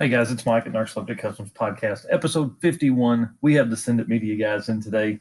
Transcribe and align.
Hey 0.00 0.08
guys, 0.08 0.30
it's 0.30 0.46
Mike 0.46 0.64
at 0.64 0.72
Narcoleptic 0.72 1.18
Customs 1.18 1.50
Podcast, 1.50 2.06
episode 2.08 2.54
51. 2.60 3.34
We 3.40 3.54
have 3.54 3.68
the 3.68 3.76
Send 3.76 3.98
It 3.98 4.08
Media 4.08 4.36
guys 4.36 4.68
in 4.68 4.80
today. 4.80 5.18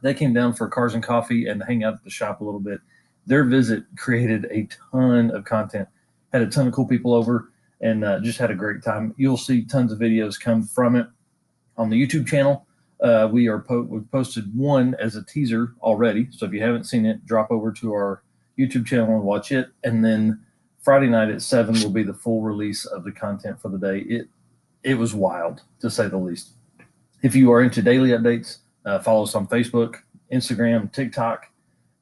They 0.00 0.14
came 0.14 0.32
down 0.32 0.54
for 0.54 0.68
cars 0.68 0.94
and 0.94 1.02
coffee 1.02 1.48
and 1.48 1.62
hang 1.62 1.84
out 1.84 1.92
at 1.92 2.02
the 2.02 2.08
shop 2.08 2.40
a 2.40 2.44
little 2.44 2.58
bit. 2.58 2.80
Their 3.26 3.44
visit 3.44 3.84
created 3.98 4.46
a 4.50 4.68
ton 4.90 5.30
of 5.32 5.44
content, 5.44 5.86
had 6.32 6.40
a 6.40 6.46
ton 6.46 6.66
of 6.66 6.72
cool 6.72 6.86
people 6.86 7.12
over, 7.12 7.52
and 7.82 8.06
uh, 8.06 8.20
just 8.20 8.38
had 8.38 8.50
a 8.50 8.54
great 8.54 8.82
time. 8.82 9.14
You'll 9.18 9.36
see 9.36 9.66
tons 9.66 9.92
of 9.92 9.98
videos 9.98 10.40
come 10.40 10.62
from 10.62 10.96
it 10.96 11.08
on 11.76 11.90
the 11.90 12.02
YouTube 12.02 12.26
channel. 12.26 12.66
Uh, 13.02 13.28
we 13.30 13.48
are 13.48 13.58
po- 13.58 13.82
we've 13.82 14.10
posted 14.10 14.44
one 14.56 14.96
as 14.98 15.16
a 15.16 15.24
teaser 15.24 15.74
already, 15.82 16.28
so 16.30 16.46
if 16.46 16.54
you 16.54 16.62
haven't 16.62 16.84
seen 16.84 17.04
it, 17.04 17.26
drop 17.26 17.50
over 17.50 17.70
to 17.70 17.92
our 17.92 18.22
YouTube 18.58 18.86
channel 18.86 19.14
and 19.14 19.24
watch 19.24 19.52
it, 19.52 19.68
and 19.84 20.02
then 20.02 20.40
Friday 20.86 21.08
night 21.08 21.30
at 21.30 21.42
seven 21.42 21.74
will 21.82 21.90
be 21.90 22.04
the 22.04 22.14
full 22.14 22.42
release 22.42 22.84
of 22.84 23.02
the 23.02 23.10
content 23.10 23.60
for 23.60 23.68
the 23.70 23.76
day. 23.76 24.02
It 24.02 24.28
it 24.84 24.94
was 24.94 25.14
wild 25.14 25.62
to 25.80 25.90
say 25.90 26.06
the 26.06 26.16
least. 26.16 26.50
If 27.24 27.34
you 27.34 27.50
are 27.50 27.60
into 27.60 27.82
daily 27.82 28.10
updates, 28.10 28.58
uh, 28.84 29.00
follow 29.00 29.24
us 29.24 29.34
on 29.34 29.48
Facebook, 29.48 29.96
Instagram, 30.32 30.92
TikTok, 30.92 31.46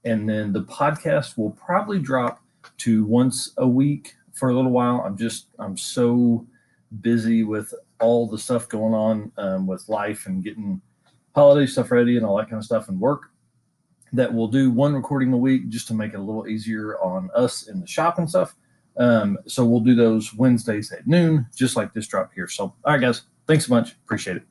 and 0.04 0.28
then 0.28 0.52
the 0.52 0.64
podcast 0.64 1.38
will 1.38 1.52
probably 1.52 1.98
drop 1.98 2.42
to 2.76 3.06
once 3.06 3.54
a 3.56 3.66
week 3.66 4.16
for 4.34 4.50
a 4.50 4.54
little 4.54 4.70
while. 4.70 5.01
I'm 5.01 5.16
just 5.16 5.46
I'm 5.59 5.78
so 5.78 6.46
busy 7.01 7.42
with 7.42 7.73
all 8.01 8.28
the 8.28 8.37
stuff 8.37 8.68
going 8.68 8.92
on 8.92 9.32
um, 9.38 9.66
with 9.66 9.88
life 9.88 10.26
and 10.26 10.45
getting 10.45 10.82
holiday 11.34 11.64
stuff 11.64 11.90
ready 11.90 12.18
and 12.18 12.26
all 12.26 12.37
that 12.37 12.51
kind 12.51 12.59
of 12.59 12.66
stuff 12.66 12.90
and 12.90 13.01
work 13.01 13.30
that 14.12 14.34
we'll 14.34 14.46
do 14.46 14.70
one 14.70 14.95
recording 14.95 15.32
a 15.32 15.38
week 15.38 15.70
just 15.70 15.88
to 15.88 15.95
make 15.95 16.12
it 16.12 16.20
a 16.20 16.23
little 16.23 16.46
easier 16.46 16.98
on 16.98 17.30
us 17.34 17.66
in 17.66 17.80
the 17.80 17.87
shop 17.87 18.18
and 18.18 18.28
stuff. 18.28 18.54
Um, 18.96 19.38
so 19.46 19.64
we'll 19.64 19.80
do 19.80 19.94
those 19.94 20.34
Wednesdays 20.34 20.92
at 20.92 21.06
noon, 21.06 21.46
just 21.54 21.76
like 21.76 21.92
this 21.94 22.06
drop 22.06 22.32
here. 22.34 22.48
So, 22.48 22.64
all 22.64 22.92
right, 22.92 23.00
guys, 23.00 23.22
thanks 23.46 23.66
so 23.66 23.74
much. 23.74 23.92
Appreciate 24.04 24.36
it. 24.36 24.42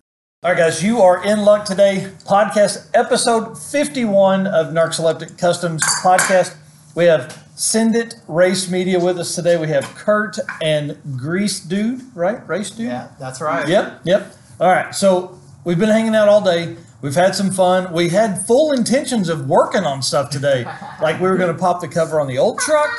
All 0.44 0.52
right, 0.52 0.58
guys, 0.58 0.83
you 0.83 1.00
are 1.00 1.23
in 1.23 1.39
luck 1.39 1.63
today. 1.63 2.11
Podcast 2.25 2.89
episode 2.94 3.58
51 3.58 4.45
of 4.47 4.73
Narcoleptic 4.73 5.38
Customs 5.38 5.81
podcast. 6.03 6.55
We 6.95 7.05
have 7.05 7.47
Send 7.55 7.95
It 7.95 8.16
Race 8.27 8.69
Media 8.69 9.00
with 9.00 9.17
us 9.17 9.35
today. 9.35 9.55
We 9.55 9.69
have 9.69 9.85
Kurt 9.95 10.38
and 10.61 10.97
Grease 11.17 11.61
Dude, 11.61 12.02
right? 12.13 12.45
Race 12.45 12.72
Dude? 12.72 12.88
Yeah, 12.88 13.09
that's 13.19 13.39
right. 13.39 13.67
Yep, 13.67 14.02
yep. 14.03 14.35
All 14.59 14.67
right, 14.67 14.94
so 14.94 15.39
we've 15.63 15.80
been 15.80 15.89
hanging 15.89 16.13
out 16.13 16.28
all 16.28 16.44
day. 16.44 16.75
We've 17.02 17.16
had 17.16 17.35
some 17.35 17.52
fun. 17.52 17.94
We 17.94 18.09
had 18.09 18.45
full 18.45 18.72
intentions 18.73 19.30
of 19.30 19.47
working 19.47 19.83
on 19.83 20.02
stuff 20.02 20.30
today. 20.30 20.66
like 21.02 21.22
we 21.22 21.30
were 21.30 21.38
going 21.38 21.53
to 21.53 21.59
pop 21.59 21.80
the 21.80 21.88
cover 21.88 22.19
on 22.19 22.28
the 22.28 22.38
old 22.38 22.59
truck. 22.59 22.89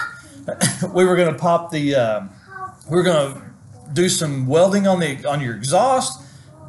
we 0.95 1.05
were 1.05 1.17
going 1.17 1.33
to 1.33 1.39
pop 1.39 1.71
the. 1.71 1.95
Um, 1.95 2.31
we 2.91 2.97
were 2.97 3.03
going 3.03 3.35
to 3.35 3.43
do 3.93 4.09
some 4.09 4.47
welding 4.47 4.87
on 4.87 5.01
the 5.01 5.25
on 5.27 5.41
your 5.41 5.55
exhaust, 5.57 6.23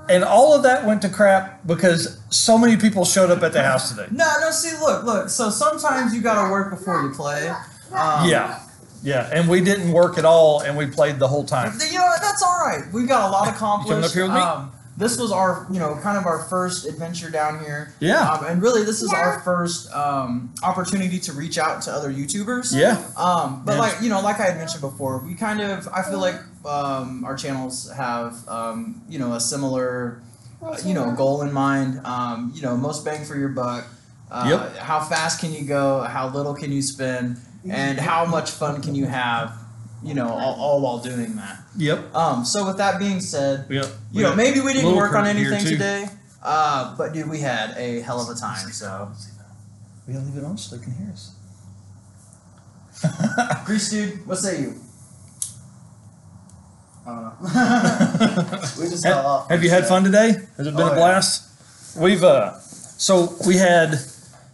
and 0.09 0.23
all 0.23 0.55
of 0.55 0.63
that 0.63 0.85
went 0.85 1.01
to 1.01 1.09
crap 1.09 1.65
because 1.67 2.19
so 2.29 2.57
many 2.57 2.77
people 2.77 3.05
showed 3.05 3.31
up 3.31 3.43
at 3.43 3.53
the 3.53 3.63
house 3.63 3.89
today. 3.89 4.07
No, 4.11 4.31
no. 4.39 4.51
See, 4.51 4.77
look, 4.79 5.03
look. 5.03 5.29
So 5.29 5.49
sometimes 5.49 6.13
you 6.13 6.21
got 6.21 6.45
to 6.45 6.51
work 6.51 6.69
before 6.69 7.01
you 7.01 7.11
play. 7.11 7.49
Um, 7.49 8.29
Yeah, 8.29 8.59
yeah, 9.03 9.29
and 9.31 9.49
we 9.49 9.61
didn't 9.61 9.91
work 9.91 10.17
at 10.17 10.25
all, 10.25 10.61
and 10.61 10.77
we 10.77 10.87
played 10.87 11.19
the 11.19 11.27
whole 11.27 11.43
time. 11.43 11.73
You 11.91 11.99
know? 11.99 12.11
That's 12.21 12.41
all 12.41 12.59
right. 12.65 12.83
We've 12.91 13.07
got 13.07 13.29
a 13.29 13.31
lot 13.31 13.47
accomplished. 13.47 13.89
coming 13.89 14.03
up 14.05 14.11
here 14.11 14.23
with 14.23 14.33
me? 14.33 14.39
Um, 14.39 14.71
this 14.97 15.17
was 15.19 15.31
our, 15.31 15.67
you 15.69 15.79
know, 15.79 15.95
kind 16.01 16.17
of 16.17 16.25
our 16.25 16.43
first 16.43 16.85
adventure 16.85 17.29
down 17.29 17.59
here. 17.59 17.93
Yeah. 17.99 18.29
Um, 18.29 18.45
and 18.45 18.61
really, 18.61 18.83
this 18.83 19.01
is 19.01 19.11
our 19.13 19.39
first 19.41 19.91
um, 19.93 20.53
opportunity 20.63 21.19
to 21.19 21.33
reach 21.33 21.57
out 21.57 21.81
to 21.83 21.91
other 21.91 22.11
YouTubers. 22.13 22.73
Yeah, 22.73 23.03
Um, 23.17 23.63
but 23.65 23.73
Yeah. 23.73 23.79
like 23.79 24.01
you 24.01 24.09
know, 24.09 24.21
like 24.21 24.39
I 24.39 24.45
had 24.45 24.57
mentioned 24.57 24.81
before, 24.81 25.17
we 25.19 25.33
kind 25.35 25.61
of 25.61 25.87
I 25.93 26.01
feel 26.03 26.19
like 26.19 26.35
um, 26.65 27.23
our 27.25 27.35
channels 27.35 27.91
have 27.91 28.35
um, 28.47 29.01
you 29.09 29.19
know 29.19 29.33
a 29.33 29.39
similar 29.39 30.21
uh, 30.63 30.77
you 30.85 30.93
know 30.93 31.11
goal 31.11 31.41
in 31.41 31.51
mind. 31.51 31.99
Um, 32.05 32.51
you 32.55 32.61
know, 32.61 32.77
most 32.77 33.03
bang 33.03 33.25
for 33.25 33.35
your 33.37 33.49
buck. 33.49 33.85
Uh, 34.31 34.45
Yep. 34.49 34.77
How 34.77 35.01
fast 35.01 35.39
can 35.39 35.53
you 35.53 35.65
go? 35.65 36.01
How 36.01 36.27
little 36.29 36.53
can 36.55 36.71
you 36.71 36.81
spend? 36.81 37.37
And 37.69 37.99
how 37.99 38.25
much 38.25 38.51
fun 38.51 38.81
can 38.81 38.93
you 38.95 39.07
have? 39.07 39.51
You 40.05 40.13
know, 40.13 40.29
all, 40.29 40.55
all 40.59 40.81
while 40.81 40.99
doing 40.99 41.35
that. 41.37 41.57
yep, 41.77 42.13
Um, 42.15 42.45
so 42.45 42.65
with 42.67 42.77
that 42.77 42.99
being 42.99 43.19
said, 43.19 43.65
yep. 43.69 43.87
you 44.11 44.21
know, 44.23 44.35
maybe 44.35 44.59
we 44.61 44.71
didn't 44.73 44.95
work 44.95 45.13
on 45.13 45.25
anything 45.25 45.65
today, 45.65 46.05
uh, 46.43 46.95
but 46.95 47.11
dude, 47.13 47.27
we 47.29 47.39
had 47.39 47.75
a 47.77 48.01
hell 48.01 48.21
of 48.21 48.29
a 48.29 48.39
time. 48.39 48.71
So, 48.71 49.11
we 50.07 50.13
gotta 50.13 50.25
leave 50.25 50.37
it 50.37 50.43
on 50.45 50.57
so 50.57 50.75
they 50.77 50.83
can 50.83 50.93
hear 50.93 51.09
us. 51.11 51.31
Grease 53.65 53.89
dude, 53.89 54.25
what 54.27 54.37
say 54.37 54.61
you? 54.61 54.75
I 57.07 57.09
don't 57.09 57.23
know. 57.23 58.59
we 58.79 58.89
just 58.89 59.03
fell 59.03 59.25
off. 59.25 59.49
Have 59.49 59.63
you 59.63 59.69
had 59.69 59.85
fun 59.87 60.03
today? 60.03 60.33
Has 60.57 60.67
it 60.67 60.75
been 60.75 60.81
Oh, 60.81 60.85
a 60.87 60.89
yeah. 60.89 60.95
blast? 60.95 61.97
We've 61.97 62.23
uh, 62.23 62.57
so 62.59 63.35
we 63.45 63.57
had 63.57 63.99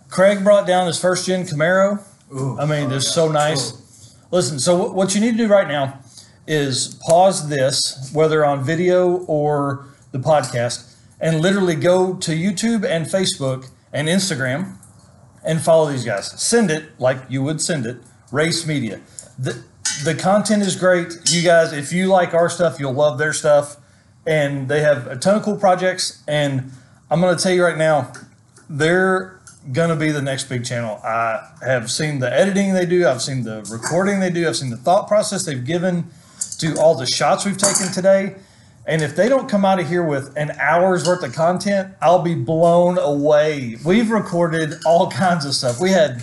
Craig 0.09 0.43
brought 0.43 0.67
down 0.67 0.87
his 0.87 0.99
first 0.99 1.25
gen 1.25 1.45
Camaro. 1.45 2.03
Ooh. 2.33 2.57
I 2.59 2.65
mean, 2.65 2.91
Oh, 2.91 2.95
it's 2.95 3.07
so 3.07 3.31
nice. 3.31 3.73
Listen, 4.31 4.59
so 4.59 4.91
what- 4.91 5.13
you 5.13 5.21
need 5.21 5.31
to 5.31 5.37
do 5.37 5.47
right 5.47 5.67
now 5.67 5.99
is 6.47 6.95
pause 7.07 7.49
this, 7.49 8.09
whether 8.13 8.43
on 8.45 8.63
video 8.63 9.17
or 9.27 9.85
the 10.11 10.19
podcast, 10.19 10.83
and 11.19 11.39
literally 11.41 11.75
go 11.75 12.13
to 12.15 12.31
YouTube 12.31 12.83
and 12.83 13.05
Facebook 13.05 13.69
and 13.93 14.07
Instagram 14.07 14.75
and 15.43 15.61
follow 15.61 15.91
these 15.91 16.03
guys. 16.03 16.31
Send 16.41 16.71
it 16.71 16.99
like 16.99 17.19
you 17.29 17.43
would 17.43 17.61
send 17.61 17.85
it. 17.85 17.97
Race 18.31 18.65
Media. 18.65 19.01
The 19.37 19.63
the 20.05 20.15
content 20.15 20.63
is 20.63 20.75
great. 20.75 21.13
You 21.25 21.43
guys, 21.43 21.73
if 21.73 21.91
you 21.91 22.07
like 22.07 22.33
our 22.33 22.49
stuff, 22.49 22.79
you'll 22.79 22.93
love 22.93 23.17
their 23.17 23.33
stuff. 23.33 23.77
And 24.25 24.69
they 24.69 24.81
have 24.81 25.05
a 25.07 25.15
ton 25.15 25.35
of 25.35 25.43
cool 25.43 25.57
projects. 25.57 26.23
And 26.27 26.71
I'm 27.09 27.19
gonna 27.21 27.37
tell 27.37 27.51
you 27.51 27.63
right 27.63 27.77
now, 27.77 28.13
they're 28.69 29.39
gonna 29.71 29.95
be 29.95 30.11
the 30.11 30.21
next 30.21 30.45
big 30.49 30.65
channel. 30.65 30.99
I 31.03 31.47
have 31.61 31.91
seen 31.91 32.19
the 32.19 32.31
editing 32.31 32.73
they 32.73 32.85
do, 32.85 33.07
I've 33.07 33.21
seen 33.21 33.43
the 33.43 33.63
recording 33.71 34.19
they 34.19 34.29
do, 34.29 34.47
I've 34.47 34.55
seen 34.55 34.69
the 34.69 34.77
thought 34.77 35.07
process 35.07 35.45
they've 35.45 35.63
given 35.63 36.07
to 36.57 36.75
all 36.79 36.95
the 36.95 37.05
shots 37.05 37.45
we've 37.45 37.57
taken 37.57 37.91
today. 37.91 38.35
And 38.87 39.03
if 39.03 39.15
they 39.15 39.29
don't 39.29 39.47
come 39.47 39.63
out 39.63 39.79
of 39.79 39.87
here 39.87 40.03
with 40.03 40.35
an 40.35 40.51
hour's 40.59 41.07
worth 41.07 41.23
of 41.23 41.33
content, 41.33 41.93
I'll 42.01 42.23
be 42.23 42.33
blown 42.33 42.97
away. 42.97 43.77
We've 43.85 44.09
recorded 44.09 44.73
all 44.85 45.09
kinds 45.11 45.45
of 45.45 45.53
stuff. 45.53 45.79
We 45.79 45.91
had 45.91 46.21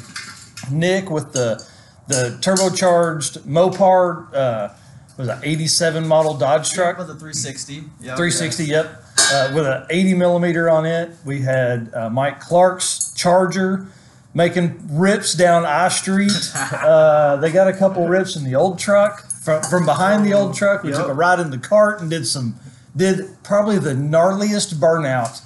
Nick 0.70 1.10
with 1.10 1.32
the 1.32 1.64
the 2.08 2.38
turbocharged 2.40 3.40
Mopar, 3.40 4.34
uh, 4.34 4.72
was 5.18 5.26
that 5.28 5.40
87 5.44 6.06
model 6.06 6.34
Dodge 6.34 6.72
truck. 6.72 6.96
with 6.96 7.10
a 7.10 7.14
360. 7.14 7.74
Yep, 7.74 8.16
360, 8.16 8.64
yep. 8.64 9.02
Uh, 9.32 9.52
with 9.54 9.66
an 9.66 9.84
80 9.90 10.14
millimeter 10.14 10.68
on 10.70 10.86
it. 10.86 11.10
We 11.24 11.42
had 11.42 11.92
uh, 11.94 12.08
Mike 12.10 12.40
Clark's 12.40 13.12
Charger 13.14 13.86
making 14.34 14.78
rips 14.90 15.34
down 15.34 15.64
I 15.66 15.88
Street. 15.88 16.32
Uh, 16.72 17.36
they 17.36 17.50
got 17.50 17.66
a 17.68 17.72
couple 17.72 18.06
rips 18.08 18.36
in 18.36 18.44
the 18.44 18.54
old 18.54 18.78
truck 18.78 19.20
from 19.30 19.62
from 19.62 19.84
behind 19.84 20.24
the 20.24 20.32
old 20.34 20.54
truck. 20.54 20.82
We 20.82 20.90
Yep. 20.90 20.98
took 21.00 21.08
a 21.08 21.14
ride 21.14 21.40
in 21.40 21.50
the 21.50 21.58
cart 21.58 22.00
and 22.00 22.08
did 22.10 22.26
some 22.26 22.56
did 22.96 23.26
probably 23.42 23.78
the 23.78 23.92
gnarliest 23.94 24.74
burnout 24.74 25.42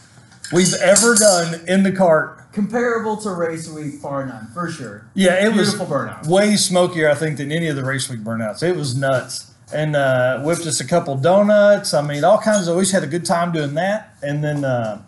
we've 0.53 0.75
ever 0.75 1.15
done 1.15 1.61
in 1.67 1.83
the 1.83 1.93
cart. 1.93 2.53
Comparable 2.53 3.17
to 3.19 3.31
Race 3.31 3.69
Week, 3.69 3.95
far 3.95 4.27
none, 4.27 4.49
for 4.53 4.71
sure. 4.71 5.07
Yeah, 5.15 5.35
it 5.47 5.53
Beautiful 5.55 5.87
was 5.87 5.95
burnout. 5.95 6.27
way 6.27 6.57
smokier, 6.57 7.09
I 7.11 7.15
think, 7.15 7.39
than 7.39 7.51
any 7.51 7.69
of 7.69 7.77
the 7.77 7.85
race 7.85 8.09
week 8.11 8.21
burnouts. 8.21 8.63
It 8.63 8.77
was 8.77 8.95
nuts. 8.95 9.52
And 9.73 9.97
uh, 9.97 10.41
whipped 10.43 10.67
us 10.67 10.81
a 10.81 10.87
couple 10.87 11.17
donuts. 11.17 11.95
I 11.95 12.03
mean, 12.03 12.25
all 12.25 12.39
kinds 12.39 12.69
of. 12.69 12.77
We 12.77 12.83
just 12.83 12.93
had 12.93 13.03
a 13.05 13.07
good 13.07 13.25
time 13.25 13.53
doing 13.53 13.75
that. 13.75 14.15
And 14.23 14.45
then, 14.45 14.65
uh, 14.65 15.03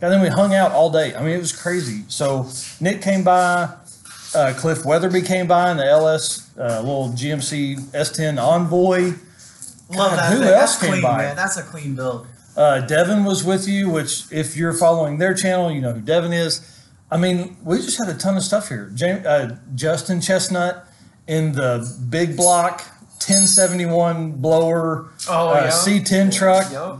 and 0.00 0.12
then 0.12 0.20
we 0.22 0.28
hung 0.28 0.54
out 0.54 0.72
all 0.72 0.90
day. 0.90 1.14
I 1.14 1.20
mean, 1.20 1.34
it 1.34 1.38
was 1.38 1.52
crazy. 1.52 2.04
So 2.08 2.48
Nick 2.80 3.02
came 3.02 3.24
by, 3.24 3.74
uh, 4.34 4.54
Cliff 4.56 4.84
Weatherby 4.84 5.22
came 5.22 5.46
by 5.46 5.70
in 5.70 5.76
the 5.76 5.84
LS 5.86 6.50
uh, 6.58 6.80
little 6.80 7.08
GMC 7.10 7.78
S10 7.92 8.40
Envoy. 8.42 9.14
Love 9.90 10.10
God, 10.10 10.18
that. 10.18 10.32
who 10.32 10.38
thing. 10.38 10.48
else 10.48 10.76
That's 10.76 10.80
came 10.80 10.90
clean, 10.90 11.02
by? 11.02 11.16
man. 11.18 11.36
That's 11.36 11.56
a 11.56 11.62
clean 11.62 11.94
build. 11.94 12.26
Uh, 12.56 12.80
Devin 12.80 13.24
was 13.24 13.42
with 13.42 13.66
you, 13.66 13.90
which 13.90 14.30
if 14.30 14.56
you're 14.56 14.72
following 14.72 15.18
their 15.18 15.34
channel, 15.34 15.70
you 15.72 15.80
know 15.80 15.92
who 15.92 16.00
Devin 16.00 16.32
is. 16.32 16.60
I 17.10 17.16
mean, 17.16 17.56
we 17.64 17.76
just 17.78 17.98
had 17.98 18.08
a 18.08 18.18
ton 18.18 18.36
of 18.36 18.42
stuff 18.42 18.68
here. 18.68 18.90
James, 18.94 19.26
uh, 19.26 19.56
Justin 19.74 20.20
Chestnut 20.20 20.86
in 21.26 21.52
the 21.52 21.90
big 22.10 22.36
block 22.36 22.82
1071 23.18 24.32
blower 24.32 25.10
Oh, 25.28 25.48
uh, 25.50 25.62
yeah. 25.64 25.70
C10 25.70 26.32
truck. 26.36 26.70
Yep. 26.72 26.96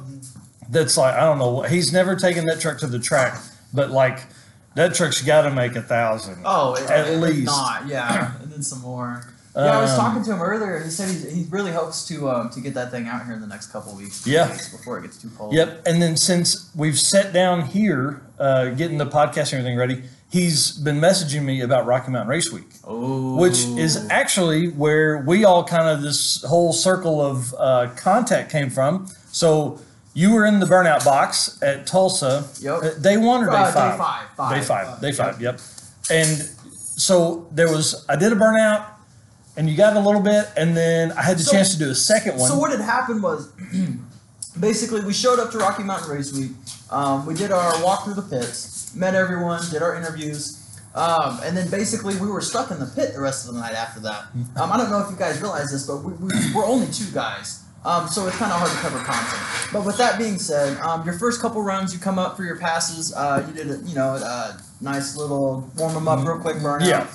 That's 0.70 0.96
like 0.96 1.14
I 1.14 1.20
don't 1.20 1.38
know. 1.38 1.62
He's 1.62 1.92
never 1.92 2.16
taken 2.16 2.46
that 2.46 2.60
truck 2.60 2.78
to 2.78 2.86
the 2.86 2.98
track, 2.98 3.38
but 3.72 3.90
like 3.90 4.20
that 4.74 4.94
truck's 4.94 5.20
got 5.22 5.42
to 5.42 5.50
make 5.50 5.76
a 5.76 5.82
thousand. 5.82 6.38
Oh, 6.44 6.74
it, 6.74 6.90
At 6.90 7.06
if 7.08 7.20
least. 7.20 7.46
not, 7.46 7.86
yeah, 7.86 8.32
and 8.40 8.50
then 8.50 8.62
some 8.62 8.80
more. 8.80 9.22
Yeah, 9.54 9.78
I 9.78 9.80
was 9.82 9.90
Um, 9.92 9.96
talking 9.98 10.24
to 10.24 10.32
him 10.32 10.42
earlier. 10.42 10.82
He 10.82 10.90
said 10.90 11.08
he, 11.10 11.42
he 11.42 11.46
really 11.48 11.70
hopes 11.70 12.08
to 12.08 12.28
um, 12.28 12.50
to 12.50 12.60
get 12.60 12.74
that 12.74 12.90
thing 12.90 13.06
out 13.06 13.24
here 13.24 13.34
in 13.34 13.40
the 13.40 13.46
next 13.46 13.68
couple 13.70 13.94
weeks. 13.94 14.26
Yeah. 14.26 14.48
before 14.48 14.98
it 14.98 15.02
gets 15.02 15.16
too 15.22 15.30
cold. 15.36 15.52
Yep. 15.54 15.82
And 15.86 16.02
then 16.02 16.16
since 16.16 16.70
we've 16.74 16.98
sat 16.98 17.32
down 17.32 17.66
here, 17.66 18.22
uh, 18.40 18.70
getting 18.70 18.98
the 18.98 19.06
podcast 19.06 19.52
and 19.52 19.60
everything 19.60 19.76
ready, 19.76 20.02
he's 20.34 20.72
been 20.72 20.98
messaging 21.00 21.42
me 21.44 21.60
about 21.60 21.86
Rocky 21.86 22.10
Mountain 22.10 22.28
Race 22.28 22.50
Week, 22.52 22.68
Oh. 22.84 23.36
which 23.36 23.60
is 23.86 23.92
actually 24.10 24.66
where 24.68 25.18
we 25.18 25.44
all 25.44 25.62
kind 25.62 25.88
of 25.88 26.02
this 26.02 26.42
whole 26.42 26.72
circle 26.72 27.20
of 27.20 27.54
uh, 27.56 27.90
contact 27.96 28.50
came 28.50 28.68
from. 28.68 29.06
So 29.30 29.78
you 30.12 30.32
were 30.34 30.44
in 30.44 30.58
the 30.58 30.66
burnout 30.66 31.04
box 31.04 31.58
at 31.62 31.86
Tulsa. 31.86 32.48
Yep. 32.60 32.82
uh, 32.82 32.90
Day 33.00 33.16
one 33.16 33.44
or 33.44 33.50
day 33.50 33.56
Uh, 33.56 33.66
day 33.66 33.72
five? 33.72 33.98
five, 33.98 34.26
five. 34.36 34.54
Day 34.56 34.62
five. 34.66 35.00
Day 35.00 35.12
five. 35.12 35.40
Yep. 35.40 35.60
And 36.10 36.50
so 37.06 37.46
there 37.52 37.68
was 37.70 38.04
I 38.08 38.16
did 38.16 38.32
a 38.32 38.36
burnout, 38.36 38.84
and 39.56 39.70
you 39.70 39.76
got 39.76 39.96
a 39.96 40.00
little 40.00 40.20
bit, 40.20 40.50
and 40.56 40.76
then 40.76 41.12
I 41.12 41.22
had 41.22 41.38
the 41.38 41.44
So- 41.44 41.52
chance 41.52 41.70
to 41.74 41.78
do 41.78 41.90
a 41.90 41.94
second 41.94 42.38
one. 42.40 42.48
So 42.50 42.58
what 42.58 42.72
had 42.72 42.80
happened 42.80 43.22
was, 43.22 43.48
basically, 44.58 45.00
we 45.02 45.12
showed 45.12 45.38
up 45.38 45.50
to 45.52 45.58
Rocky 45.58 45.84
Mountain 45.84 46.10
Race 46.10 46.32
Week. 46.32 46.50
Um, 46.90 47.24
we 47.24 47.34
did 47.34 47.50
our 47.52 47.82
walk 47.84 48.04
through 48.04 48.14
the 48.14 48.22
pits, 48.34 48.56
met 48.96 49.14
everyone, 49.14 49.62
did 49.70 49.82
our 49.82 49.94
interviews, 49.96 50.60
um, 50.94 51.40
and 51.42 51.56
then 51.56 51.68
basically 51.70 52.16
we 52.16 52.28
were 52.28 52.40
stuck 52.40 52.70
in 52.70 52.78
the 52.78 52.86
pit 52.86 53.14
the 53.14 53.20
rest 53.20 53.48
of 53.48 53.54
the 53.54 53.60
night 53.60 53.74
after 53.74 54.00
that. 54.00 54.26
Um, 54.56 54.70
I 54.72 54.76
don't 54.76 54.90
know 54.90 55.00
if 55.00 55.10
you 55.10 55.16
guys 55.16 55.40
realize 55.40 55.70
this, 55.72 55.86
but 55.86 55.98
we, 55.98 56.12
we, 56.14 56.30
we're 56.54 56.66
only 56.66 56.86
two 56.92 57.10
guys. 57.12 57.62
Um, 57.84 58.08
so 58.08 58.26
it's 58.26 58.36
kind 58.38 58.50
of 58.50 58.58
hard 58.58 58.70
to 58.70 58.76
cover 58.78 58.98
content. 58.98 59.42
But 59.72 59.84
with 59.84 59.98
that 59.98 60.18
being 60.18 60.38
said, 60.38 60.78
um, 60.78 61.04
your 61.04 61.18
first 61.18 61.42
couple 61.42 61.62
rounds, 61.62 61.92
you 61.92 62.00
come 62.00 62.18
up 62.18 62.34
for 62.36 62.42
your 62.44 62.56
passes. 62.56 63.12
Uh, 63.12 63.44
you 63.46 63.52
did 63.52 63.70
a, 63.70 63.76
you 63.84 63.94
know 63.94 64.14
a 64.14 64.58
nice 64.80 65.16
little 65.16 65.70
warm 65.76 65.92
them 65.92 66.08
up 66.08 66.26
real 66.26 66.38
quick 66.38 66.56
burnout. 66.56 66.86
Yeah. 66.88 67.06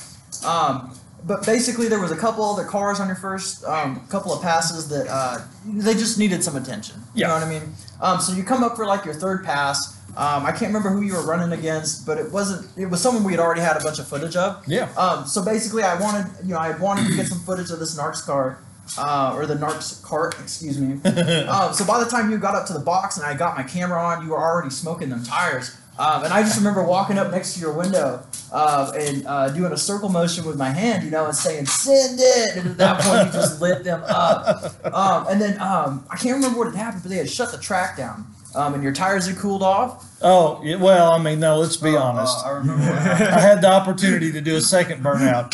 But 1.26 1.46
basically, 1.46 1.88
there 1.88 2.00
was 2.00 2.12
a 2.12 2.16
couple 2.16 2.44
other 2.44 2.64
cars 2.66 3.00
on 3.00 3.08
your 3.08 3.16
first 3.16 3.64
um, 3.66 4.06
couple 4.08 4.32
of 4.34 4.42
passes 4.42 4.88
that 4.90 5.08
uh, 5.10 5.40
they 5.66 5.94
just 5.94 6.18
needed 6.18 6.44
some 6.44 6.56
attention. 6.56 6.96
You 7.14 7.22
Yeah. 7.22 7.28
know 7.28 7.34
what 7.36 7.44
I 7.44 7.50
mean? 7.50 7.74
Um, 8.02 8.20
so 8.20 8.34
you 8.34 8.44
come 8.44 8.64
up 8.64 8.76
for 8.76 8.86
like 8.86 9.06
your 9.06 9.14
third 9.14 9.44
pass. 9.44 9.98
Um, 10.18 10.46
I 10.46 10.52
can't 10.52 10.74
remember 10.74 10.90
who 10.90 11.02
you 11.02 11.14
were 11.14 11.22
running 11.26 11.58
against, 11.58 12.06
but 12.06 12.18
it 12.18 12.32
wasn't. 12.32 12.68
It 12.78 12.88
was 12.88 13.00
someone 13.02 13.24
we 13.24 13.32
had 13.34 13.40
already 13.40 13.62
had 13.62 13.78
a 13.78 13.84
bunch 13.84 14.00
of 14.00 14.08
footage 14.08 14.36
of. 14.36 14.66
Yeah. 14.68 14.90
Um, 14.98 15.26
so 15.28 15.44
basically, 15.46 15.84
I 15.84 16.00
wanted 16.00 16.26
you 16.44 16.54
know 16.54 16.60
I 16.60 16.76
wanted 16.78 17.08
to 17.08 17.16
get 17.16 17.28
some 17.28 17.40
footage 17.40 17.70
of 17.70 17.80
this 17.80 17.98
Narcs 17.98 18.26
car. 18.26 18.60
Uh, 18.98 19.34
or 19.36 19.46
the 19.46 19.54
Narcs 19.54 20.02
cart, 20.02 20.34
excuse 20.40 20.80
me. 20.80 20.94
um, 21.48 21.72
so 21.76 21.86
by 21.86 22.04
the 22.04 22.10
time 22.10 22.32
you 22.32 22.40
got 22.40 22.56
up 22.56 22.66
to 22.66 22.74
the 22.74 22.80
box 22.80 23.18
and 23.18 23.26
I 23.26 23.36
got 23.36 23.56
my 23.56 23.62
camera 23.62 24.02
on, 24.04 24.24
you 24.26 24.32
were 24.32 24.40
already 24.40 24.72
smoking 24.72 25.10
them 25.10 25.24
tires. 25.24 25.78
Um, 26.00 26.24
and 26.24 26.34
I 26.34 26.42
just 26.44 26.58
remember 26.58 26.82
walking 26.82 27.18
up 27.18 27.30
next 27.30 27.56
to 27.56 27.60
your 27.60 27.74
window 27.74 28.24
uh, 28.54 28.92
and 28.96 29.28
uh, 29.28 29.50
doing 29.50 29.74
a 29.74 29.78
circle 29.78 30.08
motion 30.08 30.46
with 30.46 30.56
my 30.58 30.70
hand, 30.70 31.04
you 31.04 31.12
know, 31.12 31.26
and 31.26 31.36
saying 31.36 31.66
"send 31.66 32.20
it." 32.22 32.56
And 32.56 32.70
at 32.70 32.78
that 32.78 33.02
point, 33.02 33.26
you 33.28 33.34
just 33.34 33.60
lit 33.62 33.84
them 33.84 34.02
up. 34.08 34.74
Um, 34.96 35.28
and 35.30 35.42
then 35.42 35.60
um, 35.62 36.06
I 36.10 36.16
can't 36.16 36.36
remember 36.36 36.58
what 36.58 36.68
had 36.68 36.76
happened, 36.76 37.04
but 37.04 37.10
they 37.10 37.18
had 37.18 37.30
shut 37.30 37.52
the 37.52 37.58
track 37.58 37.98
down, 37.98 38.26
um, 38.56 38.74
and 38.76 38.82
your 38.82 38.94
tires 38.94 39.28
had 39.28 39.36
cooled 39.38 39.62
off. 39.62 40.06
Oh, 40.22 40.62
well, 40.80 41.12
I 41.12 41.18
mean, 41.22 41.42
no, 41.42 41.58
let's 41.58 41.76
be 41.76 41.96
Uh, 41.98 42.02
honest. 42.02 42.46
uh, 42.46 42.48
I 42.48 42.52
remember. 42.54 42.84
I 42.84 43.40
had 43.42 43.62
the 43.62 43.70
opportunity 43.70 44.32
to 44.32 44.40
do 44.40 44.56
a 44.56 44.62
second 44.62 45.04
burnout. 45.04 45.54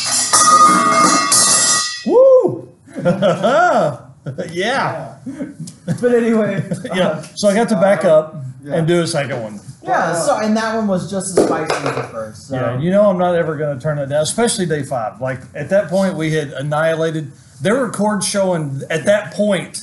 Woo! 2.06 2.68
yeah. 4.52 5.18
But 5.86 6.14
anyway, 6.14 6.62
Yeah. 6.94 7.22
So 7.34 7.48
I 7.48 7.54
got 7.54 7.68
to 7.70 7.80
back 7.80 8.04
up 8.04 8.36
and 8.64 8.86
do 8.86 9.02
a 9.02 9.06
second 9.08 9.42
one. 9.42 9.60
Yeah. 9.86 10.14
So 10.14 10.36
and 10.38 10.56
that 10.56 10.74
one 10.76 10.86
was 10.88 11.10
just 11.10 11.38
as 11.38 11.44
spicy 11.46 11.74
as 11.74 11.94
the 11.94 12.02
first. 12.04 12.48
So. 12.48 12.54
Yeah, 12.56 12.78
you 12.78 12.90
know 12.90 13.08
I'm 13.08 13.18
not 13.18 13.34
ever 13.34 13.56
going 13.56 13.76
to 13.78 13.82
turn 13.82 13.98
it 13.98 14.06
down, 14.06 14.22
especially 14.22 14.66
day 14.66 14.82
five. 14.82 15.20
Like 15.20 15.40
at 15.54 15.68
that 15.70 15.88
point, 15.88 16.16
we 16.16 16.32
had 16.32 16.52
annihilated. 16.52 17.32
There 17.60 17.74
were 17.76 17.90
cords 17.90 18.26
showing 18.28 18.82
at 18.90 19.04
that 19.06 19.32
point 19.32 19.80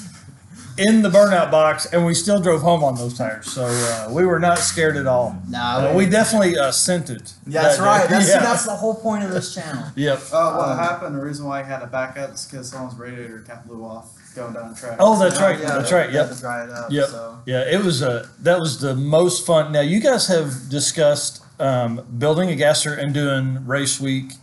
in 0.78 1.04
the 1.04 1.10
burnout 1.10 1.52
box, 1.52 1.86
and 1.94 2.04
we 2.06 2.14
still 2.16 2.40
drove 2.42 2.62
home 2.62 2.84
on 2.84 2.96
those 2.96 3.16
tires. 3.16 3.46
So 3.52 3.64
uh, 3.66 4.10
we 4.12 4.26
were 4.26 4.40
not 4.40 4.58
scared 4.58 4.98
at 4.98 5.06
all. 5.06 5.40
Nah, 5.48 5.78
Uh, 5.90 5.94
we 5.94 6.08
definitely 6.08 6.58
uh, 6.58 6.72
sent 6.72 7.12
it. 7.12 7.34
That's 7.46 7.78
that 7.78 7.84
day. 7.84 7.84
right. 7.90 8.10
That's, 8.10 8.30
yeah. 8.34 8.40
that's 8.40 8.66
the 8.66 8.76
whole 8.76 8.96
point 8.96 9.24
of 9.24 9.32
this 9.32 9.54
channel. 9.54 9.84
Yep. 9.96 10.18
Uh, 10.32 10.54
what 10.56 10.70
Um, 10.70 10.78
happened? 10.80 11.16
The 11.16 11.22
reason 11.22 11.46
why 11.46 11.60
I 11.60 11.64
had 11.64 11.80
to 11.82 11.88
back 11.88 12.18
up 12.18 12.34
is 12.34 12.46
because 12.46 12.70
someone's 12.70 12.98
radiator 12.98 13.42
cap 13.42 13.66
blew 13.68 13.86
off 13.86 14.10
going 14.34 14.54
down 14.54 14.74
the 14.74 14.80
track. 14.80 14.98
Oh, 15.00 15.18
that's 15.20 15.40
Yeah, 15.40 15.46
right. 15.46 15.60
yeah, 15.60 15.66
that's 15.78 15.90
they- 15.90 15.96
right. 15.96 16.12
they 16.12 16.18
had 16.18 16.30
Yep. 16.30 16.40
dry 16.40 16.64
it 16.64 16.70
up. 16.72 16.92
Yep. 16.92 17.10
So. 17.10 17.38
Yeah, 17.46 17.60
it 17.62 17.84
was 17.84 18.02
a 18.02 18.28
that 18.42 18.60
was 18.60 18.80
the 18.80 18.96
most 18.96 19.46
fun. 19.46 19.72
Now 19.72 19.82
you 19.82 20.00
guys 20.00 20.28
have 20.28 20.70
discussed 20.70 21.42
um, 21.60 22.02
building 22.18 22.50
a 22.50 22.56
gasser 22.56 22.94
and 22.94 23.14
doing 23.14 23.66
race 23.66 24.00
week 24.00 24.34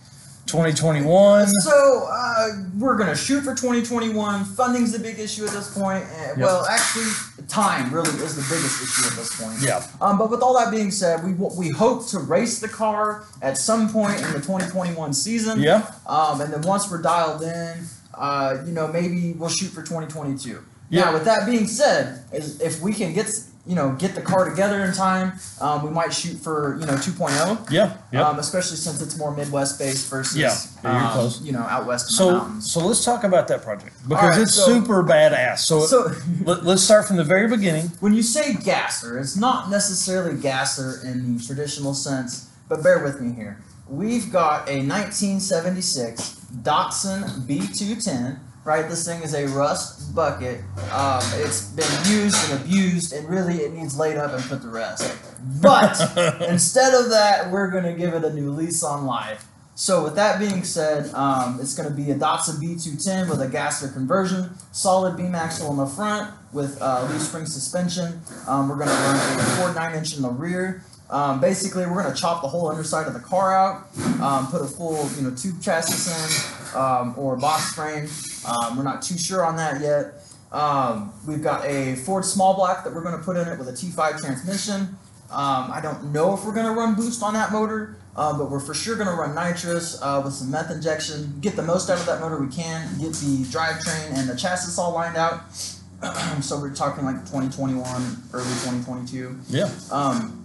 2021. 0.46 1.46
So 1.48 2.08
uh, 2.10 2.48
we're 2.78 2.96
gonna 2.96 3.16
shoot 3.16 3.42
for 3.42 3.54
2021. 3.54 4.44
Funding's 4.44 4.92
the 4.92 4.98
big 4.98 5.19
issue 5.19 5.44
at 5.44 5.52
this 5.52 5.72
point. 5.76 6.04
Uh, 6.04 6.34
Well, 6.38 6.66
actually, 6.66 7.06
time 7.48 7.93
really 7.93 8.10
is 8.10 8.34
the 8.36 8.43
biggest 8.54 8.82
issue 8.82 9.06
at 9.08 9.16
this 9.16 9.40
point. 9.40 9.60
Yeah. 9.60 9.82
Um, 10.00 10.19
but 10.19 10.31
with 10.31 10.40
all 10.43 10.58
that 10.58 10.70
being 10.70 10.90
said, 10.90 11.25
we 11.25 11.32
we 11.34 11.69
hope 11.70 12.06
to 12.08 12.19
race 12.19 12.58
the 12.58 12.69
car 12.69 13.25
at 13.43 13.58
some 13.58 13.88
point 13.93 14.16
in 14.20 14.32
the 14.32 14.40
2021 14.40 15.12
season. 15.14 15.60
Yeah. 15.60 15.86
Um, 16.06 16.40
and 16.40 16.52
then 16.52 16.62
once 16.62 16.90
we're 16.90 17.02
dialed 17.02 17.43
in, 17.43 17.86
uh, 18.14 18.58
you 18.66 18.72
know, 18.72 18.88
maybe 18.88 19.32
we'll 19.32 19.48
shoot 19.48 19.68
for 19.68 19.82
2022. 19.82 20.62
Yeah. 20.90 21.04
Now, 21.04 21.12
with 21.14 21.24
that 21.24 21.46
being 21.46 21.66
said, 21.66 22.24
is 22.32 22.60
if 22.60 22.80
we 22.80 22.92
can 22.92 23.12
get 23.14 23.30
you 23.66 23.76
know 23.76 23.92
get 23.92 24.14
the 24.16 24.22
car 24.22 24.48
together 24.48 24.82
in 24.84 24.92
time, 24.92 25.34
um, 25.60 25.84
we 25.84 25.90
might 25.90 26.12
shoot 26.12 26.36
for 26.38 26.76
you 26.80 26.86
know 26.86 26.94
2.0. 26.94 27.70
Yeah. 27.70 27.96
Yep. 28.12 28.24
Um, 28.26 28.38
especially 28.40 28.76
since 28.76 29.00
it's 29.00 29.16
more 29.16 29.30
Midwest 29.36 29.78
based 29.78 30.08
versus 30.10 30.36
Yeah. 30.36 30.56
Yeah, 30.82 30.92
you're 30.98 31.06
um, 31.08 31.12
close. 31.12 31.42
you 31.42 31.52
know 31.52 31.60
out 31.60 31.86
west 31.86 32.10
so 32.10 32.50
so 32.58 32.80
let's 32.84 33.04
talk 33.04 33.22
about 33.22 33.46
that 33.48 33.62
project 33.62 33.92
because 34.08 34.30
right, 34.30 34.40
it's 34.40 34.54
so- 34.54 34.66
super 34.66 35.04
badass. 35.04 35.58
So, 35.58 35.80
So 35.82 36.10
let, 36.44 36.64
let's 36.64 36.82
start 36.82 37.06
from 37.06 37.16
the 37.18 37.24
very 37.24 37.46
beginning. 37.48 37.92
when 38.00 38.14
you 38.14 38.22
say 38.22 38.54
gasser, 38.54 39.18
it's 39.18 39.36
not 39.36 39.70
necessarily 39.70 40.40
gasser 40.40 41.00
in 41.04 41.36
the 41.36 41.44
traditional 41.44 41.94
sense, 41.94 42.50
but 42.68 42.82
bear 42.82 43.04
with 43.04 43.20
me 43.20 43.32
here. 43.34 43.58
We've 43.88 44.32
got 44.32 44.68
a 44.68 44.78
1976 44.82 46.39
Datsun 46.52 47.47
B210. 47.47 48.38
Right, 48.62 48.87
this 48.88 49.06
thing 49.06 49.23
is 49.23 49.32
a 49.32 49.47
rust 49.49 50.14
bucket. 50.14 50.61
Um, 50.93 51.23
it's 51.37 51.70
been 51.70 52.12
used 52.12 52.50
and 52.50 52.61
abused, 52.61 53.14
and 53.14 53.26
really 53.26 53.56
it 53.56 53.73
needs 53.73 53.99
laid 53.99 54.19
up 54.19 54.35
and 54.35 54.43
put 54.44 54.61
to 54.61 54.69
rest. 54.69 55.17
But 55.62 55.99
instead 56.49 56.93
of 56.93 57.08
that, 57.08 57.50
we're 57.50 57.70
going 57.70 57.85
to 57.85 57.94
give 57.94 58.12
it 58.12 58.23
a 58.23 58.32
new 58.32 58.50
lease 58.50 58.85
on 58.85 59.06
life. 59.06 59.47
So 59.81 60.05
with 60.05 60.14
that 60.17 60.38
being 60.38 60.62
said, 60.62 61.11
um, 61.14 61.58
it's 61.58 61.75
going 61.75 61.88
to 61.88 61.94
be 61.94 62.11
a 62.11 62.14
Datsun 62.14 62.56
B210 62.56 63.31
with 63.31 63.41
a 63.41 63.49
gasser 63.49 63.88
conversion, 63.88 64.50
solid 64.73 65.17
beam 65.17 65.35
axle 65.35 65.70
in 65.70 65.79
the 65.79 65.87
front 65.87 66.31
with 66.53 66.76
uh, 66.82 67.08
loose 67.11 67.26
spring 67.26 67.46
suspension. 67.46 68.20
Um, 68.46 68.69
we're 68.69 68.76
going 68.76 68.88
to 68.88 68.94
run 68.94 69.17
a 69.17 69.43
Ford 69.56 69.75
9 69.75 69.94
inch 69.94 70.17
in 70.17 70.23
the 70.23 70.29
rear. 70.29 70.85
Um, 71.10 71.40
basically, 71.40 71.84
we're 71.86 72.02
going 72.02 72.14
to 72.14 72.20
chop 72.20 72.40
the 72.40 72.48
whole 72.48 72.68
underside 72.68 73.08
of 73.08 73.14
the 73.14 73.20
car 73.20 73.52
out, 73.52 73.88
um, 74.20 74.46
put 74.46 74.62
a 74.62 74.66
full 74.66 75.08
you 75.16 75.22
know 75.22 75.34
tube 75.34 75.60
chassis 75.60 76.10
in 76.10 76.80
um, 76.80 77.14
or 77.16 77.36
box 77.36 77.74
frame. 77.74 78.08
Um, 78.46 78.76
we're 78.76 78.84
not 78.84 79.02
too 79.02 79.18
sure 79.18 79.44
on 79.44 79.56
that 79.56 79.80
yet. 79.80 80.22
Um, 80.52 81.12
we've 81.26 81.42
got 81.42 81.64
a 81.66 81.96
Ford 81.96 82.24
small 82.24 82.54
block 82.54 82.84
that 82.84 82.94
we're 82.94 83.02
going 83.02 83.19
to 83.19 83.24
put 83.24 83.36
in 83.36 83.48
it 83.48 83.58
with 83.58 83.69
a 83.69 83.72
T5 83.72 84.20
transmission. 84.20 84.96
Um, 85.31 85.70
I 85.72 85.81
don't 85.81 86.12
know 86.12 86.34
if 86.34 86.44
we're 86.44 86.55
going 86.55 86.67
to 86.67 86.72
run 86.72 86.94
boost 86.94 87.22
on 87.22 87.34
that 87.34 87.52
motor, 87.52 87.96
uh, 88.17 88.36
but 88.36 88.50
we're 88.50 88.58
for 88.58 88.74
sure 88.74 88.96
going 88.96 89.06
to 89.06 89.14
run 89.14 89.34
nitrous 89.34 90.00
uh, 90.02 90.20
with 90.24 90.34
some 90.34 90.50
meth 90.50 90.70
injection. 90.70 91.38
Get 91.40 91.55
the 91.55 91.62
most 91.62 91.88
out 91.88 92.00
of 92.00 92.06
that 92.06 92.20
motor 92.20 92.40
we 92.40 92.48
can. 92.48 92.88
Get 92.98 93.12
the 93.14 93.44
drivetrain 93.44 94.19
and 94.19 94.29
the 94.29 94.36
chassis 94.36 94.81
all 94.81 94.93
lined 94.93 95.17
out. 95.17 95.55
so 96.40 96.58
we're 96.58 96.74
talking 96.74 97.05
like 97.05 97.19
2021, 97.20 97.84
early 98.32 98.44
2022. 98.44 99.38
Yeah. 99.50 99.70
Um, 99.93 100.40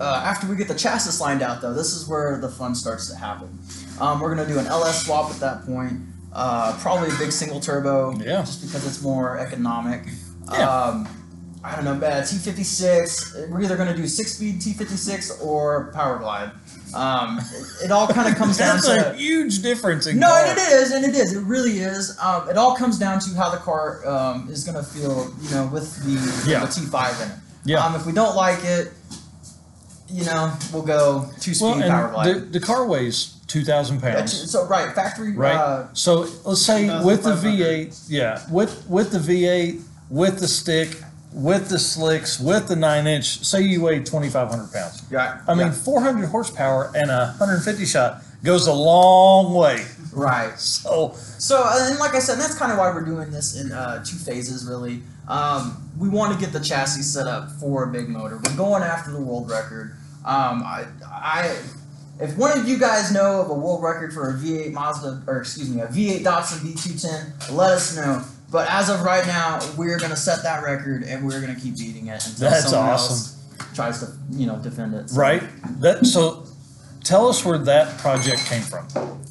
uh, 0.00 0.22
after 0.24 0.46
we 0.46 0.56
get 0.56 0.68
the 0.68 0.74
chassis 0.74 1.22
lined 1.22 1.42
out, 1.42 1.60
though, 1.62 1.72
this 1.74 1.92
is 1.94 2.08
where 2.08 2.38
the 2.38 2.48
fun 2.48 2.74
starts 2.74 3.08
to 3.10 3.16
happen. 3.16 3.58
Um, 4.00 4.20
we're 4.20 4.34
going 4.34 4.46
to 4.46 4.52
do 4.52 4.58
an 4.58 4.66
LS 4.66 5.04
swap 5.06 5.30
at 5.30 5.40
that 5.40 5.64
point. 5.64 6.00
Uh, 6.32 6.76
probably 6.80 7.08
a 7.14 7.18
big 7.18 7.32
single 7.32 7.60
turbo, 7.60 8.12
Yeah. 8.18 8.40
just 8.42 8.60
because 8.62 8.86
it's 8.86 9.02
more 9.02 9.38
economic. 9.38 10.02
Yeah. 10.52 10.68
Um, 10.68 11.08
I 11.64 11.74
don't 11.74 11.84
know, 11.84 12.06
uh, 12.06 12.22
T56. 12.22 13.48
We're 13.50 13.62
either 13.62 13.76
going 13.76 13.88
to 13.88 13.96
do 13.96 14.06
six-speed 14.06 14.60
T56 14.60 15.42
or 15.44 15.90
Power 15.92 16.18
Glide. 16.18 16.52
Um, 16.94 17.38
it, 17.40 17.86
it 17.86 17.90
all 17.90 18.06
kind 18.06 18.28
of 18.28 18.36
comes 18.36 18.58
down 18.58 18.76
That's 18.76 18.86
to 18.86 19.10
a 19.12 19.14
huge 19.14 19.62
difference 19.62 20.06
in 20.06 20.18
no, 20.18 20.28
car. 20.28 20.44
and 20.46 20.58
it 20.58 20.68
is, 20.72 20.92
and 20.92 21.04
it 21.04 21.14
is. 21.14 21.32
It 21.34 21.40
really 21.42 21.78
is. 21.78 22.16
Um, 22.22 22.48
it 22.48 22.56
all 22.56 22.76
comes 22.76 22.98
down 22.98 23.18
to 23.20 23.30
how 23.34 23.50
the 23.50 23.56
car 23.56 24.06
um, 24.06 24.48
is 24.50 24.62
going 24.64 24.76
to 24.76 24.84
feel, 24.88 25.32
you 25.42 25.50
know, 25.50 25.66
with 25.72 25.96
the, 26.04 26.48
Yeah. 26.50 26.60
the 26.60 26.66
T5 26.66 27.22
in 27.24 27.30
it. 27.32 27.38
Yeah. 27.64 27.84
Um, 27.84 27.96
if 27.96 28.06
we 28.06 28.12
don't 28.12 28.36
like 28.36 28.62
it, 28.64 28.92
you 30.08 30.24
know, 30.24 30.52
we'll 30.72 30.82
go 30.82 31.28
two 31.40 31.54
speed 31.54 31.64
Well, 31.78 31.88
power 31.90 32.10
glide. 32.12 32.34
the, 32.34 32.40
the 32.40 32.60
car 32.60 32.86
weighs 32.86 33.34
2,000 33.48 34.00
pounds. 34.00 34.40
t- 34.40 34.46
so 34.46 34.66
right, 34.66 34.94
factory. 34.94 35.32
right? 35.32 35.54
Uh, 35.56 35.86
so 35.94 36.26
let's 36.44 36.62
say 36.62 36.86
with 37.04 37.22
the 37.24 37.32
V8, 37.32 38.06
yeah, 38.08 38.42
with 38.50 38.86
with 38.88 39.10
the 39.12 39.18
V8, 39.18 39.82
with 40.10 40.38
the 40.40 40.48
stick, 40.48 40.96
with 41.32 41.68
the 41.68 41.78
slicks, 41.78 42.38
with 42.40 42.68
the 42.68 42.76
nine 42.76 43.06
inch. 43.06 43.44
Say 43.44 43.62
you 43.62 43.82
weigh 43.82 43.98
2,500 44.00 44.72
pounds. 44.72 45.02
yeah. 45.10 45.40
I 45.48 45.54
mean, 45.54 45.66
yeah, 45.68 45.72
400 45.72 46.26
horsepower 46.28 46.90
and 46.94 47.10
a 47.10 47.34
150 47.38 47.84
shot 47.84 48.22
goes 48.42 48.66
a 48.66 48.72
long 48.72 49.54
way. 49.54 49.84
right. 50.12 50.52
So 50.58 51.12
So, 51.38 51.62
uh, 51.64 51.88
and 51.90 51.98
like 51.98 52.14
I 52.14 52.20
said, 52.20 52.38
that's 52.38 52.56
kind 52.56 52.70
of 52.72 52.78
why 52.78 52.90
we're 52.90 53.04
doing 53.04 53.30
this 53.30 53.60
in 53.60 53.72
uh, 53.72 54.02
two 54.04 54.16
phases, 54.16 54.64
really. 54.66 55.02
Um, 55.28 55.82
we 55.98 56.08
want 56.08 56.32
to 56.32 56.38
get 56.38 56.52
the 56.52 56.60
chassis 56.60 57.02
set 57.02 57.26
up 57.26 57.50
for 57.52 57.82
a 57.84 57.88
big 57.88 58.08
motor. 58.08 58.36
We're 58.44 58.56
going 58.56 58.82
after 58.84 59.10
the 59.10 59.20
world 59.20 59.50
record. 59.50 59.95
Um, 60.26 60.62
I, 60.64 60.86
I, 61.06 61.56
if 62.20 62.36
one 62.36 62.58
of 62.58 62.66
you 62.68 62.78
guys 62.78 63.12
know 63.12 63.40
of 63.42 63.50
a 63.50 63.54
world 63.54 63.82
record 63.82 64.12
for 64.12 64.30
a 64.30 64.34
V8 64.34 64.72
Mazda, 64.72 65.22
or 65.26 65.40
excuse 65.40 65.70
me, 65.70 65.80
a 65.82 65.86
V8 65.86 66.22
Datsun 66.24 66.58
B210, 66.58 67.52
let 67.56 67.70
us 67.72 67.96
know. 67.96 68.22
But 68.50 68.68
as 68.70 68.88
of 68.88 69.02
right 69.02 69.26
now, 69.26 69.60
we're 69.76 69.98
gonna 69.98 70.16
set 70.16 70.42
that 70.42 70.62
record 70.64 71.02
and 71.04 71.24
we're 71.26 71.40
gonna 71.40 71.54
keep 71.58 71.76
beating 71.78 72.06
it 72.08 72.24
until 72.26 72.50
That's 72.50 72.70
someone 72.70 72.90
awesome. 72.90 73.12
else 73.14 73.72
tries 73.74 74.00
to, 74.00 74.12
you 74.30 74.46
know, 74.46 74.56
defend 74.56 74.94
it. 74.94 75.10
So- 75.10 75.20
Right. 75.20 75.42
That 75.80 76.04
so. 76.06 76.42
Tell 77.04 77.28
us 77.28 77.44
where 77.44 77.56
that 77.58 77.98
project 77.98 78.46
came 78.46 78.62
from. 78.62 78.88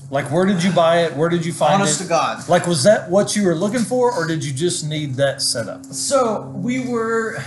Like, 0.10 0.32
where 0.32 0.46
did 0.46 0.64
you 0.64 0.72
buy 0.72 1.00
it? 1.04 1.14
Where 1.18 1.28
did 1.28 1.46
you 1.46 1.52
find 1.52 1.82
Honest 1.82 2.00
it? 2.00 2.10
Honest 2.10 2.38
to 2.38 2.46
God. 2.46 2.48
Like, 2.50 2.68
was 2.68 2.84
that 2.84 3.10
what 3.10 3.36
you 3.36 3.44
were 3.46 3.54
looking 3.56 3.82
for, 3.82 4.14
or 4.14 4.26
did 4.26 4.46
you 4.46 4.54
just 4.54 4.86
need 4.88 5.16
that 5.16 5.42
setup? 5.42 5.84
So 5.88 6.54
we 6.56 6.80
were, 6.88 7.44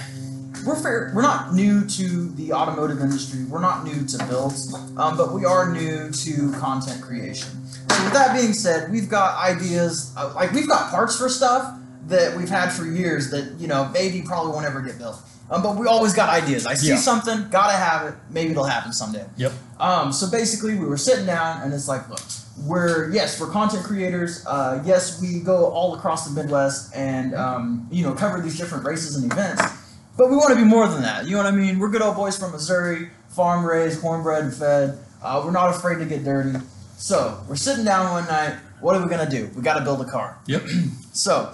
we're 0.65 0.77
fair, 0.81 1.13
we're 1.15 1.23
not 1.23 1.55
new 1.55 1.87
to 1.87 2.29
the 2.33 2.53
automotive 2.53 3.01
industry. 3.01 3.45
We're 3.45 3.61
not 3.61 3.85
new 3.85 4.07
to 4.07 4.27
builds, 4.27 4.73
um, 4.97 5.17
but 5.17 5.33
we 5.33 5.45
are 5.45 5.73
new 5.73 6.11
to 6.11 6.53
content 6.53 7.03
creation. 7.03 7.49
So 7.69 8.05
with 8.05 8.13
that 8.13 8.35
being 8.39 8.53
said, 8.53 8.91
we've 8.91 9.09
got 9.09 9.37
ideas, 9.43 10.13
uh, 10.17 10.33
like 10.35 10.53
we've 10.53 10.69
got 10.69 10.91
parts 10.91 11.17
for 11.19 11.29
stuff 11.29 11.75
that 12.07 12.37
we've 12.37 12.49
had 12.49 12.71
for 12.73 12.85
years 12.87 13.31
that 13.31 13.53
you 13.59 13.67
know 13.69 13.91
maybe 13.93 14.23
probably 14.23 14.53
won't 14.53 14.67
ever 14.67 14.81
get 14.81 14.99
built. 14.99 15.21
Um, 15.51 15.63
but 15.63 15.77
we 15.77 15.87
always 15.87 16.13
got 16.13 16.29
ideas. 16.29 16.67
I 16.67 16.75
see 16.75 16.89
Yeah. 16.91 16.97
something, 16.99 17.49
gotta 17.51 17.73
have 17.73 18.07
it. 18.07 18.15
Maybe 18.31 18.51
it'll 18.51 18.65
happen 18.65 18.93
someday. 18.93 19.25
Yep. 19.39 19.53
Um, 19.81 20.13
so 20.13 20.27
basically, 20.31 20.75
we 20.75 20.85
were 20.85 20.99
sitting 20.99 21.25
down, 21.25 21.63
and 21.63 21.73
it's 21.73 21.89
like, 21.89 22.07
look, 22.11 22.21
we're 22.67 23.11
yes, 23.13 23.41
we're 23.41 23.47
content 23.51 23.85
creators. 23.85 24.45
Uh, 24.47 24.83
yes, 24.85 25.21
we 25.23 25.41
go 25.41 25.67
all 25.67 25.95
across 25.95 26.29
the 26.29 26.33
Midwest 26.39 26.95
and 26.95 27.35
um, 27.35 27.87
you 27.91 28.03
know 28.05 28.13
cover 28.13 28.41
these 28.43 28.59
different 28.59 28.85
races 28.85 29.17
and 29.17 29.31
events. 29.33 29.63
But 30.19 30.31
we 30.31 30.37
want 30.37 30.51
to 30.51 30.57
be 30.57 30.65
more 30.65 30.89
than 30.89 31.03
that. 31.03 31.27
You 31.27 31.37
know 31.37 31.45
what 31.45 31.47
I 31.47 31.53
mean? 31.53 31.79
We're 31.79 31.91
good 31.91 32.03
old 32.03 32.17
boys 32.17 32.37
from 32.37 32.51
Missouri, 32.51 33.09
farm 33.29 33.65
raised, 33.65 34.03
cornbred, 34.03 34.41
and 34.43 34.53
fed. 34.55 34.99
Uh, 35.23 35.43
we're 35.45 35.53
not 35.53 35.71
afraid 35.71 36.01
to 36.01 36.07
get 36.07 36.25
dirty. 36.25 36.59
So 36.97 37.41
we're 37.49 37.55
sitting 37.55 37.85
down 37.85 38.11
one 38.11 38.27
night. 38.27 38.57
What 38.81 38.97
are 38.97 39.03
we 39.03 39.09
gonna 39.09 39.31
do? 39.31 39.49
We 39.55 39.63
got 39.63 39.79
to 39.79 39.85
build 39.85 40.01
a 40.01 40.05
car. 40.05 40.39
Yep. 40.47 40.63
So, 41.19 41.51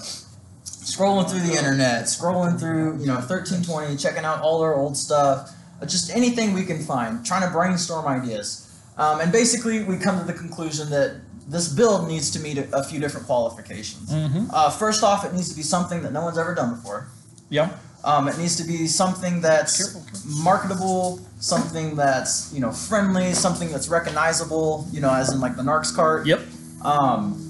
scrolling 0.64 1.30
through 1.30 1.40
the 1.40 1.56
internet, 1.56 2.04
scrolling 2.04 2.60
through, 2.60 2.98
you 2.98 3.06
know, 3.06 3.14
1320, 3.14 3.96
checking 3.96 4.22
out 4.22 4.42
all 4.42 4.60
our 4.60 4.74
old 4.74 4.94
stuff, 4.94 5.50
uh, 5.80 5.86
just 5.86 6.14
anything 6.14 6.52
we 6.52 6.66
can 6.66 6.84
find, 6.84 7.24
trying 7.24 7.40
to 7.40 7.50
brainstorm 7.50 8.06
ideas. 8.06 8.70
Um, 8.98 9.20
and 9.20 9.32
basically, 9.32 9.82
we 9.82 9.96
come 9.96 10.18
to 10.18 10.24
the 10.26 10.34
conclusion 10.34 10.90
that 10.90 11.22
this 11.48 11.68
build 11.68 12.08
needs 12.08 12.30
to 12.32 12.40
meet 12.40 12.58
a, 12.58 12.76
a 12.76 12.84
few 12.84 13.00
different 13.00 13.26
qualifications. 13.26 14.10
Mm-hmm. 14.10 14.48
Uh, 14.50 14.68
first 14.68 15.02
off, 15.02 15.24
it 15.24 15.32
needs 15.32 15.48
to 15.48 15.56
be 15.56 15.62
something 15.62 16.02
that 16.02 16.12
no 16.12 16.20
one's 16.20 16.36
ever 16.36 16.54
done 16.54 16.74
before. 16.74 17.08
Yeah. 17.48 17.70
Um, 18.04 18.28
it 18.28 18.36
needs 18.36 18.56
to 18.56 18.64
be 18.64 18.86
something 18.86 19.40
that's 19.40 19.96
marketable, 20.42 21.20
something 21.40 21.96
that's 21.96 22.52
you 22.52 22.60
know 22.60 22.70
friendly, 22.70 23.32
something 23.32 23.70
that's 23.70 23.88
recognizable. 23.88 24.86
You 24.92 25.00
know, 25.00 25.12
as 25.12 25.32
in 25.32 25.40
like 25.40 25.56
the 25.56 25.62
Narcs 25.62 25.94
cart. 25.94 26.26
Yep. 26.26 26.40
Um, 26.82 27.40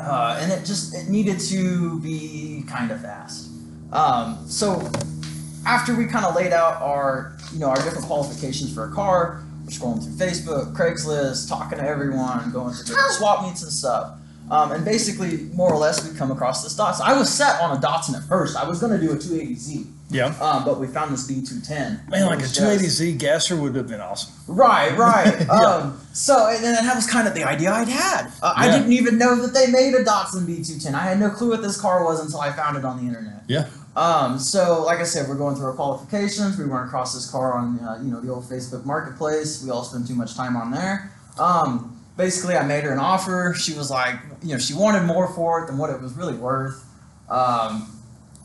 uh, 0.00 0.38
and 0.40 0.50
it 0.50 0.64
just 0.64 0.94
it 0.94 1.08
needed 1.08 1.38
to 1.40 2.00
be 2.00 2.64
kind 2.66 2.90
of 2.90 3.02
fast. 3.02 3.50
Um, 3.92 4.38
so 4.46 4.90
after 5.66 5.94
we 5.94 6.06
kind 6.06 6.24
of 6.24 6.34
laid 6.34 6.52
out 6.52 6.80
our 6.80 7.36
you 7.52 7.58
know 7.58 7.68
our 7.68 7.82
different 7.82 8.06
qualifications 8.06 8.72
for 8.74 8.90
a 8.90 8.92
car, 8.92 9.42
we're 9.64 9.70
scrolling 9.70 10.02
through 10.02 10.26
Facebook, 10.26 10.74
Craigslist, 10.74 11.48
talking 11.48 11.78
to 11.78 11.84
everyone, 11.86 12.50
going 12.50 12.74
to 12.74 12.84
different 12.84 13.12
swap 13.12 13.44
meets 13.44 13.62
and 13.62 13.72
stuff. 13.72 14.16
Um, 14.50 14.72
and 14.72 14.84
basically, 14.84 15.38
more 15.54 15.72
or 15.72 15.76
less, 15.78 16.06
we 16.08 16.16
come 16.18 16.30
across 16.32 16.64
this 16.64 16.76
Datsun. 16.76 17.02
I 17.02 17.16
was 17.16 17.32
set 17.32 17.60
on 17.60 17.76
a 17.76 17.80
Datsun 17.80 18.16
at 18.16 18.24
first. 18.24 18.56
I 18.56 18.68
was 18.68 18.80
going 18.80 18.98
to 18.98 19.06
do 19.06 19.12
a 19.12 19.16
280Z, 19.16 19.86
Yeah. 20.10 20.34
um, 20.40 20.64
but 20.64 20.80
we 20.80 20.88
found 20.88 21.12
this 21.12 21.30
B210. 21.30 22.08
Man, 22.08 22.26
like 22.26 22.40
a 22.40 22.42
280Z 22.42 23.16
gasser 23.18 23.54
would 23.56 23.76
have 23.76 23.86
been 23.86 24.00
awesome. 24.00 24.32
Right, 24.48 24.96
right. 24.98 25.40
Yeah. 25.40 25.46
um, 25.52 26.00
so, 26.12 26.48
and 26.48 26.64
then 26.64 26.74
that 26.84 26.96
was 26.96 27.06
kind 27.06 27.28
of 27.28 27.34
the 27.34 27.44
idea 27.44 27.70
I'd 27.72 27.86
had. 27.88 28.26
Uh, 28.42 28.52
I 28.56 28.70
didn't 28.70 28.92
even 28.92 29.18
know 29.18 29.36
that 29.40 29.54
they 29.54 29.70
made 29.70 29.94
a 29.94 30.02
Datsun 30.04 30.46
B210. 30.46 30.94
I 30.94 31.02
had 31.02 31.20
no 31.20 31.30
clue 31.30 31.50
what 31.50 31.62
this 31.62 31.80
car 31.80 32.04
was 32.04 32.18
until 32.20 32.40
I 32.40 32.50
found 32.52 32.76
it 32.76 32.84
on 32.84 32.96
the 32.96 33.04
internet. 33.06 33.42
Yeah. 33.46 33.68
Um, 33.96 34.38
so, 34.40 34.82
like 34.84 34.98
I 34.98 35.04
said, 35.04 35.28
we're 35.28 35.36
going 35.36 35.54
through 35.56 35.66
our 35.66 35.72
qualifications. 35.74 36.58
We 36.58 36.64
run 36.64 36.86
across 36.88 37.14
this 37.14 37.30
car 37.30 37.54
on, 37.54 37.78
uh, 37.80 38.00
you 38.02 38.10
know, 38.10 38.20
the 38.20 38.30
old 38.32 38.44
Facebook 38.44 38.84
Marketplace. 38.84 39.62
We 39.62 39.70
all 39.70 39.84
spend 39.84 40.06
too 40.08 40.14
much 40.14 40.34
time 40.36 40.56
on 40.56 40.70
there. 40.72 41.12
Um, 41.38 41.99
basically, 42.20 42.56
I 42.56 42.64
made 42.66 42.84
her 42.84 42.92
an 42.92 42.98
offer. 42.98 43.54
She 43.58 43.72
was 43.74 43.90
like, 43.90 44.16
you 44.42 44.52
know, 44.52 44.58
she 44.58 44.74
wanted 44.74 45.04
more 45.04 45.26
for 45.34 45.62
it 45.62 45.66
than 45.68 45.78
what 45.78 45.90
it 45.90 46.00
was 46.00 46.12
really 46.14 46.34
worth. 46.34 46.84
Um, 47.28 47.96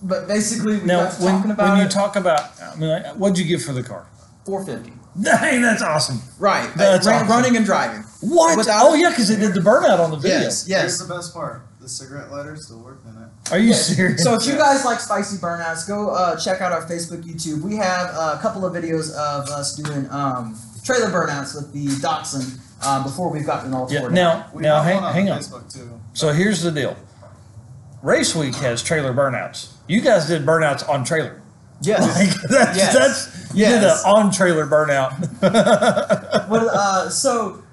but 0.01 0.27
basically, 0.27 0.77
we 0.79 0.85
Now, 0.85 1.03
got 1.05 1.13
to 1.17 1.23
when, 1.23 1.33
talking 1.35 1.51
about 1.51 1.69
when 1.69 1.77
you 1.79 1.85
it. 1.85 1.91
talk 1.91 2.15
about, 2.15 2.41
I 2.61 2.75
mean, 2.75 3.03
what'd 3.17 3.37
you 3.37 3.45
give 3.45 3.63
for 3.63 3.73
the 3.73 3.83
car? 3.83 4.07
450. 4.45 4.93
Dang, 5.21 5.61
that's 5.61 5.81
awesome. 5.81 6.19
Right. 6.39 6.69
That's 6.75 7.05
ran- 7.07 7.15
awesome. 7.23 7.29
running 7.29 7.55
and 7.57 7.65
driving. 7.65 8.03
What? 8.21 8.57
Without- 8.57 8.85
oh 8.85 8.93
yeah, 8.95 9.09
because 9.09 9.29
it 9.29 9.39
did 9.39 9.53
the 9.53 9.61
burnout 9.61 9.99
on 9.99 10.11
the 10.11 10.17
video. 10.17 10.39
Yes. 10.39 10.65
Here's 10.65 10.83
Yes. 10.83 10.99
the 10.99 11.13
best 11.13 11.33
part. 11.33 11.61
The 11.79 11.87
cigarette 11.89 12.31
lighter 12.31 12.55
still 12.57 12.79
working 12.79 13.11
in 13.15 13.21
it. 13.23 13.29
Are 13.51 13.57
you 13.57 13.69
Yes. 13.69 13.87
serious? 13.95 14.23
So 14.23 14.33
if 14.35 14.45
you 14.45 14.55
guys 14.57 14.83
like 14.83 14.99
spicy 14.99 15.37
burnouts, 15.37 15.87
go 15.87 16.09
uh, 16.09 16.35
check 16.35 16.59
out 16.61 16.71
our 16.71 16.81
Facebook, 16.85 17.23
YouTube. 17.23 17.61
We 17.61 17.75
have 17.77 18.09
uh, 18.15 18.35
a 18.37 18.41
couple 18.41 18.65
of 18.65 18.73
videos 18.73 19.11
of 19.13 19.47
us 19.49 19.75
doing 19.75 20.07
um, 20.11 20.57
trailer 20.83 21.09
burnouts 21.09 21.55
with 21.55 21.71
the 21.71 21.85
Datsun 22.05 22.59
um, 22.85 23.03
before 23.03 23.29
we've 23.29 23.45
gotten 23.45 23.73
all 23.73 23.91
yeah. 23.91 23.99
tore 24.01 24.09
Now, 24.11 24.47
We 24.53 24.61
now, 24.63 24.81
hang, 24.81 24.97
on 25.03 25.13
hang 25.13 25.29
on. 25.29 25.39
Facebook 25.39 25.73
too. 25.73 25.99
So 26.13 26.31
here's 26.33 26.61
the 26.61 26.71
deal. 26.71 26.95
Race 28.01 28.35
Week 28.35 28.55
has 28.55 28.83
trailer 28.83 29.13
burnouts. 29.13 29.73
You 29.87 30.01
guys 30.01 30.27
did 30.27 30.43
burnouts 30.45 30.87
on 30.87 31.03
trailer. 31.03 31.41
Yes. 31.81 32.05
Like, 32.41 32.49
that's 32.49 32.77
Yes. 32.77 32.93
that's 32.93 33.53
you 33.55 33.65
did 33.65 33.83
an 33.83 33.89
on 34.05 34.31
trailer 34.31 34.65
burnout. 34.67 35.11
well, 36.49 36.69
uh, 36.71 37.09
so 37.09 37.63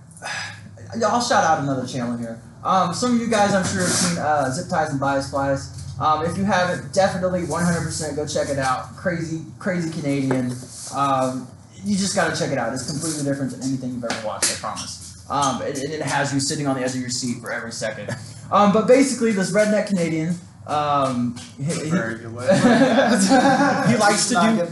yeah, 0.99 1.09
I'll 1.09 1.21
shout 1.23 1.45
out 1.45 1.61
another 1.61 1.87
channel 1.87 2.17
here. 2.17 2.41
Um, 2.65 2.95
some 2.95 3.15
of 3.17 3.21
you 3.21 3.29
guys, 3.29 3.55
I'm 3.55 3.65
sure, 3.65 3.81
have 3.81 3.91
seen 3.91 4.19
uh, 4.19 4.51
Zip 4.51 4.69
Ties 4.69 4.91
and 4.91 5.01
Bias 5.01 5.31
Plies. 5.31 5.79
Um, 6.01 6.25
if 6.25 6.37
you 6.39 6.45
haven't, 6.45 6.93
definitely 6.95 7.43
100% 7.43 8.17
go 8.17 8.27
check 8.27 8.49
it 8.49 8.59
out. 8.59 8.97
Crazy, 8.97 9.43
crazy 9.59 9.91
Canadian. 9.91 10.53
Um, 10.95 11.49
you 11.85 11.97
just 11.97 12.15
got 12.15 12.33
to 12.33 12.39
check 12.39 12.53
it 12.53 12.59
out. 12.59 12.73
It's 12.73 12.89
completely 12.91 13.25
different 13.25 13.53
than 13.53 13.63
anything 13.63 13.95
you've 13.95 14.05
ever 14.05 14.27
watched. 14.27 14.53
I 14.53 14.61
promise. 14.61 15.02
Um, 15.33 15.63
and, 15.63 15.77
and 15.79 15.93
it 15.93 16.03
has 16.03 16.33
you 16.35 16.41
sitting 16.41 16.67
on 16.67 16.77
the 16.77 16.83
edge 16.83 16.95
of 16.95 17.01
your 17.01 17.09
seat 17.11 17.41
for 17.41 17.51
every 17.51 17.73
second. 17.73 18.15
Um, 18.51 18.71
but 18.73 18.87
basically, 18.87 19.33
this 19.33 19.51
redneck 19.51 19.87
Canadian. 19.87 20.35
Um, 20.67 21.37
he, 21.57 21.65
he- 21.65 21.91
Very 21.91 22.19
good 22.19 22.35
way. 22.35 22.47
He 23.89 23.97
likes 23.97 24.29
to 24.29 24.35
do- 24.35 24.67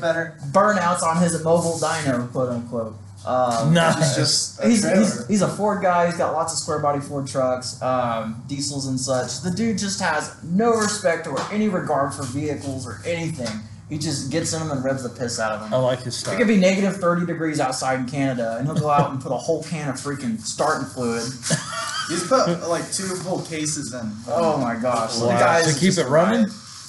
burnouts 0.52 1.02
on 1.02 1.16
his 1.22 1.32
mobile 1.42 1.78
dyno, 1.80 2.30
quote 2.30 2.50
unquote. 2.50 2.94
Um, 3.26 3.74
nice. 3.74 3.98
It's 3.98 4.16
just 4.16 4.60
a 4.64 4.68
He's, 4.68 4.82
he's, 4.90 5.26
he's 5.28 5.42
a 5.42 5.48
Ford 5.48 5.82
guy. 5.82 6.06
He's 6.06 6.16
got 6.16 6.32
lots 6.32 6.52
of 6.54 6.58
square 6.58 6.78
body 6.78 7.00
Ford 7.00 7.26
trucks, 7.26 7.80
um, 7.82 8.42
diesels 8.46 8.86
and 8.86 8.98
such. 8.98 9.40
The 9.42 9.50
dude 9.50 9.78
just 9.78 10.00
has 10.00 10.34
no 10.44 10.70
respect 10.72 11.26
or 11.26 11.38
any 11.52 11.68
regard 11.68 12.14
for 12.14 12.22
vehicles 12.22 12.86
or 12.86 13.00
anything. 13.04 13.60
He 13.90 13.98
just 13.98 14.30
gets 14.30 14.52
in 14.54 14.60
them 14.60 14.70
and 14.70 14.82
revs 14.84 15.02
the 15.02 15.08
piss 15.08 15.38
out 15.40 15.50
of 15.52 15.60
them. 15.60 15.74
I 15.74 15.76
like 15.78 16.00
his 16.02 16.16
stuff. 16.16 16.32
It 16.34 16.36
could 16.38 16.46
be 16.46 16.56
negative 16.56 16.96
30 16.98 17.26
degrees 17.26 17.58
outside 17.60 17.98
in 18.00 18.06
Canada, 18.06 18.56
and 18.56 18.66
he'll 18.66 18.76
go 18.78 18.88
out 18.88 19.10
and 19.10 19.20
put 19.20 19.32
a 19.32 19.36
whole 19.36 19.62
can 19.64 19.88
of 19.88 19.96
freaking 19.96 20.40
starting 20.40 20.86
fluid. 20.88 21.24
He's 22.08 22.26
put 22.26 22.66
like 22.68 22.90
two 22.92 23.06
whole 23.22 23.42
cases 23.42 23.92
in. 23.92 24.10
Oh 24.28 24.56
my 24.58 24.76
gosh. 24.76 25.16
The 25.18 25.26
Wow. 25.26 25.38
guy 25.40 25.62
To 25.62 25.78
keep 25.78 25.98
it 25.98 26.06
running? 26.06 26.46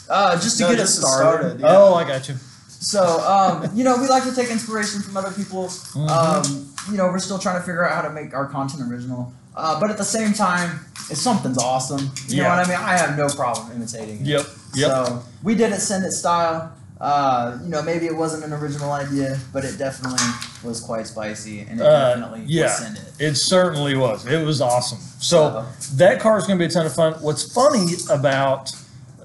Uh, 0.10 0.40
just 0.40 0.58
to 0.58 0.64
No, 0.64 0.70
get 0.70 0.78
just 0.78 1.00
it 1.00 1.02
to 1.02 1.08
started. 1.08 1.60
yeah. 1.60 1.68
Oh, 1.70 1.94
I 1.96 2.04
got 2.08 2.30
you. 2.30 2.36
So, 2.68 3.20
um, 3.22 3.70
you 3.76 3.84
know, 3.84 3.98
we 3.98 4.08
like 4.08 4.24
to 4.24 4.34
take 4.36 4.50
inspiration 4.50 5.02
from 5.02 5.16
other 5.18 5.32
people. 5.32 5.68
Mhm. 5.68 6.10
Um, 6.10 6.74
you 6.92 6.98
know, 6.98 7.06
we're 7.08 7.20
still 7.20 7.38
trying 7.40 7.56
to 7.58 7.62
figure 7.62 7.88
out 7.88 7.96
how 7.96 8.02
to 8.08 8.10
make 8.14 8.34
our 8.36 8.46
content 8.48 8.82
original. 8.92 9.32
Uh, 9.56 9.80
but 9.80 9.90
at 9.92 9.98
the 9.98 10.06
same 10.06 10.34
time, 10.34 10.80
if 11.10 11.18
something's 11.18 11.58
awesome, 11.58 12.12
you 12.28 12.42
know 12.42 12.50
what 12.50 12.60
I 12.60 12.68
mean? 12.68 12.78
I 12.80 12.96
have 12.98 13.18
no 13.18 13.28
problem 13.28 13.72
imitating 13.76 14.22
it. 14.22 14.26
Yep. 14.28 14.46
Yep. 14.76 14.90
So, 14.90 15.24
we 15.44 15.54
did 15.56 15.72
it 15.72 15.80
Send 15.82 16.06
It 16.06 16.12
style. 16.12 16.72
Uh, 17.02 17.58
you 17.64 17.70
know, 17.70 17.82
maybe 17.82 18.06
it 18.06 18.16
wasn't 18.16 18.44
an 18.44 18.54
original 18.54 18.92
idea, 18.92 19.40
but 19.52 19.66
it 19.66 19.76
definitely 19.80 20.24
was 20.64 20.80
quite 20.80 21.08
spicy, 21.08 21.62
and 21.62 21.82
it 21.82 21.84
Uh, 21.84 22.10
definitely 22.14 22.44
yeah. 22.46 22.78
It. 22.92 23.14
It 23.32 23.36
certainly 23.36 23.96
was. 23.96 24.28
It 24.28 24.46
was 24.46 24.62
awesome. 24.62 25.00
So 25.20 25.66
that 25.96 26.20
car 26.20 26.38
is 26.38 26.46
going 26.46 26.60
to 26.60 26.64
be 26.64 26.70
a 26.70 26.72
ton 26.72 26.86
of 26.86 26.94
fun. 26.94 27.14
What's 27.14 27.52
funny 27.52 27.94
about, 28.12 28.72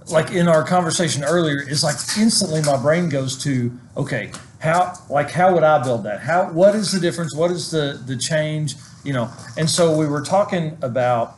like 0.08 0.30
in 0.30 0.48
our 0.48 0.64
conversation 0.64 1.22
earlier, 1.22 1.60
is 1.68 1.84
like 1.84 1.96
instantly 2.16 2.62
my 2.62 2.78
brain 2.78 3.10
goes 3.10 3.36
to, 3.44 3.70
okay, 3.94 4.30
how 4.58 4.94
like 5.10 5.30
how 5.30 5.52
would 5.52 5.62
I 5.62 5.82
build 5.82 6.04
that? 6.04 6.20
How 6.20 6.50
what 6.50 6.74
is 6.74 6.92
the 6.92 7.00
difference? 7.00 7.34
What 7.34 7.50
is 7.50 7.70
the 7.70 8.00
the 8.06 8.16
change? 8.16 8.76
You 9.04 9.12
know, 9.12 9.30
and 9.58 9.68
so 9.68 9.94
we 9.94 10.06
were 10.06 10.22
talking 10.22 10.78
about 10.80 11.36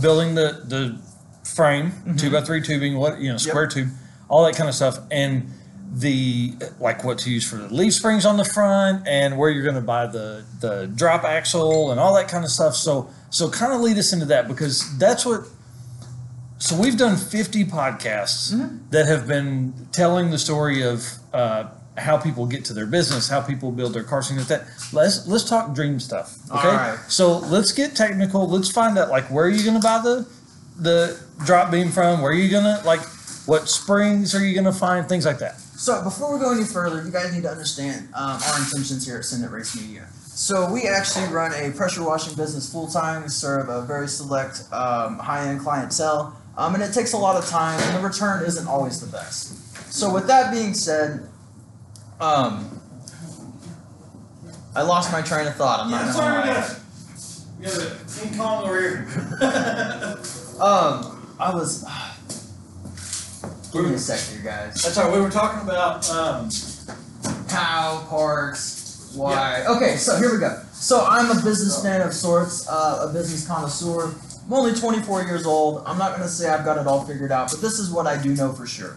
building 0.00 0.34
the 0.34 0.62
the 0.66 0.98
frame, 1.44 1.92
two 2.16 2.28
by 2.30 2.40
three 2.40 2.60
tubing, 2.60 2.96
what 2.98 3.20
you 3.20 3.30
know, 3.30 3.38
square 3.38 3.68
tube, 3.68 3.88
all 4.28 4.44
that 4.44 4.56
kind 4.56 4.68
of 4.68 4.74
stuff, 4.74 4.98
and 5.10 5.50
the 5.90 6.54
like 6.78 7.02
what 7.02 7.18
to 7.18 7.30
use 7.30 7.48
for 7.48 7.56
the 7.56 7.72
leaf 7.74 7.94
springs 7.94 8.26
on 8.26 8.36
the 8.36 8.44
front 8.44 9.08
and 9.08 9.38
where 9.38 9.48
you're 9.48 9.62
going 9.62 9.74
to 9.74 9.80
buy 9.80 10.06
the 10.06 10.44
the 10.60 10.86
drop 10.94 11.24
axle 11.24 11.90
and 11.90 11.98
all 11.98 12.14
that 12.14 12.28
kind 12.28 12.44
of 12.44 12.50
stuff. 12.50 12.74
So 12.76 13.08
so 13.30 13.48
kind 13.50 13.72
of 13.72 13.80
lead 13.80 13.96
us 13.98 14.12
into 14.12 14.26
that 14.26 14.48
because 14.48 14.96
that's 14.98 15.24
what. 15.24 15.42
So 16.60 16.76
we've 16.76 16.96
done 16.96 17.16
50 17.16 17.64
podcasts 17.66 18.52
Mhm. 18.52 18.80
that 18.90 19.06
have 19.06 19.28
been 19.28 19.72
telling 19.92 20.30
the 20.30 20.38
story 20.38 20.82
of 20.82 21.06
uh, 21.32 21.64
how 21.96 22.16
people 22.16 22.46
get 22.46 22.64
to 22.66 22.72
their 22.74 22.86
business, 22.86 23.28
how 23.28 23.40
people 23.40 23.70
build 23.70 23.94
their 23.94 24.02
car 24.02 24.22
scene. 24.22 24.38
That 24.48 24.64
let's 24.92 25.26
let's 25.26 25.44
talk 25.48 25.72
dream 25.74 26.00
stuff. 26.00 26.36
Okay, 26.50 26.68
right. 26.68 26.98
so 27.08 27.38
let's 27.38 27.72
get 27.72 27.94
technical. 27.94 28.48
Let's 28.48 28.70
find 28.70 28.98
out 28.98 29.08
like 29.08 29.30
where 29.30 29.44
are 29.46 29.48
you 29.50 29.62
going 29.64 29.80
to 29.80 29.82
buy 29.82 30.00
the 30.02 30.26
the 30.78 31.18
drop 31.46 31.70
beam 31.70 31.90
from? 31.92 32.20
Where 32.22 32.32
are 32.32 32.34
you 32.34 32.50
going 32.50 32.64
to 32.64 32.82
like 32.84 33.00
what 33.48 33.66
springs 33.66 34.34
are 34.34 34.44
you 34.44 34.52
going 34.52 34.66
to 34.66 34.78
find? 34.78 35.08
Things 35.08 35.24
like 35.24 35.38
that. 35.38 35.58
So 35.58 36.04
before 36.04 36.34
we 36.34 36.38
go 36.38 36.52
any 36.52 36.64
further, 36.64 37.02
you 37.02 37.10
guys 37.10 37.32
need 37.32 37.44
to 37.44 37.50
understand 37.50 38.08
um, 38.14 38.38
our 38.46 38.58
intentions 38.58 39.06
here 39.06 39.16
at 39.16 39.24
Send 39.24 39.42
It 39.42 39.50
Race 39.50 39.74
Media. 39.74 40.06
So 40.26 40.70
we 40.70 40.82
actually 40.82 41.28
run 41.28 41.54
a 41.54 41.70
pressure 41.72 42.04
washing 42.04 42.34
business 42.34 42.70
full 42.70 42.88
time. 42.88 43.22
We 43.22 43.30
serve 43.30 43.70
a 43.70 43.80
very 43.86 44.06
select 44.06 44.64
um, 44.70 45.18
high 45.18 45.48
end 45.48 45.60
clientele, 45.60 46.36
um, 46.58 46.74
and 46.74 46.82
it 46.82 46.92
takes 46.92 47.14
a 47.14 47.16
lot 47.16 47.42
of 47.42 47.48
time, 47.48 47.80
and 47.80 47.96
the 47.96 48.06
return 48.06 48.44
isn't 48.44 48.68
always 48.68 49.00
the 49.00 49.10
best. 49.10 49.92
So 49.92 50.12
with 50.12 50.26
that 50.26 50.52
being 50.52 50.74
said, 50.74 51.26
um, 52.20 52.82
I 54.76 54.82
lost 54.82 55.10
my 55.10 55.22
train 55.22 55.46
of 55.46 55.56
thought. 55.56 55.80
I'm 55.80 55.90
not 55.90 56.14
gonna 56.14 56.18
lie. 56.18 56.76
We 57.58 57.64
got 57.64 57.78
a 57.78 57.96
King 58.20 58.36
Kong 58.36 58.64
over 58.64 58.78
here. 58.78 60.18
Um, 60.58 61.34
I 61.38 61.54
was. 61.54 61.84
Me 63.82 63.94
a 63.94 64.42
guys. 64.42 64.82
That's 64.82 64.98
all. 64.98 65.12
We 65.12 65.20
were 65.20 65.30
talking 65.30 65.62
about. 65.62 66.08
Um, 66.10 66.50
how, 67.50 68.06
parts, 68.08 69.12
why. 69.14 69.64
Okay, 69.66 69.96
so 69.96 70.16
here 70.16 70.32
we 70.32 70.38
go. 70.38 70.62
So 70.72 71.04
I'm 71.04 71.30
a 71.36 71.42
businessman 71.42 72.02
of 72.02 72.12
sorts, 72.12 72.68
uh, 72.68 73.08
a 73.08 73.12
business 73.12 73.46
connoisseur. 73.46 74.14
I'm 74.46 74.52
only 74.52 74.78
24 74.78 75.24
years 75.24 75.46
old. 75.46 75.82
I'm 75.86 75.98
not 75.98 76.12
gonna 76.12 76.28
say 76.28 76.48
I've 76.48 76.64
got 76.64 76.78
it 76.78 76.86
all 76.86 77.04
figured 77.04 77.32
out, 77.32 77.50
but 77.50 77.60
this 77.60 77.78
is 77.78 77.90
what 77.90 78.06
I 78.06 78.20
do 78.20 78.34
know 78.34 78.52
for 78.52 78.66
sure. 78.66 78.96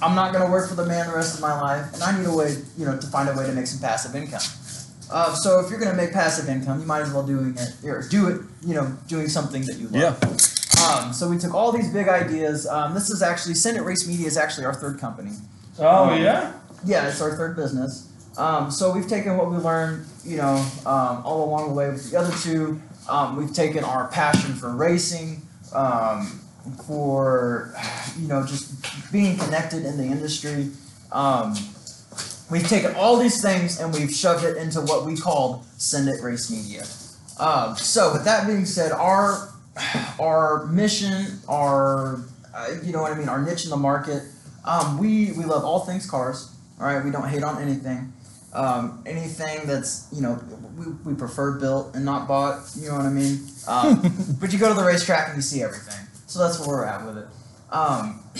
I'm 0.00 0.14
not 0.14 0.32
gonna 0.32 0.50
work 0.50 0.68
for 0.68 0.76
the 0.76 0.86
man 0.86 1.08
the 1.08 1.14
rest 1.14 1.34
of 1.34 1.40
my 1.40 1.60
life, 1.60 1.92
and 1.92 2.02
I 2.02 2.16
need 2.16 2.26
a 2.26 2.32
way, 2.32 2.56
you 2.76 2.84
know, 2.84 2.96
to 2.96 3.06
find 3.08 3.28
a 3.28 3.34
way 3.34 3.46
to 3.46 3.52
make 3.52 3.66
some 3.66 3.80
passive 3.80 4.14
income. 4.14 4.42
Uh, 5.10 5.34
so 5.34 5.60
if 5.60 5.70
you're 5.70 5.80
gonna 5.80 5.96
make 5.96 6.12
passive 6.12 6.48
income, 6.48 6.80
you 6.80 6.86
might 6.86 7.00
as 7.00 7.12
well 7.12 7.26
doing 7.26 7.56
it 7.58 7.74
or 7.84 8.02
do 8.08 8.28
it, 8.28 8.40
you 8.64 8.74
know, 8.74 8.96
doing 9.08 9.28
something 9.28 9.62
that 9.62 9.76
you 9.76 9.88
love. 9.88 10.22
yeah. 10.22 10.38
Um, 10.84 11.12
so 11.12 11.28
we 11.28 11.38
took 11.38 11.54
all 11.54 11.72
these 11.72 11.92
big 11.92 12.08
ideas. 12.08 12.66
Um, 12.66 12.94
this 12.94 13.10
is 13.10 13.22
actually 13.22 13.54
Send 13.54 13.76
It 13.76 13.82
Race 13.82 14.06
Media 14.06 14.26
is 14.26 14.36
actually 14.36 14.66
our 14.66 14.74
third 14.74 14.98
company. 14.98 15.32
Oh 15.78 16.14
yeah. 16.14 16.52
Yeah, 16.84 17.08
it's 17.08 17.20
our 17.20 17.36
third 17.36 17.56
business. 17.56 18.12
Um, 18.36 18.70
so 18.70 18.92
we've 18.92 19.08
taken 19.08 19.36
what 19.36 19.50
we 19.50 19.56
learned, 19.56 20.06
you 20.24 20.36
know, 20.36 20.64
um, 20.86 21.22
all 21.24 21.44
along 21.44 21.68
the 21.68 21.74
way 21.74 21.88
with 21.90 22.10
the 22.10 22.18
other 22.18 22.34
two. 22.38 22.80
Um, 23.08 23.36
we've 23.36 23.52
taken 23.52 23.82
our 23.82 24.06
passion 24.08 24.54
for 24.54 24.70
racing, 24.70 25.42
um, 25.74 26.26
for 26.86 27.74
you 28.18 28.28
know, 28.28 28.46
just 28.46 29.12
being 29.12 29.36
connected 29.36 29.84
in 29.84 29.96
the 29.96 30.04
industry. 30.04 30.70
Um, 31.10 31.56
we've 32.50 32.68
taken 32.68 32.94
all 32.94 33.16
these 33.16 33.42
things 33.42 33.80
and 33.80 33.92
we've 33.92 34.12
shoved 34.12 34.44
it 34.44 34.56
into 34.56 34.80
what 34.82 35.04
we 35.04 35.16
called 35.16 35.64
Send 35.78 36.08
It 36.08 36.22
Race 36.22 36.50
Media. 36.50 36.84
Um, 37.40 37.76
so 37.76 38.12
with 38.12 38.24
that 38.24 38.46
being 38.46 38.66
said, 38.66 38.92
our 38.92 39.48
our 40.20 40.66
mission, 40.66 41.38
our 41.48 42.20
uh, 42.54 42.68
you 42.82 42.92
know 42.92 43.02
what 43.02 43.12
I 43.12 43.18
mean, 43.18 43.28
our 43.28 43.42
niche 43.42 43.64
in 43.64 43.70
the 43.70 43.76
market. 43.76 44.22
Um, 44.64 44.98
we 44.98 45.32
we 45.32 45.44
love 45.44 45.64
all 45.64 45.80
things 45.80 46.08
cars. 46.08 46.54
All 46.80 46.86
right, 46.86 47.04
we 47.04 47.10
don't 47.10 47.28
hate 47.28 47.42
on 47.42 47.60
anything. 47.62 48.12
Um, 48.52 49.02
anything 49.06 49.66
that's 49.66 50.08
you 50.12 50.22
know 50.22 50.40
we, 50.76 50.86
we 51.04 51.14
prefer 51.14 51.58
built 51.58 51.94
and 51.94 52.04
not 52.04 52.28
bought. 52.28 52.70
You 52.76 52.88
know 52.88 52.96
what 52.96 53.06
I 53.06 53.10
mean. 53.10 53.40
Um, 53.66 54.36
but 54.40 54.52
you 54.52 54.58
go 54.58 54.68
to 54.68 54.74
the 54.74 54.84
racetrack 54.84 55.28
and 55.28 55.36
you 55.36 55.42
see 55.42 55.62
everything. 55.62 56.06
So 56.26 56.40
that's 56.40 56.58
where 56.58 56.68
we're 56.68 56.84
at 56.84 57.06
with 57.06 57.18
it. 57.18 57.26
Um, 57.70 58.22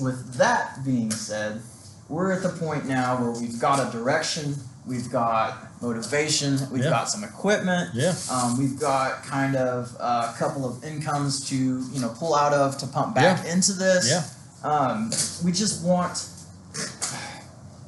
with 0.00 0.34
that 0.34 0.84
being 0.84 1.10
said, 1.10 1.60
we're 2.08 2.32
at 2.32 2.42
the 2.42 2.50
point 2.50 2.86
now 2.86 3.20
where 3.20 3.30
we've 3.30 3.60
got 3.60 3.86
a 3.86 3.90
direction, 3.96 4.54
we've 4.86 5.10
got 5.10 5.68
motivation, 5.82 6.58
we've 6.70 6.84
Yeah. 6.84 6.90
got 6.90 7.08
some 7.10 7.24
equipment, 7.24 7.90
Yeah. 7.94 8.14
um, 8.30 8.56
we've 8.56 8.78
got 8.78 9.24
kind 9.24 9.56
of 9.56 9.94
a 10.00 10.34
couple 10.38 10.64
of 10.64 10.82
incomes 10.84 11.40
to 11.48 11.56
you 11.56 12.00
know 12.00 12.08
pull 12.10 12.34
out 12.34 12.52
of 12.52 12.78
to 12.78 12.86
pump 12.86 13.14
back 13.14 13.44
into 13.46 13.72
this. 13.72 14.08
Yeah. 14.08 14.22
Um, 14.62 15.10
we 15.44 15.52
just 15.52 15.82
want 15.82 16.24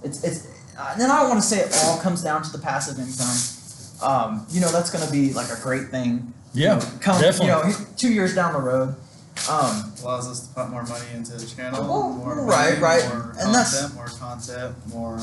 it's 0.03 0.23
it's 0.25 0.47
uh, 0.79 0.91
and 0.93 1.01
then 1.01 1.11
I 1.11 1.21
don't 1.21 1.31
want 1.31 1.41
to 1.43 1.47
say 1.47 1.61
it 1.61 1.75
all 1.85 1.99
comes 1.99 2.23
down 2.23 2.43
to 2.43 2.51
the 2.53 2.59
passive 2.59 2.99
income. 2.99 3.37
Um, 4.01 4.47
you 4.51 4.61
know 4.61 4.71
that's 4.71 4.91
going 4.91 5.05
to 5.05 5.11
be 5.11 5.33
like 5.33 5.51
a 5.51 5.61
great 5.61 5.89
thing. 5.91 6.33
you 6.55 6.65
Yeah. 6.65 6.75
know, 6.77 6.81
come 7.01 7.21
definitely. 7.21 7.73
you 7.73 7.79
know 7.79 7.87
two 7.97 8.13
years 8.13 8.35
down 8.35 8.53
the 8.55 8.61
road. 8.61 8.95
Um, 9.49 9.93
Allows 10.03 10.27
us 10.29 10.41
to 10.49 10.55
put 10.55 10.69
more 10.71 10.83
money 10.83 11.05
into 11.15 11.33
the 11.37 11.47
channel. 11.47 11.83
Well, 11.83 12.11
more 12.11 12.35
right, 12.45 12.71
money, 12.71 12.81
right. 12.83 13.09
More 13.09 13.35
And 13.39 13.55
that's- 13.55 13.93
more 13.95 14.07
content, 14.07 14.75
more. 14.89 15.21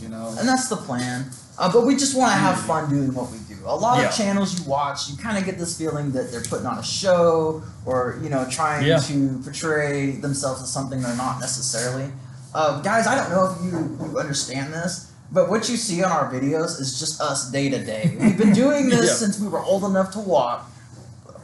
You 0.00 0.08
know. 0.08 0.34
and 0.38 0.46
that's 0.48 0.68
the 0.68 0.76
plan. 0.76 1.26
Uh, 1.56 1.72
but 1.72 1.86
we 1.86 1.94
just 1.94 2.16
want 2.18 2.32
to 2.32 2.36
have 2.38 2.60
fun 2.62 2.90
doing 2.90 3.14
what 3.14 3.30
we 3.30 3.38
do. 3.48 3.54
A 3.64 3.74
lot 3.76 3.98
Yeah. 4.00 4.08
of 4.08 4.14
channels 4.14 4.58
you 4.58 4.64
watch, 4.68 5.08
you 5.08 5.16
kind 5.16 5.38
of 5.38 5.44
get 5.44 5.56
this 5.56 5.78
feeling 5.78 6.10
that 6.12 6.30
they're 6.32 6.42
putting 6.42 6.66
on 6.66 6.78
a 6.78 6.82
show 6.82 7.62
or 7.86 8.18
you 8.22 8.28
know 8.28 8.44
trying 8.50 8.84
Yeah. 8.86 8.98
to 8.98 9.40
portray 9.44 10.12
themselves 10.12 10.62
as 10.62 10.70
something 10.70 11.00
they're 11.00 11.16
not 11.16 11.40
necessarily. 11.40 12.12
Uh, 12.54 12.80
guys, 12.82 13.06
I 13.06 13.14
don't 13.14 13.30
know 13.30 13.44
if 13.56 13.64
you, 13.64 13.98
you 14.12 14.18
understand 14.18 14.72
this, 14.74 15.06
but 15.32 15.48
what 15.48 15.68
you 15.68 15.76
see 15.76 16.02
on 16.04 16.10
our 16.10 16.30
videos 16.32 16.80
is 16.80 16.98
just 16.98 17.20
us 17.20 17.50
day 17.50 17.68
to 17.68 17.82
day. 17.84 18.16
We've 18.20 18.36
been 18.36 18.52
doing 18.52 18.88
this 18.94 19.06
Yeah. 19.06 19.14
since 19.14 19.38
we 19.40 19.48
were 19.48 19.62
old 19.62 19.84
enough 19.84 20.10
to 20.12 20.18
walk. 20.20 20.70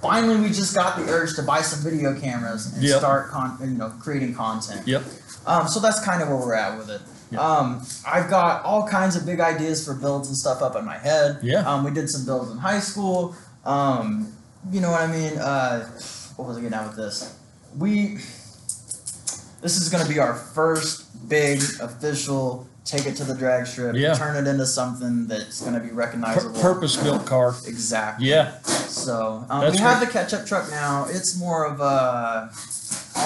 Finally, 0.02 0.40
we 0.40 0.48
just 0.48 0.74
got 0.74 0.96
the 0.96 1.04
urge 1.12 1.34
to 1.36 1.42
buy 1.42 1.60
some 1.62 1.80
video 1.80 2.18
cameras 2.18 2.72
and 2.72 2.82
Yep. 2.82 2.98
start 2.98 3.30
con- 3.30 3.58
you 3.60 3.66
know 3.68 3.92
creating 4.00 4.34
content. 4.34 4.86
Yep. 4.88 5.02
Um, 5.46 5.68
so 5.68 5.78
that's 5.78 6.00
kind 6.00 6.20
of 6.22 6.28
where 6.28 6.36
we're 6.38 6.54
at 6.54 6.76
with 6.78 6.90
it. 6.90 7.00
Yeah. 7.30 7.40
Um, 7.40 7.82
I've 8.06 8.28
got 8.28 8.64
all 8.64 8.86
kinds 8.86 9.16
of 9.16 9.24
big 9.24 9.40
ideas 9.40 9.84
for 9.84 9.94
builds 9.94 10.28
and 10.28 10.36
stuff 10.36 10.62
up 10.62 10.76
in 10.76 10.84
my 10.84 10.98
head. 10.98 11.38
Yeah. 11.42 11.60
Um, 11.60 11.84
we 11.84 11.90
did 11.92 12.10
some 12.10 12.24
builds 12.26 12.50
in 12.50 12.58
high 12.58 12.80
school. 12.80 13.34
Um, 13.64 14.32
you 14.70 14.80
know 14.80 14.90
what 14.90 15.02
I 15.02 15.06
mean? 15.06 15.38
Uh, 15.38 15.86
what 16.36 16.48
was 16.48 16.56
I 16.56 16.60
getting 16.60 16.74
at 16.76 16.86
with 16.86 16.96
this? 16.96 17.36
We. 17.78 18.18
This 19.62 19.76
is 19.76 19.90
going 19.90 20.02
to 20.02 20.08
be 20.10 20.18
our 20.18 20.34
first 20.34 21.28
big 21.28 21.58
official 21.82 22.66
take 22.84 23.06
it 23.06 23.14
to 23.16 23.24
the 23.24 23.34
drag 23.34 23.66
strip. 23.66 23.94
Yeah. 23.94 24.14
Turn 24.14 24.34
it 24.36 24.48
into 24.48 24.66
something 24.66 25.26
that's 25.26 25.60
going 25.60 25.74
to 25.74 25.80
be 25.80 25.88
Pur- 25.90 25.94
recognizable. 25.94 26.60
purpose 26.60 26.96
built 26.96 27.26
car. 27.26 27.54
Exactly. 27.66 28.28
Yeah. 28.28 28.58
So 28.62 29.44
um, 29.48 29.70
we 29.70 29.78
have 29.78 30.00
the 30.00 30.06
catch-up 30.06 30.46
truck 30.46 30.70
now. 30.70 31.06
It's 31.08 31.38
more 31.38 31.66
of 31.66 31.80
a 31.80 32.50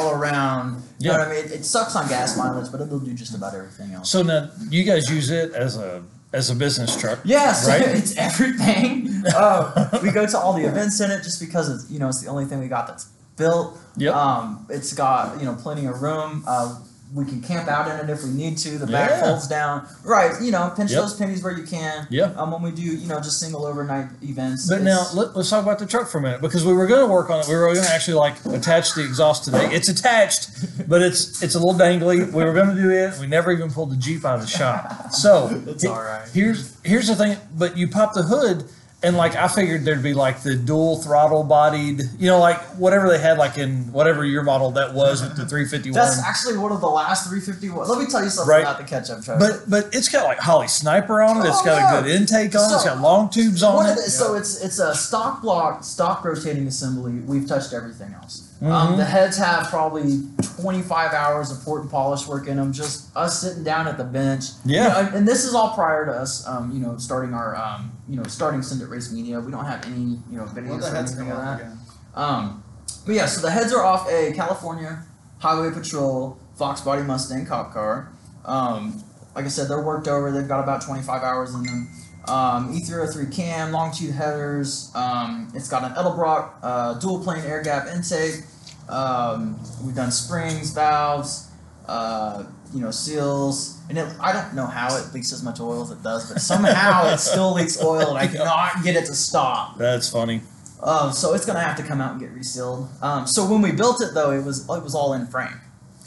all 0.01 0.11
around. 0.13 0.83
You 0.99 1.09
know 1.11 1.15
Yeah. 1.15 1.19
what 1.19 1.29
I 1.29 1.31
mean? 1.35 1.45
It, 1.45 1.51
it 1.53 1.65
sucks 1.65 1.95
on 1.97 2.09
gas 2.09 2.37
mileage, 2.37 2.71
but 2.73 2.81
it'll 2.81 2.99
do 3.01 3.13
just 3.15 3.35
about 3.35 3.55
everything 3.55 3.93
else. 3.93 4.11
So 4.11 4.23
now 4.23 4.51
you 4.71 4.85
guys 4.85 5.09
use 5.11 5.31
it 5.31 5.53
as 5.53 5.77
a 5.77 6.03
as 6.33 6.51
a 6.51 6.55
business 6.55 6.97
truck. 7.01 7.21
Yes, 7.25 7.69
Right? 7.69 7.83
it's 7.83 8.17
everything. 8.17 9.23
Uh, 9.35 9.99
we 10.03 10.11
go 10.11 10.27
to 10.27 10.39
all 10.39 10.53
the 10.53 10.65
events 10.65 11.01
in 11.01 11.11
it 11.11 11.23
just 11.23 11.41
because 11.41 11.69
it's 11.69 11.91
you 11.91 11.99
know 11.99 12.09
it's 12.09 12.21
the 12.23 12.29
only 12.29 12.45
thing 12.45 12.61
we 12.61 12.69
got 12.69 12.87
that's 12.87 13.07
built. 13.37 13.79
Yep. 13.97 14.15
Um, 14.15 14.67
it's 14.71 14.93
got 14.93 15.39
you 15.39 15.45
know 15.47 15.55
plenty 15.55 15.87
of 15.87 16.03
room. 16.03 16.45
Uh, 16.47 16.81
we 17.15 17.25
can 17.25 17.41
camp 17.41 17.69
out 17.69 17.89
in 17.89 17.97
it 18.05 18.11
if 18.13 18.25
we 18.25 18.31
need 18.31 18.59
to. 18.59 18.77
The 18.77 18.87
back 18.89 19.11
Yeah. 19.11 19.21
folds 19.21 19.47
down. 19.47 19.87
Right. 20.03 20.33
You 20.43 20.51
know, 20.51 20.71
pinch 20.77 20.91
Yep. 20.91 21.01
those 21.01 21.15
pennies 21.15 21.43
where 21.45 21.53
you 21.57 21.63
can. 21.63 22.09
Yeah. 22.11 22.33
Um, 22.37 22.51
when 22.51 22.61
we 22.61 22.73
do 22.73 22.83
you 22.83 23.07
know 23.07 23.21
just 23.21 23.39
single 23.39 23.65
overnight 23.65 24.09
events. 24.23 24.69
But 24.69 24.83
now 24.83 25.07
let, 25.15 25.37
let's 25.37 25.49
talk 25.49 25.63
about 25.63 25.79
the 25.79 25.87
truck 25.87 26.09
for 26.09 26.19
a 26.19 26.21
minute 26.21 26.41
because 26.41 26.65
we 26.65 26.73
were 26.73 26.87
going 26.89 27.01
to 27.07 27.13
work 27.13 27.31
on 27.31 27.39
it. 27.41 27.47
We 27.49 27.55
were 27.55 27.73
going 27.73 27.85
to 27.87 27.91
actually 27.91 28.15
like 28.15 28.45
attach 28.47 28.95
the 28.95 29.05
exhaust 29.05 29.45
today. 29.45 29.69
It's 29.73 29.89
attached, 29.89 30.51
but 30.89 31.03
it's 31.03 31.41
it's 31.43 31.55
a 31.55 31.59
little 31.61 31.79
dangly. 31.79 32.31
We 32.33 32.45
were 32.45 32.53
going 32.53 32.75
to 32.75 32.83
do 32.83 32.91
it. 32.91 33.19
We 33.21 33.29
never 33.29 33.53
even 33.53 33.71
pulled 33.71 33.93
the 33.93 33.97
Jeep 33.97 34.25
out 34.25 34.35
of 34.37 34.41
the 34.41 34.49
shop. 34.49 35.13
So 35.13 35.63
It's 35.69 35.85
all 35.85 36.03
right. 36.03 36.29
Here's 36.33 36.73
here's 36.83 37.07
the 37.07 37.15
thing. 37.15 37.37
But 37.57 37.77
you 37.79 37.87
pop 37.89 38.15
the 38.15 38.25
hood, 38.25 38.65
and 39.05 39.17
like 39.17 39.37
I 39.37 39.47
figured 39.49 39.85
there'd 39.85 40.03
be 40.03 40.15
like 40.15 40.43
the 40.43 40.57
dual 40.57 40.97
throttle 41.03 41.45
bodied, 41.45 42.03
you 42.19 42.29
know, 42.29 42.41
like 42.41 42.59
whatever 42.79 43.09
they 43.09 43.19
had 43.19 43.39
like 43.39 43.59
in 43.59 43.93
whatever 43.93 44.25
your 44.25 44.43
model 44.43 44.71
that 44.73 44.95
was 44.95 45.23
with 45.23 45.37
the 45.37 45.47
351. 45.47 45.93
That's 45.95 46.21
actually 46.23 46.57
one 46.59 46.73
of 46.73 46.81
the 46.81 46.89
last 46.89 47.29
351. 47.29 47.89
Let 47.89 47.99
me 47.99 48.07
tell 48.07 48.25
you 48.25 48.31
something 48.31 48.51
Right. 48.51 48.63
about 48.63 48.79
the 48.79 48.85
ketchup 48.85 49.23
truck. 49.23 49.39
but 49.39 49.63
but 49.69 49.95
it's 49.95 50.09
got 50.09 50.25
like 50.25 50.39
Holley 50.39 50.69
Sniper 50.69 51.23
on 51.23 51.37
it. 51.39 51.49
It's 51.49 51.59
Oh, 51.61 51.65
got 51.65 51.77
yeah. 51.79 51.99
a 51.99 52.03
good 52.03 52.11
intake 52.11 52.55
on 52.57 52.71
it. 52.73 52.75
It's 52.75 52.85
got 52.85 52.99
long 53.01 53.29
tubes 53.31 53.63
on 53.63 53.87
it. 53.87 53.93
it 53.93 53.99
is- 53.99 54.15
So 54.19 54.35
it's 54.35 54.61
it's 54.61 54.79
a 54.79 54.95
stock 54.95 55.43
block, 55.43 55.85
stock 55.85 56.25
rotating 56.25 56.67
assembly. 56.67 57.13
We've 57.27 57.47
touched 57.47 57.73
everything 57.73 58.15
else. 58.21 58.49
Mhm. 58.63 58.71
Um, 58.71 58.97
the 58.97 59.05
heads 59.05 59.37
have 59.37 59.67
probably 59.69 60.23
25 60.57 61.13
hours 61.13 61.51
of 61.51 61.63
port 61.65 61.83
and 61.83 61.91
polish 61.91 62.27
work 62.27 62.47
in 62.47 62.57
them. 62.57 62.73
Just 62.73 63.15
us 63.17 63.41
sitting 63.41 63.65
down 63.65 63.87
at 63.89 63.99
the 63.99 64.05
bench. 64.05 64.45
You 64.65 64.77
Yeah. 64.77 64.89
know, 64.89 64.99
and, 65.01 65.15
and 65.17 65.29
this 65.29 65.45
is 65.45 65.55
all 65.55 65.71
prior 65.75 66.07
to 66.07 66.13
us, 66.13 66.47
um, 66.47 66.71
you 66.73 66.81
know, 66.81 66.97
starting 66.97 67.35
our, 67.35 67.55
um, 67.57 67.93
you 68.09 68.17
know, 68.17 68.23
starting 68.25 68.63
Send 68.63 68.83
It 68.83 68.87
Race 68.89 69.13
Media. 69.13 69.41
We 69.41 69.51
don't 69.51 69.65
have 69.65 69.85
any, 69.87 70.19
you 70.31 70.39
know, 70.39 70.45
videos 70.45 70.81
the 70.81 70.93
or 70.93 70.97
anything 70.97 71.29
like 71.29 71.39
that. 71.39 71.61
again? 71.61 71.79
Um, 72.15 72.65
but 73.07 73.15
yeah, 73.15 73.27
so 73.27 73.41
the 73.41 73.51
heads 73.51 73.73
are 73.73 73.85
off 73.85 74.09
a 74.09 74.33
California 74.33 75.05
Highway 75.39 75.71
Patrol 75.73 76.39
Fox 76.57 76.81
Body 76.81 77.03
Mustang 77.03 77.47
cop 77.47 77.73
car. 77.73 78.13
Um, 78.45 79.03
like 79.35 79.45
I 79.45 79.49
said, 79.49 79.69
they're 79.69 79.81
worked 79.83 80.07
over. 80.09 80.31
They've 80.31 80.47
got 80.49 80.63
about 80.63 80.83
25 80.83 81.23
hours 81.23 81.55
in 81.55 81.63
them. 81.65 81.89
Um, 82.27 82.75
E303 82.75 83.35
cam, 83.35 83.73
long 83.73 83.93
tube 83.93 84.15
headers. 84.15 84.91
Um, 84.95 85.51
it's 85.55 85.69
got 85.69 85.85
an 85.85 85.93
Edelbrock 85.93 86.53
uh, 86.63 86.95
dual 86.95 87.23
plane 87.23 87.45
air 87.45 87.63
gap 87.63 87.87
intake. 87.87 88.43
Um, 88.89 89.59
we've 89.85 89.95
done 89.95 90.11
springs, 90.11 90.73
valves. 90.73 91.51
uh, 91.87 92.45
you 92.75 92.81
know, 92.81 92.91
seals, 92.91 93.79
and 93.89 93.97
it, 93.97 94.07
I 94.21 94.33
don't 94.33 94.55
know 94.55 94.67
how 94.67 94.95
it 94.97 95.15
leaks 95.15 95.33
as 95.33 95.43
much 95.43 95.61
oil 95.61 95.83
as 95.83 95.91
it 95.91 96.03
does, 96.03 96.31
but 96.31 96.41
somehow 96.43 97.07
it 97.13 97.19
still 97.19 97.55
leaks 97.55 97.81
oil, 97.83 98.09
and 98.17 98.19
I 98.19 98.27
cannot 98.37 98.83
get 98.83 98.97
it 98.97 99.07
to 99.07 99.15
stop. 99.15 99.79
That's 99.79 100.11
funny. 100.11 100.41
Um, 100.83 101.13
so 101.13 101.33
it's 101.35 101.47
gonna 101.47 101.61
have 101.61 101.77
to 101.79 101.83
come 101.83 102.01
out 102.01 102.13
and 102.13 102.21
get 102.21 102.33
resealed. 102.33 102.89
Um, 103.01 103.27
so 103.27 103.49
when 103.51 103.63
we 103.63 103.73
built 103.73 104.03
it 104.03 104.13
though, 104.13 104.33
it 104.33 104.45
was 104.45 104.69
it 104.69 104.83
was 104.83 104.95
all 104.95 105.15
in 105.15 105.27
frame. 105.29 105.61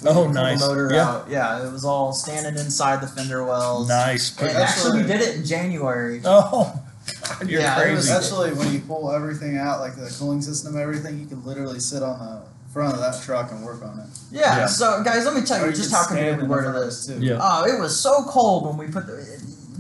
We 0.03 0.10
Oh, 0.10 0.21
didn't 0.23 0.34
nice. 0.36 0.60
Motor 0.60 0.91
Yeah. 0.93 1.08
out. 1.10 1.30
Yeah, 1.30 1.65
it 1.67 1.71
was 1.71 1.84
all 1.84 2.13
standing 2.13 2.53
inside 2.63 3.01
the 3.01 3.08
fender 3.08 3.43
wells. 3.43 3.88
Nice. 3.89 4.38
And 4.39 4.49
actually, 4.49 5.01
we 5.01 5.08
did 5.08 5.21
it 5.21 5.38
in 5.38 5.45
January. 5.45 6.21
Oh, 6.25 6.80
God, 7.23 7.49
you're 7.49 7.62
Yeah, 7.62 7.82
it 7.88 7.95
was- 7.95 8.06
crazy. 8.10 8.17
Actually, 8.17 8.53
when 8.53 8.71
you 8.73 8.80
pull 8.82 9.12
everything 9.12 9.58
out, 9.58 9.80
like 9.80 9.95
the 9.95 10.13
cooling 10.19 10.41
system, 10.41 10.77
everything, 10.77 11.17
you 11.19 11.25
can 11.25 11.43
literally 11.45 11.80
sit 11.80 12.03
on 12.03 12.19
the 12.19 12.41
front 12.71 12.93
of 12.93 12.99
that 12.99 13.21
truck 13.23 13.51
and 13.51 13.63
work 13.63 13.84
on 13.84 13.99
it. 13.99 14.06
Yeah. 14.32 14.58
Yeah. 14.58 14.65
So 14.65 15.03
guys, 15.03 15.25
let 15.25 15.36
me 15.36 15.41
tell 15.41 15.60
you 15.62 15.67
you 15.67 15.73
just 15.73 15.91
how 15.91 16.03
stand 16.03 16.19
committed 16.19 16.41
we 16.43 16.47
were 16.47 16.63
to 16.73 16.80
this. 16.86 17.08
too. 17.08 17.19
Yeah. 17.19 17.39
Oh, 17.41 17.65
it 17.65 17.80
was 17.80 17.99
so 17.99 18.23
cold 18.23 18.65
when 18.65 18.77
we 18.77 18.91
put 18.91 19.08
the 19.08 19.15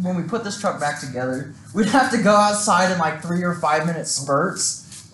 when 0.01 0.15
we 0.15 0.23
put 0.23 0.43
this 0.43 0.59
truck 0.59 0.79
back 0.79 0.99
together. 0.99 1.53
We'd 1.73 1.87
have 1.87 2.11
to 2.11 2.21
go 2.21 2.35
outside 2.35 2.91
in 2.91 2.99
like 2.99 3.21
three 3.21 3.43
or 3.43 3.55
five 3.55 3.85
minute 3.85 4.07
spurts, 4.07 5.11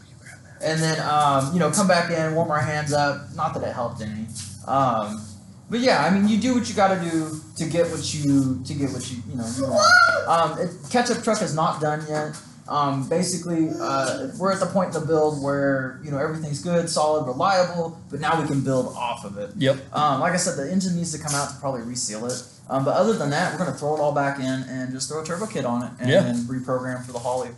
and 0.62 0.82
then 0.82 1.00
um, 1.02 1.54
you 1.54 1.60
know 1.60 1.72
come 1.72 1.88
back 1.88 2.12
in, 2.12 2.36
warm 2.36 2.52
our 2.52 2.62
hands 2.62 2.94
up. 2.94 3.34
Not 3.36 3.54
that 3.54 3.64
it 3.64 3.74
helped 3.74 4.02
any. 4.02 4.28
Um, 4.68 5.22
but 5.70 5.80
yeah, 5.80 6.04
I 6.06 6.10
mean, 6.12 6.28
you 6.28 6.38
do 6.38 6.54
what 6.54 6.70
you 6.70 6.76
got 6.76 6.94
to 6.94 7.10
do 7.10 7.42
to 7.56 7.66
get 7.66 7.90
what 7.90 8.14
you 8.14 8.62
to 8.64 8.74
get 8.74 8.92
what 8.92 9.10
you 9.12 9.18
you 9.30 9.36
know 9.36 9.48
you 9.58 9.64
want. 9.64 10.28
Um, 10.28 10.60
it, 10.60 10.70
ketchup 10.92 11.24
truck 11.24 11.42
is 11.42 11.56
not 11.56 11.82
done 11.82 12.06
yet. 12.08 12.36
Um, 12.68 13.08
basically, 13.10 13.70
uh, 13.80 14.30
we're 14.40 14.52
at 14.54 14.60
the 14.60 14.66
point 14.68 14.96
in 14.96 15.02
the 15.02 15.06
build 15.06 15.44
where 15.44 16.00
you 16.04 16.12
know 16.12 16.18
everything's 16.18 16.62
good, 16.64 16.90
solid, 16.90 17.26
reliable, 17.26 18.00
but 18.10 18.20
now 18.22 18.42
we 18.42 18.48
can 18.48 18.62
build 18.62 18.88
off 18.96 19.26
of 19.26 19.38
it. 19.38 19.52
Yep. 19.58 19.78
Um, 19.94 20.22
like 20.22 20.34
I 20.34 20.38
said, 20.38 20.58
the 20.58 20.72
engine 20.72 20.96
needs 20.96 21.12
to 21.12 21.22
come 21.22 21.36
out 21.36 21.50
to 21.50 21.56
probably 21.60 21.82
reseal 21.82 22.26
it. 22.26 22.42
Um, 22.70 22.86
but 22.86 22.96
other 22.96 23.14
than 23.14 23.30
that, 23.32 23.52
we're 23.52 23.58
gonna 23.64 23.78
throw 23.78 23.96
it 23.96 24.00
all 24.00 24.14
back 24.14 24.40
in 24.40 24.46
and 24.46 24.94
just 24.94 25.10
throw 25.10 25.22
a 25.22 25.26
turbo 25.26 25.46
kit 25.46 25.66
on 25.66 25.84
it 25.84 25.92
and 26.00 26.10
Yeah. 26.10 26.22
then 26.22 26.36
reprogram 26.46 27.04
for 27.06 27.12
the 27.12 27.20
Holley. 27.20 27.50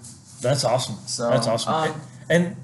That's 0.42 0.64
awesome. 0.64 0.98
So 1.06 1.30
That's 1.30 1.48
awesome. 1.48 1.74
Um, 1.74 2.02
and 2.30 2.56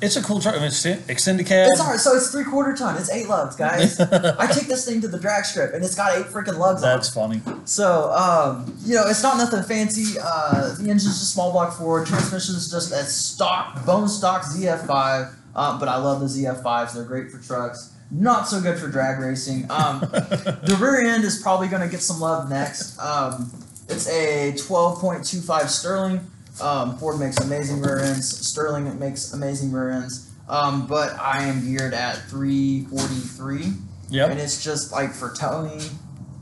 it's 0.00 0.16
a 0.16 0.22
cool 0.22 0.40
truck. 0.40 0.54
I 0.54 0.58
mean, 0.58 0.68
it's 0.68 0.84
extended 0.84 1.46
cab. 1.46 1.68
it's 1.70 1.80
alright. 1.80 1.98
So 1.98 2.14
it's 2.14 2.30
three 2.30 2.44
quarter 2.44 2.74
ton. 2.74 2.96
It's 2.96 3.10
eight 3.10 3.28
lugs, 3.28 3.56
guys. 3.56 3.98
I 4.00 4.46
take 4.46 4.68
this 4.68 4.84
thing 4.86 5.00
to 5.00 5.08
the 5.08 5.18
drag 5.18 5.44
strip 5.44 5.74
and 5.74 5.84
it's 5.84 5.94
got 5.94 6.16
eight 6.16 6.26
freaking 6.26 6.58
lugs 6.58 6.82
on 6.82 6.90
it. 6.90 6.94
That's 6.94 7.12
funny. 7.12 7.40
So, 7.64 8.12
um, 8.12 8.76
you 8.84 8.94
know, 8.94 9.08
it's 9.08 9.22
not 9.22 9.36
nothing 9.36 9.62
fancy. 9.62 10.18
Uh, 10.22 10.74
the 10.74 10.90
engine's 10.90 11.18
just 11.18 11.32
small 11.32 11.50
block 11.50 11.76
Ford. 11.76 12.06
Transmission's 12.06 12.70
just 12.70 12.92
a 12.92 13.02
stock, 13.04 13.84
bone 13.84 14.08
stock 14.08 14.42
ZF5. 14.42 15.34
Um, 15.56 15.80
but 15.80 15.88
I 15.88 15.96
love 15.96 16.20
the 16.20 16.26
ZF5s. 16.26 16.94
They're 16.94 17.04
great 17.04 17.30
for 17.30 17.38
trucks. 17.38 17.94
Not 18.10 18.48
so 18.48 18.60
good 18.60 18.78
for 18.78 18.88
drag 18.88 19.18
racing. 19.18 19.66
Um, 19.70 20.00
the 20.00 20.78
rear 20.80 21.04
end 21.04 21.24
is 21.24 21.42
probably 21.42 21.68
going 21.68 21.82
to 21.82 21.88
get 21.88 22.00
some 22.00 22.20
love 22.20 22.48
next. 22.48 22.98
Um, 22.98 23.50
it's 23.88 24.08
a 24.08 24.52
12.25 24.52 25.68
Sterling. 25.68 26.20
Um, 26.60 26.96
Ford 26.98 27.18
makes 27.20 27.38
amazing 27.38 27.80
rear 27.80 27.98
ends. 27.98 28.28
Sterling 28.46 28.98
makes 28.98 29.32
amazing 29.32 29.72
rear 29.72 29.90
ends. 29.90 30.28
Um, 30.48 30.86
but 30.86 31.18
I 31.20 31.44
am 31.44 31.64
geared 31.64 31.92
at 31.94 32.16
343. 32.30 33.72
yep. 34.10 34.30
And 34.30 34.40
it's 34.40 34.62
just 34.62 34.92
like 34.92 35.12
for 35.12 35.30
towing, 35.34 35.80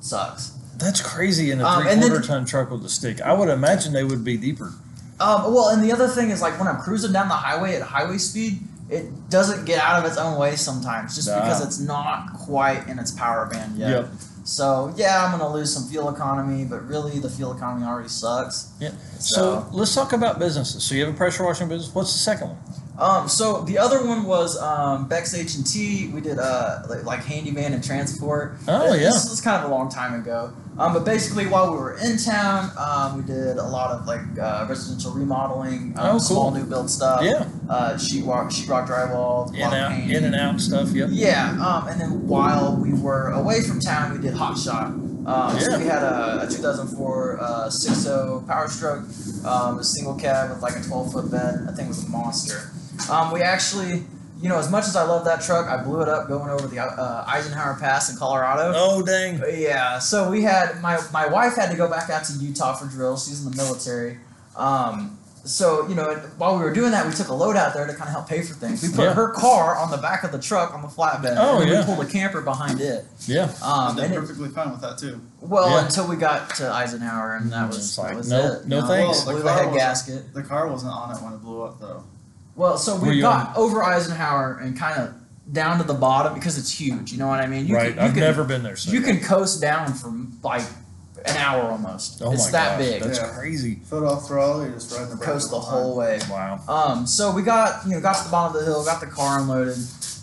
sucks. 0.00 0.52
That's 0.76 1.00
crazy 1.00 1.50
in 1.50 1.60
a 1.60 1.64
Um, 1.66 1.82
three 1.82 1.92
and 1.92 2.02
then- 2.02 2.10
quarter 2.10 2.26
ton 2.26 2.44
truck 2.44 2.70
with 2.70 2.84
a 2.84 2.88
stick. 2.88 3.20
I 3.20 3.32
would 3.32 3.48
imagine 3.48 3.92
they 3.92 4.04
would 4.04 4.22
be 4.24 4.36
deeper. 4.36 4.72
Um, 5.18 5.52
well, 5.54 5.70
and 5.70 5.82
the 5.82 5.92
other 5.92 6.08
thing 6.08 6.30
is 6.30 6.42
like 6.42 6.58
when 6.58 6.68
I'm 6.68 6.76
cruising 6.78 7.12
down 7.12 7.28
the 7.28 7.34
highway 7.34 7.74
at 7.76 7.82
highway 7.82 8.18
speed, 8.18 8.60
it 8.90 9.28
doesn't 9.30 9.64
get 9.64 9.80
out 9.80 9.98
of 9.98 10.04
its 10.08 10.18
own 10.18 10.38
way 10.38 10.54
sometimes, 10.54 11.16
just 11.16 11.26
Nah. 11.28 11.40
because 11.40 11.64
it's 11.64 11.80
not 11.80 12.32
quite 12.34 12.86
in 12.86 12.98
its 12.98 13.10
power 13.10 13.46
band 13.46 13.76
yet. 13.78 13.90
Yep. 13.90 14.08
So 14.46 14.94
yeah, 14.96 15.24
I'm 15.24 15.36
gonna 15.36 15.52
lose 15.52 15.74
some 15.74 15.88
fuel 15.88 16.08
economy, 16.08 16.64
but 16.64 16.86
really 16.86 17.18
the 17.18 17.28
fuel 17.28 17.52
economy 17.52 17.84
already 17.84 18.08
sucks. 18.08 18.72
Yeah. 18.78 18.92
So, 19.18 19.34
So 19.34 19.68
let's 19.72 19.92
talk 19.92 20.12
about 20.12 20.38
businesses. 20.38 20.84
So 20.84 20.94
you 20.94 21.04
have 21.04 21.12
a 21.12 21.16
pressure 21.16 21.42
washing 21.42 21.68
business. 21.68 21.92
What's 21.92 22.12
the 22.12 22.18
second 22.18 22.50
one? 22.50 22.58
Um, 22.98 23.28
so 23.28 23.62
the 23.62 23.78
other 23.78 24.06
one 24.06 24.24
was 24.24 24.56
um, 24.60 25.06
Bex 25.08 25.34
H 25.34 25.54
and 25.56 25.66
T. 25.66 26.08
We 26.08 26.20
did 26.20 26.38
uh 26.38 26.82
like, 26.88 27.04
like 27.04 27.24
handyman 27.24 27.72
and 27.72 27.82
transport. 27.84 28.56
Oh, 28.68 28.94
yeah. 28.94 29.10
This 29.10 29.28
was 29.30 29.40
kind 29.40 29.62
of 29.64 29.70
a 29.70 29.74
long 29.74 29.88
time 29.88 30.14
ago. 30.20 30.52
Um, 30.78 30.92
but 30.92 31.04
basically, 31.06 31.46
while 31.46 31.72
we 31.72 31.78
were 31.78 31.96
in 31.98 32.18
town, 32.18 32.70
um, 32.78 33.16
we 33.16 33.22
did 33.24 33.56
a 33.56 33.62
lot 33.62 33.92
of 33.92 34.06
like 34.06 34.20
uh, 34.38 34.66
residential 34.68 35.12
remodeling, 35.12 35.94
um, 35.96 36.06
Oh, 36.06 36.10
cool. 36.12 36.20
small 36.20 36.50
new 36.50 36.64
build 36.64 36.90
stuff. 36.90 37.22
Yeah. 37.24 37.46
uh, 37.70 37.94
sheetrock, 37.94 38.50
sheetrock 38.50 38.86
drywall, 38.86 39.54
In 39.54 39.62
out, 39.62 39.92
in 39.92 40.24
and 40.24 40.34
out 40.34 40.60
stuff. 40.60 40.90
Yep. 40.90 41.08
Yeah, 41.12 41.56
um, 41.66 41.88
and 41.88 41.98
then 42.00 42.26
while 42.28 42.76
we 42.76 42.92
were 42.92 43.28
away 43.30 43.62
from 43.62 43.80
town, 43.80 44.12
we 44.12 44.18
did 44.18 44.34
hot 44.34 44.58
shot. 44.58 44.88
Um, 44.88 45.24
Yeah. 45.26 45.58
So 45.60 45.78
we 45.78 45.86
had 45.86 46.02
a, 46.02 46.42
a 46.46 46.50
2004 46.50 47.38
uh, 47.40 47.66
6.0 47.68 48.46
Power 48.46 48.68
Stroke, 48.68 49.04
um, 49.46 49.78
a 49.78 49.84
single 49.84 50.14
cab 50.14 50.50
with 50.50 50.60
like 50.62 50.76
a 50.76 50.82
12 50.82 51.10
foot 51.12 51.30
bed. 51.30 51.66
That 51.66 51.74
thing 51.76 51.88
was 51.88 52.04
a 52.04 52.08
monster. 52.08 52.70
Um, 53.10 53.32
we 53.32 53.42
actually, 53.42 54.04
you 54.40 54.48
know, 54.48 54.58
as 54.58 54.70
much 54.70 54.84
as 54.86 54.96
I 54.96 55.04
love 55.04 55.24
that 55.24 55.40
truck, 55.42 55.66
I 55.68 55.82
blew 55.82 56.02
it 56.02 56.08
up 56.08 56.28
going 56.28 56.50
over 56.50 56.66
the 56.66 56.78
uh, 56.80 57.24
Eisenhower 57.26 57.76
Pass 57.80 58.10
in 58.10 58.16
Colorado. 58.16 58.72
Oh 58.74 59.02
dang. 59.02 59.42
Yeah, 59.48 59.98
so 59.98 60.30
we 60.30 60.42
had 60.42 60.80
my 60.80 60.98
my 61.12 61.26
wife 61.26 61.56
had 61.56 61.70
to 61.70 61.76
go 61.76 61.88
back 61.88 62.10
out 62.10 62.24
to 62.24 62.32
Utah 62.34 62.74
for 62.74 62.86
drills. 62.86 63.26
She's 63.28 63.44
in 63.44 63.50
the 63.50 63.56
military. 63.56 64.18
Um, 64.56 65.18
so 65.44 65.86
you 65.88 65.94
know, 65.94 66.12
while 66.38 66.56
we 66.56 66.64
were 66.64 66.72
doing 66.72 66.90
that, 66.90 67.06
we 67.06 67.12
took 67.12 67.28
a 67.28 67.32
load 67.34 67.54
out 67.56 67.72
there 67.72 67.86
to 67.86 67.92
kind 67.92 68.08
of 68.08 68.12
help 68.14 68.28
pay 68.28 68.42
for 68.42 68.54
things. 68.54 68.82
We 68.82 68.88
put 68.88 69.04
Yeah. 69.04 69.14
her 69.14 69.28
car 69.32 69.76
on 69.76 69.92
the 69.92 69.96
back 69.98 70.24
of 70.24 70.32
the 70.32 70.40
truck 70.40 70.74
on 70.74 70.82
the 70.82 70.88
flatbed, 70.88 71.36
Oh, 71.38 71.60
and 71.60 71.70
yeah. 71.70 71.80
we 71.80 71.94
pulled 71.94 72.04
a 72.04 72.10
camper 72.10 72.40
behind 72.42 72.80
it. 72.80 73.04
Yeah. 73.28 73.44
Um, 73.44 73.50
I 73.62 73.88
and 73.90 73.96
did 73.98 74.10
it, 74.12 74.14
perfectly 74.16 74.48
fine 74.48 74.72
with 74.72 74.80
that 74.80 74.98
too. 74.98 75.20
well, 75.40 75.70
Yeah. 75.70 75.84
until 75.84 76.08
we 76.08 76.16
got 76.16 76.50
to 76.56 76.72
Eisenhower, 76.72 77.36
and 77.36 77.52
that 77.52 77.68
was, 77.68 77.78
It's 77.78 77.94
that 77.96 78.02
like, 78.02 78.16
was 78.16 78.28
no- 78.30 78.52
it. 78.54 78.66
no 78.66 78.86
thanks. 78.88 79.22
Blew 79.22 79.34
Well, 79.34 79.36
the 79.38 79.42
the 79.44 79.48
car 79.50 79.62
head 79.62 79.72
was- 79.72 79.76
gasket. 79.80 80.34
The 80.34 80.42
car 80.42 80.66
wasn't 80.68 80.92
on 80.92 81.14
it 81.16 81.22
when 81.22 81.32
it 81.34 81.42
blew 81.42 81.62
up 81.62 81.78
though. 81.80 82.02
Well, 82.56 82.78
so 82.78 82.96
we 82.96 83.16
you 83.16 83.22
got 83.22 83.56
over 83.56 83.82
Eisenhower 83.84 84.58
and 84.62 84.76
kind 84.78 85.00
of 85.00 85.14
down 85.52 85.78
to 85.78 85.84
the 85.84 85.94
bottom 85.94 86.34
because 86.34 86.58
it's 86.58 86.70
huge. 86.70 87.12
You 87.12 87.18
know 87.18 87.28
what 87.28 87.38
I 87.40 87.46
mean? 87.46 87.66
You 87.66 87.74
right. 87.76 87.88
Can, 87.94 87.96
you 87.98 88.02
I've 88.02 88.12
can, 88.12 88.20
never 88.20 88.44
been 88.44 88.62
there. 88.62 88.76
So 88.76 88.90
You 88.90 89.02
can 89.02 89.20
coast 89.20 89.60
down 89.60 89.92
for 89.92 90.12
like 90.42 90.62
an 91.24 91.36
hour 91.36 91.70
almost. 91.70 92.22
Oh 92.22 92.32
it's 92.32 92.46
my 92.46 92.50
that 92.52 92.78
gosh, 92.78 92.88
big. 92.88 93.02
That's 93.02 93.18
Yeah. 93.18 93.28
crazy. 93.34 93.74
Foot 93.84 94.04
off 94.04 94.26
throttle, 94.26 94.62
you're 94.64 94.72
just 94.74 94.92
riding 94.92 95.10
the 95.10 95.24
Coast 95.24 95.50
the 95.50 95.60
whole 95.60 95.96
way. 95.96 96.18
Wow. 96.30 96.60
Um, 96.68 97.06
so 97.06 97.30
we 97.32 97.42
got 97.42 97.84
you 97.86 97.92
know 97.92 98.00
got 98.00 98.16
to 98.16 98.24
the 98.24 98.30
bottom 98.30 98.56
of 98.56 98.62
the 98.64 98.66
hill, 98.70 98.84
got 98.84 99.00
the 99.00 99.06
car 99.06 99.40
unloaded. 99.40 99.76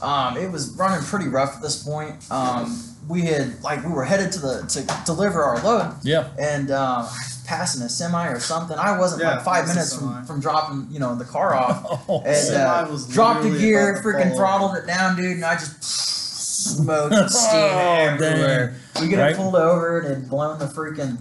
Um, 0.03 0.37
it 0.37 0.51
was 0.51 0.75
running 0.77 1.03
pretty 1.05 1.27
rough 1.29 1.55
at 1.55 1.61
this 1.61 1.81
point. 1.83 2.15
Um, 2.29 2.79
we 3.07 3.21
had 3.21 3.61
like 3.63 3.83
we 3.83 3.91
were 3.91 4.03
headed 4.05 4.31
to 4.33 4.39
the 4.39 4.61
to 4.69 5.05
deliver 5.05 5.43
our 5.43 5.61
load, 5.63 5.93
Yeah. 6.03 6.27
and 6.39 6.71
um, 6.71 7.07
passing 7.45 7.81
a 7.81 7.89
semi 7.89 8.27
or 8.27 8.39
something. 8.39 8.77
I 8.77 8.97
wasn't 8.97 9.21
Yeah, 9.23 9.35
like 9.35 9.43
five 9.45 9.63
was 9.65 9.75
minutes 9.75 9.97
from, 9.97 10.25
from 10.25 10.39
dropping 10.39 10.87
you 10.91 10.99
know 10.99 11.15
the 11.15 11.25
car 11.25 11.53
off. 11.55 12.01
Oh, 12.09 12.21
And 12.25 12.55
uh, 12.55 12.87
was 12.89 13.07
dropped 13.07 13.43
the 13.43 13.57
gear, 13.57 13.99
freaking 14.03 14.29
fall 14.29 14.37
throttled 14.37 14.77
it 14.77 14.87
down, 14.87 15.15
dude, 15.15 15.35
and 15.37 15.45
I 15.45 15.55
just 15.55 15.83
smoke 15.83 17.11
and 17.11 17.29
steam 17.31 17.51
Oh, 17.53 18.17
everywhere. 18.21 18.75
We 19.01 19.07
get 19.09 19.19
Right. 19.19 19.31
it 19.31 19.37
pulled 19.37 19.55
over 19.55 19.99
and 19.99 20.07
it 20.07 20.15
had 20.15 20.29
blown 20.29 20.59
the 20.59 20.65
freaking. 20.65 21.17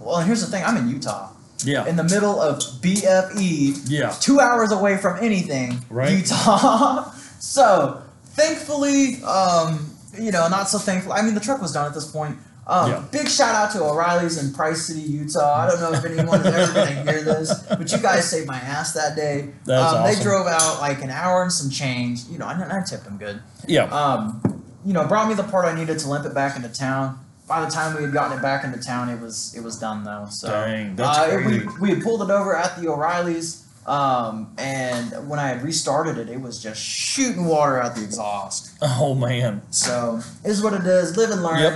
Well, 0.00 0.16
and 0.16 0.26
here's 0.26 0.40
the 0.44 0.50
thing: 0.50 0.64
I'm 0.64 0.76
in 0.76 0.88
Utah, 0.88 1.30
yeah. 1.64 1.86
in 1.86 1.96
the 1.96 2.04
middle 2.04 2.40
of 2.40 2.58
BFE, 2.82 3.84
Yeah. 3.86 4.10
two 4.20 4.40
hours 4.40 4.70
away 4.72 4.96
from 4.98 5.18
anything, 5.22 5.82
Right. 5.88 6.18
Utah. 6.18 7.10
so 7.38 8.01
thankfully, 8.32 9.22
um, 9.24 9.94
you 10.18 10.30
know, 10.30 10.48
not 10.48 10.68
so 10.68 10.78
thankful. 10.78 11.12
I 11.12 11.22
mean, 11.22 11.34
the 11.34 11.40
truck 11.40 11.60
was 11.60 11.72
done 11.72 11.86
at 11.86 11.94
this 11.94 12.10
point. 12.10 12.36
Um, 12.66 12.90
Yeah. 12.90 13.04
Big 13.10 13.28
shout 13.28 13.54
out 13.54 13.72
to 13.72 13.82
O'Reilly's 13.82 14.42
in 14.42 14.52
Price 14.54 14.82
City, 14.82 15.00
Utah. 15.00 15.62
I 15.62 15.68
don't 15.68 15.80
know 15.80 15.92
if 15.92 16.04
anyone 16.04 16.40
is 16.40 16.46
ever 16.46 16.72
going 16.72 17.04
to 17.04 17.12
hear 17.12 17.22
this, 17.22 17.62
but 17.68 17.90
you 17.90 17.98
guys 17.98 18.28
saved 18.30 18.46
my 18.46 18.58
ass 18.58 18.92
that 18.92 19.16
day. 19.16 19.50
That's 19.64 19.92
um, 19.92 20.02
awesome. 20.02 20.18
They 20.18 20.22
drove 20.22 20.46
out 20.46 20.80
like 20.80 21.02
an 21.02 21.10
hour 21.10 21.42
and 21.42 21.52
some 21.52 21.70
change. 21.70 22.24
You 22.30 22.38
know, 22.38 22.46
I, 22.46 22.52
I 22.52 22.82
tipped 22.82 23.04
them 23.04 23.18
good. 23.18 23.42
Yeah. 23.66 23.84
Um, 23.84 24.40
you 24.84 24.92
know, 24.92 25.06
brought 25.06 25.28
me 25.28 25.34
the 25.34 25.44
part 25.44 25.64
I 25.64 25.74
needed 25.74 25.98
to 26.00 26.08
limp 26.08 26.24
it 26.24 26.34
back 26.34 26.56
into 26.56 26.68
town. 26.68 27.18
By 27.48 27.64
the 27.64 27.70
time 27.70 27.96
we 27.96 28.02
had 28.02 28.12
gotten 28.12 28.38
it 28.38 28.42
back 28.42 28.64
into 28.64 28.78
town, 28.78 29.08
it 29.08 29.20
was 29.20 29.54
it 29.56 29.62
was 29.62 29.78
done 29.78 30.04
though. 30.04 30.26
So 30.30 30.48
Dang. 30.48 30.96
That's 30.96 31.18
uh, 31.18 31.42
we, 31.44 31.60
we 31.80 31.90
had 31.90 32.02
pulled 32.02 32.22
it 32.22 32.30
over 32.30 32.56
at 32.56 32.80
the 32.80 32.88
O'Reilly's, 32.88 33.61
um, 33.86 34.52
and 34.58 35.28
when 35.28 35.38
I 35.38 35.48
had 35.48 35.62
restarted 35.62 36.18
it, 36.18 36.28
it 36.28 36.40
was 36.40 36.62
just 36.62 36.80
shooting 36.82 37.46
water 37.46 37.80
out 37.80 37.96
the 37.96 38.04
exhaust. 38.04 38.70
oh 38.82 39.14
man. 39.14 39.62
So 39.70 40.20
is 40.44 40.62
what 40.62 40.72
it 40.74 40.86
is. 40.86 41.16
Live 41.16 41.30
and 41.30 41.42
learn. 41.42 41.60
Yep. 41.60 41.74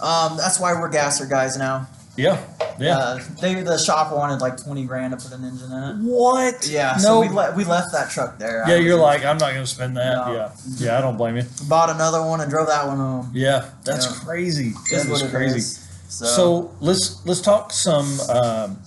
Um, 0.00 0.36
that's 0.36 0.58
why 0.60 0.72
we're 0.74 0.90
gasser 0.90 1.26
guys 1.26 1.56
now. 1.56 1.86
Yeah. 2.16 2.42
Yeah. 2.78 2.98
Uh, 2.98 3.20
they 3.40 3.54
the 3.62 3.78
shop 3.78 4.12
wanted 4.12 4.40
like 4.40 4.62
twenty 4.62 4.84
grand 4.84 5.18
to 5.18 5.22
put 5.28 5.38
an 5.38 5.44
engine 5.44 5.70
in 5.70 5.82
it. 5.82 5.94
what? 6.02 6.66
Yeah. 6.66 6.94
No. 6.96 7.02
So 7.02 7.20
we 7.20 7.28
le- 7.28 7.54
we 7.54 7.64
left 7.64 7.92
that 7.92 8.10
truck 8.10 8.38
there. 8.38 8.64
Yeah. 8.66 8.76
You're 8.76 8.96
like, 8.98 9.24
I'm 9.24 9.38
not 9.38 9.52
gonna 9.52 9.66
spend 9.66 9.96
that. 9.98 10.26
No. 10.26 10.32
Yeah. 10.34 10.50
Yeah. 10.78 10.98
I 10.98 11.00
don't 11.02 11.16
blame 11.16 11.36
you. 11.36 11.44
bought 11.68 11.90
another 11.90 12.22
one 12.22 12.40
and 12.40 12.50
drove 12.50 12.66
that 12.68 12.86
one 12.86 12.96
home. 12.96 13.30
Yeah. 13.34 13.68
That's 13.84 14.06
Yeah. 14.06 14.24
crazy. 14.24 14.72
That 14.90 15.06
is 15.06 15.22
it 15.22 15.30
crazy. 15.30 15.58
is. 15.58 15.78
So, 16.08 16.24
So 16.26 16.74
let's 16.80 17.24
let's 17.26 17.40
talk 17.42 17.72
some 17.72 18.06
um, 18.30 18.78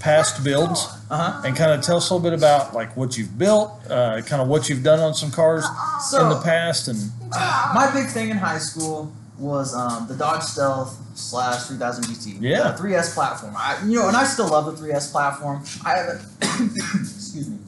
past 0.00 0.42
builds 0.42 0.88
uh 1.10 1.32
huh. 1.32 1.42
and 1.46 1.54
kind 1.54 1.70
of 1.70 1.82
tell 1.82 1.98
us 1.98 2.10
a 2.10 2.14
little 2.14 2.28
bit 2.28 2.36
about 2.36 2.74
like 2.74 2.96
what 2.96 3.16
you've 3.16 3.38
built, 3.38 3.70
uh, 3.88 4.20
kind 4.22 4.42
of 4.42 4.48
what 4.48 4.68
you've 4.68 4.82
done 4.82 4.98
on 4.98 5.14
some 5.14 5.30
cars 5.30 5.64
So 6.08 6.22
in 6.22 6.28
the 6.30 6.40
past, 6.40 6.88
and 6.88 6.98
my 7.30 7.90
big 7.94 8.08
thing 8.08 8.30
in 8.30 8.36
high 8.36 8.58
school 8.58 9.12
was 9.38 9.74
um, 9.74 10.06
the 10.08 10.14
Dodge 10.14 10.42
Stealth 10.42 10.98
slash 11.16 11.64
3000 11.64 12.04
GT. 12.04 12.38
Yeah. 12.40 12.72
The 12.72 12.82
3S 12.82 13.14
platform. 13.14 13.54
I, 13.56 13.80
you 13.86 13.98
know, 13.98 14.08
and 14.08 14.16
I 14.16 14.24
still 14.24 14.48
love 14.48 14.66
the 14.66 14.72
3S 14.72 15.10
platform. 15.10 15.62
I 15.84 15.96
haven't. 15.96 16.22
excuse 17.00 17.48
me. 17.48 17.58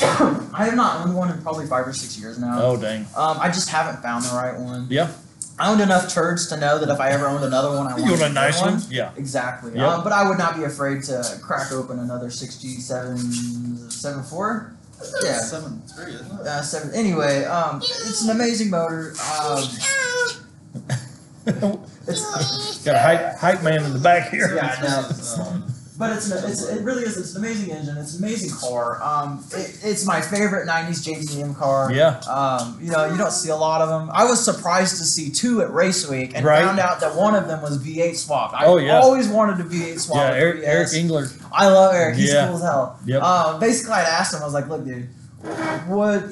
I 0.02 0.64
have 0.64 0.74
not 0.74 1.06
owned 1.06 1.16
one 1.16 1.30
in 1.30 1.40
probably 1.42 1.66
five 1.66 1.86
or 1.86 1.92
six 1.92 2.18
years 2.18 2.38
now. 2.38 2.60
Oh 2.60 2.76
dang. 2.76 3.02
Um, 3.16 3.38
I 3.40 3.48
just 3.48 3.68
haven't 3.68 4.02
found 4.02 4.24
the 4.24 4.34
right 4.34 4.58
one. 4.58 4.86
Yeah. 4.90 5.12
I 5.58 5.70
owned 5.70 5.80
enough 5.80 6.12
turds 6.12 6.48
to 6.48 6.56
know 6.56 6.78
that 6.78 6.88
if 6.88 6.98
I 7.00 7.10
ever 7.10 7.26
owned 7.26 7.44
another 7.44 7.76
one, 7.76 7.86
I 7.86 7.96
You 7.96 8.02
wanted 8.04 8.20
want 8.20 8.30
a 8.32 8.34
nice 8.34 8.60
one? 8.60 8.80
Yeah. 8.90 9.12
Exactly. 9.16 9.72
Yep. 9.74 9.82
Um, 9.88 10.02
but 10.04 10.12
I 10.12 10.28
would 10.28 10.38
not 10.38 10.56
be 10.56 10.64
afraid 10.64 11.02
to 11.04 11.38
crack 11.42 11.70
open 11.72 11.98
another 12.00 12.26
6G7 12.26 13.92
seven 13.92 14.22
four. 14.24 14.74
Yeah. 15.22 15.38
Seven 15.38 15.82
three, 15.82 16.14
isn't 16.14 16.40
it? 16.40 16.46
Uh, 16.46 16.62
seven. 16.62 16.94
Anyway, 16.94 17.44
um, 17.44 17.78
it's 17.78 18.22
an 18.24 18.30
amazing 18.30 18.70
motor. 18.70 19.12
Um, 19.42 19.62
it's 22.06 22.84
Got 22.84 22.96
a 22.96 23.00
hype 23.00 23.36
hype 23.36 23.62
man 23.62 23.84
in 23.84 23.92
the 23.92 23.98
back 23.98 24.30
here. 24.30 24.54
Yeah, 24.54 24.76
I 24.78 24.82
know. 24.82 25.62
But 25.96 26.16
it's, 26.16 26.28
an, 26.28 26.50
it's 26.50 26.62
it 26.68 26.82
really 26.82 27.04
is 27.04 27.16
it's 27.16 27.36
an 27.36 27.44
amazing 27.44 27.70
engine. 27.70 27.96
It's 27.98 28.18
an 28.18 28.24
amazing 28.24 28.50
car. 28.58 29.00
Um, 29.00 29.44
it, 29.52 29.78
it's 29.84 30.04
my 30.04 30.20
favorite 30.20 30.66
'90s 30.66 31.06
JDM 31.06 31.56
car. 31.56 31.92
Yeah. 31.92 32.18
Um, 32.28 32.76
you 32.82 32.90
know, 32.90 33.04
you 33.04 33.16
don't 33.16 33.30
see 33.30 33.50
a 33.50 33.56
lot 33.56 33.80
of 33.80 33.88
them. 33.88 34.10
I 34.12 34.24
was 34.24 34.44
surprised 34.44 34.96
to 34.98 35.04
see 35.04 35.30
two 35.30 35.62
at 35.62 35.72
Race 35.72 36.08
Week 36.08 36.32
and 36.34 36.44
Right. 36.44 36.64
found 36.64 36.80
out 36.80 36.98
that 36.98 37.14
one 37.14 37.36
of 37.36 37.46
them 37.46 37.62
was 37.62 37.78
V8 37.78 38.16
swapped. 38.16 38.54
I 38.54 38.64
Oh, 38.66 38.78
yeah. 38.78 38.98
always 38.98 39.28
wanted 39.28 39.60
a 39.64 39.68
V8 39.68 40.00
swap. 40.00 40.16
Yeah, 40.18 40.34
Eric, 40.36 40.62
Eric 40.64 40.88
Engler. 40.94 41.28
I 41.52 41.68
love 41.68 41.94
Eric. 41.94 42.16
He's 42.16 42.32
Yeah. 42.32 42.46
cool 42.48 42.56
as 42.56 42.62
hell. 42.62 42.98
Yep. 43.06 43.22
Um, 43.22 43.60
basically, 43.60 43.92
I'd 43.94 44.06
asked 44.06 44.34
him. 44.34 44.42
I 44.42 44.46
was 44.46 44.54
like, 44.54 44.68
"Look, 44.68 44.84
dude, 44.84 45.08
what? 45.86 46.24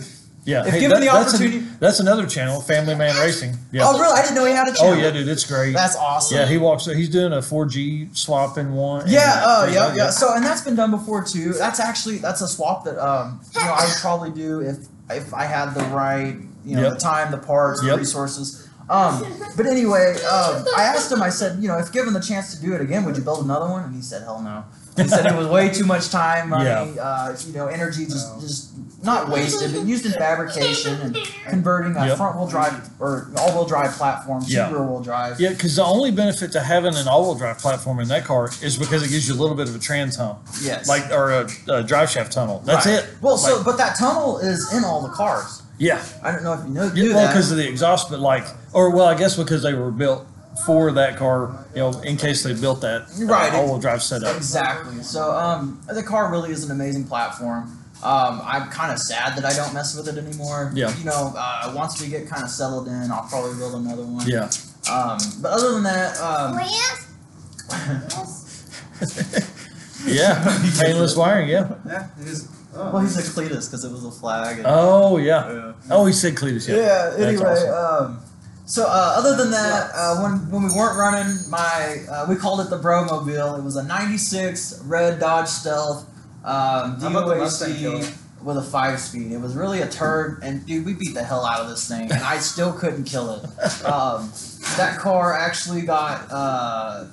Yeah. 0.44 0.66
If 0.66 0.81
given 0.81 0.98
the 1.00 1.07
that's, 1.07 1.35
opportunity- 1.35 1.61
that's 1.78 2.00
another 2.00 2.26
channel, 2.26 2.61
Family 2.61 2.94
Man 2.96 3.14
Racing. 3.20 3.57
Yeah. 3.70 3.83
Oh, 3.87 3.98
really? 3.98 4.18
I 4.18 4.22
didn't 4.22 4.35
know 4.35 4.44
he 4.44 4.52
had 4.52 4.66
a 4.68 4.72
channel. 4.74 4.94
Oh 4.94 4.96
yeah, 4.96 5.11
dude, 5.12 5.28
it's 5.28 5.44
great. 5.46 5.72
That's 5.72 5.94
awesome. 5.96 6.37
Yeah, 6.37 6.46
he 6.46 6.59
walks. 6.59 6.87
He's 6.87 7.09
doing 7.09 7.33
a 7.33 7.37
4G 7.40 8.16
swap 8.16 8.59
in 8.59 8.72
one. 8.74 9.05
Yeah, 9.09 9.42
oh, 9.44 9.64
and- 9.64 9.74
yeah, 9.74 9.94
yeah. 9.94 10.11
So, 10.11 10.35
and 10.35 10.44
that's 10.44 10.62
been 10.62 10.74
done 10.74 10.90
before 10.90 11.22
too. 11.24 11.52
That's 11.52 11.78
actually 11.78 12.18
that's 12.18 12.40
a 12.40 12.48
swap 12.48 12.85
that 12.85 12.98
um, 12.98 13.40
you 13.55 13.61
know, 13.61 13.72
I 13.72 13.85
would 13.85 13.94
probably 14.00 14.31
do 14.31 14.61
if 14.61 14.78
if 15.11 15.33
I 15.33 15.44
had 15.44 15.74
the 15.74 15.85
right, 15.94 16.35
you 16.64 16.76
know, 16.76 16.83
Yep. 16.83 16.92
the 16.94 16.98
time, 16.98 17.31
the 17.31 17.38
parts, 17.38 17.83
Yep. 17.85 17.92
the 17.94 17.98
resources. 17.98 18.68
Um, 18.90 19.24
but 19.57 19.64
anyway, 19.66 20.14
um, 20.24 20.64
I 20.76 20.83
asked 20.83 21.11
him. 21.12 21.22
I 21.22 21.28
said, 21.31 21.62
you 21.62 21.68
know, 21.68 21.78
if 21.78 21.92
given 21.92 22.12
the 22.14 22.20
chance 22.20 22.52
to 22.55 22.61
do 22.61 22.74
it 22.74 22.81
again, 22.81 23.05
would 23.05 23.16
you 23.16 23.22
build 23.22 23.44
another 23.44 23.66
one? 23.70 23.85
And 23.85 23.94
he 23.94 24.02
said, 24.02 24.22
hell 24.22 24.42
no. 24.42 24.64
He 25.00 25.09
said 25.09 25.24
it 25.24 25.35
was 25.35 25.46
way 25.46 25.70
too 25.70 25.87
much 25.87 26.11
time, 26.11 26.48
money, 26.55 26.64
Yeah. 26.66 26.83
uh, 27.00 27.37
you 27.46 27.52
know, 27.55 27.68
energy 27.68 28.05
just 28.07 28.40
just 28.40 28.70
not 29.02 29.28
wasted, 29.28 29.72
but 29.74 29.84
used 29.84 30.06
in 30.06 30.12
fabrication 30.12 31.00
and 31.00 31.16
converting 31.46 31.96
a 31.96 32.06
Yep. 32.06 32.16
front 32.16 32.36
wheel 32.36 32.46
drive 32.46 32.88
or 33.00 33.28
all 33.36 33.52
wheel 33.52 33.64
drive 33.64 33.92
platform 33.92 34.44
to 34.44 34.50
Yeah. 34.50 34.70
rear 34.70 34.82
wheel 34.82 35.00
drive. 35.00 35.40
Yeah, 35.40 35.50
because 35.50 35.76
the 35.76 35.84
only 35.84 36.10
benefit 36.12 36.52
to 36.52 36.60
having 36.60 36.94
an 36.94 37.08
all-wheel 37.08 37.34
drive 37.34 37.58
platform 37.58 37.98
in 38.00 38.08
that 38.08 38.24
car 38.24 38.50
is 38.62 38.76
because 38.76 39.02
it 39.02 39.08
gives 39.08 39.28
you 39.28 39.34
a 39.34 39.40
little 39.40 39.56
bit 39.56 39.68
of 39.68 39.74
a 39.74 39.78
trans 39.78 40.16
hump, 40.16 40.38
Yes. 40.62 40.88
like 40.88 41.10
or 41.10 41.30
a, 41.32 41.48
a 41.68 41.82
drive 41.82 42.10
shaft 42.10 42.32
tunnel. 42.32 42.62
That's 42.64 42.86
Right. 42.86 42.96
it. 42.96 43.06
Well, 43.20 43.36
so 43.36 43.56
Like, 43.56 43.64
but 43.64 43.76
that 43.78 43.96
tunnel 43.96 44.38
is 44.38 44.72
in 44.72 44.84
all 44.84 45.00
the 45.02 45.08
cars. 45.08 45.62
yeah, 45.78 45.98
I 46.22 46.30
don't 46.30 46.44
know 46.44 46.52
if 46.52 46.60
you 46.66 46.72
know. 46.74 46.90
yeah 46.94 47.14
well, 47.14 47.22
that. 47.24 47.28
because 47.32 47.50
of 47.50 47.56
the 47.56 47.68
exhaust, 47.68 48.08
but 48.08 48.20
like, 48.20 48.46
or 48.72 48.90
well, 48.90 49.06
I 49.06 49.14
guess 49.14 49.34
because 49.36 49.62
they 49.62 49.74
were 49.74 49.90
built 49.90 50.26
for 50.66 50.92
that 50.92 51.16
car, 51.16 51.50
you 51.74 51.80
know, 51.80 51.90
in 52.02 52.16
case 52.16 52.42
they 52.44 52.52
built 52.52 52.82
that 52.82 53.02
uh, 53.20 53.24
Right. 53.24 53.52
all-wheel 53.54 53.78
drive 53.78 54.02
setup. 54.02 54.36
Exactly. 54.36 55.02
So 55.02 55.34
um, 55.36 55.80
the 55.92 56.02
car 56.02 56.30
really 56.30 56.52
is 56.52 56.62
an 56.64 56.70
amazing 56.70 57.04
platform. 57.04 57.78
Um, 58.02 58.40
I'm 58.44 58.68
kind 58.70 58.90
of 58.92 58.98
sad 58.98 59.36
that 59.36 59.44
I 59.44 59.54
don't 59.54 59.72
mess 59.72 59.94
with 59.96 60.08
it 60.08 60.18
anymore. 60.18 60.72
Yeah. 60.74 60.96
You 60.98 61.04
know, 61.04 61.32
uh, 61.36 61.72
once 61.74 62.00
we 62.02 62.08
get 62.08 62.28
kind 62.28 62.42
of 62.42 62.50
settled 62.50 62.88
in, 62.88 63.10
I'll 63.12 63.28
probably 63.28 63.56
build 63.56 63.74
another 63.76 64.02
one. 64.04 64.26
Yeah. 64.26 64.50
Um, 64.90 65.18
but 65.40 65.52
other 65.52 65.72
than 65.74 65.84
that, 65.84 66.18
um, 66.20 66.58
yeah, 70.06 70.58
painless 70.80 71.16
wiring. 71.16 71.48
Yeah. 71.48 71.74
yeah, 71.86 72.08
it 72.20 72.26
is. 72.26 72.48
Oh, 72.74 72.90
well, 72.90 73.02
he's 73.02 73.16
a 73.18 73.22
Cletus 73.22 73.68
because 73.70 73.84
it 73.84 73.92
was 73.92 74.04
a 74.04 74.10
flag. 74.10 74.58
And, 74.58 74.66
Oh 74.68 75.18
yeah. 75.18 75.52
yeah. 75.52 75.72
Oh, 75.90 76.06
he 76.06 76.12
said 76.12 76.34
Cletus. 76.34 76.66
Yeah. 76.68 76.76
yeah. 76.76 77.10
That's 77.10 77.20
Anyway, 77.22 77.44
awesome. 77.44 78.06
um, 78.16 78.20
so 78.66 78.84
uh, 78.86 79.14
other 79.18 79.36
than 79.36 79.50
that, 79.50 79.90
uh, 79.94 80.16
when 80.22 80.50
when 80.50 80.62
we 80.64 80.70
weren't 80.74 80.98
running 80.98 81.36
my, 81.50 81.98
uh, 82.10 82.26
we 82.28 82.36
called 82.36 82.60
it 82.60 82.70
the 82.70 82.78
Bromobile. 82.78 83.58
It 83.58 83.62
was 83.62 83.76
a 83.76 83.82
'96 83.84 84.82
red 84.86 85.20
Dodge 85.20 85.48
Stealth. 85.48 86.06
Um, 86.44 87.00
How 87.00 87.09
about 87.09 87.28
the 87.28 87.37
Mustang 87.37 87.76
Killer? 87.76 88.05
with 88.42 88.57
a 88.57 88.62
five 88.62 88.98
speed. 88.98 89.31
It 89.31 89.40
was 89.40 89.55
really 89.55 89.83
a 89.83 89.88
turd, 89.88 90.40
and 90.42 90.66
dude, 90.66 90.85
we 90.85 90.94
beat 90.94 91.14
the 91.14 91.22
hell 91.22 91.44
out 91.44 91.61
of 91.61 91.68
this 91.68 91.87
thing, 91.87 92.11
and 92.11 92.20
I 92.24 92.38
still 92.38 92.72
couldn't 92.72 93.05
kill 93.05 93.31
it. 93.37 93.44
Um, 93.85 94.33
that 94.76 94.98
car 94.98 95.33
actually 95.38 95.83
got 95.83 96.26
uh, 96.28 97.05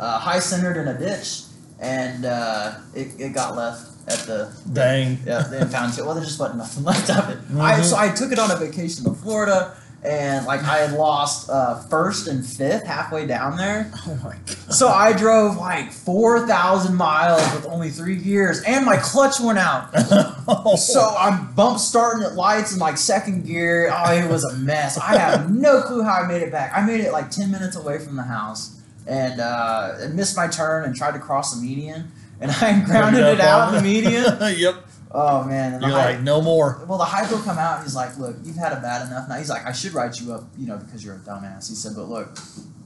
uh, 0.00 0.18
high 0.18 0.40
centered 0.40 0.76
in 0.76 0.88
a 0.88 0.98
ditch, 0.98 1.42
and 1.78 2.24
uh, 2.24 2.74
it, 2.94 3.08
it 3.20 3.32
got 3.32 3.54
left 3.54 3.90
at 4.08 4.18
the 4.26 4.52
Dang. 4.72 5.18
yeah, 5.24 5.42
the 5.44 5.60
impound 5.62 5.96
it. 5.96 6.04
Well, 6.04 6.14
there 6.14 6.24
just 6.24 6.40
wasn't 6.40 6.58
nothing 6.58 6.82
left 6.92 7.08
of 7.10 7.30
it. 7.30 7.38
I 7.56 7.78
Mhm. 7.78 7.84
so 7.84 7.96
I 7.96 8.08
took 8.08 8.32
it 8.32 8.40
on 8.40 8.50
a 8.50 8.56
vacation 8.56 9.04
to 9.04 9.14
Florida, 9.14 9.76
and 10.04 10.44
like 10.46 10.62
I 10.62 10.78
had 10.78 10.92
lost 10.92 11.48
uh, 11.48 11.76
first 11.84 12.28
and 12.28 12.44
fifth 12.44 12.84
halfway 12.84 13.26
down 13.26 13.56
there. 13.56 13.90
Oh 14.06 14.18
my 14.22 14.32
god. 14.32 14.74
So 14.74 14.88
I 14.88 15.14
drove 15.14 15.56
like 15.56 15.90
four 15.90 16.46
thousand 16.46 16.94
miles 16.94 17.40
with 17.54 17.64
only 17.66 17.88
three 17.90 18.16
gears, 18.16 18.62
and 18.66 18.84
my 18.84 18.96
clutch 18.98 19.40
went 19.40 19.58
out. 19.58 19.90
So 20.76 21.14
I'm 21.18 21.52
bump 21.54 21.78
starting 21.78 22.22
at 22.22 22.34
lights 22.34 22.74
in 22.74 22.78
like 22.78 22.98
second 22.98 23.46
gear. 23.46 23.90
Oh, 23.90 24.12
it 24.12 24.28
was 24.30 24.44
a 24.44 24.54
mess. 24.58 24.98
I 24.98 25.16
have 25.16 25.50
no 25.50 25.80
clue 25.80 26.02
how 26.02 26.22
I 26.22 26.26
made 26.26 26.42
it 26.42 26.52
back. 26.52 26.72
I 26.76 26.84
made 26.84 27.00
it 27.00 27.12
like 27.12 27.30
ten 27.30 27.50
minutes 27.50 27.76
away 27.76 27.98
from 27.98 28.16
the 28.16 28.22
house, 28.22 28.78
and 29.06 29.40
uh, 29.40 29.94
and 30.00 30.14
missed 30.14 30.36
my 30.36 30.48
turn 30.48 30.84
and 30.84 30.94
tried 30.94 31.12
to 31.12 31.18
cross 31.18 31.54
the 31.54 31.62
median, 31.62 32.10
and 32.40 32.50
I 32.50 32.80
grounded 32.86 33.24
it 33.24 33.40
out 33.40 33.68
in 33.68 33.76
the 33.76 33.82
median. 33.82 34.24
yep. 34.58 34.84
Oh 35.16 35.44
man! 35.44 35.74
And 35.74 35.82
You're 35.82 35.92
hy- 35.92 36.14
like 36.14 36.22
no 36.22 36.42
more. 36.42 36.84
well, 36.88 36.98
the 36.98 37.04
hypo 37.04 37.38
come 37.38 37.56
out 37.56 37.76
and 37.76 37.84
he's 37.84 37.94
like, 37.94 38.18
"Look, 38.18 38.34
you've 38.42 38.56
had 38.56 38.72
a 38.72 38.80
bad 38.80 39.06
enough 39.06 39.28
now." 39.28 39.36
He's 39.36 39.48
like, 39.48 39.64
"I 39.64 39.70
should 39.72 39.92
write 39.94 40.20
you 40.20 40.32
up, 40.34 40.42
you 40.58 40.66
know, 40.66 40.76
because 40.76 41.04
you're 41.04 41.14
a 41.14 41.18
dumbass." 41.20 41.68
He 41.68 41.76
said, 41.76 41.92
"But 41.94 42.08
look, 42.08 42.36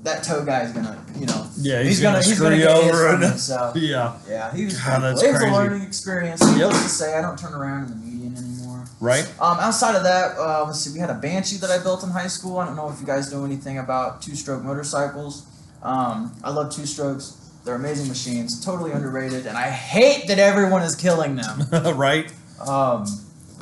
that 0.02 0.22
tow 0.24 0.44
guy 0.44 0.60
is 0.64 0.72
gonna, 0.72 1.02
you 1.18 1.24
know, 1.24 1.46
Yeah, 1.56 1.78
he's, 1.80 1.88
he's, 1.88 2.00
gonna, 2.02 2.18
gonna, 2.18 2.26
he's 2.28 2.38
gonna 2.40 2.56
you 2.56 2.62
get 2.64 2.76
over. 2.76 3.16
me." 3.16 3.26
So 3.38 3.72
yeah. 3.76 4.18
yeah, 4.28 4.54
he 4.54 4.66
was. 4.66 4.78
God, 4.78 5.00
that's. 5.00 5.22
It 5.22 5.30
was 5.30 5.38
crazy. 5.40 5.54
a 5.54 5.56
learning 5.56 5.82
experience. 5.82 6.40
Needless 6.42 6.58
Yep. 6.74 6.82
to 6.82 6.88
say, 6.90 7.14
I 7.16 7.22
don't 7.22 7.38
turn 7.38 7.54
around 7.54 7.84
in 7.84 7.90
the 7.90 7.96
median 8.06 8.36
anymore. 8.36 8.84
Right. 9.00 9.24
Um, 9.40 9.56
outside 9.60 9.94
of 9.96 10.02
that, 10.02 10.36
uh, 10.36 10.64
let's 10.66 10.80
see, 10.80 10.92
we 10.92 10.98
had 10.98 11.08
a 11.08 11.14
Banshee 11.14 11.56
that 11.58 11.70
I 11.70 11.78
built 11.82 12.02
in 12.02 12.10
high 12.10 12.26
school. 12.26 12.58
I 12.58 12.66
don't 12.66 12.76
know 12.76 12.90
if 12.90 13.00
you 13.00 13.06
guys 13.06 13.32
know 13.32 13.44
anything 13.46 13.78
about 13.78 14.20
two-stroke 14.20 14.62
motorcycles. 14.64 15.46
Um, 15.82 16.34
I 16.44 16.50
love 16.50 16.74
two-strokes. 16.74 17.36
They're 17.64 17.74
amazing 17.74 18.08
machines, 18.08 18.64
totally 18.64 18.92
underrated, 18.92 19.46
and 19.46 19.56
I 19.56 19.68
hate 19.70 20.28
that 20.28 20.38
everyone 20.38 20.82
is 20.82 20.94
killing 20.96 21.36
them. 21.36 21.62
right. 21.96 22.32
Um, 22.66 23.06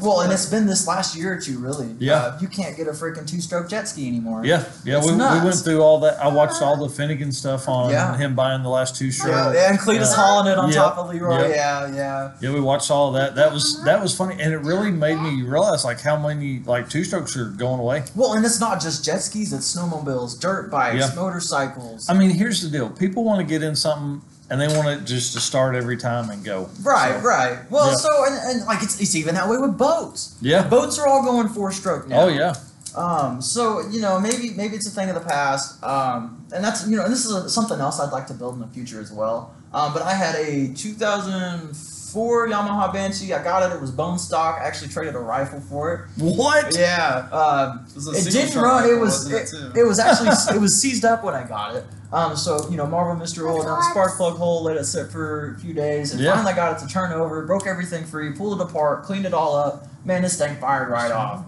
well, 0.00 0.20
and 0.20 0.32
it's 0.32 0.46
been 0.46 0.66
this 0.66 0.86
last 0.86 1.16
year 1.16 1.32
or 1.34 1.40
two, 1.40 1.58
really. 1.58 1.94
Yeah. 1.98 2.14
Uh, 2.16 2.38
you 2.40 2.48
can't 2.48 2.76
get 2.76 2.86
a 2.86 2.90
freaking 2.92 3.26
two-stroke 3.26 3.68
jet 3.68 3.88
ski 3.88 4.06
anymore. 4.08 4.44
Yeah. 4.44 4.64
Yeah. 4.84 5.00
We, 5.04 5.12
we 5.12 5.16
went 5.18 5.56
through 5.56 5.80
all 5.82 6.00
that. 6.00 6.20
I 6.22 6.28
watched 6.28 6.60
all 6.62 6.76
the 6.76 6.88
Finnegan 6.92 7.32
stuff 7.32 7.68
on 7.68 7.90
Yeah. 7.90 8.16
him 8.16 8.34
buying 8.34 8.62
the 8.62 8.68
last 8.68 8.96
two 8.96 9.06
Yeah, 9.06 9.12
stroke. 9.12 9.54
yeah, 9.54 9.70
and 9.70 9.78
Cleetus 9.78 10.10
Yeah. 10.10 10.16
hauling 10.22 10.52
it 10.52 10.58
on 10.58 10.68
Yep. 10.68 10.76
top 10.76 10.98
of 10.98 11.08
Leroy. 11.08 11.40
Yep. 11.48 11.56
Yeah, 11.56 11.94
yeah. 11.94 12.30
Yeah, 12.40 12.52
we 12.52 12.60
watched 12.60 12.90
all 12.90 13.08
of 13.08 13.14
that. 13.14 13.34
That 13.36 13.52
was 13.52 13.82
that 13.84 14.02
was 14.02 14.14
funny, 14.14 14.36
and 14.40 14.52
it 14.52 14.58
really 14.58 14.90
made 14.90 15.16
me 15.20 15.42
realize 15.42 15.84
like 15.84 16.00
how 16.00 16.16
many 16.18 16.62
like 16.66 16.88
two 16.90 17.04
strokes 17.04 17.36
are 17.36 17.46
going 17.46 17.80
away. 17.80 18.04
Well, 18.14 18.34
and 18.34 18.44
it's 18.44 18.60
not 18.60 18.80
just 18.80 19.04
jet 19.04 19.22
skis; 19.22 19.52
it's 19.52 19.74
snowmobiles, 19.76 20.38
dirt 20.40 20.70
bikes, 20.70 20.98
Yeah. 21.08 21.14
motorcycles. 21.14 22.08
I 22.08 22.14
mean, 22.14 22.30
here's 22.30 22.62
the 22.62 22.68
deal: 22.68 22.88
people 22.90 23.24
want 23.24 23.38
to 23.40 23.44
get 23.46 23.62
in 23.62 23.74
something, 23.76 24.20
and 24.50 24.60
they 24.60 24.68
want 24.68 24.88
it 24.88 25.04
just 25.04 25.32
to 25.34 25.40
start 25.40 25.74
every 25.74 25.96
time 25.96 26.30
and 26.30 26.44
go. 26.44 26.68
Right, 26.82 27.18
So, 27.20 27.26
right. 27.26 27.70
Well, 27.70 27.88
Yeah. 27.88 27.94
so 27.94 28.24
and, 28.26 28.34
and 28.58 28.66
like 28.66 28.82
it's, 28.82 29.00
it's 29.00 29.14
even 29.16 29.34
that 29.34 29.48
way 29.48 29.56
with 29.58 29.76
boats. 29.76 30.36
Yeah. 30.40 30.66
Boats 30.68 30.98
are 30.98 31.06
all 31.06 31.22
going 31.24 31.48
four 31.48 31.72
stroke 31.72 32.08
now. 32.08 32.22
Oh 32.22 32.28
yeah. 32.28 32.54
Um, 32.94 33.42
so 33.42 33.80
you 33.90 34.00
know, 34.00 34.18
maybe 34.18 34.50
maybe 34.56 34.74
it's 34.76 34.88
a 34.88 34.90
thing 34.90 35.08
of 35.10 35.14
the 35.14 35.20
past. 35.28 35.82
Um, 35.84 36.46
and 36.54 36.64
that's 36.64 36.86
you 36.88 36.96
know, 36.96 37.04
and 37.04 37.12
this 37.12 37.26
is 37.26 37.32
a, 37.32 37.48
something 37.50 37.78
else 37.80 38.00
I'd 38.00 38.12
like 38.12 38.26
to 38.28 38.34
build 38.34 38.54
in 38.54 38.60
the 38.60 38.68
future 38.68 39.00
as 39.00 39.12
well. 39.12 39.54
Um, 39.74 39.92
but 39.92 40.00
I 40.02 40.14
had 40.14 40.34
a 40.36 40.72
2004 40.74 42.48
Yamaha 42.48 42.92
Banshee. 42.92 43.34
I 43.34 43.42
got 43.42 43.70
it. 43.70 43.74
It 43.74 43.80
was 43.80 43.90
bone 43.90 44.18
stock. 44.18 44.58
I 44.60 44.64
actually 44.66 44.88
traded 44.88 45.14
a 45.14 45.18
rifle 45.18 45.60
for 45.60 45.92
it. 45.94 46.22
What? 46.22 46.74
Yeah. 46.78 47.28
Um, 47.32 47.86
It, 48.14 48.26
it 48.28 48.30
didn't 48.32 48.60
run. 48.62 48.84
It 48.84 48.88
rifle, 48.88 49.00
was 49.00 49.30
wasn't 49.32 49.74
it, 49.74 49.76
it, 49.76 49.80
it 49.80 49.86
was 49.86 49.98
actually 49.98 50.30
it 50.56 50.60
was 50.60 50.80
seized 50.80 51.04
up 51.04 51.24
when 51.24 51.34
I 51.34 51.42
got 51.46 51.74
it. 51.76 51.84
Um, 52.16 52.34
so 52.34 52.70
you 52.70 52.78
know, 52.78 52.86
Marvel 52.86 53.14
Mystery 53.14 53.44
rolled 53.44 53.66
down 53.66 53.76
the 53.76 53.90
spark 53.90 54.16
plug 54.16 54.38
hole, 54.38 54.62
let 54.62 54.78
it 54.78 54.84
sit 54.84 55.10
for 55.10 55.54
a 55.54 55.60
few 55.60 55.74
days, 55.74 56.12
and 56.12 56.20
Yeah. 56.20 56.34
finally 56.34 56.54
got 56.54 56.72
it 56.72 56.86
to 56.86 56.90
turn 56.90 57.12
over. 57.12 57.44
Broke 57.44 57.66
everything 57.66 58.06
free, 58.06 58.32
pulled 58.32 58.58
it 58.58 58.64
apart, 58.64 59.02
cleaned 59.04 59.26
it 59.26 59.34
all 59.34 59.54
up. 59.54 59.86
Man, 60.02 60.22
this 60.22 60.38
thing 60.38 60.56
fired 60.56 60.88
right 60.88 61.12
off. 61.12 61.44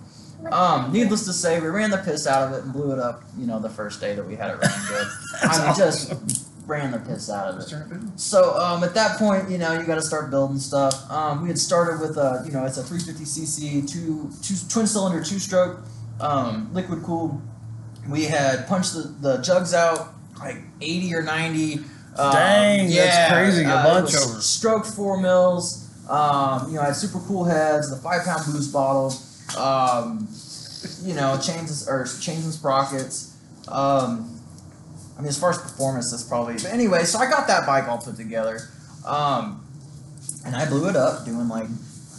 Um, 0.52 0.92
needless 0.92 1.24
to 1.24 1.32
say, 1.32 1.58
we 1.58 1.68
ran 1.68 1.90
the 1.90 1.96
piss 1.96 2.26
out 2.26 2.46
of 2.48 2.52
it 2.52 2.64
and 2.64 2.72
blew 2.72 2.92
it 2.92 2.98
up. 2.98 3.22
You 3.38 3.46
know, 3.46 3.58
the 3.58 3.70
first 3.70 3.98
day 3.98 4.14
that 4.14 4.26
we 4.26 4.36
had 4.36 4.50
it 4.50 4.58
running 4.60 4.86
good. 4.88 5.06
I 5.42 5.66
mean, 5.66 5.74
just 5.74 6.12
ran 6.66 6.92
the 6.92 6.98
piss 6.98 7.30
out 7.30 7.54
of 7.54 7.60
it. 7.60 8.20
So 8.20 8.54
um, 8.58 8.84
at 8.84 8.92
that 8.92 9.18
point, 9.18 9.48
you 9.48 9.56
know, 9.56 9.72
you 9.72 9.86
got 9.86 9.94
to 9.94 10.02
start 10.02 10.30
building 10.30 10.58
stuff. 10.58 11.10
Um, 11.10 11.40
we 11.42 11.48
had 11.48 11.58
started 11.58 11.98
with 11.98 12.18
a, 12.18 12.42
you 12.44 12.52
know, 12.52 12.66
it's 12.66 12.76
a 12.76 12.82
350cc 12.82 13.90
two, 13.90 14.30
two 14.42 14.54
twin 14.68 14.86
cylinder 14.86 15.24
two 15.24 15.38
stroke, 15.38 15.80
um, 16.20 16.68
liquid 16.74 17.02
cooled 17.04 17.40
We 18.06 18.24
had 18.24 18.66
punched 18.68 18.92
the, 18.92 19.14
the 19.20 19.38
jugs 19.38 19.72
out 19.72 20.14
like 20.38 20.58
80 20.80 21.14
or 21.14 21.22
90. 21.22 21.74
Um, 21.74 22.32
Dang, 22.32 22.90
that's 22.90 23.32
crazy, 23.32 23.64
a 23.64 23.68
uh, 23.68 23.84
bunch 23.84 24.14
over. 24.14 24.40
Stroked 24.40 24.86
four 24.86 25.20
mils. 25.20 25.88
Um, 26.08 26.68
you 26.68 26.74
know, 26.74 26.82
I 26.82 26.86
had 26.86 26.96
super 26.96 27.20
cool 27.26 27.44
heads, 27.44 27.90
the 27.90 27.96
five 27.96 28.24
pound 28.24 28.44
boost 28.46 28.72
bottle. 28.72 29.14
Um, 29.56 30.28
you 31.02 31.14
know, 31.14 31.38
chains 31.38 31.88
or 31.88 32.06
chains 32.20 32.44
and 32.44 32.52
sprockets. 32.52 33.36
Um, 33.68 34.40
I 35.16 35.20
mean, 35.20 35.28
as 35.28 35.38
far 35.38 35.50
as 35.50 35.58
performance, 35.58 36.10
that's 36.10 36.22
probably. 36.22 36.54
But 36.54 36.66
anyway, 36.66 37.04
so 37.04 37.18
I 37.18 37.28
got 37.28 37.46
that 37.48 37.66
bike 37.66 37.88
all 37.88 37.98
put 37.98 38.16
together, 38.16 38.60
um, 39.06 39.66
and 40.46 40.56
I 40.56 40.68
blew 40.68 40.88
it 40.88 40.96
up 40.96 41.24
doing 41.24 41.48
like 41.48 41.68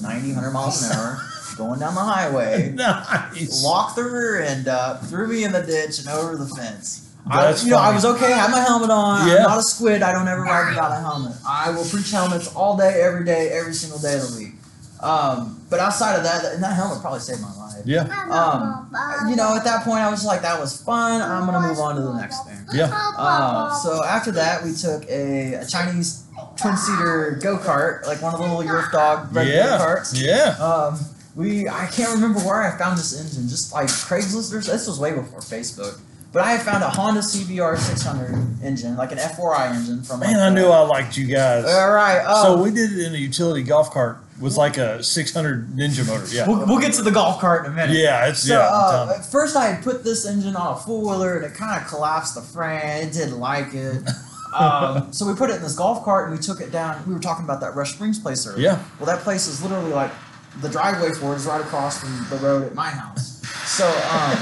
90, 0.01 0.33
100 0.33 0.51
miles 0.51 0.83
an 0.83 0.97
hour, 0.97 1.21
going 1.57 1.79
down 1.79 1.95
the 1.95 2.01
highway. 2.01 2.71
nice. 2.75 3.63
Locked 3.63 3.95
the 3.95 4.03
rear 4.03 4.41
end 4.41 4.67
up, 4.67 5.03
threw 5.05 5.27
me 5.27 5.43
in 5.43 5.51
the 5.51 5.61
ditch, 5.61 5.99
and 5.99 6.09
over 6.09 6.35
the 6.35 6.47
fence. 6.47 7.08
I, 7.27 7.55
you 7.55 7.69
know, 7.69 7.77
I 7.77 7.93
was 7.93 8.05
okay. 8.05 8.33
I 8.33 8.37
had 8.37 8.51
my 8.51 8.59
helmet 8.61 8.89
on. 8.89 9.27
Yeah. 9.27 9.37
I'm 9.37 9.43
not 9.43 9.59
a 9.59 9.63
squid. 9.63 10.01
I 10.01 10.11
don't 10.13 10.27
ever 10.27 10.41
ride 10.41 10.69
without 10.69 10.91
a 10.91 10.99
helmet. 10.99 11.33
I 11.47 11.69
will 11.71 11.85
preach 11.85 12.11
helmets 12.11 12.53
all 12.55 12.75
day, 12.77 13.01
every 13.01 13.23
day, 13.25 13.49
every 13.49 13.73
single 13.73 13.99
day 13.99 14.15
of 14.15 14.31
the 14.31 14.37
week. 14.37 14.53
Um, 15.01 15.61
but 15.69 15.79
outside 15.79 16.15
of 16.15 16.23
that, 16.23 16.43
and 16.53 16.63
that 16.63 16.73
helmet 16.75 17.01
probably 17.01 17.19
saved 17.19 17.41
my 17.41 17.55
life. 17.55 17.83
Yeah. 17.85 18.01
Um, 18.29 18.89
you 19.29 19.35
know, 19.35 19.55
at 19.55 19.63
that 19.63 19.83
point, 19.85 19.99
I 19.99 20.09
was 20.09 20.25
like, 20.25 20.41
that 20.41 20.59
was 20.59 20.81
fun. 20.81 21.21
I'm 21.21 21.45
gonna 21.45 21.67
move 21.67 21.79
on 21.79 21.95
to 21.95 22.01
the 22.01 22.13
next 22.13 22.45
thing. 22.45 22.57
Yeah. 22.73 22.89
Uh, 23.17 23.73
so 23.75 24.03
after 24.03 24.31
that, 24.31 24.63
we 24.63 24.73
took 24.73 25.07
a, 25.09 25.53
a 25.55 25.65
Chinese 25.65 26.25
twin 26.57 26.75
seater 26.75 27.39
go 27.41 27.57
kart, 27.57 28.05
like 28.07 28.21
one 28.21 28.33
of 28.33 28.39
the 28.39 28.45
little 28.47 28.63
Yerf 28.63 28.91
dog 28.91 29.33
red 29.33 29.47
Yeah. 29.47 29.77
go 29.77 29.85
karts. 29.85 30.21
Yeah. 30.21 30.57
Um, 30.63 30.99
we 31.35 31.69
I 31.69 31.85
can't 31.87 32.13
remember 32.13 32.39
where 32.39 32.61
I 32.63 32.77
found 32.77 32.97
this 32.97 33.17
engine, 33.17 33.47
just 33.47 33.71
like 33.71 33.85
Craigslist 33.87 34.51
this 34.65 34.87
was 34.87 34.99
way 34.99 35.13
before 35.13 35.39
Facebook. 35.39 35.99
But 36.31 36.43
I 36.43 36.51
had 36.51 36.61
found 36.61 36.83
a 36.83 36.89
Honda 36.89 37.21
CBR 37.21 37.77
600 37.77 38.63
engine, 38.63 38.95
like 38.97 39.11
an 39.11 39.17
F4i 39.17 39.73
engine 39.75 40.03
from. 40.03 40.19
Like 40.19 40.29
Man, 40.29 40.39
I 40.39 40.49
knew 40.53 40.67
I 40.67 40.81
liked 40.81 41.17
you 41.17 41.25
guys. 41.25 41.65
All 41.65 41.91
right. 41.91 42.23
Um, 42.23 42.43
So 42.43 42.61
we 42.63 42.69
did 42.71 42.93
it 42.93 43.07
in 43.07 43.15
a 43.15 43.17
utility 43.17 43.63
golf 43.63 43.89
cart 43.91 44.19
with 44.39 44.55
like 44.55 44.77
a 44.77 45.01
600 45.01 45.69
Ninja 45.69 46.07
motor. 46.07 46.25
Yeah. 46.33 46.47
we'll, 46.47 46.65
we'll 46.67 46.79
get 46.79 46.93
to 46.93 47.01
the 47.01 47.11
golf 47.11 47.41
cart 47.41 47.65
in 47.65 47.71
a 47.71 47.75
minute. 47.75 47.97
Yeah, 47.97 48.27
it's 48.27 48.43
So 48.43 48.53
yeah. 48.53 48.59
Uh, 48.71 49.21
first 49.21 49.55
I 49.55 49.71
had 49.71 49.83
put 49.83 50.03
this 50.03 50.25
engine 50.27 50.55
on 50.55 50.75
a 50.75 50.77
four 50.79 51.01
wheeler 51.01 51.37
and 51.37 51.45
it 51.45 51.55
kind 51.55 51.81
of 51.81 51.87
collapsed 51.87 52.35
the 52.35 52.41
frame. 52.41 53.07
It 53.07 53.11
didn't 53.13 53.39
like 53.39 53.73
it. 53.73 54.03
Um, 54.51 55.13
so 55.13 55.27
we 55.27 55.35
put 55.35 55.51
it 55.51 55.57
in 55.57 55.61
this 55.61 55.75
golf 55.75 56.03
cart 56.03 56.27
and 56.27 56.35
we 56.35 56.43
took 56.43 56.59
it 56.59 56.71
down. 56.71 57.07
We 57.07 57.13
were 57.13 57.19
talking 57.19 57.45
about 57.45 57.61
that 57.61 57.75
Rush 57.75 57.93
Springs 57.93 58.17
place 58.17 58.47
earlier. 58.47 58.63
Yeah. 58.63 58.83
Well, 58.97 59.05
that 59.05 59.19
place 59.19 59.45
is 59.45 59.61
literally 59.61 59.91
like 59.93 60.09
the 60.61 60.69
driveway 60.69 61.11
for 61.11 61.33
it 61.33 61.35
is 61.35 61.45
right 61.45 61.61
across 61.61 61.99
from 61.99 62.25
the 62.31 62.43
road 62.43 62.63
at 62.63 62.73
my 62.73 62.89
house. 62.89 63.28
So 63.69 63.87
um, 63.87 64.35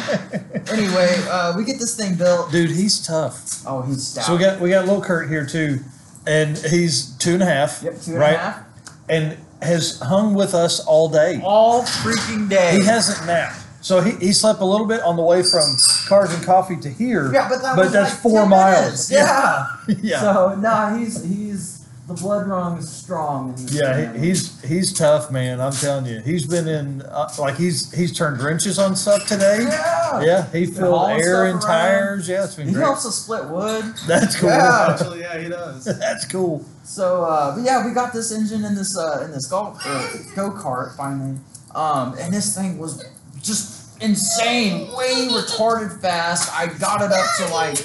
anyway, 0.72 1.16
uh, 1.30 1.56
we 1.58 1.66
get 1.66 1.80
this 1.80 1.96
thing 1.98 2.16
built. 2.16 2.52
Dude, 2.52 2.72
he's 2.72 3.06
tough. 3.06 3.62
Oh, 3.68 3.82
he's 3.82 4.08
stout. 4.08 4.24
So 4.24 4.34
we 4.36 4.40
got 4.40 4.60
we 4.62 4.70
got 4.70 4.86
little 4.86 5.02
Kurt 5.02 5.30
here 5.30 5.46
too, 5.46 5.80
and 6.26 6.58
he's 6.58 7.16
two 7.18 7.34
and 7.34 7.44
a 7.44 7.46
half. 7.46 7.84
yep, 7.84 8.02
two 8.02 8.12
and 8.12 8.18
a 8.18 8.22
right? 8.22 8.40
half. 8.40 8.64
And 9.10 9.38
has 9.62 10.00
hung 10.00 10.34
with 10.34 10.54
us 10.54 10.80
all 10.80 11.10
day. 11.10 11.42
all 11.44 11.84
freaking 11.84 12.50
day. 12.50 12.78
He 12.78 12.86
hasn't 12.86 13.28
napped. 13.28 13.60
So 13.82 14.02
he, 14.02 14.12
he 14.26 14.34
slept 14.34 14.60
a 14.60 14.66
little 14.66 14.86
bit 14.88 15.02
on 15.02 15.16
the 15.16 15.24
way 15.24 15.44
from 15.44 15.78
Cars 16.08 16.34
and 16.34 16.44
Coffee 16.46 16.78
to 16.78 16.90
here. 16.90 17.32
yeah, 17.34 17.48
but 17.48 17.62
that 17.62 17.76
but 17.76 17.86
was 17.86 17.94
that's 17.94 18.14
like 18.14 18.22
four 18.22 18.42
10 18.42 18.50
miles. 18.50 19.12
Yeah. 19.12 19.66
yeah. 20.02 20.20
So 20.20 20.56
no, 20.56 20.98
he's 20.98 21.24
he's 21.24 21.77
the 22.08 22.14
blood 22.14 22.48
rung 22.48 22.78
is 22.78 22.90
strong. 22.90 23.50
in 23.50 23.66
this 23.66 23.74
Yeah, 23.74 23.94
family. 23.94 24.20
he, 24.20 24.28
he's 24.28 24.62
he's 24.64 24.94
tough, 24.94 25.30
man. 25.30 25.60
I'm 25.60 25.74
telling 25.74 26.06
you, 26.06 26.20
he's 26.22 26.46
been 26.46 26.68
in 26.68 27.02
uh, 27.02 27.30
like 27.38 27.56
he's 27.58 27.92
he's 27.94 28.18
turned 28.18 28.42
wrenches 28.42 28.80
on 28.80 28.96
stuff 28.96 29.28
today. 29.28 29.64
Yeah. 29.64 30.22
Yeah, 30.22 30.52
he 30.52 30.66
filled 30.68 30.96
hauling 30.98 31.20
air 31.20 31.20
stuff 31.22 31.48
in 31.48 31.52
around. 31.56 31.62
tires. 31.62 32.30
Yeah, 32.30 32.44
it's 32.46 32.56
been 32.56 32.68
He 32.68 32.74
great. 32.74 32.84
helps 32.84 33.06
us 33.06 33.16
split 33.24 33.46
wood. 33.50 33.84
That's 34.08 34.40
cool. 34.40 34.50
Yeah. 34.50 34.88
Actually, 34.92 35.20
yeah, 35.20 35.38
he 35.38 35.50
does. 35.50 35.84
That's 36.00 36.26
cool. 36.26 36.64
So, 36.84 37.24
uh, 37.26 37.56
but 37.56 37.66
yeah, 37.66 37.86
we 37.86 37.94
got 37.94 38.14
this 38.14 38.32
engine 38.32 38.64
in 38.64 38.74
this 38.76 38.98
uh, 38.98 39.22
in 39.26 39.32
this 39.32 39.48
golf 39.48 39.78
uh, 39.86 40.08
go 40.36 40.52
kart 40.52 40.96
finally, 40.96 41.38
um, 41.76 42.16
and 42.20 42.34
this 42.34 42.56
thing 42.56 42.78
was 42.78 43.04
just 43.42 44.02
insane, 44.02 44.88
way 44.96 45.28
retarded 45.30 46.00
fast. 46.02 46.50
I 46.58 46.68
got 46.68 47.02
it 47.02 47.12
up 47.12 47.26
to 47.40 47.48
like 47.54 47.78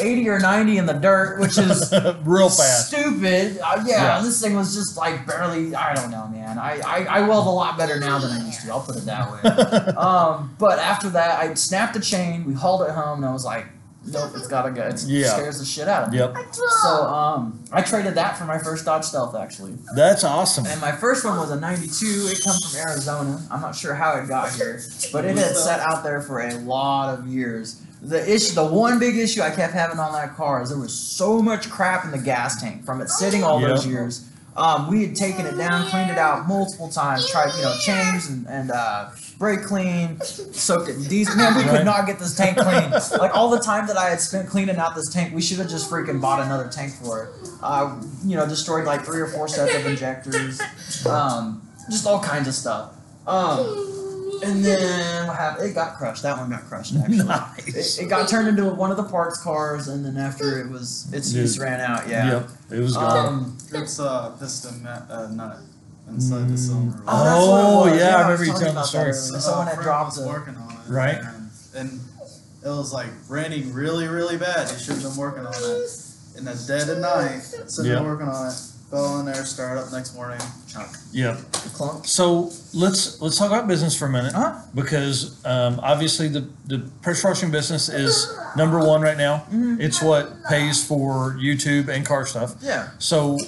eighty 0.00 0.28
or 0.28 0.38
ninety 0.40 0.78
in 0.78 0.86
the 0.86 0.92
dirt, 0.92 1.40
which 1.40 1.56
is 1.58 1.92
Real 2.24 2.48
fast. 2.48 2.88
stupid. 2.88 3.58
Uh, 3.64 3.82
yeah, 3.86 4.16
Yeah. 4.16 4.22
this 4.22 4.40
thing 4.40 4.54
was 4.56 4.74
just 4.74 4.96
like 4.96 5.26
barely. 5.26 5.74
I 5.74 5.94
don't 5.94 6.10
know, 6.10 6.26
man. 6.28 6.58
I, 6.58 6.80
I 6.86 7.04
I 7.04 7.28
weld 7.28 7.46
a 7.46 7.50
lot 7.50 7.78
better 7.78 7.98
now 8.00 8.18
than 8.18 8.30
I 8.30 8.44
used 8.46 8.62
to. 8.62 8.70
I'll 8.70 8.80
put 8.80 8.96
it 8.96 9.04
that 9.06 9.30
way. 9.30 9.92
Um, 10.04 10.54
but 10.58 10.78
after 10.78 11.08
that, 11.10 11.38
I 11.38 11.54
snapped 11.54 11.94
the 11.94 12.00
chain. 12.00 12.44
We 12.44 12.54
hauled 12.54 12.82
it 12.82 12.90
home, 12.90 13.18
and 13.18 13.26
I 13.26 13.32
was 13.32 13.44
like, 13.44 13.66
"Nope, 14.06 14.32
it's 14.34 14.48
gotta 14.48 14.70
go." 14.70 14.82
It 14.82 15.02
Yeah. 15.04 15.28
scares 15.34 15.58
the 15.58 15.64
shit 15.64 15.88
out 15.88 16.04
of 16.04 16.12
me. 16.12 16.18
yep, 16.18 16.36
So 16.52 16.88
um, 17.04 17.62
I 17.72 17.80
traded 17.82 18.14
that 18.16 18.36
for 18.36 18.44
my 18.44 18.58
first 18.58 18.84
Dodge 18.84 19.04
Stealth 19.04 19.34
actually, 19.36 19.74
that's 19.94 20.24
awesome. 20.24 20.66
and 20.66 20.80
my 20.80 20.92
first 20.92 21.24
one 21.24 21.38
was 21.38 21.50
a 21.50 21.58
'92. 21.60 22.06
It 22.32 22.42
comes 22.42 22.70
from 22.72 22.80
Arizona. 22.88 23.40
I'm 23.50 23.60
not 23.60 23.74
sure 23.76 23.94
how 23.94 24.14
it 24.16 24.28
got 24.28 24.52
here, 24.52 24.80
but 25.12 25.24
it 25.24 25.36
had 25.36 25.56
sat 25.56 25.80
out 25.80 26.02
there 26.02 26.20
for 26.20 26.40
a 26.40 26.54
lot 26.56 27.16
of 27.18 27.26
years. 27.28 27.80
The 28.04 28.30
issue, 28.30 28.54
the 28.54 28.66
one 28.66 28.98
big 28.98 29.16
issue 29.16 29.40
I 29.40 29.50
kept 29.50 29.72
having 29.72 29.98
on 29.98 30.12
that 30.12 30.36
car 30.36 30.62
is 30.62 30.68
there 30.68 30.78
was 30.78 30.92
so 30.92 31.40
much 31.40 31.70
crap 31.70 32.04
in 32.04 32.10
the 32.10 32.18
gas 32.18 32.60
tank 32.60 32.84
from 32.84 33.00
it 33.00 33.08
sitting 33.08 33.42
all 33.42 33.60
those 33.60 33.86
years. 33.86 34.28
Um, 34.56 34.88
we 34.88 35.04
had 35.04 35.16
taken 35.16 35.46
it 35.46 35.56
down, 35.56 35.88
cleaned 35.88 36.10
it 36.10 36.18
out 36.18 36.46
multiple 36.46 36.88
times, 36.88 37.28
tried 37.28 37.52
you 37.56 37.62
know 37.62 37.74
change 37.80 38.26
and, 38.28 38.46
and 38.46 38.70
uh, 38.70 39.10
brake 39.38 39.62
clean, 39.62 40.20
soaked 40.20 40.88
it 40.88 40.96
in 40.96 41.04
diesel. 41.04 41.36
Man, 41.36 41.56
we 41.56 41.64
could 41.64 41.84
not 41.84 42.06
get 42.06 42.20
this 42.20 42.36
tank 42.36 42.56
clean. 42.58 42.90
like 43.18 43.34
all 43.34 43.50
the 43.50 43.58
time 43.58 43.88
that 43.88 43.96
I 43.96 44.10
had 44.10 44.20
spent 44.20 44.48
cleaning 44.48 44.76
out 44.76 44.94
this 44.94 45.12
tank, 45.12 45.34
we 45.34 45.42
should 45.42 45.58
have 45.58 45.68
just 45.68 45.90
freaking 45.90 46.20
bought 46.20 46.40
another 46.40 46.68
tank 46.68 46.92
for 46.94 47.24
it. 47.24 47.48
Uh, 47.62 48.00
you 48.24 48.36
know, 48.36 48.46
destroyed 48.46 48.84
like 48.84 49.04
three 49.04 49.20
or 49.20 49.26
four 49.26 49.48
sets 49.48 49.74
of 49.74 49.86
injectors, 49.86 50.60
um, 51.06 51.66
just 51.90 52.06
all 52.06 52.22
kinds 52.22 52.46
of 52.46 52.54
stuff. 52.54 52.94
Um, 53.26 54.03
and 54.42 54.64
then 54.64 55.26
what 55.26 55.36
happened? 55.36 55.70
It 55.70 55.74
got 55.74 55.96
crushed. 55.96 56.22
That 56.22 56.36
one 56.38 56.50
got 56.50 56.62
crushed 56.64 56.94
actually. 56.98 57.18
nice. 57.24 57.98
It, 57.98 58.04
it 58.04 58.08
got 58.08 58.28
turned 58.28 58.48
into 58.48 58.64
one 58.66 58.90
of 58.90 58.96
the 58.96 59.04
parts 59.04 59.40
cars, 59.42 59.88
and 59.88 60.04
then 60.04 60.16
after 60.16 60.60
it 60.60 60.68
was 60.70 61.12
its 61.12 61.30
Dude. 61.30 61.42
use 61.42 61.58
ran 61.58 61.80
out. 61.80 62.08
Yeah. 62.08 62.30
Yep, 62.30 62.48
it 62.72 62.78
was 62.80 62.96
gone. 62.96 63.26
Um, 63.26 63.58
It's 63.72 63.98
uh, 64.00 64.30
piston 64.40 64.86
uh, 64.86 65.28
nut 65.32 65.58
inside 66.08 66.48
the 66.48 66.54
Mm. 66.54 66.58
cylinder. 66.58 67.02
Oh, 67.06 67.24
that's 67.24 67.46
what 67.46 67.58
it 67.60 67.64
Oh, 67.64 67.90
was. 67.92 67.98
yeah, 68.00 68.16
I 68.16 68.30
was 68.30 68.40
remember 68.40 68.44
you 68.44 68.52
telling 68.52 68.64
the 68.66 68.70
about 68.72 68.86
story. 68.86 69.04
that 69.12 69.18
earlier. 69.18 69.40
Someone 69.40 69.66
had 69.66 69.74
friend 69.74 69.84
dropped 69.86 70.16
was 70.16 70.18
it. 70.24 70.28
working 70.28 70.56
on 70.56 70.72
it. 70.72 70.78
Right. 70.88 71.16
And, 71.18 71.50
and 71.76 72.00
it 72.64 72.68
was 72.68 72.92
like 72.92 73.08
raining 73.28 73.72
really, 73.72 74.06
really 74.08 74.36
bad. 74.36 74.70
He 74.70 74.76
should 74.78 74.94
have 74.96 75.02
been 75.02 75.16
working 75.16 75.46
on 75.46 75.54
it. 75.54 76.00
In 76.36 76.44
the 76.44 76.54
dead 76.66 76.88
of 76.88 76.98
night, 76.98 77.40
sitting 77.42 77.90
Yeah. 77.92 77.98
there 78.00 78.04
working 78.04 78.28
on 78.28 78.48
it. 78.48 78.54
Fell 78.90 79.18
in 79.20 79.26
there, 79.26 79.44
started 79.44 79.80
up 79.82 79.92
next 79.92 80.14
morning. 80.14 80.38
Chunk. 80.68 80.88
Yep. 81.12 81.38
Clunk. 81.74 82.04
So 82.06 82.50
let's 82.72 83.20
let's 83.20 83.36
talk 83.38 83.48
about 83.48 83.66
business 83.66 83.96
for 83.98 84.06
a 84.06 84.10
minute 84.10 84.34
Uh-huh. 84.34 84.60
because 84.74 85.44
um, 85.44 85.80
obviously 85.82 86.28
the 86.28 86.46
the 86.66 86.78
pressure 87.02 87.28
washing 87.28 87.50
business 87.50 87.88
is 87.88 88.32
number 88.56 88.78
one 88.78 89.00
right 89.00 89.16
now. 89.16 89.44
Mhm. 89.52 89.80
It's 89.80 90.00
what 90.02 90.44
pays 90.44 90.84
for 90.86 91.32
YouTube 91.40 91.88
and 91.88 92.06
car 92.06 92.24
stuff. 92.26 92.54
Yeah. 92.60 92.88
So 92.98 93.38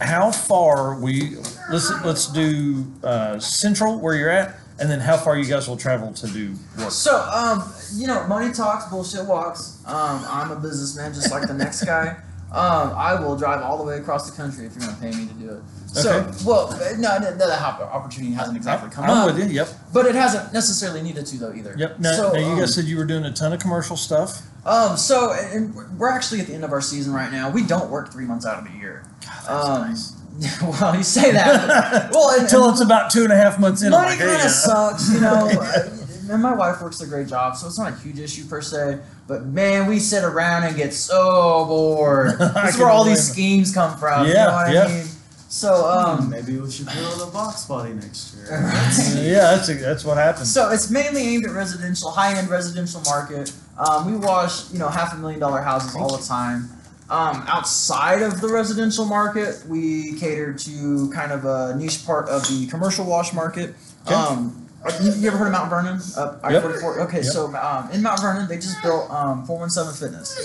how 0.00 0.30
far 0.32 0.96
we 1.00 1.36
let's 1.70 1.90
let's 2.04 2.26
do 2.26 2.84
uh, 3.04 3.38
central 3.38 4.00
where 4.00 4.14
you're 4.16 4.30
at, 4.30 4.56
and 4.78 4.90
then 4.90 5.00
how 5.00 5.16
far 5.16 5.36
you 5.38 5.44
guys 5.44 5.68
will 5.68 5.76
travel 5.76 6.12
to 6.14 6.26
do 6.26 6.56
work. 6.78 6.90
So, 6.90 7.16
um, 7.32 7.72
you 7.94 8.06
know, 8.06 8.26
money 8.26 8.52
talks, 8.52 8.86
bullshit 8.86 9.24
walks. 9.26 9.78
Um, 9.86 10.24
I'm 10.28 10.50
a 10.50 10.56
businessman 10.56 11.14
just 11.14 11.30
like 11.30 11.46
the 11.46 11.54
next 11.54 11.84
guy. 11.84 12.16
Um, 12.52 12.92
I 12.96 13.14
will 13.14 13.36
drive 13.36 13.62
all 13.62 13.78
the 13.78 13.84
way 13.84 13.98
across 13.98 14.28
the 14.28 14.36
country 14.36 14.66
if 14.66 14.74
you're 14.74 14.84
going 14.84 14.94
to 14.94 15.00
pay 15.00 15.10
me 15.12 15.28
to 15.28 15.34
do 15.34 15.50
it. 15.50 15.62
So, 15.86 16.12
Okay. 16.18 16.36
well, 16.44 16.68
no, 16.98 17.18
no, 17.18 17.36
that 17.36 17.62
opportunity 17.62 18.32
hasn't 18.32 18.56
exactly 18.56 18.90
come 18.90 19.04
I'm 19.04 19.10
up, 19.10 19.26
with 19.26 19.38
you. 19.38 19.54
Yep. 19.54 19.68
but 19.92 20.06
it 20.06 20.14
hasn't 20.16 20.52
necessarily 20.52 21.00
needed 21.02 21.26
to 21.26 21.36
though 21.38 21.52
either. 21.52 21.74
Yep. 21.76 22.00
Now, 22.00 22.12
So, 22.12 22.32
now 22.32 22.38
you 22.40 22.46
um, 22.46 22.58
guys 22.58 22.74
said 22.74 22.86
you 22.86 22.96
were 22.96 23.04
doing 23.04 23.24
a 23.24 23.32
ton 23.32 23.52
of 23.52 23.60
commercial 23.60 23.96
stuff. 23.96 24.42
Um, 24.66 24.96
so, 24.96 25.32
and 25.32 25.74
we're 25.98 26.10
actually 26.10 26.40
at 26.40 26.46
the 26.48 26.54
end 26.54 26.64
of 26.64 26.72
our 26.72 26.80
season 26.80 27.12
right 27.12 27.30
now. 27.30 27.50
We 27.50 27.62
don't 27.64 27.90
work 27.90 28.12
three 28.12 28.24
months 28.26 28.46
out 28.46 28.58
of 28.58 28.64
the 28.64 28.76
year. 28.78 29.04
God, 29.20 29.32
that's 29.46 29.68
um, 29.68 29.88
nice. 29.88 30.60
well, 30.80 30.96
you 30.96 31.02
say 31.02 31.32
that. 31.32 32.08
but- 32.08 32.14
well, 32.14 32.30
and, 32.34 32.42
Until 32.42 32.68
it's 32.70 32.80
about 32.80 33.10
two 33.10 33.22
and 33.24 33.32
a 33.32 33.36
half 33.36 33.58
months 33.58 33.82
in. 33.82 33.90
Money 33.90 34.16
kind 34.16 34.30
uh, 34.42 34.44
of 34.44 34.50
sucks, 34.50 35.12
you 35.12 35.20
know. 35.20 35.48
And 36.30 36.42
my 36.42 36.54
wife 36.54 36.80
works 36.80 37.00
a 37.00 37.06
great 37.06 37.26
job, 37.28 37.56
so 37.56 37.66
it's 37.66 37.78
not 37.78 37.92
a 37.92 37.96
huge 37.96 38.18
issue 38.20 38.44
per 38.46 38.62
se. 38.62 39.00
But 39.26 39.46
man, 39.46 39.86
we 39.88 39.98
sit 39.98 40.24
around 40.24 40.62
and 40.64 40.76
get 40.76 40.94
so 40.94 41.64
bored. 41.66 42.28
I 42.40 42.66
This 42.66 42.70
is 42.70 42.76
can 42.76 42.84
where 42.84 42.90
all 42.90 43.04
these 43.04 43.30
schemes 43.30 43.74
come 43.74 43.96
from. 43.98 44.26
you 44.26 44.32
Yeah, 44.32 44.46
know 44.46 44.52
what 44.52 44.72
yeah. 44.72 44.84
I 44.84 44.88
mean? 44.88 45.06
So, 45.48 45.84
um, 45.90 46.30
Maybe 46.30 46.56
we 46.58 46.70
should 46.70 46.86
build 46.86 47.20
a 47.22 47.26
box 47.32 47.64
body 47.66 47.92
next 47.92 48.36
year. 48.36 48.46
Yeah, 49.16 49.56
that's 49.56 49.66
that's 49.66 50.04
what 50.04 50.16
happens. 50.16 50.52
So 50.52 50.70
it's 50.70 50.90
mainly 50.90 51.22
aimed 51.22 51.44
at 51.46 51.50
residential, 51.52 52.10
high-end 52.12 52.48
residential 52.48 53.00
market. 53.02 53.52
Um, 53.76 54.06
we 54.10 54.16
wash, 54.16 54.70
you 54.72 54.78
know, 54.78 54.88
half 54.88 55.12
a 55.12 55.16
million 55.16 55.40
dollar 55.40 55.60
houses 55.60 55.96
all 55.96 56.16
the 56.16 56.24
time. 56.24 56.70
Um, 57.10 57.42
outside 57.48 58.22
of 58.22 58.40
the 58.40 58.46
residential 58.46 59.04
market, 59.04 59.64
we 59.68 60.14
cater 60.20 60.52
to 60.54 61.10
kind 61.10 61.32
of 61.32 61.44
a 61.44 61.74
niche 61.76 62.06
part 62.06 62.28
of 62.28 62.46
the 62.46 62.68
commercial 62.68 63.04
wash 63.04 63.32
market. 63.32 63.74
Okay. 64.06 64.14
Um, 64.14 64.68
You, 65.02 65.12
you 65.12 65.28
ever 65.28 65.36
heard 65.36 65.46
of 65.48 65.52
Mount 65.52 65.68
Vernon? 65.68 66.00
Up 66.16 66.40
I 66.42 66.52
Yep. 66.52 66.64
Okay, 66.64 67.16
Yep. 67.18 67.24
so 67.26 67.54
um, 67.54 67.90
in 67.92 68.02
Mount 68.02 68.18
Vernon, 68.20 68.48
they 68.48 68.56
just 68.56 68.80
built 68.82 69.10
um, 69.10 69.44
four 69.44 69.58
one 69.58 69.68
seven 69.68 69.92
Fitness. 69.92 70.38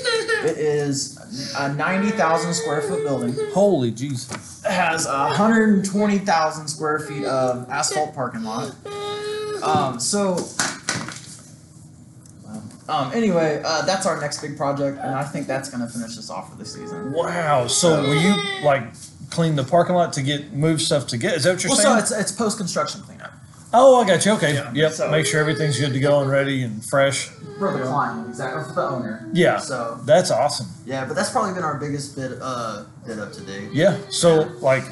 It 0.44 0.58
is 0.58 1.54
a 1.58 1.74
ninety 1.74 2.12
thousand 2.12 2.54
square 2.54 2.82
foot 2.82 3.04
building. 3.06 3.34
Holy 3.54 3.92
Jesus. 3.92 4.62
It 4.66 4.72
has 4.72 5.06
a 5.06 5.30
hundred 5.30 5.70
and 5.76 5.86
twenty 5.86 6.18
thousand 6.18 6.68
square 6.68 7.00
feet 7.00 7.24
of 7.26 7.70
asphalt 7.70 8.14
parking 8.14 8.44
lot. 8.44 8.76
Um, 9.64 10.00
so. 10.00 10.38
Um, 12.88 13.12
anyway, 13.14 13.64
uh, 13.66 13.82
that's 13.84 14.06
our 14.06 14.22
next 14.22 14.42
big 14.42 14.58
project, 14.58 15.00
and 15.02 15.16
I 15.16 15.24
think 15.24 15.48
that's 15.48 15.70
gonna 15.72 15.88
finish 15.88 16.18
us 16.20 16.30
off 16.30 16.52
for 16.52 16.58
the 16.58 16.66
season. 16.66 17.14
Wow. 17.14 17.66
So 17.68 18.02
will 18.04 18.14
you 18.22 18.36
like 18.64 18.84
clean 19.32 19.56
the 19.56 19.64
parking 19.64 19.96
lot 19.96 20.14
to 20.14 20.22
get 20.22 20.54
move 20.54 20.80
stuff 20.82 21.08
to 21.08 21.18
get? 21.18 21.34
Is 21.36 21.46
that 21.46 21.54
what 21.56 21.64
you're 21.64 21.72
Well, 21.72 21.80
saying? 21.80 21.96
so 21.96 22.00
it's 22.00 22.12
it's 22.12 22.32
post 22.32 22.58
construction 22.58 23.02
cleanup 23.02 23.15
oh, 23.76 24.02
I 24.02 24.08
got 24.08 24.26
you. 24.26 24.32
Okay. 24.34 24.54
Yeah. 24.56 24.72
Yep. 24.74 24.92
So- 24.94 25.12
Make 25.12 25.26
sure 25.26 25.40
everything's 25.40 25.80
good 25.80 25.94
to 25.94 26.00
go 26.00 26.22
and 26.22 26.30
ready 26.30 26.64
and 26.64 26.84
fresh. 26.84 27.28
for 27.60 27.72
the 27.78 27.84
client, 27.86 28.28
exactly 28.30 28.64
for 28.64 28.74
the 28.74 28.82
owner. 28.88 29.30
Yeah. 29.34 29.58
So 29.58 30.00
That's 30.06 30.32
awesome. 30.32 30.68
yeah, 30.86 31.06
but 31.06 31.16
that's 31.16 31.30
probably 31.30 31.54
been 31.54 31.64
our 31.64 31.78
biggest 31.80 32.16
bit 32.16 32.34
uh 32.42 32.86
bit 33.06 33.18
up 33.20 33.32
to 33.34 33.42
date. 33.42 33.70
Yeah. 33.72 33.98
So 34.10 34.42
like 34.60 34.84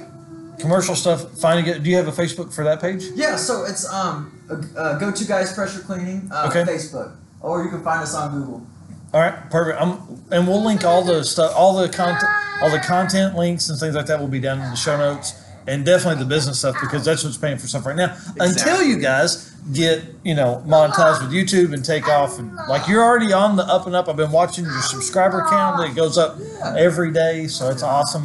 commercial 0.59 0.95
stuff. 0.95 1.31
Finding 1.39 1.65
it. 1.73 1.83
Do 1.83 1.89
you 1.89 1.97
have 1.97 2.07
a 2.07 2.11
Facebook 2.11 2.53
for 2.53 2.63
that 2.63 2.79
page? 2.79 3.03
Yeah, 3.15 3.35
so 3.35 3.65
it's 3.65 3.91
um 3.91 4.31
uh, 4.49 4.61
uh, 4.79 4.99
go 4.99 5.11
to 5.11 5.25
guys 5.25 5.51
pressure 5.53 5.79
cleaning 5.81 6.29
uh, 6.31 6.47
Okay. 6.49 6.63
Facebook, 6.63 7.15
or 7.41 7.63
you 7.63 7.69
can 7.69 7.83
find 7.83 8.01
us 8.01 8.13
on 8.15 8.31
Google. 8.39 8.65
All 9.13 9.19
right. 9.21 9.49
Perfect. 9.51 9.79
I'm, 9.81 10.23
and 10.31 10.47
we'll 10.47 10.63
link 10.63 10.83
all 10.85 11.03
the 11.03 11.23
stuff, 11.23 11.51
all 11.55 11.75
the 11.77 11.87
content, 11.89 12.31
all 12.61 12.71
the 12.71 12.79
content 12.79 13.35
links 13.35 13.69
and 13.69 13.77
things 13.79 13.93
like 13.95 14.05
that 14.07 14.19
will 14.19 14.27
be 14.27 14.39
down 14.39 14.59
in 14.59 14.69
the 14.69 14.75
show 14.75 14.97
notes. 14.97 15.33
And 15.65 15.85
definitely 15.85 16.21
the 16.23 16.29
business 16.29 16.59
stuff 16.59 16.75
because 16.81 17.05
that's 17.05 17.23
what's 17.23 17.37
paying 17.37 17.57
for 17.57 17.67
stuff 17.67 17.85
right 17.85 17.95
now. 17.95 18.17
Until 18.39 18.83
you 18.83 18.97
guys 18.99 19.51
get, 19.71 20.03
you 20.23 20.35
know, 20.35 20.61
monetized 20.67 21.21
with 21.21 21.31
YouTube 21.31 21.73
and 21.73 21.85
take 21.85 22.07
off 22.09 22.37
and 22.37 22.53
like 22.67 22.87
you're 22.87 23.01
already 23.03 23.31
on 23.31 23.55
the 23.55 23.63
up 23.63 23.85
and 23.87 23.95
up. 23.95 24.09
I've 24.09 24.17
been 24.17 24.31
watching 24.31 24.65
your 24.65 24.81
subscriber 24.81 25.45
count. 25.49 25.89
It 25.89 25.95
goes 25.95 26.17
up 26.17 26.37
every 26.77 27.11
day, 27.13 27.47
so 27.47 27.69
it's 27.69 27.81
awesome. 27.83 28.23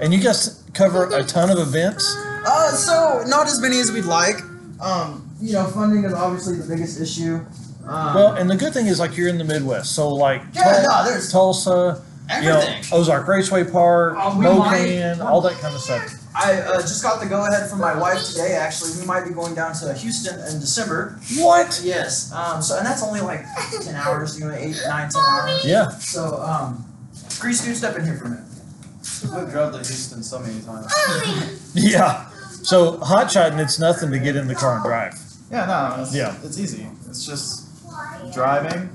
And 0.00 0.12
you 0.12 0.20
guys 0.20 0.64
cover 0.74 1.06
a 1.14 1.22
ton 1.22 1.50
of 1.50 1.58
events. 1.58 2.12
Uh, 2.44 2.72
so 2.72 3.22
not 3.28 3.46
as 3.46 3.60
many 3.60 3.78
as 3.78 3.92
we'd 3.92 4.04
like. 4.06 4.36
Um, 4.80 5.30
you 5.40 5.52
know, 5.52 5.66
funding 5.66 6.04
is 6.04 6.12
obviously 6.12 6.56
the 6.56 6.66
biggest 6.66 7.00
issue. 7.00 7.40
Um, 7.86 8.14
Well, 8.14 8.32
and 8.34 8.50
the 8.50 8.56
good 8.56 8.72
thing 8.72 8.86
is 8.86 8.98
like 8.98 9.16
you're 9.16 9.28
in 9.28 9.38
the 9.38 9.44
Midwest, 9.44 9.94
so 9.94 10.08
like 10.12 10.42
Yeah, 10.54 10.82
Tul- 10.82 10.88
no, 11.04 11.04
there's 11.10 11.30
Tulsa, 11.30 12.02
you 12.42 12.48
know. 12.48 12.80
Ozark 12.92 13.28
Raceway 13.28 13.64
Park, 13.64 14.16
Oh, 14.18 14.36
we 14.38 14.44
Mo-Kan, 14.44 15.20
all 15.20 15.40
that 15.42 15.58
kind 15.60 15.74
of 15.74 15.80
stuff. 15.80 16.14
I 16.42 16.60
uh, 16.62 16.80
just 16.80 17.02
got 17.02 17.20
the 17.20 17.26
go 17.26 17.46
ahead 17.46 17.68
from 17.68 17.80
my 17.80 17.96
wife 17.98 18.24
today. 18.26 18.54
Actually, 18.54 18.98
we 18.98 19.06
might 19.06 19.26
be 19.28 19.34
going 19.34 19.54
down 19.54 19.74
to 19.74 19.92
Houston 19.92 20.38
in 20.48 20.58
December. 20.58 21.18
What? 21.36 21.80
Yes. 21.84 22.32
Um, 22.32 22.62
so 22.62 22.78
and 22.78 22.86
that's 22.86 23.02
only 23.02 23.20
like 23.20 23.44
ten 23.82 23.94
hours. 23.94 24.38
You 24.38 24.46
know, 24.46 24.54
eight, 24.54 24.76
nine, 24.88 25.10
ten 25.10 25.22
hours. 25.22 25.64
Yeah. 25.64 25.88
So 25.90 26.40
um, 26.40 26.84
Grease, 27.40 27.64
dude, 27.64 27.76
step 27.76 27.96
in 27.96 28.04
here 28.04 28.16
for 28.16 28.24
a 28.24 28.30
minute. 28.30 28.44
We've 29.22 29.50
drove 29.50 29.72
to 29.72 29.78
Houston 29.78 30.22
so 30.22 30.38
many 30.38 30.60
times. 30.62 30.90
Yeah. 31.74 32.26
So 32.62 32.98
hot 32.98 33.30
shotting, 33.30 33.58
it's 33.58 33.78
nothing 33.78 34.10
to 34.10 34.18
get 34.18 34.36
in 34.36 34.46
the 34.46 34.54
car 34.54 34.76
and 34.76 34.84
drive. 34.84 35.14
Yeah, 35.50 35.66
no, 35.66 36.02
it's, 36.02 36.14
Yeah. 36.14 36.36
it's 36.44 36.58
easy. 36.58 36.86
It's 37.08 37.24
just 37.26 37.66
driving, 38.32 38.88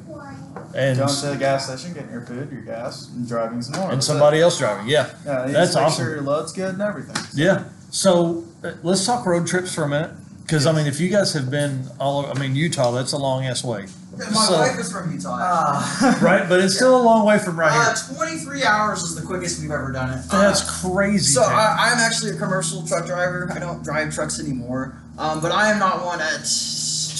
And 0.75 0.97
going 0.99 1.09
to 1.09 1.25
the 1.27 1.37
gas 1.37 1.67
station, 1.67 1.93
getting 1.93 2.11
your 2.11 2.21
food, 2.21 2.51
your 2.51 2.61
gas, 2.61 3.07
and 3.09 3.27
driving 3.27 3.61
some 3.61 3.75
more. 3.79 3.83
and 3.89 3.93
That's 3.97 4.05
it. 4.05 4.09
somebody 4.09 4.41
else 4.41 4.57
driving. 4.59 4.87
Yeah. 4.87 5.09
Yeah, 5.25 5.45
That's 5.47 5.53
just 5.53 5.75
make 5.75 5.83
awesome. 5.85 6.05
sure 6.05 6.13
your 6.15 6.23
load's 6.23 6.51
good 6.51 6.73
and 6.73 6.81
everything. 6.81 7.15
Yeah. 7.33 7.63
So 7.91 8.43
uh, 8.63 8.71
let's 8.83 9.05
talk 9.05 9.25
road 9.25 9.47
trips 9.47 9.73
for 9.73 9.83
a 9.83 9.89
minute. 9.89 10.11
Because 10.41 10.67
I 10.67 10.73
mean, 10.73 10.85
if 10.85 10.99
you 10.99 11.09
guys 11.09 11.33
have 11.33 11.49
been 11.49 11.85
all, 11.99 12.19
over, 12.25 12.29
I 12.31 12.39
mean, 12.39 12.55
Utah, 12.55 12.91
that's 12.91 13.13
a 13.13 13.17
long 13.17 13.45
ass 13.45 13.63
way, 13.63 13.85
My 14.15 14.25
So- 14.25 14.57
wife 14.59 14.77
is 14.77 14.91
from 14.91 15.11
Utah. 15.11 15.37
Uh, 15.41 16.15
right? 16.21 16.47
But 16.47 16.59
it's 16.59 16.75
still 16.75 16.95
a 16.95 17.01
long 17.01 17.25
way 17.25 17.39
from 17.39 17.57
right 17.59 17.71
Uh, 17.71 17.95
here. 17.95 18.15
23 18.15 18.63
hours 18.63 19.01
is 19.01 19.15
the 19.15 19.25
quickest 19.25 19.59
we've 19.61 19.71
ever 19.71 19.91
done 19.91 20.11
it. 20.11 20.25
Uh, 20.29 20.41
That's 20.41 20.81
crazy. 20.83 21.31
so. 21.33 21.41
I, 21.41 21.89
I'm 21.91 21.97
actually 21.99 22.31
a 22.31 22.37
commercial 22.37 22.85
truck 22.85 23.05
driver. 23.07 23.49
I 23.55 23.57
don't 23.59 23.81
drive 23.83 24.13
trucks 24.13 24.39
anymore. 24.39 25.01
Um, 25.17 25.39
but 25.41 25.51
I 25.51 25.71
am 25.71 25.79
not 25.79 26.05
one 26.05 26.19
at 26.21 26.45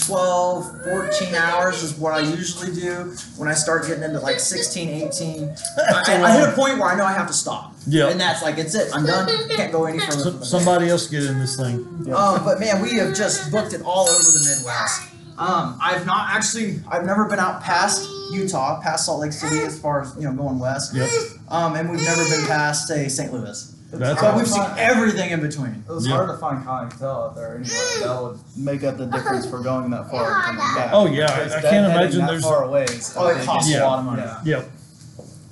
12, 0.06 0.84
14 0.84 1.34
hours 1.34 1.82
is 1.82 1.94
what 1.94 2.12
I 2.14 2.20
usually 2.20 2.74
do. 2.74 3.14
When 3.36 3.48
I 3.48 3.54
start 3.54 3.86
getting 3.86 4.02
into 4.04 4.20
like 4.20 4.38
16, 4.40 4.88
18, 4.88 5.46
That's 5.46 6.08
I, 6.08 6.14
a 6.14 6.22
I 6.22 6.30
hit 6.38 6.48
a 6.48 6.52
point 6.52 6.78
where 6.78 6.88
I 6.88 6.96
know 6.96 7.04
I 7.04 7.12
have 7.12 7.26
to 7.26 7.32
stop. 7.32 7.74
Yeah. 7.86 8.08
And 8.08 8.20
that's 8.20 8.42
like, 8.42 8.58
it's 8.58 8.74
it. 8.74 8.90
I'm 8.94 9.04
done. 9.06 9.28
Can't 9.50 9.72
go 9.72 9.84
any 9.86 9.98
further. 10.00 10.30
So- 10.32 10.42
somebody 10.42 10.88
else 10.88 11.08
get 11.08 11.24
in 11.24 11.38
this 11.38 11.56
thing. 11.56 11.76
Um, 12.14 12.44
but 12.44 12.60
man, 12.60 12.82
we 12.82 12.94
have 12.98 13.14
just 13.14 13.50
booked 13.50 13.72
it 13.72 13.82
all 13.82 14.08
over 14.08 14.22
the 14.22 14.54
Midwest. 14.56 15.02
Um, 15.38 15.78
I've 15.82 16.06
not 16.06 16.30
actually, 16.30 16.80
I've 16.88 17.04
never 17.04 17.26
been 17.26 17.38
out 17.38 17.62
past 17.62 18.08
Utah, 18.32 18.80
past 18.80 19.04
Salt 19.04 19.20
Lake 19.20 19.32
City, 19.32 19.60
as 19.64 19.78
far 19.78 20.00
as 20.02 20.14
you 20.16 20.22
know, 20.22 20.32
going 20.32 20.58
west. 20.58 20.94
Yep. 20.94 21.10
Um, 21.48 21.74
and 21.76 21.90
we've 21.90 22.02
never 22.02 22.24
been 22.24 22.46
past, 22.46 22.88
say, 22.88 23.08
St. 23.08 23.32
Louis. 23.32 23.75
That's 23.92 24.20
But 24.20 24.36
we've 24.36 24.48
seen 24.48 24.64
everything 24.76 25.30
in 25.30 25.40
between. 25.40 25.84
It 25.88 25.92
was 25.92 26.06
Yeah. 26.06 26.14
hard 26.16 26.28
to 26.28 26.36
find 26.38 26.64
clientele 26.64 27.08
out 27.24 27.36
there 27.36 27.54
anyway. 27.54 27.68
That 28.02 28.22
would 28.22 28.38
make 28.56 28.82
up 28.84 28.98
the 28.98 29.06
difference 29.06 29.46
for 29.46 29.60
going 29.60 29.90
that 29.90 30.10
far 30.10 30.32
and 30.32 30.42
coming 30.44 30.74
back. 30.74 30.90
Oh, 30.92 31.06
yeah, 31.06 31.24
I- 31.30 31.34
Because 31.36 31.52
I 31.52 31.60
that- 31.62 31.70
can't 31.70 31.86
imagine 31.92 32.20
that 32.20 32.26
there's- 32.28 32.42
far 32.42 32.64
away. 32.64 32.84
is 32.84 33.12
Oh, 33.16 33.28
it 33.28 33.44
costs 33.46 33.70
Yeah. 33.70 33.84
a 33.84 33.86
lot 33.86 33.98
of 34.00 34.04
money. 34.04 34.22
Yeah. 34.44 34.58
Yep. 34.58 34.70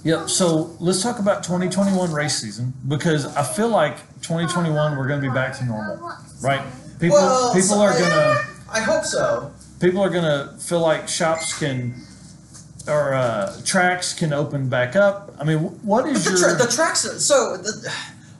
Yep. 0.03 0.31
So 0.31 0.71
let's 0.81 1.01
talk 1.03 1.19
about 1.21 1.43
2021 1.45 2.13
race 2.13 2.37
season 2.39 2.75
because 2.87 3.25
I 3.37 3.43
feel 3.43 3.69
like 3.69 3.97
2021 4.21 4.97
we're 4.99 5.07
going 5.09 5.21
to 5.23 5.27
be 5.29 5.33
back 5.33 5.57
to 5.59 5.65
normal, 5.65 6.11
right? 6.43 6.61
People 6.99 7.17
Well, 7.17 7.53
people 7.55 7.69
so 7.77 7.81
are 7.83 7.99
gonna 7.99 8.37
I 8.73 8.81
hope 8.81 9.05
so. 9.05 9.51
people 9.81 10.03
are 10.03 10.11
gonna 10.11 10.51
feel 10.59 10.81
like 10.81 11.09
shops 11.09 11.53
can 11.59 11.95
or 12.87 13.15
uh, 13.15 13.53
tracks 13.65 14.13
can 14.13 14.33
open 14.33 14.69
back 14.69 14.95
up. 14.95 15.35
I 15.41 15.45
mean, 15.45 15.59
what 15.83 16.07
is 16.07 16.25
The, 16.25 16.31
your 16.31 16.39
tra- 16.57 16.67
the 16.67 16.71
tracks. 16.71 17.01
So 17.25 17.57
the, 17.57 17.91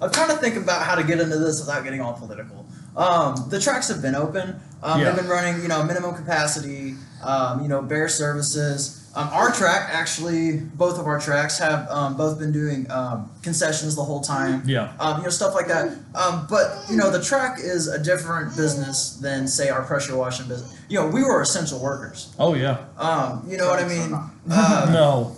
I'm 0.05 0.11
trying 0.13 0.29
to 0.29 0.37
think 0.37 0.57
about 0.57 0.83
how 0.87 0.95
to 0.95 1.03
get 1.03 1.19
into 1.21 1.39
this 1.39 1.61
without 1.61 1.83
getting 1.85 2.01
all 2.01 2.13
political. 2.13 2.67
Um, 2.97 3.47
the 3.51 3.59
tracks 3.61 3.89
have 3.89 4.01
been 4.03 4.15
open. 4.15 4.61
Um, 4.83 5.01
Yeah. 5.01 5.07
They've 5.11 5.17
been 5.23 5.29
running, 5.31 5.63
you 5.63 5.69
know, 5.69 5.83
minimum 5.83 6.15
capacity. 6.15 6.95
Um, 7.23 7.63
you 7.63 7.69
know, 7.69 7.81
bare 7.81 8.09
services. 8.09 9.01
Um, 9.17 9.29
our 9.33 9.51
track 9.53 9.89
actually, 9.93 10.59
both 10.59 10.99
of 10.99 11.07
our 11.07 11.19
tracks 11.21 11.59
have 11.59 11.89
um, 11.89 12.17
both 12.17 12.39
been 12.39 12.53
doing 12.53 12.91
um, 12.91 13.31
concessions 13.43 13.95
the 13.97 14.03
whole 14.03 14.21
time. 14.21 14.63
yeah 14.67 14.93
Um, 15.01 15.19
you 15.19 15.23
know, 15.25 15.31
stuff 15.31 15.55
like 15.55 15.69
that. 15.69 15.97
Um, 16.15 16.47
but 16.51 16.85
you 16.91 16.97
know, 16.97 17.11
the 17.11 17.23
track 17.23 17.59
is 17.61 17.89
a 17.89 17.99
different 17.99 18.55
business 18.57 19.17
than 19.23 19.49
say 19.49 19.71
our 19.71 19.83
pressure 19.85 20.17
washing 20.17 20.49
business. 20.49 20.77
You 20.89 21.01
know, 21.01 21.07
we 21.07 21.23
were 21.23 21.41
essential 21.41 21.79
workers. 21.79 22.35
oh 22.39 22.55
yeah 22.55 22.85
Um, 22.99 23.45
you 23.49 23.57
know 23.57 23.69
what 23.71 23.83
I 23.83 23.89
mean? 23.89 24.13
Uh, 24.51 24.91
no 24.93 25.35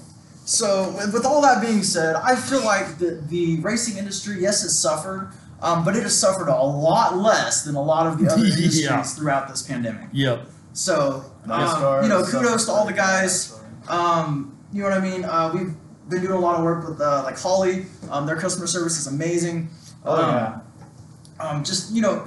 so, 0.47 0.95
with, 0.97 1.13
with 1.13 1.27
all 1.27 1.43
that 1.43 1.61
being 1.61 1.83
said, 1.83 2.15
I 2.17 2.35
feel 2.37 2.65
like 2.65 2.99
the, 2.99 3.21
the 3.29 3.59
racing 3.61 3.99
industry, 3.99 4.41
yes, 4.41 4.63
has 4.63 4.79
suffered, 4.79 5.33
um, 5.61 5.85
but 5.85 5.97
it 5.97 6.05
has 6.05 6.17
suffered 6.19 6.49
a 6.49 6.63
lot 6.63 7.17
less 7.19 7.65
than 7.65 7.75
a 7.75 7.83
lot 7.83 8.07
of 8.07 8.19
the 8.19 8.27
other 8.33 8.45
Yeah. 8.47 8.55
industries 8.57 9.15
throughout 9.15 9.49
this 9.49 9.63
pandemic. 9.63 10.09
yep 10.13 10.47
So, 10.73 11.25
um, 11.51 12.03
you 12.05 12.09
know, 12.09 12.25
kudos 12.25 12.67
to 12.67 12.73
all 12.73 12.87
the 12.87 12.93
guys. 12.93 13.59
Um, 13.89 14.57
you 14.73 14.83
know 14.83 14.89
what 14.89 14.99
I 14.99 15.01
mean? 15.01 15.25
Uh, 15.25 15.51
we've 15.55 15.75
been 16.09 16.21
doing 16.23 16.33
a 16.33 16.39
lot 16.39 16.57
of 16.57 16.65
work 16.65 16.89
with 16.89 17.01
uh, 17.01 17.23
like 17.25 17.39
Holley. 17.39 17.87
Um, 18.11 18.27
their 18.27 18.37
customer 18.37 18.67
service 18.69 18.99
is 18.99 19.07
amazing. 19.09 19.69
Oh 20.05 20.15
um, 20.15 20.31
yeah. 20.35 20.61
Um, 21.41 21.65
just 21.65 21.93
you 21.93 22.03
know, 22.03 22.25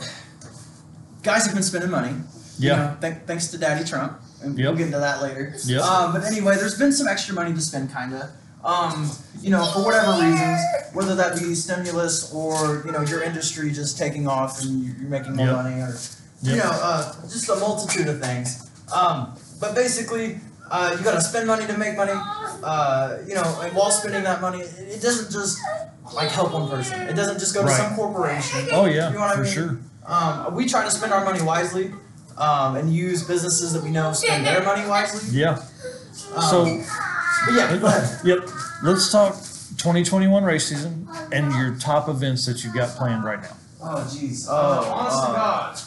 guys 1.23 1.45
have 1.45 1.53
been 1.53 1.63
spending 1.63 1.89
money. 1.89 2.09
You 2.57 2.69
yeah 2.69 2.75
know, 2.75 2.97
th- 3.01 3.23
thanks 3.25 3.47
to 3.51 3.57
Daddy 3.57 3.85
Trump, 3.85 4.19
and 4.41 4.57
Yep. 4.57 4.65
we'll 4.67 4.75
get 4.77 4.85
into 4.87 4.99
that 4.99 5.21
later. 5.21 5.53
Yep. 5.65 5.81
Um, 5.81 6.11
but 6.13 6.23
anyway, 6.25 6.55
there's 6.55 6.77
been 6.77 6.91
some 6.91 7.07
extra 7.07 7.33
money 7.35 7.53
to 7.53 7.61
spend, 7.61 7.93
kinda. 7.93 8.29
Um, 8.63 9.09
you 9.41 9.49
know, 9.51 9.63
for 9.71 9.83
whatever 9.85 10.11
reasons, 10.21 10.59
whether 10.93 11.15
that 11.15 11.39
be 11.39 11.55
stimulus 11.55 12.31
or 12.33 12.83
you 12.85 12.91
know 12.91 13.01
your 13.01 13.23
industry 13.23 13.71
just 13.71 13.97
taking 13.97 14.27
off 14.27 14.61
and 14.61 14.83
you- 14.83 14.93
you're 14.99 15.09
making 15.09 15.35
more 15.35 15.47
Yep. 15.47 15.55
money, 15.55 15.75
or 15.81 15.97
you 16.41 16.55
know, 16.57 16.63
uh, 16.69 17.13
just 17.29 17.47
a 17.49 17.55
multitude 17.55 18.07
of 18.07 18.19
things. 18.21 18.63
Um, 18.93 19.33
but 19.61 19.75
basically, 19.75 20.41
uh, 20.71 20.95
you 20.97 21.03
got 21.03 21.13
to 21.13 21.21
spend 21.21 21.47
money 21.47 21.65
to 21.67 21.77
make 21.77 21.95
money. 21.97 22.11
Uh, 22.63 23.15
you 23.25 23.33
know, 23.35 23.59
and 23.63 23.73
while 23.73 23.91
spending 23.91 24.23
that 24.23 24.41
money, 24.41 24.59
it, 24.59 24.95
it 24.95 25.01
doesn't 25.01 25.31
just 25.31 25.57
like 26.13 26.29
help 26.29 26.51
one 26.51 26.67
person. 26.69 26.99
It 27.01 27.13
doesn't 27.15 27.39
just 27.39 27.53
go 27.53 27.61
to 27.61 27.67
Right. 27.67 27.77
some 27.77 27.95
corporation. 27.95 28.67
oh 28.73 28.85
yeah 28.85 29.07
You 29.07 29.13
know 29.15 29.19
what 29.21 29.29
I 29.31 29.35
for 29.35 29.43
mean? 29.43 29.53
sure 29.53 29.77
Um, 30.05 30.53
we 30.55 30.65
try 30.65 30.83
to 30.83 30.91
spend 30.91 31.13
our 31.13 31.23
money 31.23 31.41
wisely, 31.41 31.93
um, 32.39 32.75
and 32.75 32.93
use 32.93 33.23
businesses 33.23 33.73
that 33.73 33.83
we 33.83 33.89
know 33.91 34.13
spend 34.13 34.45
their 34.45 34.63
money 34.63 34.87
wisely. 34.87 35.37
yeah 35.39 35.61
Um, 36.35 36.41
so 36.41 36.65
but 37.45 37.53
yeah, 37.53 37.77
go 37.77 37.87
ahead. 37.87 38.19
yep 38.25 38.39
let's 38.83 39.11
talk 39.11 39.33
2021 39.77 40.43
race 40.43 40.67
season 40.67 41.07
and 41.31 41.53
your 41.53 41.75
top 41.75 42.09
events 42.09 42.45
that 42.45 42.63
you've 42.63 42.73
got 42.73 42.89
planned 42.97 43.23
right 43.23 43.41
now 43.41 43.55
Oh 43.81 44.05
jeez. 44.09 44.45
Oh, 44.49 44.53
Uh, 44.53 44.81
to 44.83 45.31
uh, 45.31 45.33
God. 45.33 45.79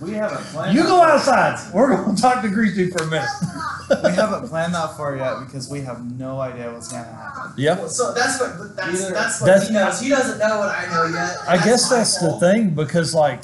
We 0.00 0.12
haven't 0.12 0.38
planned. 0.52 0.76
you 0.76 0.82
that 0.82 0.88
go 0.88 0.98
far. 0.98 1.08
outside 1.10 1.74
we're 1.74 1.94
going 1.96 2.14
to 2.16 2.22
talk 2.22 2.42
to 2.42 2.48
greasy 2.48 2.90
for 2.90 3.02
a 3.04 3.06
minute 3.06 3.28
We 4.04 4.10
haven't 4.12 4.48
planned 4.48 4.74
that 4.74 4.96
far 4.96 5.16
yet 5.16 5.40
because 5.46 5.68
we 5.70 5.80
have 5.80 6.04
no 6.18 6.40
idea 6.40 6.70
what's 6.72 6.92
gonna 6.92 7.04
happen. 7.04 7.52
yeah 7.56 7.76
Well, 7.78 7.88
so 7.88 8.12
that's 8.12 8.38
what 8.40 8.76
that's 8.76 9.00
Either- 9.02 9.14
that's 9.14 9.40
what 9.40 9.46
That's- 9.46 9.68
he 9.68 9.74
knows. 9.74 10.00
He 10.00 10.08
doesn't 10.10 10.38
know 10.38 10.58
what 10.58 10.68
I 10.68 10.86
know 10.90 11.04
yet. 11.06 11.36
I 11.48 11.56
guess 11.64 11.90
my 11.90 11.96
that's 11.98 12.18
the 12.18 12.32
thing 12.38 12.70
because 12.70 13.14
like 13.14 13.40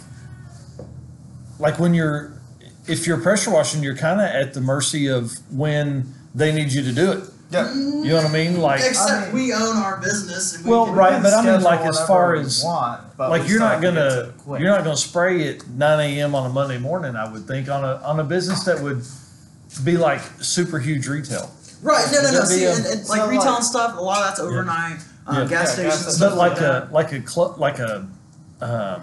like 1.58 1.78
when 1.78 1.94
you're 1.94 2.32
if 2.86 3.06
you're 3.06 3.20
pressure 3.20 3.50
washing, 3.50 3.82
you're 3.82 3.96
kind 3.96 4.20
of 4.20 4.26
at 4.26 4.54
the 4.54 4.60
mercy 4.60 5.06
of 5.08 5.32
when 5.50 6.12
they 6.34 6.52
need 6.52 6.72
you 6.72 6.82
to 6.82 6.92
do 6.92 7.12
it. 7.12 7.24
Yeah. 7.50 7.72
You 7.74 8.04
know 8.06 8.16
what 8.16 8.26
I 8.26 8.32
mean? 8.32 8.60
Like, 8.60 8.80
Except 8.82 9.10
I 9.10 9.24
mean- 9.26 9.34
we 9.34 9.52
own 9.52 9.76
our 9.76 9.98
business. 9.98 10.56
And 10.56 10.64
we 10.64 10.70
Well, 10.70 10.86
can- 10.86 10.94
right, 10.96 11.22
but 11.22 11.32
I 11.34 11.42
mean, 11.42 11.62
like, 11.62 11.80
as 11.82 12.00
far 12.06 12.34
as- 12.34 12.62
want, 12.64 13.00
but 13.16 13.30
like 13.30 13.48
you're 13.48 13.60
not 13.60 13.72
have 13.74 13.80
to 13.82 13.86
get 13.86 13.94
gonna 13.94 14.32
to 14.56 14.60
you're 14.62 14.70
not 14.70 14.82
gonna 14.82 14.96
spray 14.96 15.48
at 15.54 15.68
9 15.68 16.00
a.m. 16.00 16.34
on 16.34 16.46
a 16.46 16.52
Monday 16.52 16.78
morning. 16.78 17.14
I 17.14 17.30
would 17.30 17.46
think 17.46 17.68
on 17.68 17.84
a 17.84 18.00
on 18.04 18.18
a 18.18 18.24
business 18.24 18.64
that 18.64 18.80
would 18.80 19.04
be 19.84 19.96
like 19.96 20.20
super 20.40 20.78
huge 20.80 21.06
retail. 21.06 21.48
Right, 21.82 22.04
no, 22.12 22.22
no, 22.22 22.30
no. 22.32 22.44
See, 22.44 22.64
a- 22.64 22.74
and, 22.74 22.86
and, 22.86 23.06
So, 23.06 23.12
like 23.12 23.30
retail 23.30 23.46
like- 23.50 23.56
and 23.58 23.64
stuff, 23.66 23.96
a 23.98 24.00
lot 24.00 24.18
of 24.22 24.26
that's 24.28 24.40
overnight. 24.40 24.98
Um, 25.26 25.36
Yeah. 25.36 25.44
Gas 25.44 25.50
Yeah, 25.50 25.64
stations, 25.74 25.94
gas 25.94 26.06
and 26.06 26.14
stuff 26.16 26.30
But 26.32 26.38
like 26.38 26.58
that. 26.58 26.88
a 26.90 26.92
like 26.92 27.12
a 27.12 27.28
cl- 27.28 27.54
like 27.58 27.78
a 27.78 28.06
um, 28.62 28.70
or, 28.70 29.02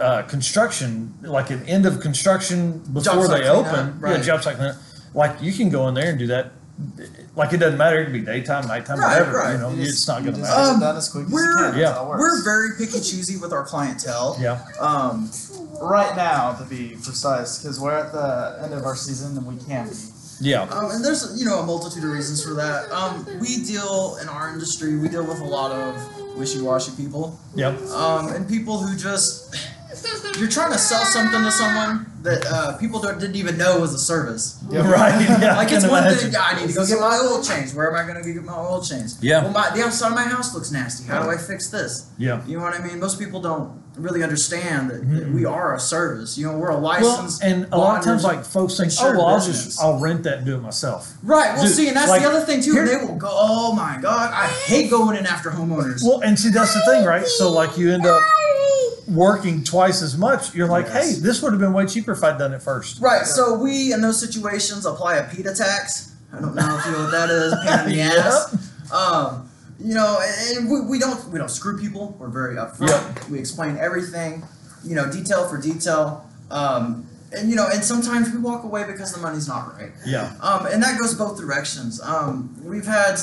uh, 0.00 0.22
construction, 0.22 1.14
like 1.22 1.50
an 1.50 1.64
end 1.66 1.86
of 1.86 2.00
construction 2.00 2.78
before 2.92 3.02
Job 3.02 3.24
site 3.26 3.40
they 3.42 3.48
cleanup, 3.48 3.66
open, 3.72 3.86
yeah, 4.00 4.10
right. 4.14 4.22
job 4.22 4.42
site 4.42 4.56
cleanup. 4.56 4.76
Like 5.14 5.40
you 5.42 5.52
can 5.52 5.68
go 5.70 5.86
in 5.88 5.94
there 5.94 6.10
and 6.10 6.18
do 6.18 6.26
that. 6.28 6.52
Like 7.36 7.52
it 7.52 7.58
doesn't 7.58 7.78
matter. 7.78 8.00
It 8.00 8.04
can 8.04 8.12
be 8.12 8.20
daytime, 8.20 8.66
nighttime, 8.66 8.98
Right, 8.98 9.18
whatever. 9.20 9.38
right. 9.38 9.52
You 9.52 9.58
know, 9.58 9.70
You 9.70 9.84
just- 9.84 9.98
it's 9.98 10.08
not 10.08 10.22
going 10.24 10.34
to 10.34 10.40
matter. 10.40 10.60
Um, 10.60 10.76
it 10.78 10.80
done 10.80 10.96
as 10.96 11.08
quick 11.08 11.28
we're- 11.28 11.46
you 11.46 11.56
can. 11.56 11.78
Yeah. 11.78 11.84
That's 11.86 11.98
how 11.98 12.04
it 12.04 12.08
works. 12.08 12.20
We're 12.20 12.44
very 12.44 12.68
picky 12.78 12.98
choosy 13.00 13.36
with 13.36 13.52
our 13.52 13.64
clientele. 13.64 14.36
yeah, 14.40 14.58
Um, 14.80 15.30
right 15.80 16.16
now, 16.16 16.52
to 16.54 16.64
be 16.64 16.96
precise, 17.02 17.58
because 17.58 17.78
we're 17.78 17.94
at 17.96 18.12
the 18.12 18.58
end 18.64 18.72
of 18.74 18.84
our 18.84 18.96
season 18.96 19.36
and 19.36 19.46
we 19.46 19.56
can 19.64 19.88
be. 19.88 19.96
yeah, 20.40 20.62
um, 20.62 20.90
and 20.90 21.04
there's 21.04 21.38
you 21.38 21.44
know 21.46 21.60
a 21.60 21.66
multitude 21.66 22.02
of 22.02 22.10
reasons 22.10 22.42
for 22.42 22.54
that. 22.54 22.90
Um, 22.90 23.24
we 23.40 23.62
deal 23.64 24.18
in 24.20 24.28
our 24.28 24.52
industry. 24.52 24.96
We 24.96 25.08
deal 25.08 25.24
with 25.24 25.38
a 25.40 25.44
lot 25.44 25.70
of 25.70 25.94
wishy-washy 26.36 26.92
people. 26.96 27.38
Yep. 27.54 27.80
um, 27.90 28.32
and 28.32 28.48
people 28.48 28.78
who 28.78 28.96
just 28.96 29.54
you're 30.38 30.48
trying 30.48 30.72
to 30.72 30.78
sell 30.78 31.04
something 31.04 31.42
to 31.42 31.50
someone 31.52 32.06
that 32.22 32.44
uh, 32.46 32.76
people 32.78 33.00
don't, 33.00 33.20
didn't 33.20 33.36
even 33.36 33.56
know 33.56 33.80
was 33.80 33.94
a 33.94 33.98
service. 33.98 34.62
right. 34.68 35.20
Yeah, 35.40 35.56
like 35.56 35.70
it's 35.70 35.86
one 35.86 36.04
imagine. 36.04 36.32
thing. 36.32 36.40
I 36.40 36.60
need 36.60 36.68
to 36.68 36.74
go 36.74 36.86
get 36.86 36.98
my 36.98 37.20
oil 37.22 37.42
changed. 37.42 37.76
Where 37.76 37.94
am 37.94 37.96
I 37.96 38.10
going 38.10 38.22
to 38.22 38.32
get 38.32 38.42
my 38.42 38.54
oil 38.54 38.82
changed? 38.82 39.22
Yeah. 39.22 39.44
Well, 39.44 39.52
my, 39.52 39.70
the 39.74 39.84
outside 39.84 40.08
of 40.08 40.14
my 40.14 40.24
house 40.24 40.54
looks 40.54 40.72
nasty. 40.72 41.06
How 41.06 41.22
do 41.22 41.30
I 41.30 41.36
fix 41.36 41.70
this? 41.70 42.10
Yeah. 42.18 42.44
You 42.46 42.56
know 42.56 42.64
what 42.64 42.74
I 42.74 42.84
mean? 42.84 42.98
Most 42.98 43.18
people 43.20 43.40
don't 43.40 43.83
really 43.96 44.22
understand 44.22 44.90
that, 44.90 45.00
that 45.08 45.26
Mhm. 45.28 45.34
we 45.34 45.44
are 45.44 45.74
a 45.74 45.78
service. 45.80 46.36
You 46.36 46.46
know, 46.50 46.56
we're 46.58 46.68
a 46.70 46.72
Well, 46.78 46.82
licensed. 46.82 47.42
and 47.42 47.66
a 47.72 47.78
lot 47.78 47.98
of 47.98 48.04
times, 48.04 48.24
like 48.24 48.44
folks 48.44 48.76
think, 48.76 48.92
oh, 49.00 49.12
well, 49.12 49.26
I'll 49.26 49.36
business. 49.38 49.64
just 49.66 49.80
I'll 49.80 49.98
rent 49.98 50.24
that 50.24 50.38
and 50.38 50.46
do 50.46 50.54
it 50.56 50.62
myself. 50.62 51.12
right. 51.22 51.54
Well, 51.54 51.64
Dude, 51.64 51.74
see, 51.74 51.88
and 51.88 51.96
that's 51.96 52.08
like, 52.10 52.22
the 52.22 52.28
other 52.28 52.40
thing 52.44 52.60
too. 52.60 52.72
they 52.84 52.96
will 52.96 53.14
go. 53.16 53.28
Oh 53.30 53.72
my 53.72 53.98
god, 54.02 54.32
I 54.32 54.46
hate 54.46 54.90
going 54.90 55.16
in 55.16 55.26
after 55.26 55.50
homeowners. 55.50 56.02
Well, 56.02 56.20
and 56.20 56.38
see, 56.38 56.50
that's 56.50 56.74
the 56.74 56.80
thing, 56.80 57.04
right? 57.04 57.26
So, 57.26 57.50
like, 57.52 57.78
you 57.78 57.92
end 57.92 58.06
up 58.06 58.20
working 59.08 59.62
twice 59.62 60.02
as 60.02 60.16
much. 60.16 60.54
You're 60.54 60.66
like, 60.68 60.86
Yes. 60.86 61.14
hey, 61.16 61.20
this 61.20 61.42
would 61.42 61.52
have 61.52 61.60
been 61.60 61.72
way 61.72 61.86
cheaper 61.86 62.12
if 62.12 62.24
I'd 62.24 62.38
done 62.38 62.52
it 62.52 62.62
first. 62.62 63.00
Right, 63.00 63.26
so 63.26 63.54
we 63.54 63.92
in 63.92 64.00
those 64.00 64.18
situations 64.18 64.86
apply 64.86 65.16
a 65.16 65.24
PITA 65.24 65.54
tax. 65.54 66.08
I 66.32 66.40
don't 66.40 66.54
know 66.54 66.76
if 66.78 66.86
you 66.86 66.92
know 66.92 67.02
what 67.04 67.10
that 67.12 67.30
is, 67.30 67.54
pain 67.64 67.78
in 67.80 67.90
the 67.90 67.96
Yep. 67.96 68.24
ass. 68.26 68.56
Um, 68.90 69.43
you 69.80 69.94
know, 69.94 70.20
and 70.56 70.70
we, 70.70 70.80
we 70.82 70.98
don't 70.98 71.22
we 71.30 71.38
don't 71.38 71.50
screw 71.50 71.78
people. 71.78 72.16
We're 72.18 72.28
very 72.28 72.56
upfront. 72.56 73.28
We 73.28 73.38
explain 73.38 73.76
everything, 73.78 74.42
you 74.84 74.94
know, 74.94 75.10
detail 75.10 75.48
for 75.48 75.58
detail. 75.60 76.28
Um, 76.50 77.06
and 77.36 77.50
you 77.50 77.56
know, 77.56 77.68
and 77.72 77.82
sometimes 77.82 78.30
we 78.32 78.38
walk 78.38 78.62
away 78.64 78.84
because 78.86 79.12
the 79.12 79.20
money's 79.20 79.48
not 79.48 79.74
right. 79.76 79.90
Yeah. 80.06 80.32
Um, 80.40 80.66
and 80.66 80.82
that 80.82 80.98
goes 81.00 81.14
both 81.14 81.38
directions. 81.38 82.00
Um, 82.00 82.56
we've 82.62 82.86
had 82.86 83.16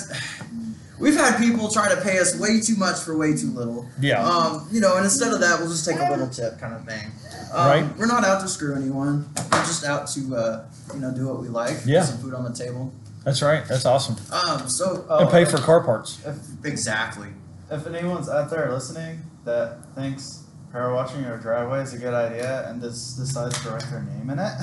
we've 1.00 1.16
had 1.16 1.38
people 1.40 1.70
try 1.70 1.94
to 1.94 2.02
pay 2.02 2.20
us 2.20 2.38
way 2.38 2.60
too 2.60 2.76
much 2.76 3.00
for 3.00 3.18
way 3.18 3.36
too 3.36 3.52
little. 3.52 3.88
Yeah. 4.02 4.24
Um, 4.26 4.68
you 4.72 4.82
know, 4.82 4.96
and 4.98 5.06
instead 5.06 5.32
of 5.34 5.40
that, 5.40 5.60
we'll 5.60 5.70
just 5.70 5.86
take 5.86 5.98
a 6.00 6.10
little 6.10 6.28
tip, 6.30 6.60
kind 6.60 6.74
of 6.74 6.86
thing. 6.86 7.12
Um, 7.54 7.68
Right. 7.68 7.98
We're 7.98 8.06
not 8.08 8.24
out 8.24 8.42
to 8.42 8.48
screw 8.48 8.76
anyone. 8.76 9.30
We're 9.52 9.60
just 9.66 9.84
out 9.86 10.08
to, 10.10 10.36
uh, 10.36 10.66
you 10.94 11.00
know, 11.00 11.14
do 11.14 11.28
what 11.28 11.42
we 11.42 11.48
like. 11.50 11.78
Yeah. 11.86 12.02
Put 12.02 12.10
some 12.10 12.18
food 12.20 12.34
on 12.34 12.44
the 12.44 12.54
table. 12.54 12.94
That's 13.24 13.42
right. 13.42 13.64
That's 13.68 13.86
awesome. 13.86 14.16
Um, 14.32 14.68
so 14.68 15.06
Oh, 15.10 15.20
and 15.20 15.30
pay 15.30 15.46
for 15.46 15.58
car 15.58 15.84
parts. 15.84 16.20
If, 16.26 16.38
exactly. 16.66 17.28
if 17.70 17.86
anyone's 17.86 18.28
out 18.30 18.50
there 18.50 18.72
listening 18.72 19.22
that 19.46 19.78
thinks 19.96 20.44
power 20.72 20.94
washing 20.94 21.22
your 21.24 21.38
driveway 21.38 21.82
is 21.82 21.94
a 21.94 21.98
good 21.98 22.14
idea 22.14 22.68
and 22.70 22.82
just 22.82 23.18
decides 23.18 23.62
to 23.64 23.70
write 23.72 23.84
their 23.92 24.02
name 24.04 24.30
in 24.30 24.40
it, 24.40 24.54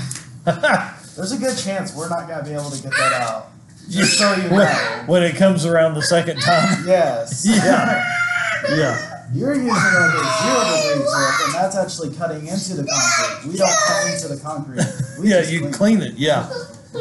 there's 1.16 1.32
a 1.32 1.38
good 1.38 1.56
chance 1.56 1.94
we're 1.94 2.08
not 2.08 2.26
going 2.26 2.38
to 2.40 2.44
be 2.44 2.52
able 2.52 2.70
to 2.70 2.82
get 2.82 2.92
that 2.92 3.12
out. 3.12 3.48
Just 3.88 4.18
so 4.18 4.34
you 4.34 4.42
when, 4.50 4.66
know. 4.66 5.02
when 5.06 5.22
it 5.22 5.36
comes 5.36 5.64
around 5.64 5.94
the 5.94 6.02
second 6.02 6.40
time. 6.40 6.84
Yes. 6.86 7.46
Yeah. 7.64 8.14
Yeah. 8.70 9.14
You're 9.32 9.54
using 9.54 9.68
like 9.68 9.78
a 9.78 10.42
zero 10.42 10.94
degree 10.94 11.04
tip, 11.04 11.44
and 11.46 11.54
that's 11.54 11.76
actually 11.76 12.14
cutting 12.16 12.46
into 12.46 12.74
the 12.74 12.84
concrete. 12.84 13.50
We 13.52 13.56
don't 13.58 13.70
cut 13.86 14.12
into 14.12 14.28
the 14.28 14.40
concrete. 14.42 14.84
We 15.20 15.30
Yeah, 15.30 15.40
just 15.40 15.52
you 15.52 15.68
clean 15.70 16.02
it. 16.02 16.14
Yeah. 16.14 16.50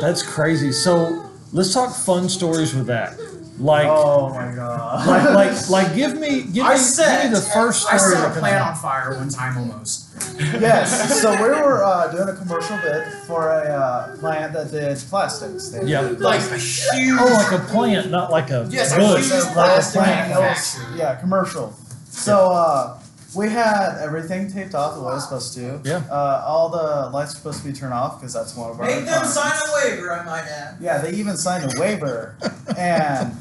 That's 0.01 0.21
crazy. 0.21 0.71
So 0.71 1.26
let's 1.51 1.73
talk 1.73 1.95
fun 1.95 2.29
stories 2.29 2.73
with 2.75 2.87
that. 2.87 3.17
Like, 3.59 3.87
Oh 3.89 4.29
my 4.29 4.53
god. 4.53 5.07
like, 5.07 5.33
like, 5.33 5.69
like, 5.69 5.95
give 5.95 6.13
me, 6.19 6.43
give 6.43 6.53
me, 6.53 6.61
I 6.61 6.75
give 6.77 7.23
me 7.23 7.29
the 7.33 7.41
first 7.53 7.91
I 7.91 7.97
story. 7.97 8.15
set 8.15 8.37
a 8.37 8.39
plant 8.39 8.61
on 8.67 8.75
fire 8.75 9.15
one 9.17 9.29
time 9.29 9.57
almost. 9.57 10.05
yes. 10.39 11.21
So 11.21 11.31
we 11.31 11.49
were 11.49 11.83
uh, 11.83 12.11
doing 12.11 12.29
a 12.29 12.35
commercial 12.35 12.77
bid 12.77 13.03
for 13.25 13.49
a 13.49 13.65
uh, 13.65 14.17
plant 14.17 14.53
that 14.53 14.69
did 14.69 14.95
plastics. 15.09 15.69
They 15.69 15.85
Yeah. 15.87 16.01
did, 16.03 16.19
Like 16.19 16.41
a 16.51 16.57
huge. 16.57 17.19
Oh, 17.19 17.25
like 17.49 17.59
a 17.59 17.63
plant, 17.65 18.11
not 18.11 18.29
like 18.29 18.51
a 18.51 18.67
Yes, 18.69 18.93
a 18.93 18.97
bush. 18.97 19.21
huge 19.23 19.31
So 19.31 19.37
like 19.39 19.49
a 19.49 19.53
plastic 19.53 20.01
plant. 20.03 20.29
manufacturer. 20.29 20.95
Yeah, 20.95 21.15
commercial. 21.15 21.73
So 22.11 22.51
uh, 22.51 22.96
we 23.35 23.49
had 23.49 23.97
everything 24.01 24.51
taped 24.51 24.73
off 24.75 24.95
the 24.95 25.01
way 25.01 25.13
it's 25.15 25.23
supposed 25.25 25.53
to. 25.55 25.81
Yeah. 25.83 26.03
Uh, 26.09 26.43
all 26.45 26.69
the 26.69 27.09
lights 27.11 27.33
were 27.33 27.37
supposed 27.53 27.61
to 27.63 27.67
be 27.67 27.73
turned 27.73 27.93
off 27.93 28.19
because 28.19 28.33
that's 28.33 28.55
one 28.55 28.69
of 28.71 28.79
our. 28.79 28.85
Make 28.85 29.05
them 29.05 29.21
requirements. 29.23 29.33
sign 29.33 29.51
a 29.53 29.89
waiver, 29.89 30.13
I 30.13 30.25
might 30.25 30.43
add. 30.47 30.77
Yeah, 30.79 30.99
they 30.99 31.11
even 31.11 31.35
signed 31.37 31.65
a 31.73 31.79
waiver, 31.79 32.37
and 32.77 33.33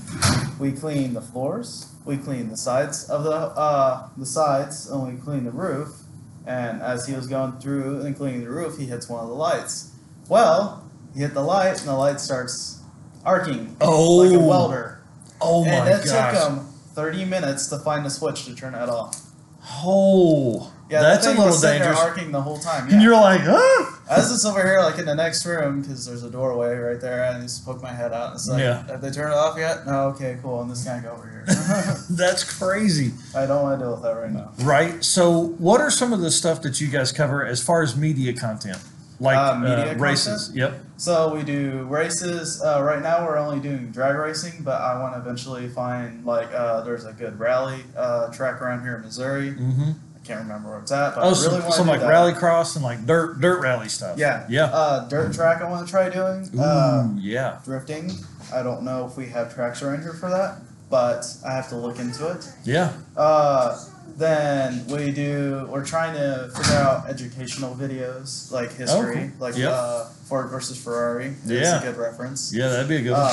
we 0.59 0.73
cleaned 0.73 1.15
the 1.17 1.21
floors. 1.23 1.93
We 2.05 2.17
cleaned 2.17 2.51
the 2.51 2.57
sides 2.57 3.09
of 3.11 3.25
the 3.25 3.31
uh, 3.33 4.09
the 4.17 4.27
sides, 4.27 4.89
and 4.91 5.07
we 5.13 5.21
cleaned 5.21 5.47
the 5.47 5.51
roof. 5.53 6.03
And 6.47 6.81
as 6.81 7.07
he 7.07 7.15
was 7.15 7.27
going 7.27 7.59
through 7.59 8.03
and 8.03 8.17
cleaning 8.17 8.45
the 8.45 8.51
roof, 8.51 8.79
he 8.79 8.87
hits 8.87 9.09
one 9.09 9.21
of 9.21 9.29
the 9.29 9.35
lights. 9.35 9.91
Well, 10.29 10.89
he 11.15 11.21
hit 11.21 11.35
the 11.35 11.43
light, 11.43 11.79
and 11.81 11.89
the 11.89 11.95
light 11.97 12.21
starts 12.21 12.81
arcing 13.25 13.77
Oh, 13.81 14.17
like 14.19 14.33
a 14.33 14.39
welder. 14.39 15.01
oh 15.41 15.65
my 15.65 15.71
gosh! 15.71 15.79
and 15.81 15.89
it 15.89 16.05
took 16.39 16.51
him 16.53 16.67
30 16.95 17.25
minutes 17.25 17.67
to 17.69 17.79
find 17.81 18.07
a 18.07 18.11
switch 18.11 18.45
to 18.47 18.55
turn 18.55 18.75
it 18.75 18.89
off. 18.89 19.21
Oh, 19.69 20.73
Yeah, 20.89 21.03
that's 21.03 21.27
that 21.27 21.37
a 21.37 21.39
little 21.43 21.61
dangerous. 21.61 21.99
arcing 21.99 22.31
the 22.31 22.41
whole 22.41 22.59
time. 22.59 22.89
And 22.91 23.03
you're 23.03 23.15
like, 23.17 23.41
huh? 23.43 23.93
I 24.09 24.19
was 24.19 24.31
just 24.31 24.47
over 24.47 24.63
here, 24.63 24.81
like 24.83 24.99
in 24.99 25.05
the 25.05 25.15
next 25.17 25.45
room, 25.45 25.81
because 25.83 26.07
there's 26.07 26.23
a 26.23 26.31
doorway 26.31 26.77
right 26.77 27.01
there, 27.01 27.25
and 27.25 27.39
I 27.39 27.41
just 27.41 27.65
poke 27.65 27.83
my 27.83 27.93
head 27.93 28.13
out. 28.13 28.27
And 28.29 28.35
it's 28.37 28.49
like, 28.49 28.61
Yeah. 28.61 28.87
have 28.87 29.01
they 29.01 29.11
turned 29.11 29.33
it 29.33 29.37
off 29.37 29.59
yet? 29.59 29.85
No, 29.87 30.09
okay, 30.11 30.39
cool. 30.43 30.63
And 30.63 30.71
this 30.71 30.85
guy 30.85 31.01
go 31.01 31.11
over 31.11 31.29
here. 31.29 31.45
That's 32.11 32.45
crazy, 32.59 33.13
I 33.35 33.47
don't 33.47 33.63
want 33.65 33.81
to 33.81 33.85
deal 33.85 33.93
with 33.95 34.03
that 34.03 34.13
right 34.13 34.31
now. 34.31 34.53
right? 34.61 35.03
So, 35.03 35.31
what 35.59 35.81
are 35.81 35.91
some 35.91 36.13
of 36.13 36.21
the 36.21 36.31
stuff 36.31 36.63
that 36.63 36.81
you 36.81 36.87
guys 36.89 37.11
cover 37.11 37.45
as 37.45 37.61
far 37.63 37.83
as 37.83 37.97
media 37.97 38.33
content, 38.33 38.79
like 39.21 39.37
Uh, 39.37 39.55
media 39.59 39.93
uh, 39.93 39.99
races? 39.99 40.51
Yep. 40.55 40.81
So 40.99 41.35
we 41.35 41.43
do 41.43 41.85
races. 41.91 42.63
Uh, 42.63 42.83
right 42.83 43.03
now, 43.03 43.25
we're 43.27 43.37
only 43.37 43.61
doing 43.61 43.91
drag 43.91 44.17
racing, 44.17 44.63
but 44.63 44.81
I 44.81 44.99
want 44.99 45.15
to 45.15 45.21
eventually 45.21 45.69
find 45.69 46.25
like 46.25 46.53
uh, 46.55 46.81
there's 46.83 47.05
a 47.05 47.13
good 47.13 47.39
rally 47.39 47.85
uh, 47.97 48.29
track 48.33 48.63
around 48.63 48.83
here 48.83 48.97
in 48.97 49.03
Missouri. 49.03 49.51
Mm-hmm. 49.51 49.91
I 50.17 50.19
can't 50.27 50.41
remember 50.41 50.71
where 50.71 50.81
it's 50.81 50.91
at, 50.93 51.15
but 51.15 51.23
Oh, 51.25 51.31
I 51.31 51.33
some, 51.35 51.45
really 51.53 51.61
want 51.61 51.73
to 51.73 51.77
some 51.79 51.87
like 51.87 52.01
that. 52.01 52.09
rally 52.09 52.33
cross 52.33 52.75
and 52.77 52.85
like 52.85 53.05
dirt 53.07 53.41
dirt 53.41 53.61
rally 53.61 53.89
stuff. 53.89 54.19
Yeah. 54.19 54.45
Yeah. 54.49 54.65
Uh, 54.67 55.07
dirt 55.09 55.33
track. 55.35 55.61
I 55.63 55.71
want 55.71 55.87
to 55.87 55.91
try 55.91 56.09
doing. 56.09 56.49
Ooh, 56.59 57.17
yeah. 57.21 57.59
drifting. 57.65 58.11
I 58.53 58.63
don't 58.63 58.83
know 58.83 59.07
if 59.07 59.17
we 59.17 59.27
have 59.27 59.55
tracks 59.55 59.83
around 59.83 60.01
here 60.03 60.15
for 60.15 60.31
that, 60.31 60.59
but 60.91 61.25
I 61.47 61.53
have 61.53 61.69
to 61.69 61.77
look 61.77 61.99
into 61.99 62.27
it. 62.29 62.49
Yeah. 62.65 62.93
Uh, 63.17 63.77
then 64.17 64.87
we 64.89 65.11
do. 65.13 65.67
We're 65.71 65.85
trying 65.85 66.15
to 66.15 66.51
figure 66.57 66.75
out 66.77 67.09
educational 67.09 67.75
videos 67.75 68.51
like 68.51 68.73
history, 68.73 69.15
cool. 69.15 69.31
like 69.39 69.57
Yep. 69.57 69.71
uh, 69.73 70.05
Ford 70.29 70.51
versus 70.51 70.83
Ferrari. 70.83 71.35
Yeah. 71.45 71.81
a 71.81 71.83
good 71.85 71.97
reference. 71.97 72.53
Yeah, 72.55 72.69
that'd 72.69 72.89
be 72.89 72.97
a 72.97 73.03
good 73.03 73.13
one. 73.13 73.21
Uh, 73.21 73.31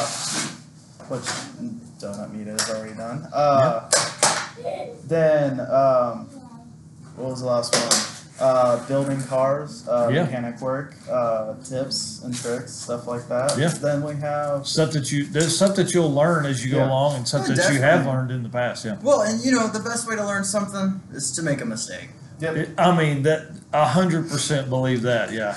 which 1.09 1.21
donut 1.99 2.31
meat 2.33 2.47
is 2.47 2.69
already 2.69 2.95
done. 2.95 3.27
Uh, 3.33 3.89
Then 5.05 5.59
um, 5.61 6.27
what 7.15 7.31
was 7.31 7.41
the 7.41 7.47
last 7.47 7.73
one? 7.75 8.12
Uh, 8.39 8.83
building 8.87 9.21
cars, 9.23 9.87
uh, 9.87 10.09
Yeah. 10.11 10.23
mechanic 10.23 10.59
work, 10.59 10.95
uh, 11.09 11.53
tips 11.63 12.21
and 12.23 12.35
tricks, 12.35 12.71
stuff 12.73 13.05
like 13.05 13.27
that. 13.29 13.55
Yeah. 13.57 13.67
Then 13.69 14.01
we 14.03 14.15
have 14.15 14.65
Stuff 14.67 14.91
that 14.93 15.11
you 15.11 15.27
there's 15.27 15.55
stuff 15.55 15.75
that 15.75 15.93
you'll 15.93 16.11
learn 16.13 16.45
as 16.47 16.65
you 16.65 16.71
go 16.71 16.77
Yeah. 16.79 16.89
along, 16.89 17.17
and 17.17 17.27
stuff 17.27 17.47
Yeah, 17.47 17.55
that 17.55 17.73
you 17.73 17.79
have 17.81 17.99
definitely. 17.99 18.11
learned 18.11 18.31
in 18.31 18.43
the 18.43 18.49
past. 18.49 18.85
Yeah. 18.85 18.95
Well, 19.03 19.21
and 19.21 19.39
you 19.45 19.51
know, 19.51 19.67
the 19.67 19.79
best 19.79 20.07
way 20.07 20.15
to 20.15 20.25
learn 20.25 20.43
something 20.45 21.01
is 21.13 21.31
to 21.33 21.43
make 21.43 21.61
a 21.61 21.65
mistake. 21.65 22.09
yep, 22.39 22.55
It- 22.55 22.69
I 22.77 22.95
mean 22.97 23.21
that 23.23 23.51
a 23.71 23.85
hundred 23.85 24.29
percent 24.29 24.67
believe 24.67 25.03
that. 25.03 25.31
Yeah. 25.31 25.55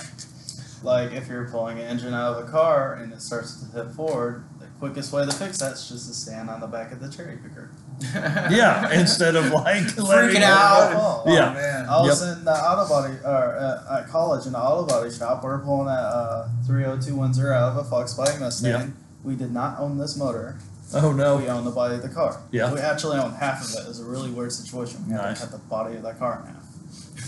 like 0.83 1.11
if 1.13 1.27
you're 1.29 1.49
pulling 1.49 1.79
an 1.79 1.85
engine 1.87 2.13
out 2.15 2.37
of 2.37 2.47
a 2.47 2.51
car 2.51 2.95
and 3.03 3.13
it 3.13 3.21
starts 3.23 3.57
to 3.57 3.67
hit 3.77 3.91
forward, 3.93 4.45
the 4.61 4.67
quickest 4.79 5.13
way 5.13 5.25
to 5.25 5.33
fix 5.33 5.59
that's 5.59 5.89
just 5.89 6.07
to 6.07 6.15
stand 6.15 6.49
on 6.51 6.61
the 6.61 6.67
back 6.67 6.93
of 6.93 7.01
the 7.01 7.09
cherry 7.09 7.37
picker. 7.39 7.71
Yeah, 8.03 8.93
instead 8.93 9.37
of 9.37 9.51
like 9.51 9.85
Freaking 9.85 10.43
out. 10.43 10.93
go. 10.93 11.23
Oh, 11.27 11.35
Yeah. 11.35 11.53
man. 11.55 11.89
I 11.89 12.01
was 12.03 12.23
in 12.23 12.45
the 12.45 12.53
auto 12.53 12.89
body, 12.89 13.15
or 13.25 13.57
uh, 13.59 13.99
at 14.01 14.09
college 14.09 14.47
in 14.47 14.53
the 14.53 14.59
auto 14.59 14.87
body 14.87 15.11
shop. 15.11 15.43
We 15.43 15.51
are 15.51 15.59
pulling 15.59 15.87
that 15.87 15.93
uh, 15.93 16.49
30210 16.67 17.47
out 17.53 17.73
of 17.73 17.77
a 17.79 17.85
Fox 17.85 18.15
Volkswagen 18.15 18.41
Mustang. 18.41 18.71
Yeah. 18.71 18.87
We 19.25 19.35
did 19.35 19.53
not 19.53 19.81
own 19.81 19.99
this 19.99 20.17
motor. 20.17 20.57
Oh 20.95 21.11
no! 21.13 21.37
We 21.39 21.47
no. 21.47 21.57
owned 21.57 21.67
the 21.67 21.71
body 21.73 21.97
of 21.97 22.03
the 22.03 22.09
car. 22.09 22.41
Yeah. 22.53 22.73
We 22.73 22.79
actually 22.79 23.19
owned 23.19 23.35
half 23.35 23.65
of 23.65 23.75
it. 23.75 23.81
It 23.85 23.89
was 23.89 23.99
a 24.01 24.05
really 24.05 24.31
weird 24.31 24.53
situation. 24.53 25.05
We 25.07 25.15
had 25.15 25.23
Nice. 25.23 25.41
to 25.41 25.47
cut 25.49 25.53
the 25.53 25.59
body 25.67 25.97
of 25.97 26.03
that 26.05 26.19
car 26.19 26.41
in 26.47 26.53
half. 26.55 26.63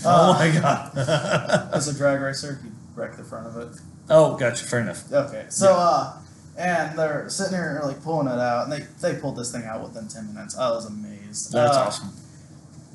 Oh 0.05 0.31
Uh, 0.31 0.33
my 0.33 0.61
god. 0.61 1.71
As 1.73 1.87
a 1.89 1.93
drag 1.93 2.21
racer, 2.21 2.59
he 2.63 2.69
wrecked 2.95 3.17
the 3.17 3.23
front 3.23 3.47
of 3.47 3.57
it. 3.57 3.67
oh, 4.09 4.37
gotcha. 4.37 4.65
Fair 4.65 4.79
enough. 4.79 5.11
Okay, 5.11 5.45
so 5.49 5.73
uh, 5.75 6.13
and 6.59 6.99
they're 6.99 7.29
sitting 7.29 7.53
here 7.53 7.79
like 7.83 8.03
pulling 8.03 8.27
it 8.27 8.37
out, 8.39 8.63
and 8.65 8.71
they 8.73 8.85
they 9.01 9.19
pulled 9.19 9.37
this 9.37 9.51
thing 9.51 9.63
out 9.63 9.81
within 9.81 10.07
ten 10.07 10.31
minutes. 10.33 10.57
I 10.57 10.69
was 10.69 10.85
amazed. 10.85 11.51
That's 11.53 11.75
Uh, 11.75 11.79
awesome. 11.81 12.13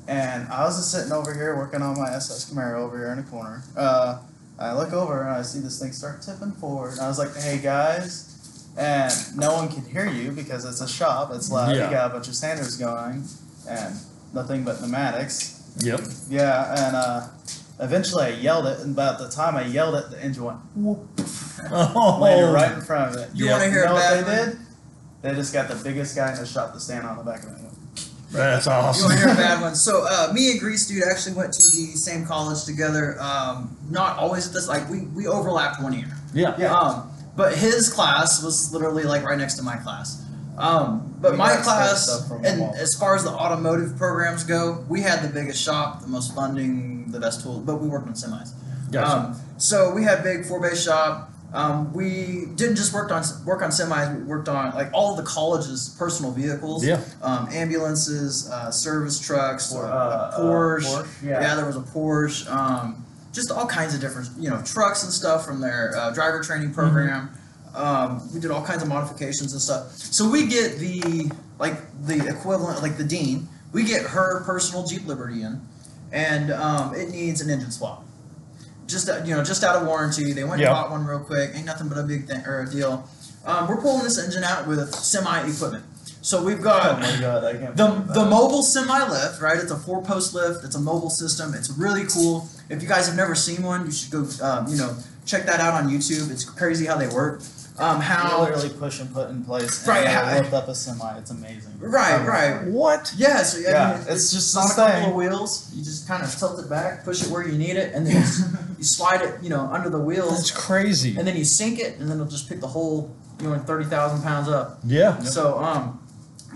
And 0.07 0.47
I 0.49 0.63
was 0.65 0.77
just 0.77 0.91
sitting 0.91 1.11
over 1.11 1.33
here 1.33 1.55
working 1.57 1.81
on 1.81 1.97
my 1.99 2.11
SS 2.13 2.49
Camaro 2.51 2.75
over 2.81 2.95
here 2.97 3.07
in 3.11 3.17
the 3.17 3.23
corner. 3.23 3.63
Uh, 3.75 4.19
I 4.59 4.73
look 4.73 4.93
over 4.93 5.21
and 5.21 5.31
I 5.31 5.41
see 5.41 5.59
this 5.59 5.79
thing 5.79 5.91
start 5.91 6.21
tipping 6.21 6.51
forward, 6.53 6.91
and 6.93 7.01
I 7.01 7.07
was 7.07 7.17
like, 7.17 7.35
"Hey 7.35 7.57
guys," 7.57 8.67
and 8.77 9.11
no 9.35 9.53
one 9.53 9.67
can 9.67 9.83
hear 9.83 10.05
you 10.05 10.31
because 10.31 10.63
it's 10.63 10.81
a 10.81 10.87
shop. 10.87 11.31
It's 11.33 11.49
loud. 11.51 11.75
Yeah. 11.75 11.85
You 11.85 11.91
got 11.91 12.11
a 12.11 12.13
bunch 12.13 12.27
of 12.27 12.35
standards 12.35 12.77
going, 12.77 13.23
and 13.67 13.95
nothing 14.31 14.63
but 14.63 14.79
pneumatics. 14.79 15.53
Yep. 15.79 16.01
Yeah, 16.29 16.85
and 16.87 16.95
uh, 16.95 17.27
eventually 17.79 18.23
I 18.25 18.29
yelled 18.29 18.65
it, 18.67 18.79
and 18.79 18.93
about 18.93 19.19
the 19.19 19.29
time 19.29 19.55
I 19.55 19.65
yelled 19.65 19.95
it, 19.95 20.09
the 20.11 20.23
engine 20.23 20.43
went 20.43 20.59
whoop, 20.75 21.07
Oh, 21.71 22.17
landed 22.21 22.51
right 22.53 22.71
in 22.73 22.81
front 22.81 23.15
of 23.15 23.21
it. 23.21 23.29
You 23.33 23.45
Yeah. 23.45 23.51
want 23.53 23.63
to 23.63 23.69
hear 23.69 23.79
You 23.81 23.85
know 23.85 23.91
a 23.91 23.93
what 23.95 24.01
bad 24.01 24.25
they 24.25 24.37
one? 24.39 24.49
did? 24.49 24.59
They 25.21 25.33
just 25.33 25.53
got 25.53 25.67
the 25.69 25.75
biggest 25.83 26.15
guy 26.15 26.31
in 26.33 26.39
the 26.39 26.45
shop 26.45 26.73
to 26.73 26.79
stand 26.79 27.05
on 27.05 27.17
the 27.17 27.23
back 27.23 27.43
of 27.43 27.49
it. 27.49 27.59
That's 28.31 28.67
awesome. 28.67 29.01
You 29.01 29.05
awesome. 29.05 29.05
want 29.07 29.19
to 29.19 29.25
hear 29.25 29.33
a 29.33 29.37
bad 29.37 29.61
one? 29.61 29.75
So, 29.75 30.05
uh, 30.09 30.31
me 30.33 30.51
and 30.51 30.59
Grease 30.59 30.87
Dude 30.87 31.03
actually 31.09 31.35
went 31.35 31.53
to 31.53 31.61
the 31.71 31.93
same 31.97 32.25
college 32.25 32.65
together. 32.65 33.17
Um, 33.21 33.77
not 33.89 34.17
always 34.17 34.47
at 34.47 34.53
this, 34.53 34.67
like, 34.67 34.89
we, 34.89 35.01
we 35.15 35.25
overlapped 35.27 35.81
one 35.81 35.93
year. 35.93 36.07
Yeah. 36.33 36.53
Yeah. 36.57 36.73
Um, 36.77 37.09
but 37.37 37.57
his 37.57 37.91
class 37.91 38.43
was 38.43 38.73
literally 38.73 39.03
like 39.03 39.23
right 39.23 39.37
next 39.37 39.55
to 39.55 39.63
my 39.63 39.77
class. 39.77 40.21
Um, 40.57 41.15
but 41.19 41.33
We 41.33 41.37
my 41.37 41.55
class, 41.57 42.29
and 42.43 42.63
as 42.75 42.95
far 42.95 43.15
as 43.15 43.23
the 43.23 43.31
automotive 43.31 43.97
programs 43.97 44.43
go, 44.43 44.85
we 44.87 45.01
had 45.01 45.21
the 45.21 45.27
biggest 45.27 45.61
shop, 45.61 46.01
the 46.01 46.07
most 46.07 46.33
funding, 46.33 47.11
the 47.11 47.19
best 47.19 47.41
tools, 47.41 47.63
but 47.65 47.81
we 47.81 47.87
worked 47.87 48.07
on 48.07 48.13
semis. 48.13 48.51
Gotcha. 48.91 49.11
Um, 49.11 49.41
so 49.57 49.93
we 49.93 50.03
had 50.03 50.23
big 50.23 50.45
four 50.45 50.61
bay 50.61 50.75
shop. 50.75 51.31
Um, 51.53 51.93
we 51.93 52.47
didn't 52.55 52.75
just 52.75 52.93
work 52.93 53.11
on 53.11 53.23
work 53.45 53.61
on 53.61 53.69
semis. 53.69 54.17
We 54.17 54.23
worked 54.23 54.49
on 54.49 54.73
like 54.75 54.89
all 54.93 55.11
of 55.11 55.17
the 55.17 55.23
college's 55.29 55.95
personal 55.97 56.31
vehicles. 56.31 56.85
Yeah. 56.85 57.01
Um, 57.21 57.47
ambulances, 57.51 58.49
uh, 58.49 58.71
service 58.71 59.19
trucks, 59.19 59.71
Por- 59.71 59.85
uh, 59.85 59.89
uh, 59.89 60.39
Porsche. 60.39 60.83
Porsche, 60.83 61.23
yeah. 61.23 61.41
yeah. 61.41 61.55
there 61.55 61.65
was 61.65 61.77
a 61.77 61.81
Porsche. 61.81 62.49
Um, 62.51 63.05
just 63.31 63.51
all 63.51 63.67
kinds 63.67 63.93
of 63.93 63.99
different, 64.01 64.29
you 64.39 64.49
know, 64.49 64.61
trucks 64.63 65.03
and 65.03 65.11
stuff 65.11 65.45
from 65.45 65.59
their 65.59 65.93
uh, 65.97 66.11
driver 66.11 66.41
training 66.41 66.69
Mm-hmm. 66.69 67.41
Um, 67.75 68.33
we 68.33 68.39
did 68.39 68.51
all 68.51 68.63
kinds 68.65 68.81
of 68.81 68.87
modifications 68.89 69.53
and 69.53 69.61
stuff. 69.61 69.91
So 69.93 70.29
we 70.29 70.47
get 70.47 70.77
the 70.79 71.29
like 71.59 71.75
the 72.05 72.27
equivalent, 72.27 72.81
like 72.81 72.97
the 72.97 73.03
dean. 73.03 73.47
We 73.73 73.83
get 73.83 74.05
her 74.05 74.41
personal 74.43 74.85
Jeep 74.85 75.05
Liberty 75.05 75.41
in, 75.43 75.61
and 76.11 76.51
um, 76.51 76.95
it 76.95 77.09
needs 77.09 77.41
an 77.41 77.49
engine 77.49 77.71
swap. 77.71 78.05
Just 78.87 79.09
uh, 79.09 79.21
you 79.25 79.35
know, 79.35 79.43
just 79.43 79.63
out 79.63 79.75
of 79.75 79.87
warranty. 79.87 80.31
They 80.33 80.43
went 80.43 80.61
Yeah. 80.61 80.67
and 80.67 80.75
bought 80.75 80.91
one 80.91 81.05
real 81.05 81.19
quick. 81.19 81.51
Ain't 81.55 81.65
nothing 81.65 81.89
but 81.89 81.97
a 81.97 82.03
big 82.03 82.27
thing 82.27 82.45
or 82.45 82.61
a 82.61 82.69
deal. 82.69 83.07
Um, 83.45 83.67
we're 83.67 83.81
pulling 83.81 84.03
this 84.03 84.17
engine 84.23 84.43
out 84.43 84.67
with 84.67 84.93
semi 84.95 85.47
equipment. 85.49 85.83
So 86.21 86.43
we've 86.43 86.59
Oh 86.61 86.63
got 86.63 86.99
my 86.99 87.19
god, 87.19 87.43
the 87.77 88.13
the 88.13 88.25
mobile 88.25 88.63
semi 88.63 89.07
lift, 89.09 89.41
right? 89.41 89.57
It's 89.59 89.71
a 89.71 89.75
four 89.77 90.01
post 90.01 90.33
lift. 90.33 90.63
It's 90.63 90.75
a 90.75 90.79
mobile 90.79 91.09
system. 91.11 91.53
It's 91.53 91.69
really 91.71 92.05
cool. 92.05 92.47
If 92.69 92.81
you 92.81 92.87
guys 92.87 93.05
have 93.07 93.15
never 93.15 93.35
seen 93.35 93.61
one, 93.61 93.85
you 93.85 93.91
should 93.91 94.11
go. 94.11 94.27
Um, 94.41 94.67
you 94.67 94.77
know, 94.77 94.95
check 95.25 95.45
that 95.45 95.59
out 95.59 95.73
on 95.83 95.89
YouTube. 95.91 96.31
It's 96.31 96.43
crazy 96.45 96.85
how 96.87 96.97
they 96.97 97.07
work. 97.07 97.41
Um, 97.77 97.97
You 97.97 98.01
how 98.03 98.41
literally 98.41 98.69
push 98.69 99.01
and 99.01 99.13
put 99.13 99.29
in 99.29 99.43
place. 99.43 99.85
Right, 99.85 100.05
And 100.05 100.07
how- 100.07 100.31
they 100.33 100.39
lift 100.41 100.53
up 100.53 100.67
a 100.69 100.75
semi. 100.75 101.17
It's 101.17 101.29
amazing. 101.31 101.73
right, 101.79 102.15
Um, 102.21 102.25
right. 102.25 102.63
What? 102.67 103.11
Yeah, 103.17 103.43
so 103.43 103.57
I 103.57 103.61
Yeah, 103.61 103.97
mean, 103.97 104.05
it's 104.09 104.31
just 104.31 104.55
on 104.55 104.63
this 104.63 104.71
a 104.71 104.75
couple 104.75 104.93
thing. 105.01 105.09
of 105.09 105.15
wheels. 105.15 105.67
You 105.73 105.83
just 105.83 106.07
kind 106.07 106.23
of 106.23 106.33
tilt 106.33 106.57
it 106.59 106.69
back, 106.69 107.03
push 107.03 107.23
it 107.23 107.29
where 107.29 107.45
you 107.45 107.57
need 107.57 107.75
it, 107.75 107.93
and 107.93 108.07
then 108.07 108.15
you, 108.77 108.83
slide 108.83 109.21
it, 109.21 109.39
you 109.41 109.49
know, 109.49 109.69
under 109.73 109.89
the 109.89 109.99
wheels, 109.99 110.31
That's 110.37 110.51
crazy. 110.51 111.17
and 111.17 111.27
then 111.27 111.35
you 111.35 111.43
sink 111.43 111.79
it, 111.79 111.99
and 111.99 112.09
then 112.09 112.15
it'll 112.17 112.31
just 112.31 112.47
pick 112.47 112.61
the 112.61 112.67
whole, 112.67 113.11
you 113.41 113.49
know, 113.49 113.59
thirty 113.59 113.85
thousand 113.85 114.21
pounds 114.23 114.47
up. 114.47 114.79
Yeah. 114.85 115.21
So 115.23 115.59
um, 115.61 115.99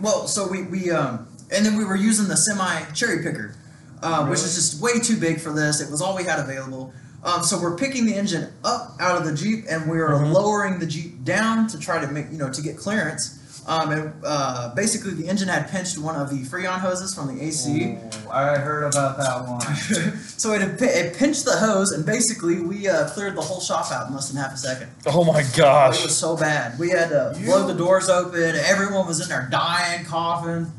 well, 0.01 0.25
so 0.25 0.47
we 0.47 0.63
we 0.63 0.89
um, 0.91 1.27
and 1.51 1.65
then 1.65 1.75
we 1.75 1.83
were 1.83 1.97
using 1.97 2.29
the 2.29 2.37
semi 2.37 2.81
cherry 2.93 3.21
picker, 3.23 3.55
uh, 4.01 4.25
which 4.27 4.39
is 4.39 4.55
just 4.55 4.81
way 4.81 4.99
too 4.99 5.17
big 5.17 5.41
for 5.41 5.51
this. 5.51 5.81
It 5.81 5.91
was 5.91 6.01
all 6.01 6.15
we 6.15 6.23
had 6.23 6.39
available. 6.39 6.93
Um, 7.23 7.43
so 7.43 7.59
we're 7.61 7.75
picking 7.75 8.05
the 8.05 8.15
engine 8.15 8.51
up 8.63 8.95
out 8.99 9.17
of 9.17 9.25
the 9.25 9.33
Jeep, 9.33 9.65
and 9.69 9.89
we 9.89 9.99
are 9.99 10.09
Mhm. 10.11 10.33
lowering 10.33 10.79
the 10.79 10.85
Jeep 10.85 11.23
down 11.25 11.67
to 11.67 11.77
try 11.77 11.99
to 11.99 12.07
make 12.07 12.31
you 12.31 12.37
know 12.37 12.49
to 12.49 12.61
get 12.61 12.77
clearance. 12.77 13.35
Um, 13.67 13.91
and 13.91 14.13
uh, 14.25 14.73
basically, 14.73 15.11
the 15.13 15.27
engine 15.27 15.47
had 15.47 15.69
pinched 15.69 15.97
one 15.99 16.15
of 16.15 16.29
the 16.31 16.37
Freon 16.43 16.79
hoses 16.79 17.13
from 17.13 17.27
the 17.35 17.43
AC. 17.43 17.99
Ooh, 18.01 18.29
I 18.31 18.55
heard 18.57 18.83
about 18.91 19.17
that 19.17 19.47
one. 19.47 20.17
so 20.37 20.53
it, 20.53 20.81
it 20.81 21.15
pinched 21.17 21.45
the 21.45 21.51
hose, 21.57 21.91
and 21.91 22.03
basically 22.03 22.61
we 22.61 22.87
uh, 22.87 23.07
cleared 23.09 23.35
the 23.35 23.41
whole 23.41 23.59
shop 23.59 23.91
out 23.91 24.07
in 24.07 24.15
less 24.15 24.29
than 24.29 24.41
half 24.41 24.53
a 24.53 24.57
second. 24.57 24.87
Oh 25.05 25.23
my 25.23 25.43
gosh! 25.55 25.99
It 25.99 26.03
was 26.05 26.15
so 26.17 26.35
bad. 26.35 26.79
We 26.79 26.89
had 26.89 27.09
to 27.09 27.35
You- 27.37 27.45
blow 27.45 27.67
the 27.67 27.75
doors 27.75 28.09
open. 28.09 28.55
Everyone 28.55 29.05
was 29.05 29.19
in 29.21 29.27
there 29.29 29.47
dying, 29.51 30.03
coughing. 30.05 30.71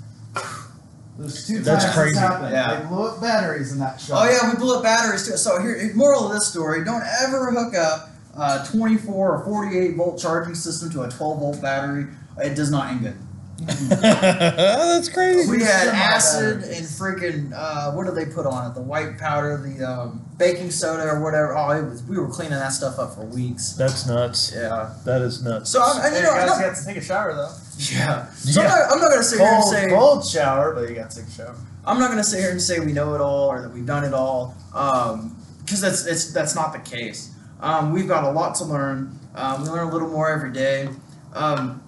There's 1.20 1.46
two 1.46 1.60
That's 1.60 1.84
times 1.84 1.96
crazy. 1.96 2.18
happened. 2.18 2.52
Yeah. 2.52 2.80
They 2.80 2.86
blew 2.88 3.06
up 3.06 3.20
batteries 3.20 3.72
in 3.72 3.78
that 3.80 4.00
shop. 4.00 4.22
Oh 4.22 4.30
yeah, 4.30 4.50
we 4.50 4.56
blew 4.58 4.76
up 4.76 4.82
batteries 4.82 5.26
too. 5.28 5.36
So 5.36 5.60
here, 5.60 5.92
moral 5.94 6.26
of 6.26 6.32
this 6.32 6.48
story: 6.48 6.82
don't 6.84 7.04
ever 7.22 7.50
hook 7.52 7.74
up 7.74 8.08
a 8.36 8.66
24 8.70 9.36
or 9.40 9.44
48 9.44 9.96
volt 9.96 10.18
charging 10.18 10.54
system 10.54 10.90
to 10.92 11.02
a 11.02 11.10
12 11.10 11.38
volt 11.38 11.60
battery. 11.60 12.06
It 12.38 12.54
does 12.54 12.70
not 12.70 12.88
end 12.90 13.00
good. 13.02 13.16
That's 13.90 15.10
crazy. 15.10 15.50
We 15.50 15.62
had 15.62 15.88
acid 15.88 16.62
and 16.64 16.86
freaking 16.86 17.52
uh, 17.54 17.92
what 17.92 18.06
did 18.06 18.14
they 18.14 18.24
put 18.32 18.46
on 18.46 18.70
it? 18.70 18.74
The 18.74 18.80
white 18.80 19.18
powder, 19.18 19.58
the 19.58 19.84
um, 19.86 20.24
baking 20.38 20.70
soda 20.70 21.02
or 21.10 21.20
whatever. 21.22 21.54
Oh, 21.54 21.70
it 21.72 21.84
was. 21.84 22.02
We 22.04 22.18
were 22.18 22.28
cleaning 22.28 22.58
that 22.58 22.72
stuff 22.72 22.98
up 22.98 23.14
for 23.14 23.26
weeks. 23.26 23.74
That's 23.74 24.06
nuts. 24.06 24.52
Yeah. 24.54 24.94
That 25.04 25.20
is 25.20 25.44
nuts. 25.44 25.68
So 25.68 25.82
I'm, 25.82 26.02
and, 26.02 26.14
Hey, 26.14 26.20
you 26.20 26.26
know, 26.26 26.32
you 26.34 26.40
I'm 26.40 26.48
guys 26.48 26.58
not, 26.58 26.66
got 26.68 26.76
to 26.76 26.84
take 26.86 26.96
a 26.96 27.02
shower 27.02 27.34
though. 27.34 27.52
Yeah. 27.92 28.30
So 28.32 28.60
Yeah. 28.62 28.68
I'm, 28.68 28.78
not, 28.78 28.92
I'm 28.92 29.00
not 29.00 29.10
gonna 29.10 29.22
sit 29.22 29.38
here 29.40 29.48
and 29.48 29.64
say 29.64 29.88
cold 29.88 30.24
shower, 30.26 30.74
but 30.74 30.88
you 30.88 30.94
got 30.96 31.16
a 31.16 31.30
shower. 31.30 31.56
I'm 31.84 31.98
not 31.98 32.10
gonna 32.10 32.24
sit 32.24 32.40
here 32.40 32.50
and 32.50 32.60
say 32.60 32.78
we 32.80 32.92
know 32.92 33.14
it 33.14 33.20
all 33.20 33.48
or 33.50 33.62
that 33.62 33.72
we've 33.72 33.86
done 33.86 34.04
it 34.04 34.12
all, 34.14 34.54
because 34.72 35.80
that's 35.80 36.04
it's 36.06 36.32
that's 36.32 36.54
not 36.54 36.72
the 36.72 36.78
case. 36.80 37.34
Um, 37.60 37.92
we've 37.92 38.08
got 38.08 38.24
a 38.24 38.30
lot 38.30 38.54
to 38.56 38.64
learn. 38.64 39.18
Um, 39.34 39.62
we 39.62 39.68
learn 39.68 39.88
a 39.88 39.92
little 39.92 40.08
more 40.08 40.30
every 40.30 40.52
day, 40.52 40.88
um, 41.34 41.82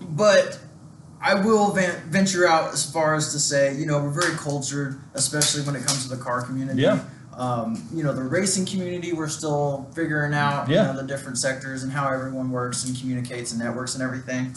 but 0.00 0.58
I 1.20 1.34
will 1.34 1.72
ven- 1.72 2.00
venture 2.08 2.46
out 2.46 2.72
as 2.72 2.90
far 2.90 3.14
as 3.14 3.32
to 3.32 3.38
say, 3.38 3.74
you 3.76 3.86
know, 3.86 3.98
we're 4.02 4.10
very 4.20 4.36
cultured, 4.36 5.00
especially 5.14 5.62
when 5.62 5.74
it 5.76 5.84
comes 5.86 6.04
to 6.08 6.14
the 6.14 6.22
car 6.22 6.42
community. 6.42 6.82
Yeah. 6.82 7.00
Um, 7.36 7.88
you 7.94 8.02
know, 8.02 8.12
the 8.12 8.22
racing 8.22 8.66
community, 8.66 9.12
we're 9.12 9.28
still 9.28 9.88
figuring 9.94 10.34
out, 10.34 10.68
Yeah. 10.68 10.88
you 10.88 10.92
know, 10.94 11.00
the 11.02 11.06
different 11.06 11.38
sectors 11.38 11.82
and 11.84 11.92
how 11.92 12.08
everyone 12.08 12.50
works 12.50 12.84
and 12.84 12.98
communicates 12.98 13.52
and 13.52 13.60
networks 13.60 13.94
and 13.94 14.02
everything. 14.02 14.54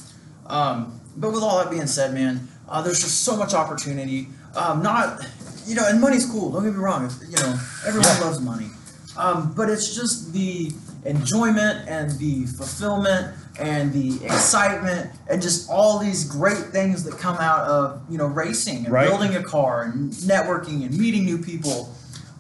Um, 0.48 1.00
but 1.18 1.32
with 1.32 1.44
all 1.44 1.60
that 1.60 1.70
being 1.72 1.88
said, 1.88 2.14
man, 2.14 2.48
uh, 2.70 2.82
there's 2.82 3.02
just 3.02 3.24
so 3.24 3.36
much 3.36 3.54
opportunity. 3.54 4.28
Um, 4.56 4.82
not, 4.82 5.26
you 5.66 5.76
know, 5.76 5.88
and 5.88 6.00
money's 6.02 6.26
cool. 6.26 6.52
Don't 6.52 6.64
get 6.64 6.74
me 6.74 6.80
wrong. 6.80 7.06
If, 7.06 7.14
you 7.30 7.38
know, 7.38 7.60
everyone 7.86 8.10
Yeah. 8.18 8.24
loves 8.26 8.40
money. 8.40 8.70
Um, 9.18 9.54
but 9.56 9.70
it's 9.70 9.94
just 9.94 10.32
the 10.34 10.72
enjoyment 11.06 11.88
and 11.90 12.12
the 12.20 12.46
fulfillment 12.46 13.36
and 13.60 13.92
the 13.92 14.24
excitement 14.24 15.10
and 15.30 15.42
just 15.42 15.70
all 15.70 16.00
these 16.00 16.24
great 16.24 16.72
things 16.72 17.04
that 17.04 17.18
come 17.18 17.36
out 17.38 17.68
of 17.68 18.02
you 18.10 18.18
know 18.18 18.28
racing 18.28 18.86
and 18.86 18.94
Right. 18.94 19.10
building 19.10 19.36
a 19.36 19.44
car 19.44 19.84
and 19.84 20.12
networking 20.14 20.86
and 20.86 20.98
meeting 20.98 21.26
new 21.26 21.38
people. 21.40 21.94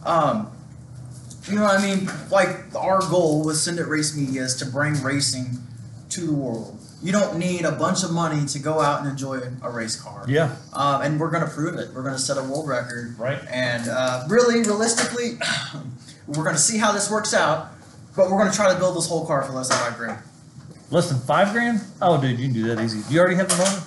Um, 0.05 0.47
you 1.49 1.55
know 1.57 1.63
what 1.63 1.79
I 1.79 1.83
mean? 1.83 2.09
Like 2.29 2.73
our 2.75 2.99
goal 3.01 3.43
with 3.43 3.57
Send 3.57 3.79
It 3.79 3.87
Race 3.87 4.15
Media 4.15 4.43
is 4.43 4.55
to 4.57 4.65
bring 4.65 5.01
racing 5.03 5.57
to 6.09 6.21
the 6.25 6.33
world. 6.33 6.77
You 7.03 7.11
don't 7.11 7.37
need 7.39 7.65
a 7.65 7.71
bunch 7.71 8.03
of 8.03 8.11
money 8.11 8.45
to 8.45 8.59
go 8.59 8.79
out 8.79 9.01
and 9.01 9.09
enjoy 9.09 9.41
a 9.63 9.69
race 9.71 9.99
car. 9.99 10.23
Yeah. 10.27 10.55
Um, 10.73 11.01
and 11.01 11.19
we're 11.19 11.31
going 11.31 11.43
to 11.43 11.49
prove 11.49 11.75
it. 11.79 11.89
We're 11.95 12.03
going 12.03 12.13
to 12.13 12.19
set 12.21 12.37
a 12.37 12.43
world 12.43 12.67
record. 12.67 13.17
Right. 13.17 13.39
And 13.49 13.87
uh, 13.89 14.25
really, 14.29 14.59
realistically, 14.61 15.37
we're 16.27 16.43
going 16.43 16.55
to 16.55 16.61
see 16.61 16.77
how 16.77 16.91
this 16.91 17.09
works 17.09 17.33
out. 17.33 17.69
But 18.15 18.29
we're 18.29 18.37
going 18.37 18.51
to 18.51 18.55
try 18.55 18.71
to 18.71 18.77
build 18.77 18.95
this 18.97 19.07
whole 19.07 19.25
car 19.25 19.41
for 19.43 19.53
less 19.53 19.69
than 19.69 19.77
five 19.79 19.97
grand. 19.97 20.21
Less 20.91 21.09
than 21.09 21.19
five 21.21 21.53
grand? 21.53 21.79
Oh, 22.01 22.19
dude, 22.21 22.37
you 22.37 22.45
can 22.47 22.53
do 22.53 22.67
that 22.75 22.83
easy. 22.83 23.01
You 23.11 23.19
already 23.21 23.35
have 23.37 23.47
the 23.49 23.55
motor? 23.57 23.83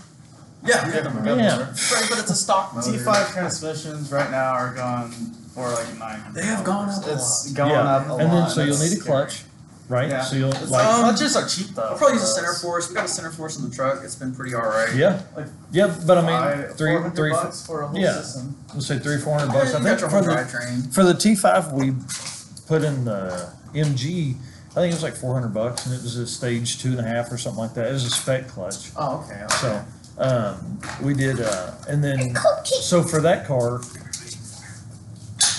Yeah, 0.65 0.87
we 0.87 0.93
have 0.95 1.05
Yeah. 1.05 1.11
them. 1.11 1.39
Yeah. 1.39 1.59
Right, 1.61 2.07
but 2.09 2.19
it's 2.19 2.31
a 2.31 2.35
stock 2.35 2.75
motor. 2.75 2.91
T5 2.91 3.33
transmissions 3.35 4.11
right 4.11 4.31
now 4.31 4.53
are 4.55 4.73
gone 4.75 5.11
for 5.55 5.69
like 5.71 5.99
nine. 5.99 6.21
They 6.33 6.47
have 6.47 6.65
gone 6.65 6.89
up 6.89 7.05
a 7.07 7.13
It's 7.13 7.57
lot. 7.57 7.69
yeah. 7.69 7.81
up 7.83 8.09
a 8.09 8.15
and 8.17 8.33
lot. 8.33 8.41
then 8.47 8.49
so 8.51 8.63
you'll 8.65 8.79
need 8.79 8.87
a 8.87 8.97
scary. 8.97 9.05
clutch. 9.05 9.43
Right? 9.89 10.09
Yeah. 10.09 10.23
So 10.23 10.37
you'll 10.37 10.51
It's 10.53 10.71
like, 10.71 10.87
Um, 10.87 11.03
Clutches 11.03 11.37
are 11.37 11.47
cheap 11.47 11.75
though. 11.75 11.83
I'll 11.83 11.99
probably 11.99 12.15
use 12.15 12.23
a 12.37 12.41
Centerforce. 12.41 12.89
We 12.89 12.95
got 12.95 13.05
a 13.05 13.09
Centerforce 13.09 13.59
in 13.59 13.69
the 13.69 13.75
truck. 13.75 14.01
It's 14.03 14.15
been 14.15 14.35
pretty 14.35 14.55
alright. 14.55 14.95
yeah, 14.95 15.21
Like 15.37 15.47
yeah. 15.73 15.95
But 16.07 16.19
I 16.19 16.23
mean, 16.63 16.69
three, 16.75 16.97
three, 17.11 17.31
bucks 17.31 17.67
for 17.67 17.83
a 17.83 17.89
whole 17.89 17.99
yeah. 18.01 18.15
system. 18.15 18.57
let's 18.73 18.87
say 18.87 18.99
three, 18.99 19.19
four 19.19 19.39
hundred 19.39 19.53
Yeah, 19.53 19.61
bucks. 19.61 19.75
I 19.75 19.83
think 19.83 20.11
for 20.11 20.21
the 20.23 20.31
drivetrain. 20.31 20.95
for 20.95 21.05
the 21.05 21.13
T 21.15 21.35
five 21.35 21.73
we 21.73 21.93
put 22.67 22.83
in 22.83 23.05
the 23.05 23.51
MG. 23.75 24.37
I 24.71 24.75
think 24.81 24.91
it 24.91 24.95
was 24.97 25.03
like 25.03 25.15
four 25.17 25.35
hundred 25.35 25.53
bucks, 25.53 25.85
and 25.87 25.95
it 25.95 26.03
was 26.03 26.17
a 26.17 26.27
stage 26.27 26.81
two 26.81 26.91
and 26.93 27.01
a 27.01 27.05
half 27.05 27.31
or 27.31 27.37
something 27.37 27.61
like 27.61 27.75
that. 27.75 27.89
It 27.89 27.93
was 27.93 28.05
a 28.07 28.11
spec 28.11 28.49
clutch. 28.49 28.91
Oh, 28.97 29.23
okay. 29.31 29.45
okay. 29.45 29.55
So 29.61 29.85
um, 30.19 30.81
we 31.03 31.13
did, 31.15 31.41
uh, 31.41 31.73
and 31.89 32.03
then 32.03 32.35
so 32.65 33.03
for 33.03 33.21
that 33.21 33.47
car, 33.47 33.83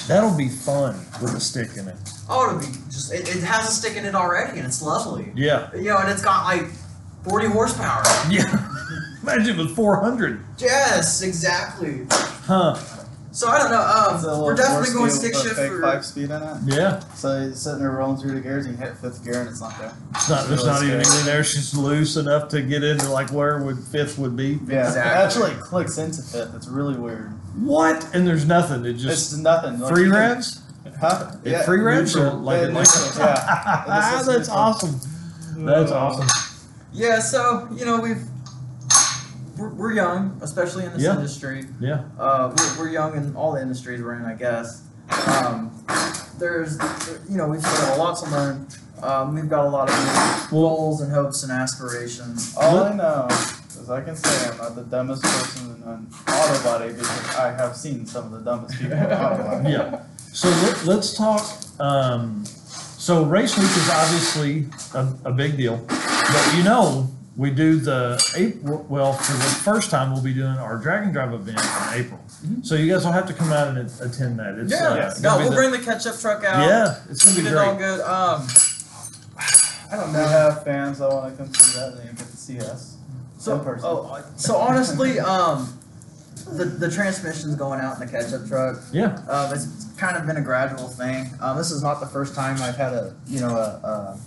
that'll 0.08 0.36
be 0.36 0.50
fun 0.50 0.96
with 1.22 1.36
a 1.36 1.40
stick 1.40 1.78
in 1.78 1.88
it. 1.88 1.96
Oh, 2.28 2.48
it'll 2.50 2.60
be 2.60 2.66
just 2.90 3.14
it, 3.14 3.22
it 3.36 3.44
has 3.44 3.70
a 3.70 3.72
stick 3.72 3.96
in 3.98 4.06
it 4.06 4.16
already, 4.16 4.58
and 4.58 4.66
it's 4.68 4.82
lovely. 4.82 5.32
Yeah, 5.36 5.70
You 5.76 5.84
know, 5.92 5.98
and 5.98 6.10
it's 6.10 6.24
got 6.24 6.46
like 6.46 6.68
forty 7.24 7.48
horsepower. 7.48 8.04
yeah. 8.30 8.72
Imagine 9.24 9.58
with 9.58 9.76
four 9.76 10.00
hundred, 10.02 10.44
Yes, 10.60 11.22
exactly. 11.22 12.06
huh? 12.10 12.76
So 13.32 13.50
I 13.50 13.58
don't 13.58 13.70
know. 13.72 13.82
Um, 14.38 14.44
we're 14.46 14.56
definitely 14.56 14.94
going 14.94 15.10
field 15.12 15.20
stick 15.20 15.34
shift 15.36 15.56
for. 15.56 15.82
five 15.82 16.06
speed 16.06 16.30
in 16.30 16.42
it. 16.42 16.58
Yeah, 16.68 17.00
So 17.16 17.42
you're 17.42 17.54
sitting 17.54 17.80
there 17.80 17.92
rolling 17.92 18.18
through 18.22 18.36
the 18.36 18.40
gears, 18.40 18.66
and 18.66 18.78
you 18.80 18.86
hit 18.86 18.96
fifth 18.98 19.26
gear, 19.26 19.42
and 19.42 19.50
it's 19.50 19.60
not 19.60 19.78
there. 19.78 19.92
it's 20.16 20.30
not. 20.30 20.48
There's 20.48 20.62
Really 20.64 20.72
not 20.72 20.84
even 20.84 21.04
scary. 21.04 21.16
anything 21.18 21.26
there. 21.26 21.40
It's 21.42 21.54
just 21.54 21.76
loose 21.76 22.16
enough 22.16 22.48
to 22.50 22.62
get 22.62 22.84
into 22.84 23.10
like 23.10 23.32
where 23.34 23.62
would 23.62 23.80
fifth 23.80 24.18
would 24.20 24.38
be. 24.38 24.60
Yeah, 24.68 24.88
Exactly. 24.88 25.02
it 25.02 25.52
actually 25.52 25.62
clicks 25.68 25.98
into 25.98 26.22
fifth. 26.22 26.56
It's 26.56 26.68
really 26.70 26.96
weird. 26.96 27.32
What? 27.60 28.08
And 28.16 28.26
there's 28.26 28.46
nothing. 28.46 28.86
It 28.86 28.94
just 28.94 29.34
it's 29.34 29.38
nothing. 29.42 29.80
Like, 29.80 29.94
free 29.94 30.06
you 30.06 30.12
can- 30.12 30.20
revs. 30.20 30.62
Huh? 31.00 31.32
It 31.44 31.64
free 31.66 31.82
revs 31.82 32.16
or 32.16 32.32
like 32.32 32.62
Yeah, 32.62 32.68
it 32.68 32.74
like 32.74 32.88
yeah. 33.18 33.36
ah, 33.48 34.18
It's 34.20 34.28
that's 34.28 34.50
awesome. 34.50 35.00
That's 35.66 35.92
awesome. 35.92 36.28
Yeah, 36.94 37.20
so 37.20 37.68
you 37.76 37.86
know 37.86 38.00
we've 38.00 38.24
we're, 39.58 39.74
we're 39.74 39.94
young, 39.94 40.38
especially 40.42 40.86
in 40.86 40.94
this 40.94 41.02
Yeah. 41.02 41.16
industry. 41.16 41.66
Yeah. 41.80 42.04
Uh, 42.20 42.54
we're, 42.58 42.80
we're 42.86 42.90
young 42.90 43.16
in 43.16 43.36
all 43.36 43.54
the 43.54 43.62
industries 43.62 44.02
we're 44.02 44.16
in, 44.16 44.26
I 44.26 44.34
guess. 44.34 44.84
Um, 45.28 45.72
there's, 46.40 46.78
you 47.30 47.38
know, 47.38 47.48
we've 47.48 47.62
got 47.64 47.98
a 47.98 48.02
lot 48.02 48.18
to 48.18 48.30
learn. 48.32 48.68
Um, 49.02 49.34
we've 49.36 49.48
got 49.50 49.66
a 49.66 49.70
lot 49.70 49.90
of 49.90 50.48
goals 50.50 51.00
and 51.02 51.12
hopes 51.12 51.44
and 51.44 51.52
aspirations. 51.52 52.54
All 52.60 52.80
I 52.84 52.94
know 52.94 53.28
is 53.30 53.90
I 53.90 54.02
can 54.02 54.16
say 54.16 54.50
I'm 54.50 54.58
not 54.58 54.76
the 54.76 54.84
dumbest 54.84 55.24
person 55.24 55.76
in 55.76 55.84
an 55.84 56.08
auto 56.28 56.64
body 56.64 56.92
because 56.92 57.36
I 57.38 57.52
have 57.56 57.76
seen 57.78 58.06
some 58.06 58.26
of 58.26 58.32
the 58.32 58.40
dumbest 58.40 58.78
people 58.80 58.98
in 58.98 59.04
auto 59.04 59.44
body. 59.44 59.70
Yeah. 59.72 60.04
So 60.36 60.50
let, 60.50 60.86
let's 60.86 61.14
talk. 61.16 61.42
Um, 61.80 62.44
so 62.46 63.24
race 63.24 63.58
week 63.58 63.68
is 63.70 63.90
obviously 63.90 64.66
a, 64.94 65.30
a 65.30 65.32
big 65.32 65.56
deal, 65.56 65.78
but 65.88 66.54
you 66.58 66.64
know 66.64 67.10
we 67.38 67.52
do 67.52 67.78
the 67.80 68.22
April. 68.36 68.86
Well, 68.90 69.14
for 69.14 69.32
the 69.32 69.40
first 69.64 69.90
time, 69.92 70.12
we'll 70.12 70.22
be 70.24 70.34
doing 70.34 70.58
our 70.58 70.78
drag 70.78 71.04
and 71.04 71.14
drive 71.14 71.32
event 71.34 71.60
in 71.60 72.00
April. 72.06 72.20
So 72.64 72.76
you 72.76 72.92
guys 72.92 73.06
will 73.06 73.14
have 73.14 73.28
to 73.28 73.34
come 73.34 73.54
out 73.54 73.70
and 73.70 73.78
attend 74.02 74.38
that. 74.40 74.56
It's, 74.60 74.74
uh, 74.74 74.76
Yeah, 74.76 75.14
gonna 75.14 75.22
no, 75.22 75.38
be 75.38 75.42
we'll 75.44 75.50
the- 75.52 75.56
bring 75.56 75.72
the 75.72 75.80
ketchup 75.80 76.20
truck 76.20 76.44
out. 76.44 76.68
Yeah, 76.68 76.96
it's 77.10 77.24
gonna 77.24 77.38
be 77.38 77.44
Get 77.44 77.54
it 77.54 77.58
all 77.58 77.76
good. 77.76 78.02
Um, 78.02 78.48
I 79.92 79.96
don't 79.98 80.08
We 80.08 80.14
know. 80.14 80.28
have 80.28 80.64
fans 80.66 81.00
that 81.00 81.10
want 81.10 81.32
to 81.38 81.44
come 81.44 81.54
see 81.54 81.80
that, 81.80 81.94
and 81.94 82.00
they 82.00 82.06
get 82.08 82.18
to 82.18 82.38
see 82.38 82.60
us. 82.60 82.98
So, 83.38 83.56
in 83.58 83.64
person. 83.64 83.86
oh, 83.88 84.22
so 84.36 84.58
honestly, 84.58 85.18
um, 85.20 85.78
the 86.52 86.66
the 86.66 86.92
transmission's 86.92 87.56
going 87.56 87.80
out 87.80 88.02
in 88.02 88.06
the 88.06 88.12
ketchup 88.12 88.48
truck. 88.48 88.78
Yeah. 88.92 89.18
Um, 89.30 89.54
it's 89.54 89.85
kind 89.96 90.18
of 90.18 90.26
been 90.26 90.38
a 90.38 90.42
gradual 90.42 90.88
thing. 90.88 91.32
Um, 91.42 91.58
this 91.58 91.72
is 91.72 91.82
not 91.82 92.00
the 92.00 92.06
first 92.06 92.36
time 92.36 92.62
I've 92.62 92.78
had 92.78 92.94
a 92.94 93.16
you 93.28 93.40
know 93.40 93.56
a, 93.56 94.20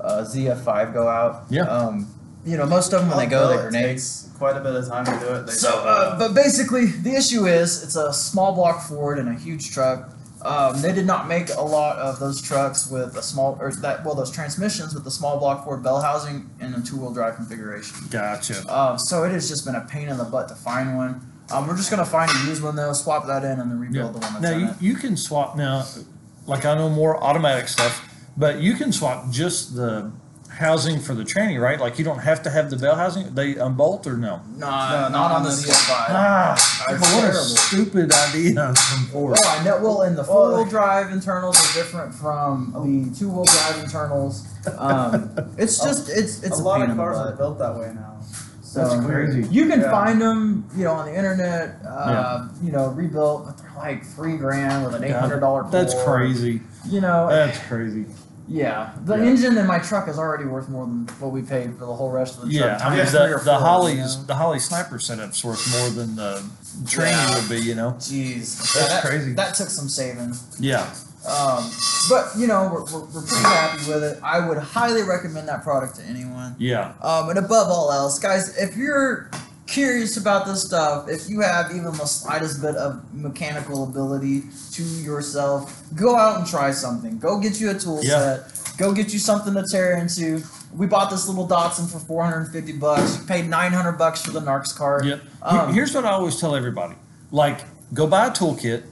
a 0.00 0.22
ZF5 0.22 0.92
go 0.92 1.08
out. 1.08 1.44
Yeah. 1.50 1.62
Um, 1.62 2.12
you 2.44 2.56
know 2.56 2.66
most 2.66 2.92
of 2.92 3.00
them 3.00 3.08
when 3.08 3.18
they 3.18 3.26
go 3.26 3.48
they 3.48 3.54
it 3.54 3.62
grenade. 3.62 3.84
takes 3.84 4.30
quite 4.38 4.56
a 4.56 4.60
bit 4.60 4.74
of 4.74 4.86
time 4.86 5.04
to 5.04 5.18
do 5.18 5.34
it. 5.34 5.46
They 5.46 5.52
So, 5.52 5.70
uh, 5.70 6.18
but 6.18 6.34
basically, 6.34 6.86
the 6.86 7.14
issue 7.14 7.46
is 7.46 7.82
it's 7.82 7.96
a 7.96 8.12
small 8.12 8.54
block 8.54 8.86
Ford 8.86 9.18
and 9.18 9.28
a 9.28 9.34
huge 9.34 9.72
truck. 9.72 10.12
Um, 10.42 10.80
they 10.80 10.92
did 10.92 11.06
not 11.06 11.26
make 11.26 11.48
a 11.48 11.60
lot 11.62 11.96
of 11.96 12.20
those 12.20 12.40
trucks 12.40 12.88
with 12.88 13.16
a 13.16 13.22
small, 13.22 13.58
or 13.60 13.72
that 13.72 14.04
well, 14.04 14.14
those 14.14 14.30
transmissions 14.30 14.94
with 14.94 15.02
the 15.02 15.10
small 15.10 15.38
block 15.38 15.64
Ford 15.64 15.82
bell 15.82 16.00
housing 16.00 16.48
and 16.60 16.74
a 16.74 16.80
two-wheel 16.82 17.12
drive 17.12 17.34
configuration. 17.34 17.96
Gotcha. 18.10 18.64
Um, 18.72 18.98
so 18.98 19.24
it 19.24 19.32
has 19.32 19.48
just 19.48 19.64
been 19.64 19.74
a 19.74 19.80
pain 19.80 20.08
in 20.08 20.18
the 20.18 20.24
butt 20.24 20.48
to 20.48 20.54
find 20.54 20.96
one. 20.96 21.32
Um, 21.50 21.66
we're 21.68 21.76
just 21.76 21.90
gonna 21.90 22.04
find 22.04 22.30
a 22.30 22.48
used 22.48 22.62
one 22.62 22.76
though, 22.76 22.92
swap 22.92 23.26
that 23.26 23.44
in, 23.44 23.60
and 23.60 23.70
then 23.70 23.78
rebuild 23.78 24.14
the 24.14 24.18
one 24.18 24.32
that's 24.34 24.42
Now 24.42 24.52
in 24.52 24.60
you, 24.60 24.66
it. 24.68 24.82
you 24.82 24.94
can 24.94 25.16
swap 25.16 25.56
now. 25.56 25.84
Like 26.46 26.64
I 26.64 26.74
know 26.74 26.88
more 26.88 27.22
automatic 27.22 27.68
stuff, 27.68 28.08
but 28.36 28.60
you 28.60 28.74
can 28.74 28.92
swap 28.92 29.30
just 29.30 29.74
the 29.76 30.10
housing 30.48 30.98
for 30.98 31.14
the 31.14 31.22
tranny, 31.22 31.60
right? 31.60 31.78
Like 31.78 31.98
you 31.98 32.04
don't 32.04 32.20
have 32.20 32.42
to 32.44 32.50
have 32.50 32.70
the 32.70 32.76
bell 32.76 32.94
housing. 32.96 33.34
They 33.34 33.56
unbolt 33.56 34.06
or 34.06 34.16
no? 34.16 34.40
Nah, 34.56 35.08
not, 35.10 35.30
on 35.32 35.42
the 35.42 35.50
ZF5. 35.50 35.90
Ah, 36.08 36.84
That's 36.88 37.00
what 37.02 37.18
a 37.18 37.20
terrible. 37.20 37.40
stupid 37.42 38.12
idea 38.12 38.74
from 38.74 39.06
Ford. 39.08 39.36
Oh, 39.42 39.56
I 39.60 39.64
know. 39.64 39.80
Well, 39.82 40.02
and 40.02 40.16
the 40.16 40.22
Well, 40.22 40.48
four-wheel 40.50 40.64
drive 40.66 41.10
internals 41.12 41.58
are 41.58 41.74
different 41.74 42.14
from 42.14 42.72
the 43.12 43.18
two-wheel 43.18 43.44
drive 43.44 43.84
internals. 43.84 44.46
Um, 44.78 45.30
it's 45.58 45.82
just 45.82 46.08
it's 46.08 46.42
it's 46.42 46.58
a 46.58 46.62
a, 46.62 46.64
lot 46.64 46.76
pain 46.76 46.84
of 46.84 46.90
in 46.90 46.96
the 46.96 47.02
cars 47.02 47.18
butt. 47.18 47.32
are 47.34 47.36
built 47.36 47.58
that 47.58 47.76
way 47.76 47.92
now. 47.94 48.15
So 48.76 48.86
That's 48.86 49.06
crazy. 49.06 49.48
You 49.50 49.68
can 49.68 49.80
Yeah. 49.80 49.90
find 49.90 50.20
them, 50.20 50.64
you 50.76 50.84
know, 50.84 50.92
on 50.92 51.06
the 51.06 51.14
internet. 51.16 51.76
Uh, 51.88 52.48
You 52.62 52.72
know, 52.72 52.88
rebuilt, 52.88 53.46
but 53.46 53.56
they're 53.56 53.72
like 53.78 54.04
three 54.04 54.36
grand 54.36 54.84
with 54.84 54.94
an 54.94 55.02
eight 55.04 55.12
hundred 55.16 55.40
dollar. 55.40 55.64
That's 55.70 55.94
crazy. 56.04 56.60
You 56.84 57.00
know, 57.00 57.26
That's 57.30 57.58
crazy. 57.68 58.04
yeah. 58.46 58.90
The 59.06 59.16
Yeah. 59.16 59.24
engine 59.24 59.56
in 59.56 59.66
my 59.66 59.78
truck 59.78 60.08
is 60.08 60.18
already 60.18 60.44
worth 60.44 60.68
more 60.68 60.84
than 60.84 61.08
what 61.20 61.32
we 61.32 61.40
paid 61.40 61.72
for 61.78 61.86
the 61.86 61.94
whole 61.94 62.10
rest 62.10 62.36
of 62.36 62.42
the 62.44 62.50
Yeah, 62.52 62.76
truck. 62.76 62.84
I 62.84 62.96
mean 62.96 63.06
the, 63.06 63.40
the 63.44 63.54
Holley's 63.58 64.26
the 64.26 64.34
Holley 64.34 64.58
Sniper 64.58 64.98
setup's 64.98 65.42
worth 65.42 65.64
more 65.78 65.88
than 65.90 66.14
the 66.16 66.42
training 66.86 67.14
Yeah. 67.16 67.34
would 67.40 67.48
be. 67.48 67.56
You 67.62 67.76
know. 67.76 67.92
Jeez, 67.98 68.58
That's 68.74 68.88
that, 68.88 69.04
crazy. 69.04 69.32
That 69.32 69.54
took 69.54 69.70
some 69.70 69.88
saving. 69.88 70.34
Yeah. 70.58 70.84
Um, 71.26 71.64
but 72.08 72.30
you 72.36 72.46
know, 72.46 72.70
we're, 72.72 72.84
we're, 72.84 73.04
we're 73.06 73.22
pretty 73.22 73.42
happy 73.42 73.90
with 73.90 74.02
it. 74.04 74.18
I 74.22 74.46
would 74.46 74.58
highly 74.58 75.02
recommend 75.02 75.48
that 75.48 75.62
product 75.62 75.96
to 75.96 76.02
anyone. 76.04 76.54
Yeah. 76.58 76.94
Um, 77.02 77.28
and 77.30 77.38
above 77.38 77.68
all 77.68 77.92
else, 77.92 78.18
guys, 78.18 78.56
if 78.56 78.76
you're 78.76 79.30
curious 79.66 80.16
about 80.16 80.46
this 80.46 80.62
stuff, 80.62 81.08
if 81.08 81.28
you 81.28 81.40
have 81.40 81.70
even 81.72 81.86
the 81.86 82.06
slightest 82.06 82.62
bit 82.62 82.76
of 82.76 83.02
mechanical 83.12 83.84
ability 83.84 84.42
to 84.72 84.82
yourself, 84.82 85.82
go 85.96 86.16
out 86.16 86.38
and 86.38 86.46
try 86.46 86.70
something. 86.70 87.18
Go 87.18 87.38
get 87.40 87.60
you 87.60 87.70
a 87.70 87.74
tool 87.74 88.00
Yeah. 88.02 88.36
set. 88.36 88.52
Go 88.78 88.92
get 88.92 89.12
you 89.12 89.18
something 89.18 89.54
to 89.54 89.64
tear 89.70 89.96
into. 89.96 90.42
We 90.74 90.86
bought 90.86 91.10
this 91.10 91.26
little 91.26 91.48
Datsun 91.48 91.90
for 91.90 91.98
450 91.98 92.72
bucks. 92.72 93.16
Paid 93.24 93.48
900 93.48 93.92
bucks 93.92 94.20
for 94.22 94.32
the 94.32 94.40
Narcs 94.40 94.76
cart. 94.76 95.04
Yep. 95.06 95.20
Um, 95.42 95.72
Here's 95.72 95.94
what 95.94 96.04
I 96.04 96.10
always 96.10 96.38
tell 96.38 96.54
everybody: 96.54 96.94
like, 97.30 97.60
go 97.94 98.06
buy 98.06 98.26
a 98.26 98.30
toolkit 98.30 98.82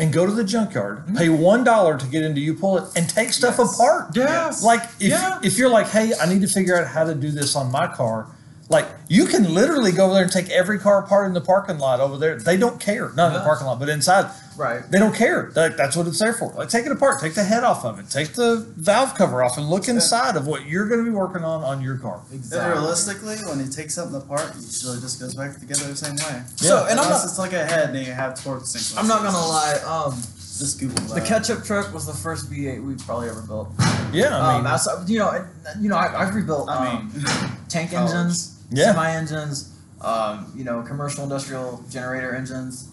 and 0.00 0.12
go 0.12 0.24
to 0.26 0.32
the 0.32 0.42
junkyard. 0.42 0.98
Mm-hmm. 1.00 1.16
Pay 1.16 1.28
one 1.28 1.62
dollar 1.62 1.98
to 1.98 2.06
get 2.06 2.22
into 2.24 2.40
you 2.40 2.54
pull 2.54 2.78
it 2.78 2.84
and 2.96 3.08
take 3.08 3.32
stuff 3.32 3.56
Yes. 3.58 3.74
apart. 3.74 4.16
Yes. 4.16 4.62
Like 4.64 4.82
if 4.98 5.10
Yeah. 5.10 5.38
if 5.44 5.58
you're 5.58 5.68
like, 5.68 5.88
hey, 5.88 6.12
I 6.20 6.26
need 6.26 6.40
to 6.40 6.48
figure 6.48 6.76
out 6.76 6.86
how 6.86 7.04
to 7.04 7.14
do 7.14 7.30
this 7.30 7.54
on 7.54 7.70
my 7.70 7.86
car. 7.86 8.26
Like 8.70 8.86
you 9.08 9.26
can 9.26 9.52
literally 9.52 9.90
go 9.90 10.04
over 10.04 10.14
there 10.14 10.22
and 10.22 10.32
take 10.32 10.48
every 10.50 10.78
car 10.78 11.00
apart 11.02 11.26
in 11.26 11.34
the 11.34 11.40
parking 11.40 11.78
lot 11.78 11.98
over 11.98 12.16
there. 12.16 12.38
They 12.38 12.56
don't 12.56 12.80
care. 12.80 13.12
Not 13.14 13.28
in 13.28 13.34
the 13.34 13.40
parking 13.40 13.66
lot, 13.66 13.80
but 13.80 13.88
inside. 13.88 14.30
Right. 14.56 14.88
They 14.88 14.98
don't 15.00 15.14
care. 15.14 15.50
That, 15.54 15.76
that's 15.76 15.96
what 15.96 16.06
it's 16.06 16.20
there 16.20 16.34
for. 16.34 16.52
Like 16.52 16.68
take 16.68 16.86
it 16.86 16.92
apart, 16.92 17.20
take 17.20 17.34
the 17.34 17.42
head 17.42 17.64
off 17.64 17.84
of 17.84 17.98
it, 17.98 18.08
take 18.10 18.34
the 18.34 18.58
valve 18.76 19.14
cover 19.16 19.42
off, 19.42 19.58
and 19.58 19.68
look 19.68 19.88
inside 19.88 20.36
of 20.36 20.46
what 20.46 20.66
you're 20.66 20.86
going 20.86 21.04
to 21.04 21.10
be 21.10 21.16
working 21.16 21.42
on 21.42 21.64
on 21.64 21.82
your 21.82 21.98
car. 21.98 22.20
And 22.30 22.52
realistically, 22.52 23.36
when 23.48 23.58
you 23.58 23.68
take 23.68 23.90
something 23.90 24.16
apart, 24.16 24.50
it 24.50 24.62
usually 24.62 25.00
just 25.00 25.18
goes 25.18 25.34
back 25.34 25.58
together 25.58 25.88
the 25.88 25.96
same 25.96 26.14
way. 26.16 26.42
So, 26.54 26.86
and 26.88 27.00
I'm 27.00 27.06
Unless 27.06 27.24
not, 27.24 27.24
it's 27.24 27.38
like 27.38 27.52
a 27.52 27.66
head 27.66 27.90
and 27.90 28.06
you 28.06 28.12
have 28.12 28.40
torque 28.40 28.66
sync. 28.66 28.96
I'm 28.96 29.08
not 29.08 29.22
gonna 29.22 29.36
lie. 29.36 29.80
Um, 29.84 30.12
Just 30.60 30.78
Google 30.78 31.02
that. 31.06 31.22
the 31.22 31.26
ketchup 31.26 31.64
truck 31.64 31.92
was 31.92 32.06
the 32.06 32.12
first 32.12 32.50
V8 32.50 32.84
we've 32.84 32.98
probably 32.98 33.30
ever 33.30 33.40
built. 33.42 33.70
Yeah, 34.12 34.36
I 34.36 34.50
um, 34.50 34.54
mean, 34.56 34.64
that's, 34.64 34.86
you 35.08 35.18
know, 35.18 35.46
you 35.80 35.88
know, 35.88 35.96
I, 35.96 36.22
I've 36.22 36.34
rebuilt 36.34 36.68
I 36.68 36.86
um, 36.86 37.12
mean, 37.14 37.24
tank 37.68 37.92
college. 37.92 38.12
engines, 38.12 38.59
Yeah. 38.70 38.92
semi 38.92 39.10
engines, 39.12 39.76
um, 40.00 40.52
you 40.56 40.64
know, 40.64 40.82
commercial 40.82 41.24
industrial 41.24 41.82
generator 41.90 42.34
engines, 42.34 42.88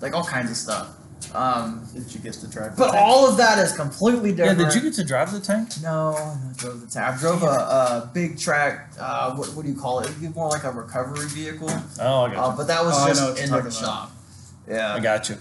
like 0.00 0.14
all 0.14 0.24
kinds 0.24 0.50
of 0.50 0.56
stuff. 0.56 0.88
Um, 1.34 1.84
did 1.92 2.14
you 2.14 2.20
get 2.20 2.34
to 2.34 2.46
drive? 2.46 2.76
but 2.76 2.94
all 2.94 3.28
of 3.28 3.36
that 3.38 3.58
is 3.58 3.72
completely 3.72 4.30
different. 4.32 4.58
yeah. 4.60 4.66
Did 4.66 4.74
you 4.76 4.80
get 4.82 4.94
to 4.94 5.04
drive 5.04 5.32
the 5.32 5.40
tank? 5.40 5.68
No, 5.82 6.14
I 6.16 6.36
drove 6.56 6.80
the 6.80 6.86
tank. 6.86 7.16
I 7.16 7.18
drove 7.18 7.42
a, 7.42 7.46
a 7.46 8.10
big 8.14 8.38
track. 8.38 8.92
Uh, 8.98 9.34
what, 9.34 9.48
what 9.48 9.64
do 9.66 9.68
you 9.70 9.76
call 9.78 9.98
it? 10.00 10.06
It'd 10.08 10.20
be 10.20 10.28
more 10.28 10.48
like 10.48 10.64
a 10.64 10.70
recovery 10.70 11.26
vehicle. 11.28 11.68
Oh, 12.00 12.22
I 12.22 12.34
got 12.34 12.36
Uh, 12.36 12.56
but 12.56 12.66
that 12.68 12.84
was 12.84 12.94
Oh, 12.96 13.08
just 13.08 13.22
what 13.22 13.48
you're 13.50 13.62
the 13.62 13.70
shop. 13.70 14.12
you. 14.68 14.76
I 14.78 15.00
got 15.00 15.28
you. 15.28 15.36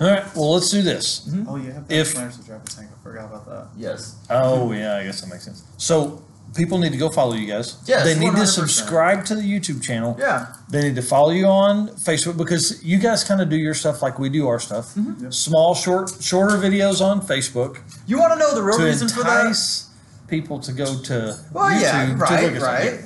All 0.00 0.06
right. 0.08 0.24
Well, 0.36 0.52
let's 0.54 0.70
do 0.70 0.82
this. 0.82 1.28
Oh, 1.48 1.56
you 1.56 1.70
have 1.72 1.84
If- 1.90 2.08
if, 2.08 2.14
players 2.14 2.36
to 2.38 2.44
drive 2.44 2.62
a 2.62 2.66
tank. 2.66 2.88
I 2.92 3.02
forgot 3.02 3.24
about 3.26 3.46
that. 3.46 3.66
Yes. 3.76 4.16
Oh 4.28 4.72
yeah, 4.72 4.96
I 4.96 5.04
guess 5.04 5.20
that 5.20 5.28
makes 5.28 5.44
sense. 5.44 5.62
So 5.78 6.22
people 6.54 6.78
need 6.78 6.92
to 6.92 6.98
go 6.98 7.08
follow 7.10 7.34
you 7.34 7.46
guys. 7.46 7.76
Yes, 7.86 8.04
they 8.04 8.18
need 8.18 8.32
to 8.32 8.42
100%. 8.42 8.46
subscribe 8.46 9.24
to 9.26 9.34
the 9.34 9.42
YouTube 9.42 9.82
channel. 9.82 10.16
Yeah. 10.18 10.46
They 10.70 10.82
need 10.82 10.96
to 10.96 11.02
follow 11.02 11.30
you 11.30 11.46
on 11.46 11.88
Facebook 11.90 12.36
because 12.36 12.82
you 12.84 12.98
guys 12.98 13.24
kind 13.24 13.40
of 13.40 13.48
do 13.48 13.56
your 13.56 13.74
stuff 13.74 14.02
like 14.02 14.18
we 14.18 14.28
do 14.28 14.48
our 14.48 14.58
stuff. 14.60 14.94
Mm-hmm. 14.94 15.24
Yep. 15.24 15.34
Small, 15.34 15.74
short, 15.74 16.10
shorter 16.20 16.56
videos 16.56 17.00
on 17.00 17.20
Facebook 17.20 17.78
You 18.06 18.18
want 18.18 18.32
to 18.34 18.38
know 18.38 18.54
the 18.54 18.62
real 18.62 18.78
to 18.78 18.84
reason 18.84 19.08
for 19.08 19.22
that? 19.22 19.40
entice 19.46 19.88
people 20.28 20.58
to 20.60 20.72
go 20.72 21.00
to 21.02 21.38
Well, 21.52 21.70
YouTube 21.70 21.80
yeah, 21.82 22.06
to 22.06 22.14
right, 22.14 22.42
look 22.44 22.54
at 22.56 22.62
right. 22.62 23.00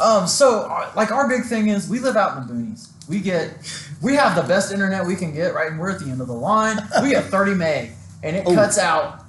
Um, 0.00 0.26
so 0.26 0.60
uh, 0.62 0.90
like 0.96 1.12
our 1.12 1.28
big 1.28 1.44
thing 1.44 1.68
is 1.68 1.88
we 1.88 2.00
live 2.00 2.16
out 2.16 2.36
in 2.36 2.46
the 2.46 2.52
boonies. 2.52 2.88
We 3.08 3.20
get, 3.20 3.50
we 4.02 4.14
have 4.14 4.34
the 4.34 4.42
best 4.42 4.72
internet 4.72 5.04
we 5.06 5.14
can 5.14 5.34
get, 5.34 5.54
right? 5.54 5.70
And 5.70 5.78
we're 5.78 5.90
at 5.90 6.00
the 6.00 6.06
end 6.10 6.20
of 6.20 6.26
the 6.26 6.32
line. 6.34 6.78
We 7.02 7.10
get 7.10 7.24
30 7.24 7.54
meg, 7.54 7.90
and 8.22 8.34
it 8.34 8.44
Oh. 8.46 8.54
cuts 8.54 8.78
out 8.78 9.23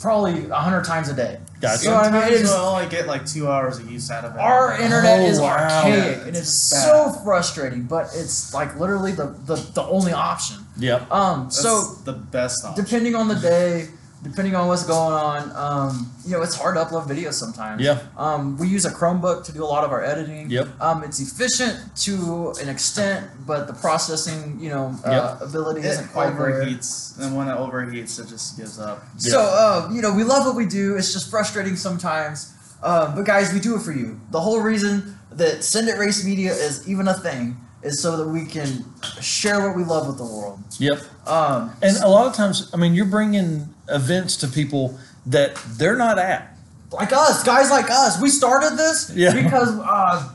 probably 0.00 0.48
hundred 0.48 0.84
times 0.84 1.08
a 1.08 1.14
day. 1.14 1.38
Gotcha. 1.60 1.84
You 1.84 1.90
know 1.90 1.96
what 1.96 2.12
I 2.12 2.24
mean? 2.28 2.32
It 2.38 2.46
Sometimes 2.46 2.52
only 2.52 2.88
get 2.88 3.06
like 3.06 3.24
two 3.26 3.48
hours 3.48 3.78
of 3.78 3.90
use 3.90 4.10
out 4.10 4.24
of 4.24 4.34
it. 4.34 4.38
Our 4.38 4.74
internet 4.80 5.20
Oh, 5.20 5.24
is 5.24 5.40
wow. 5.40 5.48
archaic, 5.56 6.16
Yeah, 6.18 6.26
and 6.26 6.36
it's 6.36 6.40
it's 6.40 6.82
so 6.82 7.12
frustrating. 7.24 7.84
But 7.84 8.10
it's 8.14 8.52
like 8.52 8.78
literally 8.78 9.12
the 9.12 9.34
the, 9.46 9.56
the 9.74 9.82
only 9.82 10.12
option. 10.12 10.58
Yep. 10.78 11.10
Um, 11.10 11.44
That's 11.44 11.58
so 11.60 11.82
the 12.04 12.12
best 12.12 12.64
option. 12.64 12.84
depending 12.84 13.14
on 13.14 13.28
the 13.28 13.36
day, 13.36 13.88
depending 14.28 14.54
on 14.56 14.68
what's 14.68 14.84
going 14.84 15.12
on, 15.12 15.52
um, 15.54 16.10
you 16.24 16.32
know, 16.32 16.42
it's 16.42 16.54
hard 16.54 16.74
to 16.76 16.84
upload 16.84 17.06
videos 17.06 17.34
sometimes. 17.34 17.80
Yeah. 17.82 18.00
Um, 18.16 18.58
we 18.58 18.68
use 18.68 18.84
a 18.84 18.90
Chromebook 18.90 19.44
to 19.46 19.52
do 19.52 19.62
a 19.62 19.66
lot 19.66 19.84
of 19.84 19.90
our 19.90 20.02
editing. 20.04 20.50
Yep. 20.50 20.68
Um, 20.80 21.04
it's 21.04 21.20
efficient 21.20 21.96
to 22.04 22.52
an 22.60 22.68
extent, 22.68 23.26
but 23.46 23.66
the 23.66 23.72
processing, 23.74 24.58
you 24.60 24.70
know, 24.70 24.94
uh, 25.04 25.36
Yep. 25.40 25.48
ability 25.48 25.80
it 25.80 25.86
isn't 25.86 26.08
quite 26.12 26.36
there. 26.36 26.52
overheats, 26.52 27.18
and 27.20 27.36
when 27.36 27.48
it 27.48 27.56
overheats, 27.56 28.18
it 28.18 28.28
just 28.28 28.56
gives 28.56 28.78
up. 28.78 29.02
So, 29.18 29.40
uh, 29.40 29.90
you 29.92 30.02
know, 30.02 30.12
we 30.14 30.24
love 30.24 30.44
what 30.46 30.56
we 30.56 30.66
do. 30.66 30.96
It's 30.96 31.12
just 31.12 31.30
frustrating 31.30 31.76
sometimes. 31.76 32.52
Um, 32.82 33.14
but 33.14 33.24
guys, 33.24 33.52
we 33.52 33.60
do 33.60 33.74
it 33.76 33.82
for 33.82 33.92
you. 33.92 34.20
The 34.30 34.40
whole 34.40 34.60
reason 34.60 35.18
that 35.32 35.64
Send 35.64 35.88
It 35.88 35.98
Race 35.98 36.24
Media 36.24 36.52
is 36.52 36.86
even 36.88 37.08
a 37.08 37.14
thing 37.14 37.56
is 37.82 38.00
so 38.00 38.16
that 38.16 38.28
we 38.28 38.44
can 38.44 38.84
share 39.20 39.60
what 39.66 39.76
we 39.76 39.84
love 39.84 40.06
with 40.06 40.18
the 40.18 40.24
world. 40.24 40.60
Yep. 40.78 41.00
Um, 41.26 41.72
And 41.82 41.96
a 41.98 42.08
lot 42.08 42.26
of 42.26 42.34
times, 42.34 42.70
I 42.72 42.76
mean, 42.76 42.94
you're 42.94 43.04
bringing 43.06 43.68
events 43.88 44.36
to 44.38 44.48
people 44.48 44.98
that 45.26 45.56
they're 45.78 45.96
not 45.96 46.18
at. 46.18 46.52
like 46.92 47.12
us, 47.12 47.42
guys 47.42 47.68
like 47.70 47.90
us, 47.90 48.20
we 48.20 48.30
started 48.30 48.76
this 48.78 49.10
Yeah. 49.14 49.32
because 49.34 49.68
uh, 49.80 50.28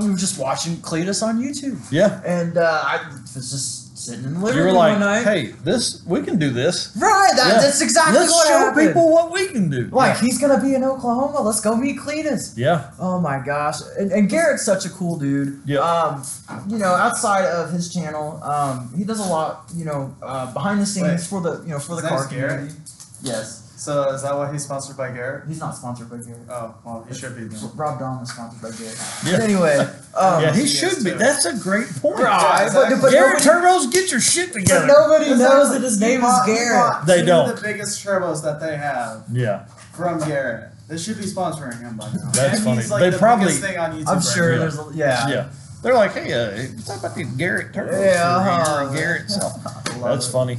we 0.00 0.10
were 0.10 0.16
just 0.16 0.38
watching 0.38 0.78
Cleetus 0.78 1.22
on 1.22 1.38
YouTube, 1.42 1.78
Yeah. 1.90 2.20
and 2.24 2.56
uh, 2.56 2.82
I 2.84 3.00
was 3.34 3.50
just 3.50 3.79
sitting 4.00 4.24
in 4.24 4.34
the 4.34 4.40
living 4.40 4.56
You 4.56 4.60
were 4.62 4.66
room 4.68 4.76
like, 4.76 4.90
one 4.92 5.00
night. 5.00 5.22
hey, 5.24 5.46
this 5.64 6.02
we 6.06 6.22
can 6.22 6.38
do 6.38 6.50
this. 6.50 6.90
right, 6.96 7.32
that, 7.36 7.46
Yeah. 7.48 7.60
that's 7.60 7.80
exactly 7.80 8.18
Let's 8.18 8.32
what 8.32 8.46
show 8.48 8.58
happened. 8.58 8.88
people 8.88 9.10
what 9.12 9.30
we 9.32 9.46
can 9.48 9.68
do. 9.70 9.88
like 9.92 10.18
he's 10.18 10.38
gonna 10.38 10.60
be 10.60 10.74
in 10.74 10.82
Oklahoma. 10.84 11.40
Let's 11.42 11.60
go 11.60 11.76
meet 11.76 11.98
Cleetus. 12.00 12.54
yeah. 12.56 12.90
Oh 12.98 13.20
my 13.20 13.38
gosh! 13.44 13.76
And, 13.98 14.10
and 14.12 14.28
Garrett's 14.28 14.64
such 14.64 14.84
a 14.86 14.90
cool 14.90 15.18
dude. 15.18 15.60
Yeah. 15.66 15.80
Um, 15.80 16.22
you 16.68 16.78
know, 16.78 16.92
outside 16.94 17.44
of 17.44 17.70
his 17.72 17.92
channel, 17.92 18.42
um, 18.42 18.92
he 18.96 19.04
does 19.04 19.20
a 19.20 19.28
lot. 19.28 19.64
You 19.74 19.84
know, 19.84 20.14
uh, 20.22 20.52
behind 20.52 20.80
the 20.80 20.86
scenes 20.86 21.06
Wait. 21.06 21.20
for 21.20 21.40
the 21.40 21.62
you 21.64 21.70
know 21.70 21.78
for 21.78 21.94
the 21.96 22.02
His 22.02 22.08
car 22.10 22.18
name's 22.20 22.32
community. 22.32 22.74
Yes, 23.22 23.59
So 23.80 24.10
is 24.10 24.20
that 24.24 24.36
why 24.36 24.52
he's 24.52 24.62
sponsored 24.64 24.98
by 24.98 25.10
Garrett? 25.10 25.48
he's 25.48 25.58
not 25.58 25.74
sponsored 25.74 26.10
by 26.10 26.18
Garrett. 26.18 26.42
Oh, 26.50 26.74
well, 26.84 27.06
he 27.08 27.14
should 27.14 27.34
be. 27.34 27.44
Then. 27.44 27.58
Rob 27.74 27.98
Dahm 27.98 28.22
is 28.22 28.30
sponsored 28.30 28.60
by 28.60 28.76
Garrett. 28.76 28.98
Yeah. 29.24 29.32
But 29.32 29.40
anyway, 29.40 29.76
um, 30.14 30.42
yeah, 30.42 30.52
he 30.52 30.60
he 30.62 30.66
should 30.66 31.02
be. 31.02 31.12
too. 31.12 31.16
That's 31.16 31.46
a 31.46 31.56
great 31.56 31.88
point. 31.96 32.18
Right, 32.18 32.28
Yeah, 32.66 32.74
but, 32.74 32.92
exactly. 32.92 33.00
but 33.00 33.10
Garrett 33.10 33.42
nobody, 33.46 33.66
Turbos, 33.88 33.90
get 33.92 34.10
your 34.10 34.20
shit 34.20 34.52
but 34.52 34.58
together. 34.58 34.86
nobody 34.86 35.30
knows 35.30 35.72
that 35.72 35.80
his 35.80 35.98
name 35.98 36.20
is 36.20 36.24
bought- 36.26 36.46
he 36.46 36.54
Garrett. 36.56 37.06
They 37.06 37.20
two 37.20 37.26
don't. 37.26 37.56
the 37.56 37.62
biggest 37.62 38.04
turbos 38.04 38.42
that 38.42 38.60
they 38.60 38.76
have 38.76 39.24
yeah. 39.32 39.64
from 39.94 40.18
Garrett. 40.28 40.72
They 40.86 40.98
should 40.98 41.16
be 41.16 41.24
sponsoring 41.24 41.80
him 41.80 41.96
by 41.96 42.12
now. 42.12 42.30
That's 42.34 42.56
and 42.56 42.64
funny. 42.64 42.76
He's 42.82 42.90
like 42.90 43.00
They 43.00 43.08
the 43.10 43.18
probably- 43.18 43.46
biggest 43.46 43.62
thing 43.64 43.78
on 43.78 43.92
YouTube. 43.92 44.08
I'm 44.08 44.16
right 44.16 44.24
sure 44.24 44.52
Yeah. 44.52 44.58
there's 44.58 44.78
a, 44.78 44.90
yeah. 44.92 45.28
Yeah. 45.28 45.48
They're 45.82 45.94
like, 45.94 46.12
hey, 46.12 46.32
uh, 46.34 46.66
talk 46.84 46.98
about 46.98 47.14
the 47.14 47.24
Garrett 47.24 47.72
Turbos. 47.72 47.92
Yeah, 48.04 48.44
for 48.44 48.82
uh-huh. 48.82 48.94
Garrett. 48.94 49.30
So, 49.30 49.48
that's 50.04 50.28
it. 50.28 50.32
funny. 50.32 50.58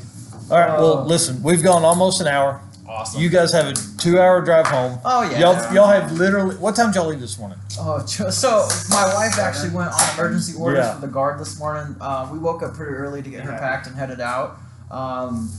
All 0.49 0.57
right. 0.59 0.79
Well, 0.79 0.97
Uh, 0.99 1.03
listen, 1.05 1.43
we've 1.43 1.61
gone 1.63 1.83
almost 1.85 2.19
an 2.19 2.25
hour. 2.27 2.59
Awesome. 3.01 3.21
You 3.21 3.29
guys 3.29 3.51
have 3.53 3.65
a 3.67 3.73
two-hour 3.97 4.41
drive 4.41 4.67
home. 4.67 4.99
oh 5.03 5.23
yeah. 5.29 5.39
Y'all, 5.39 5.73
y'all 5.73 5.87
have 5.87 6.11
literally. 6.11 6.55
What 6.57 6.75
time 6.75 6.87
did 6.91 6.95
y'all 6.97 7.07
leave 7.07 7.19
this 7.19 7.37
morning? 7.39 7.57
Oh, 7.79 8.05
so 8.05 8.67
my 8.89 9.11
wife 9.13 9.39
actually 9.39 9.71
went 9.71 9.91
on 9.91 10.13
emergency 10.19 10.53
orders 10.57 10.79
Yeah. 10.85 10.95
for 10.95 11.01
the 11.01 11.07
guard 11.07 11.39
this 11.39 11.57
morning. 11.59 11.95
Uh, 11.99 12.29
we 12.31 12.37
woke 12.37 12.61
up 12.63 12.73
pretty 12.75 12.93
early 12.93 13.21
to 13.23 13.29
get 13.29 13.43
her 13.43 13.51
packed 13.57 13.87
and 13.87 13.95
headed 13.95 14.21
out. 14.21 14.57
Um, 14.91 15.49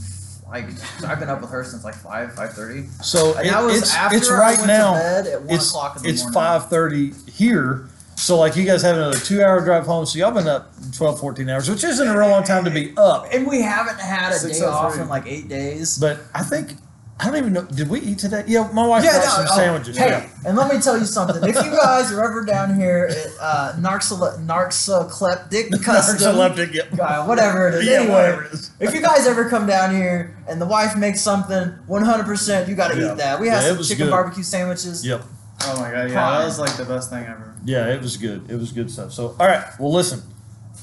like 0.48 0.66
I've 1.04 1.18
been 1.18 1.30
up 1.30 1.40
with 1.40 1.50
her 1.50 1.64
since 1.64 1.82
like 1.84 1.94
five, 1.94 2.32
five 2.34 2.52
thirty. 2.52 2.86
So 3.02 3.30
it- 3.38 3.52
was 3.64 3.78
it's 3.78 3.94
after 3.94 4.16
it's 4.18 4.30
I 4.30 4.38
right 4.38 4.56
went 4.58 4.68
now. 4.68 4.92
to 4.92 4.98
bed 4.98 5.26
at 5.26 5.42
one 5.42 5.54
It's 5.54 5.68
o'clock 5.70 5.96
in 5.96 6.02
the 6.02 6.08
it's 6.10 6.30
five 6.32 6.68
thirty 6.68 7.12
here. 7.30 7.88
So 8.14 8.36
like 8.38 8.54
you 8.54 8.64
guys 8.64 8.82
have 8.82 8.94
another 8.96 9.18
two-hour 9.18 9.62
drive 9.64 9.84
home. 9.86 10.04
So 10.06 10.18
y'all 10.18 10.30
been 10.30 10.46
up 10.46 10.70
12, 10.94 11.18
14 11.18 11.48
hours, 11.48 11.68
which 11.68 11.82
isn't 11.82 12.06
a 12.06 12.16
real 12.16 12.28
long 12.28 12.44
time 12.44 12.64
to 12.66 12.70
be 12.70 12.92
up. 12.96 13.26
and 13.32 13.48
we 13.48 13.62
haven't 13.62 13.98
had 13.98 14.30
a 14.32 14.34
Six 14.36 14.58
day 14.60 14.64
oh 14.64 14.70
off 14.70 14.96
in 14.98 15.08
like 15.08 15.26
eight 15.26 15.48
days. 15.48 15.98
But 15.98 16.20
I 16.34 16.42
think 16.44 16.74
I 17.22 17.26
don't 17.26 17.36
even 17.36 17.52
know. 17.52 17.62
Did 17.62 17.88
we 17.88 18.00
eat 18.00 18.18
today? 18.18 18.42
Yeah, 18.48 18.68
my 18.72 18.84
wife 18.84 19.04
yeah, 19.04 19.12
brought 19.12 19.24
no, 19.24 19.30
some 19.30 19.46
oh, 19.50 19.56
sandwiches. 19.56 19.96
Hey, 19.96 20.08
Yeah. 20.08 20.28
and 20.44 20.56
let 20.56 20.74
me 20.74 20.80
tell 20.80 20.98
you 20.98 21.04
something. 21.04 21.36
If 21.48 21.54
you 21.54 21.70
guys 21.70 22.10
are 22.10 22.24
ever 22.24 22.44
down 22.44 22.74
here 22.74 23.08
at 23.10 23.26
uh, 23.40 23.72
Narxole- 23.78 24.44
Narxocleptic 24.44 25.82
Custom, 25.84 26.16
Narcoleptic, 26.34 26.74
yeah. 26.74 26.82
guy, 26.96 27.24
whatever 27.26 27.68
it 27.68 27.74
is. 27.74 27.86
Yeah, 27.86 27.92
anyway, 28.00 28.12
whatever 28.14 28.42
it 28.44 28.52
is. 28.54 28.70
if 28.80 28.92
you 28.94 29.00
guys 29.00 29.26
ever 29.28 29.48
come 29.48 29.66
down 29.66 29.94
here 29.94 30.36
and 30.48 30.60
the 30.60 30.66
wife 30.66 30.96
makes 30.96 31.20
something, 31.20 31.72
100% 31.88 32.68
you 32.68 32.74
got 32.74 32.88
to 32.92 32.98
Yeah. 33.00 33.12
eat 33.12 33.16
that. 33.18 33.40
We 33.40 33.46
Yeah, 33.46 33.60
had 33.60 33.70
it 33.72 33.74
some 33.76 33.84
chicken 33.84 34.06
good. 34.06 34.10
barbecue 34.10 34.42
sandwiches. 34.42 35.06
Yep. 35.06 35.22
Oh 35.64 35.80
my 35.80 35.92
god, 35.92 36.10
yeah, 36.10 36.14
Fine. 36.14 36.38
that 36.40 36.44
was 36.46 36.58
like 36.58 36.76
the 36.76 36.84
best 36.84 37.10
thing 37.10 37.24
ever. 37.24 37.54
Yeah, 37.64 37.86
it 37.86 38.02
was 38.02 38.16
good. 38.16 38.50
It 38.50 38.56
was 38.56 38.72
good 38.72 38.90
stuff. 38.90 39.12
So, 39.12 39.36
all 39.38 39.46
right. 39.46 39.64
Well, 39.78 39.92
listen. 39.92 40.22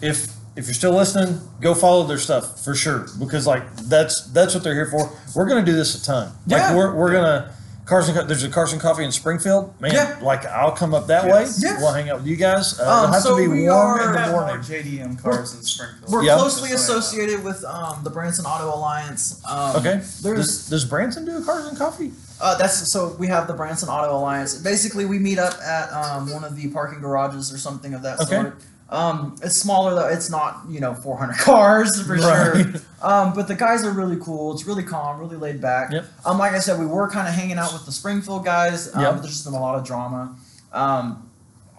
If 0.01 0.33
if 0.55 0.65
you're 0.65 0.73
still 0.73 0.93
listening, 0.93 1.39
go 1.61 1.73
follow 1.73 2.05
their 2.05 2.17
stuff 2.17 2.63
for 2.63 2.75
sure 2.75 3.07
because 3.19 3.47
like 3.47 3.63
that's 3.75 4.21
that's 4.31 4.53
what 4.53 4.63
they're 4.63 4.73
here 4.73 4.87
for. 4.91 5.09
We're 5.35 5.47
gonna 5.47 5.65
do 5.65 5.73
this 5.73 6.01
a 6.01 6.05
ton. 6.05 6.31
Like 6.47 6.59
Yeah. 6.61 6.75
we're 6.75 6.93
we're 6.95 7.11
gonna 7.11 7.53
Carson. 7.85 8.27
There's 8.27 8.43
a 8.43 8.49
Cars 8.49 8.71
and 8.71 8.79
Coffee 8.79 9.03
in 9.03 9.11
Springfield. 9.11 9.73
Man, 9.81 9.91
Yeah. 9.93 10.17
like 10.21 10.45
I'll 10.45 10.73
come 10.73 10.93
up 10.93 11.07
that 11.07 11.25
Yes. 11.25 11.59
way. 11.63 11.69
Yeah. 11.69 11.77
We'll 11.79 11.91
hang 11.91 12.09
out 12.11 12.17
with 12.19 12.27
you 12.27 12.35
guys. 12.35 12.79
Uh, 12.79 12.83
Um, 12.83 13.03
it'll 13.05 13.13
have 13.13 13.23
so 13.23 13.29
to 13.35 13.41
be 13.41 13.47
we 13.47 13.63
warm 13.69 13.99
are- 13.99 14.07
in 14.15 14.21
the 14.21 14.31
morning. 14.31 14.61
JDM 14.61 15.15
cars 15.15 15.55
in 15.55 15.63
Springfield. 15.63 16.11
We're 16.11 16.21
Yeah. 16.23 16.35
closely 16.37 16.69
Just 16.69 16.85
so 16.85 16.91
you 16.93 16.99
know. 16.99 16.99
associated 16.99 17.43
with 17.43 17.63
um, 17.65 18.01
the 18.03 18.11
Branson 18.11 18.45
Auto 18.45 18.75
Alliance. 18.75 19.41
Um, 19.49 19.77
Okay. 19.77 20.01
There's 20.21 20.37
Does, 20.37 20.69
does 20.69 20.85
Branson 20.85 21.25
do 21.25 21.37
a 21.37 21.41
Cars 21.41 21.65
and 21.65 21.75
Coffee? 21.77 22.11
Uh, 22.39 22.55
that's 22.59 22.91
so 22.91 23.15
we 23.17 23.25
have 23.27 23.47
the 23.47 23.53
Branson 23.53 23.89
Auto 23.89 24.15
Alliance. 24.15 24.53
Basically, 24.53 25.05
we 25.05 25.17
meet 25.17 25.39
up 25.39 25.55
at 25.61 25.91
um, 25.91 26.31
one 26.31 26.43
of 26.43 26.55
the 26.55 26.67
parking 26.67 27.01
garages 27.01 27.51
or 27.51 27.57
something 27.57 27.95
of 27.95 28.03
that 28.03 28.19
Okay. 28.21 28.35
sort. 28.35 28.61
Um, 28.91 29.35
it's 29.43 29.55
smaller 29.55 29.93
though. 29.93 30.07
It's 30.07 30.29
not 30.31 30.61
you 30.67 30.79
know 30.79 30.95
400 30.95 31.33
cars 31.37 32.01
for 32.05 32.17
sure. 32.17 32.55
Um, 33.03 33.33
but 33.33 33.47
the 33.47 33.55
guys 33.55 33.85
are 33.85 33.91
really 33.91 34.17
cool. 34.17 34.53
It's 34.53 34.65
really 34.65 34.83
calm, 34.83 35.19
really 35.19 35.37
laid 35.37 35.61
back. 35.61 35.91
Yep. 35.91 36.05
Um, 36.25 36.37
like 36.39 36.53
I 36.53 36.59
said, 36.59 36.79
we 36.79 36.85
were 36.87 37.07
kind 37.09 37.27
of 37.27 37.33
hanging 37.33 37.57
out 37.59 37.71
with 37.71 37.85
the 37.85 37.91
Springfield 37.91 38.43
guys. 38.45 38.93
Um, 38.95 39.01
Yep. 39.01 39.13
There's 39.21 39.27
just 39.27 39.45
been 39.45 39.53
a 39.53 39.59
lot 39.61 39.75
of 39.75 39.85
drama. 39.85 40.35
Um, 40.73 41.29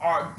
our, 0.01 0.35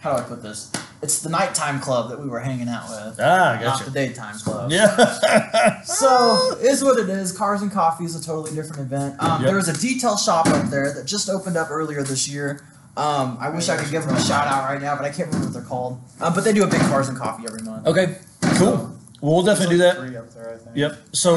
how 0.00 0.16
do 0.16 0.22
I 0.22 0.26
put 0.26 0.42
this? 0.42 0.72
It's 1.02 1.20
the 1.20 1.28
nighttime 1.30 1.80
club 1.80 2.10
that 2.10 2.20
we 2.20 2.28
were 2.28 2.40
hanging 2.40 2.68
out 2.68 2.88
with, 2.90 3.20
Ah, 3.20 3.54
not 3.54 3.60
gotcha. 3.62 3.84
the 3.84 3.90
daytime 3.90 4.38
club. 4.38 4.70
Yeah. 4.70 5.80
So 5.84 6.56
is 6.60 6.82
what 6.84 6.98
it 6.98 7.08
is. 7.08 7.32
Cars 7.32 7.62
and 7.62 7.70
Coffee 7.72 8.04
is 8.04 8.14
a 8.14 8.22
totally 8.22 8.54
different 8.54 8.80
event. 8.82 9.16
Um, 9.18 9.40
Yep. 9.42 9.46
There 9.48 9.56
was 9.56 9.68
a 9.68 9.78
detail 9.78 10.16
shop 10.16 10.46
up 10.48 10.66
there 10.70 10.92
that 10.94 11.06
just 11.06 11.28
opened 11.28 11.56
up 11.56 11.70
earlier 11.70 12.02
this 12.02 12.28
year. 12.28 12.64
Um, 13.00 13.38
I 13.40 13.48
wish 13.48 13.68
I 13.68 13.76
could 13.76 13.90
give 13.90 14.04
them 14.04 14.14
a 14.16 14.20
shout 14.20 14.46
out 14.46 14.64
right 14.64 14.80
now, 14.80 14.94
but 14.96 15.04
I 15.04 15.10
can't 15.10 15.28
remember 15.28 15.46
what 15.46 15.54
they're 15.54 15.62
called. 15.62 15.98
Uh, 16.20 16.34
but 16.34 16.44
they 16.44 16.52
do 16.52 16.64
a 16.64 16.66
big 16.66 16.80
Cars 16.82 17.08
and 17.08 17.16
Coffee 17.16 17.44
every 17.46 17.62
month. 17.62 17.86
okay. 17.86 18.18
Cool. 18.56 18.76
Well, 19.22 19.34
we'll 19.36 19.42
definitely 19.42 19.76
do 19.76 19.78
that. 19.78 19.98
like 19.98 20.08
Three 20.08 20.16
up 20.18 20.30
there, 20.34 20.50
I 20.54 20.56
think. 20.56 20.76
Yep. 20.76 20.98
So, 21.12 21.36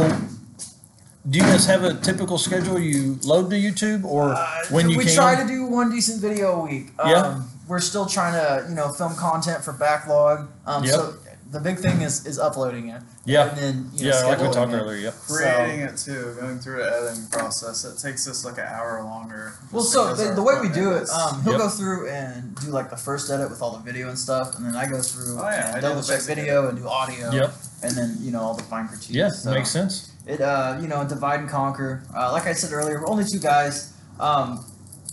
do 1.29 1.37
you 1.39 1.43
guys 1.45 1.65
have 1.67 1.83
a 1.83 1.93
typical 1.95 2.37
schedule? 2.37 2.77
You 2.79 3.17
load 3.23 3.49
to 3.51 3.55
YouTube, 3.55 4.03
or 4.03 4.33
Uh, 4.33 4.45
when 4.71 4.89
you 4.89 4.97
we 4.97 5.05
can? 5.05 5.15
try 5.15 5.41
to 5.41 5.47
do 5.47 5.65
one 5.65 5.89
decent 5.89 6.21
video 6.21 6.59
a 6.61 6.65
week. 6.65 6.87
Um, 6.99 7.09
Yeah. 7.09 7.41
We're 7.65 7.79
still 7.79 8.05
trying 8.05 8.33
to, 8.33 8.67
you 8.69 8.75
know, 8.75 8.89
film 8.91 9.15
content 9.15 9.63
for 9.63 9.71
backlog. 9.71 10.49
Um, 10.65 10.83
Yep. 10.83 10.93
So 10.93 11.13
the 11.53 11.59
big 11.59 11.77
thing 11.79 12.01
is 12.01 12.25
is 12.25 12.37
uploading 12.39 12.89
it. 12.89 13.01
Yeah. 13.25 13.47
And 13.49 13.57
then 13.57 13.89
you 13.93 14.09
know, 14.09 14.19
yeah, 14.19 14.25
like 14.25 14.39
we 14.41 14.49
talked 14.51 14.73
it. 14.73 14.75
earlier. 14.75 14.97
Yep. 14.97 15.13
Creating 15.29 15.79
it 15.81 15.95
too, 15.97 16.35
going 16.39 16.59
through 16.59 16.77
the 16.83 16.91
editing 16.91 17.27
process, 17.31 17.85
it 17.85 17.97
takes 18.05 18.27
us 18.27 18.43
like 18.43 18.57
an 18.57 18.65
hour 18.65 19.01
longer. 19.03 19.53
Well, 19.71 19.83
so 19.83 20.13
the, 20.13 20.33
the 20.33 20.43
way 20.43 20.55
we 20.61 20.69
do 20.69 20.91
it, 20.93 21.03
is- 21.03 21.11
um, 21.11 21.41
he'll 21.43 21.53
Yep. 21.53 21.61
go 21.61 21.69
through 21.69 22.09
and 22.09 22.55
do 22.55 22.67
like 22.71 22.89
the 22.89 22.97
first 22.97 23.29
edit 23.31 23.49
with 23.49 23.61
all 23.61 23.71
the 23.77 23.83
video 23.83 24.09
and 24.09 24.17
stuff, 24.19 24.55
and 24.57 24.65
then 24.65 24.75
I 24.75 24.85
go 24.89 24.99
through 25.01 25.37
Oh, 25.39 25.43
yeah, 25.49 25.73
and 25.73 25.81
do 25.81 25.87
double 25.87 26.01
check 26.01 26.17
basic 26.19 26.35
video 26.35 26.67
and 26.67 26.77
do 26.77 26.87
audio, 26.87 27.31
Yep. 27.31 27.51
and 27.83 27.95
then 27.95 28.17
you 28.19 28.31
know 28.31 28.41
all 28.41 28.55
the 28.55 28.63
fine 28.63 28.87
critiques. 28.87 29.11
Yeah, 29.11 29.29
so 29.29 29.51
makes 29.53 29.69
sense. 29.69 30.11
It 30.25 30.41
uh, 30.41 30.77
you 30.81 30.87
know, 30.87 31.03
divide 31.07 31.39
and 31.41 31.49
conquer. 31.49 32.03
Uh, 32.15 32.31
like 32.31 32.47
I 32.47 32.53
said 32.53 32.71
earlier, 32.71 32.99
we're 33.01 33.09
only 33.09 33.25
two 33.25 33.39
guys. 33.39 33.93
Um, 34.19 34.63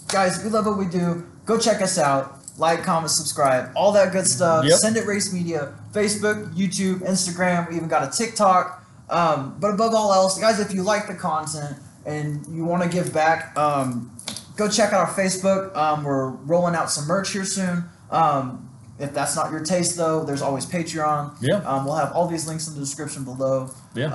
guys, 0.09 0.43
we 0.45 0.51
love 0.51 0.67
what 0.67 0.79
we 0.79 0.87
do. 0.87 1.27
Go 1.47 1.59
check 1.59 1.83
us 1.83 1.99
out. 1.99 2.39
Like, 2.61 2.85
comment, 2.85 3.11
subscribe, 3.11 3.73
all 3.75 3.91
that 3.93 4.13
good 4.13 4.27
stuff. 4.27 4.67
Yep. 4.67 4.79
Send 4.79 4.97
it 4.99 5.07
Race 5.07 5.33
Media, 5.33 5.75
Facebook, 5.93 6.55
YouTube, 6.55 6.99
Instagram. 7.01 7.69
We 7.71 7.77
even 7.77 7.89
got 7.89 8.07
a 8.07 8.17
TikTok. 8.17 8.85
Um, 9.09 9.57
but 9.59 9.69
above 9.73 9.95
all 9.95 10.13
else, 10.13 10.39
guys, 10.39 10.61
if 10.61 10.73
you 10.73 10.83
like 10.83 11.07
the 11.09 11.15
content 11.15 11.79
and 12.05 12.47
you 12.55 12.67
want 12.67 12.83
to 12.83 12.89
give 12.89 13.15
back, 13.15 13.57
um, 13.57 14.15
go 14.57 14.69
check 14.69 14.93
out 14.93 15.01
our 15.01 15.13
Facebook. 15.15 15.75
Um, 15.75 16.05
we're 16.05 16.29
rolling 16.29 16.75
out 16.75 16.91
some 16.91 17.07
merch 17.07 17.33
here 17.33 17.47
soon. 17.47 17.85
Um, 18.11 18.69
if 18.99 19.15
that's 19.15 19.35
not 19.35 19.51
your 19.51 19.65
taste, 19.65 19.97
though, 19.97 20.25
there's 20.25 20.43
always 20.43 20.67
Patreon. 20.67 21.37
Yeah. 21.41 21.57
Um, 21.59 21.87
we'll 21.87 21.97
have 21.97 22.13
all 22.13 22.27
these 22.29 22.47
links 22.47 22.69
in 22.69 22.75
the 22.75 22.81
description 22.81 23.25
below. 23.25 23.71
Yeah. 23.95 24.15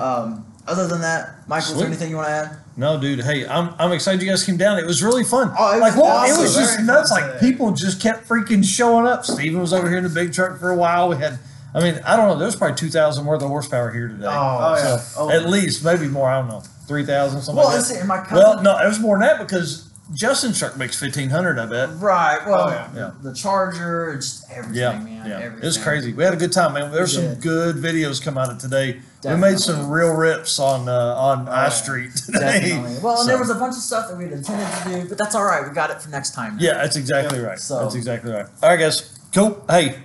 Other 0.68 0.88
than 0.88 1.00
that, 1.02 1.48
Michael, 1.48 1.72
is 1.72 1.78
there 1.78 1.86
anything 1.86 2.10
you 2.10 2.16
want 2.16 2.28
to 2.28 2.32
add? 2.32 2.56
No, 2.76 3.00
dude. 3.00 3.20
Hey, 3.20 3.46
I'm 3.46 3.72
I'm 3.78 3.92
excited 3.92 4.20
you 4.20 4.28
guys 4.28 4.44
came 4.44 4.56
down. 4.56 4.78
It 4.78 4.86
was 4.86 5.02
really 5.02 5.22
fun. 5.24 5.52
Oh, 5.56 5.76
it 5.76 5.80
like 5.80 5.94
was 5.94 6.02
well, 6.02 6.24
it 6.24 6.42
was 6.42 6.54
just 6.56 6.74
Very 6.74 6.86
nuts. 6.86 7.10
Like 7.12 7.38
people 7.40 7.70
just 7.72 8.02
kept 8.02 8.28
freaking 8.28 8.64
showing 8.64 9.06
up. 9.06 9.24
Steven 9.24 9.60
was 9.60 9.72
over 9.72 9.88
here 9.88 9.98
in 9.98 10.04
the 10.04 10.10
big 10.10 10.32
truck 10.32 10.58
for 10.58 10.70
a 10.70 10.76
while. 10.76 11.08
We 11.08 11.16
had, 11.16 11.38
I 11.72 11.80
mean, 11.80 12.00
I 12.04 12.16
don't 12.16 12.28
know. 12.28 12.38
There's 12.38 12.56
probably 12.56 12.76
two 12.76 12.88
thousand 12.90 13.26
worth 13.26 13.42
of 13.42 13.48
horsepower 13.48 13.92
here 13.92 14.08
today. 14.08 14.26
Oh, 14.28 14.74
yeah. 14.76 14.96
So, 14.98 15.20
Oh. 15.22 15.30
at 15.30 15.48
least 15.48 15.84
maybe 15.84 16.08
more. 16.08 16.28
I 16.28 16.40
don't 16.40 16.48
know, 16.48 16.60
three 16.88 17.06
thousand 17.06 17.42
something. 17.42 17.56
Well, 17.62 17.68
like 17.72 17.76
that. 17.78 17.84
see. 17.84 18.04
My 18.04 18.18
cousin. 18.18 18.36
Well, 18.38 18.62
no, 18.62 18.76
it 18.78 18.86
was 18.88 18.98
more 18.98 19.18
than 19.18 19.28
that 19.28 19.38
because 19.38 19.88
Justin's 20.14 20.58
truck 20.58 20.76
makes 20.76 20.98
fifteen 20.98 21.30
hundred. 21.30 21.60
I 21.60 21.66
bet. 21.66 21.90
Right. 22.00 22.40
Well, 22.44 22.66
Oh, 22.66 22.70
yeah. 22.70 22.88
Yeah. 22.94 23.10
the 23.22 23.32
charger, 23.32 24.16
just 24.16 24.50
everything, 24.50 24.74
Yeah, 24.82 24.98
man. 24.98 25.26
yeah, 25.28 25.36
Everything. 25.38 25.62
it 25.62 25.66
was 25.66 25.78
crazy. 25.78 26.12
We 26.12 26.24
had 26.24 26.34
a 26.34 26.36
good 26.36 26.52
time, 26.52 26.72
man. 26.74 26.90
There's 26.90 27.14
some 27.14 27.34
good 27.36 27.76
videos 27.76 28.20
come 28.22 28.36
out 28.36 28.50
of 28.50 28.58
today. 28.58 29.00
We 29.34 29.40
made 29.40 29.58
some 29.58 29.88
real 29.90 30.14
rips 30.14 30.58
on 30.58 30.88
uh, 30.88 30.92
on 31.16 31.48
I 31.48 31.64
yeah. 31.64 31.68
Street 31.70 32.10
today. 32.26 32.38
Definitely. 32.70 32.98
Well, 33.02 33.14
and 33.14 33.20
So- 33.22 33.26
there 33.26 33.38
was 33.38 33.50
a 33.50 33.54
bunch 33.54 33.74
of 33.74 33.80
stuff 33.82 34.08
that 34.08 34.16
we 34.16 34.24
had 34.24 34.32
intended 34.34 34.66
to 34.84 35.02
do, 35.02 35.08
but 35.08 35.18
that's 35.18 35.34
all 35.34 35.44
right. 35.44 35.66
We 35.66 35.74
got 35.74 35.90
it 35.90 36.00
for 36.00 36.10
next 36.10 36.34
time. 36.34 36.56
Yeah, 36.60 36.74
that's 36.74 36.96
exactly 36.96 37.40
right. 37.40 37.58
So- 37.58 37.80
That's 37.82 37.94
exactly 37.94 38.32
right. 38.32 38.46
All 38.62 38.68
right, 38.70 38.78
guys. 38.78 39.18
Cool. 39.34 39.64
Hey, 39.68 39.98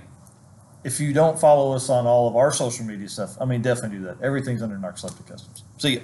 if 0.83 0.99
you 0.99 1.13
don't 1.13 1.39
follow 1.39 1.73
us 1.73 1.89
on 1.89 2.07
all 2.07 2.27
of 2.27 2.35
our 2.35 2.51
social 2.51 2.85
media 2.85 3.07
stuff, 3.07 3.37
I 3.39 3.45
mean, 3.45 3.61
definitely 3.61 3.99
do 3.99 4.03
that. 4.05 4.21
Everything's 4.21 4.61
under 4.63 4.75
Narcoleptic 4.77 5.27
Customs. 5.27 5.63
See 5.77 5.95
ya. 5.95 6.01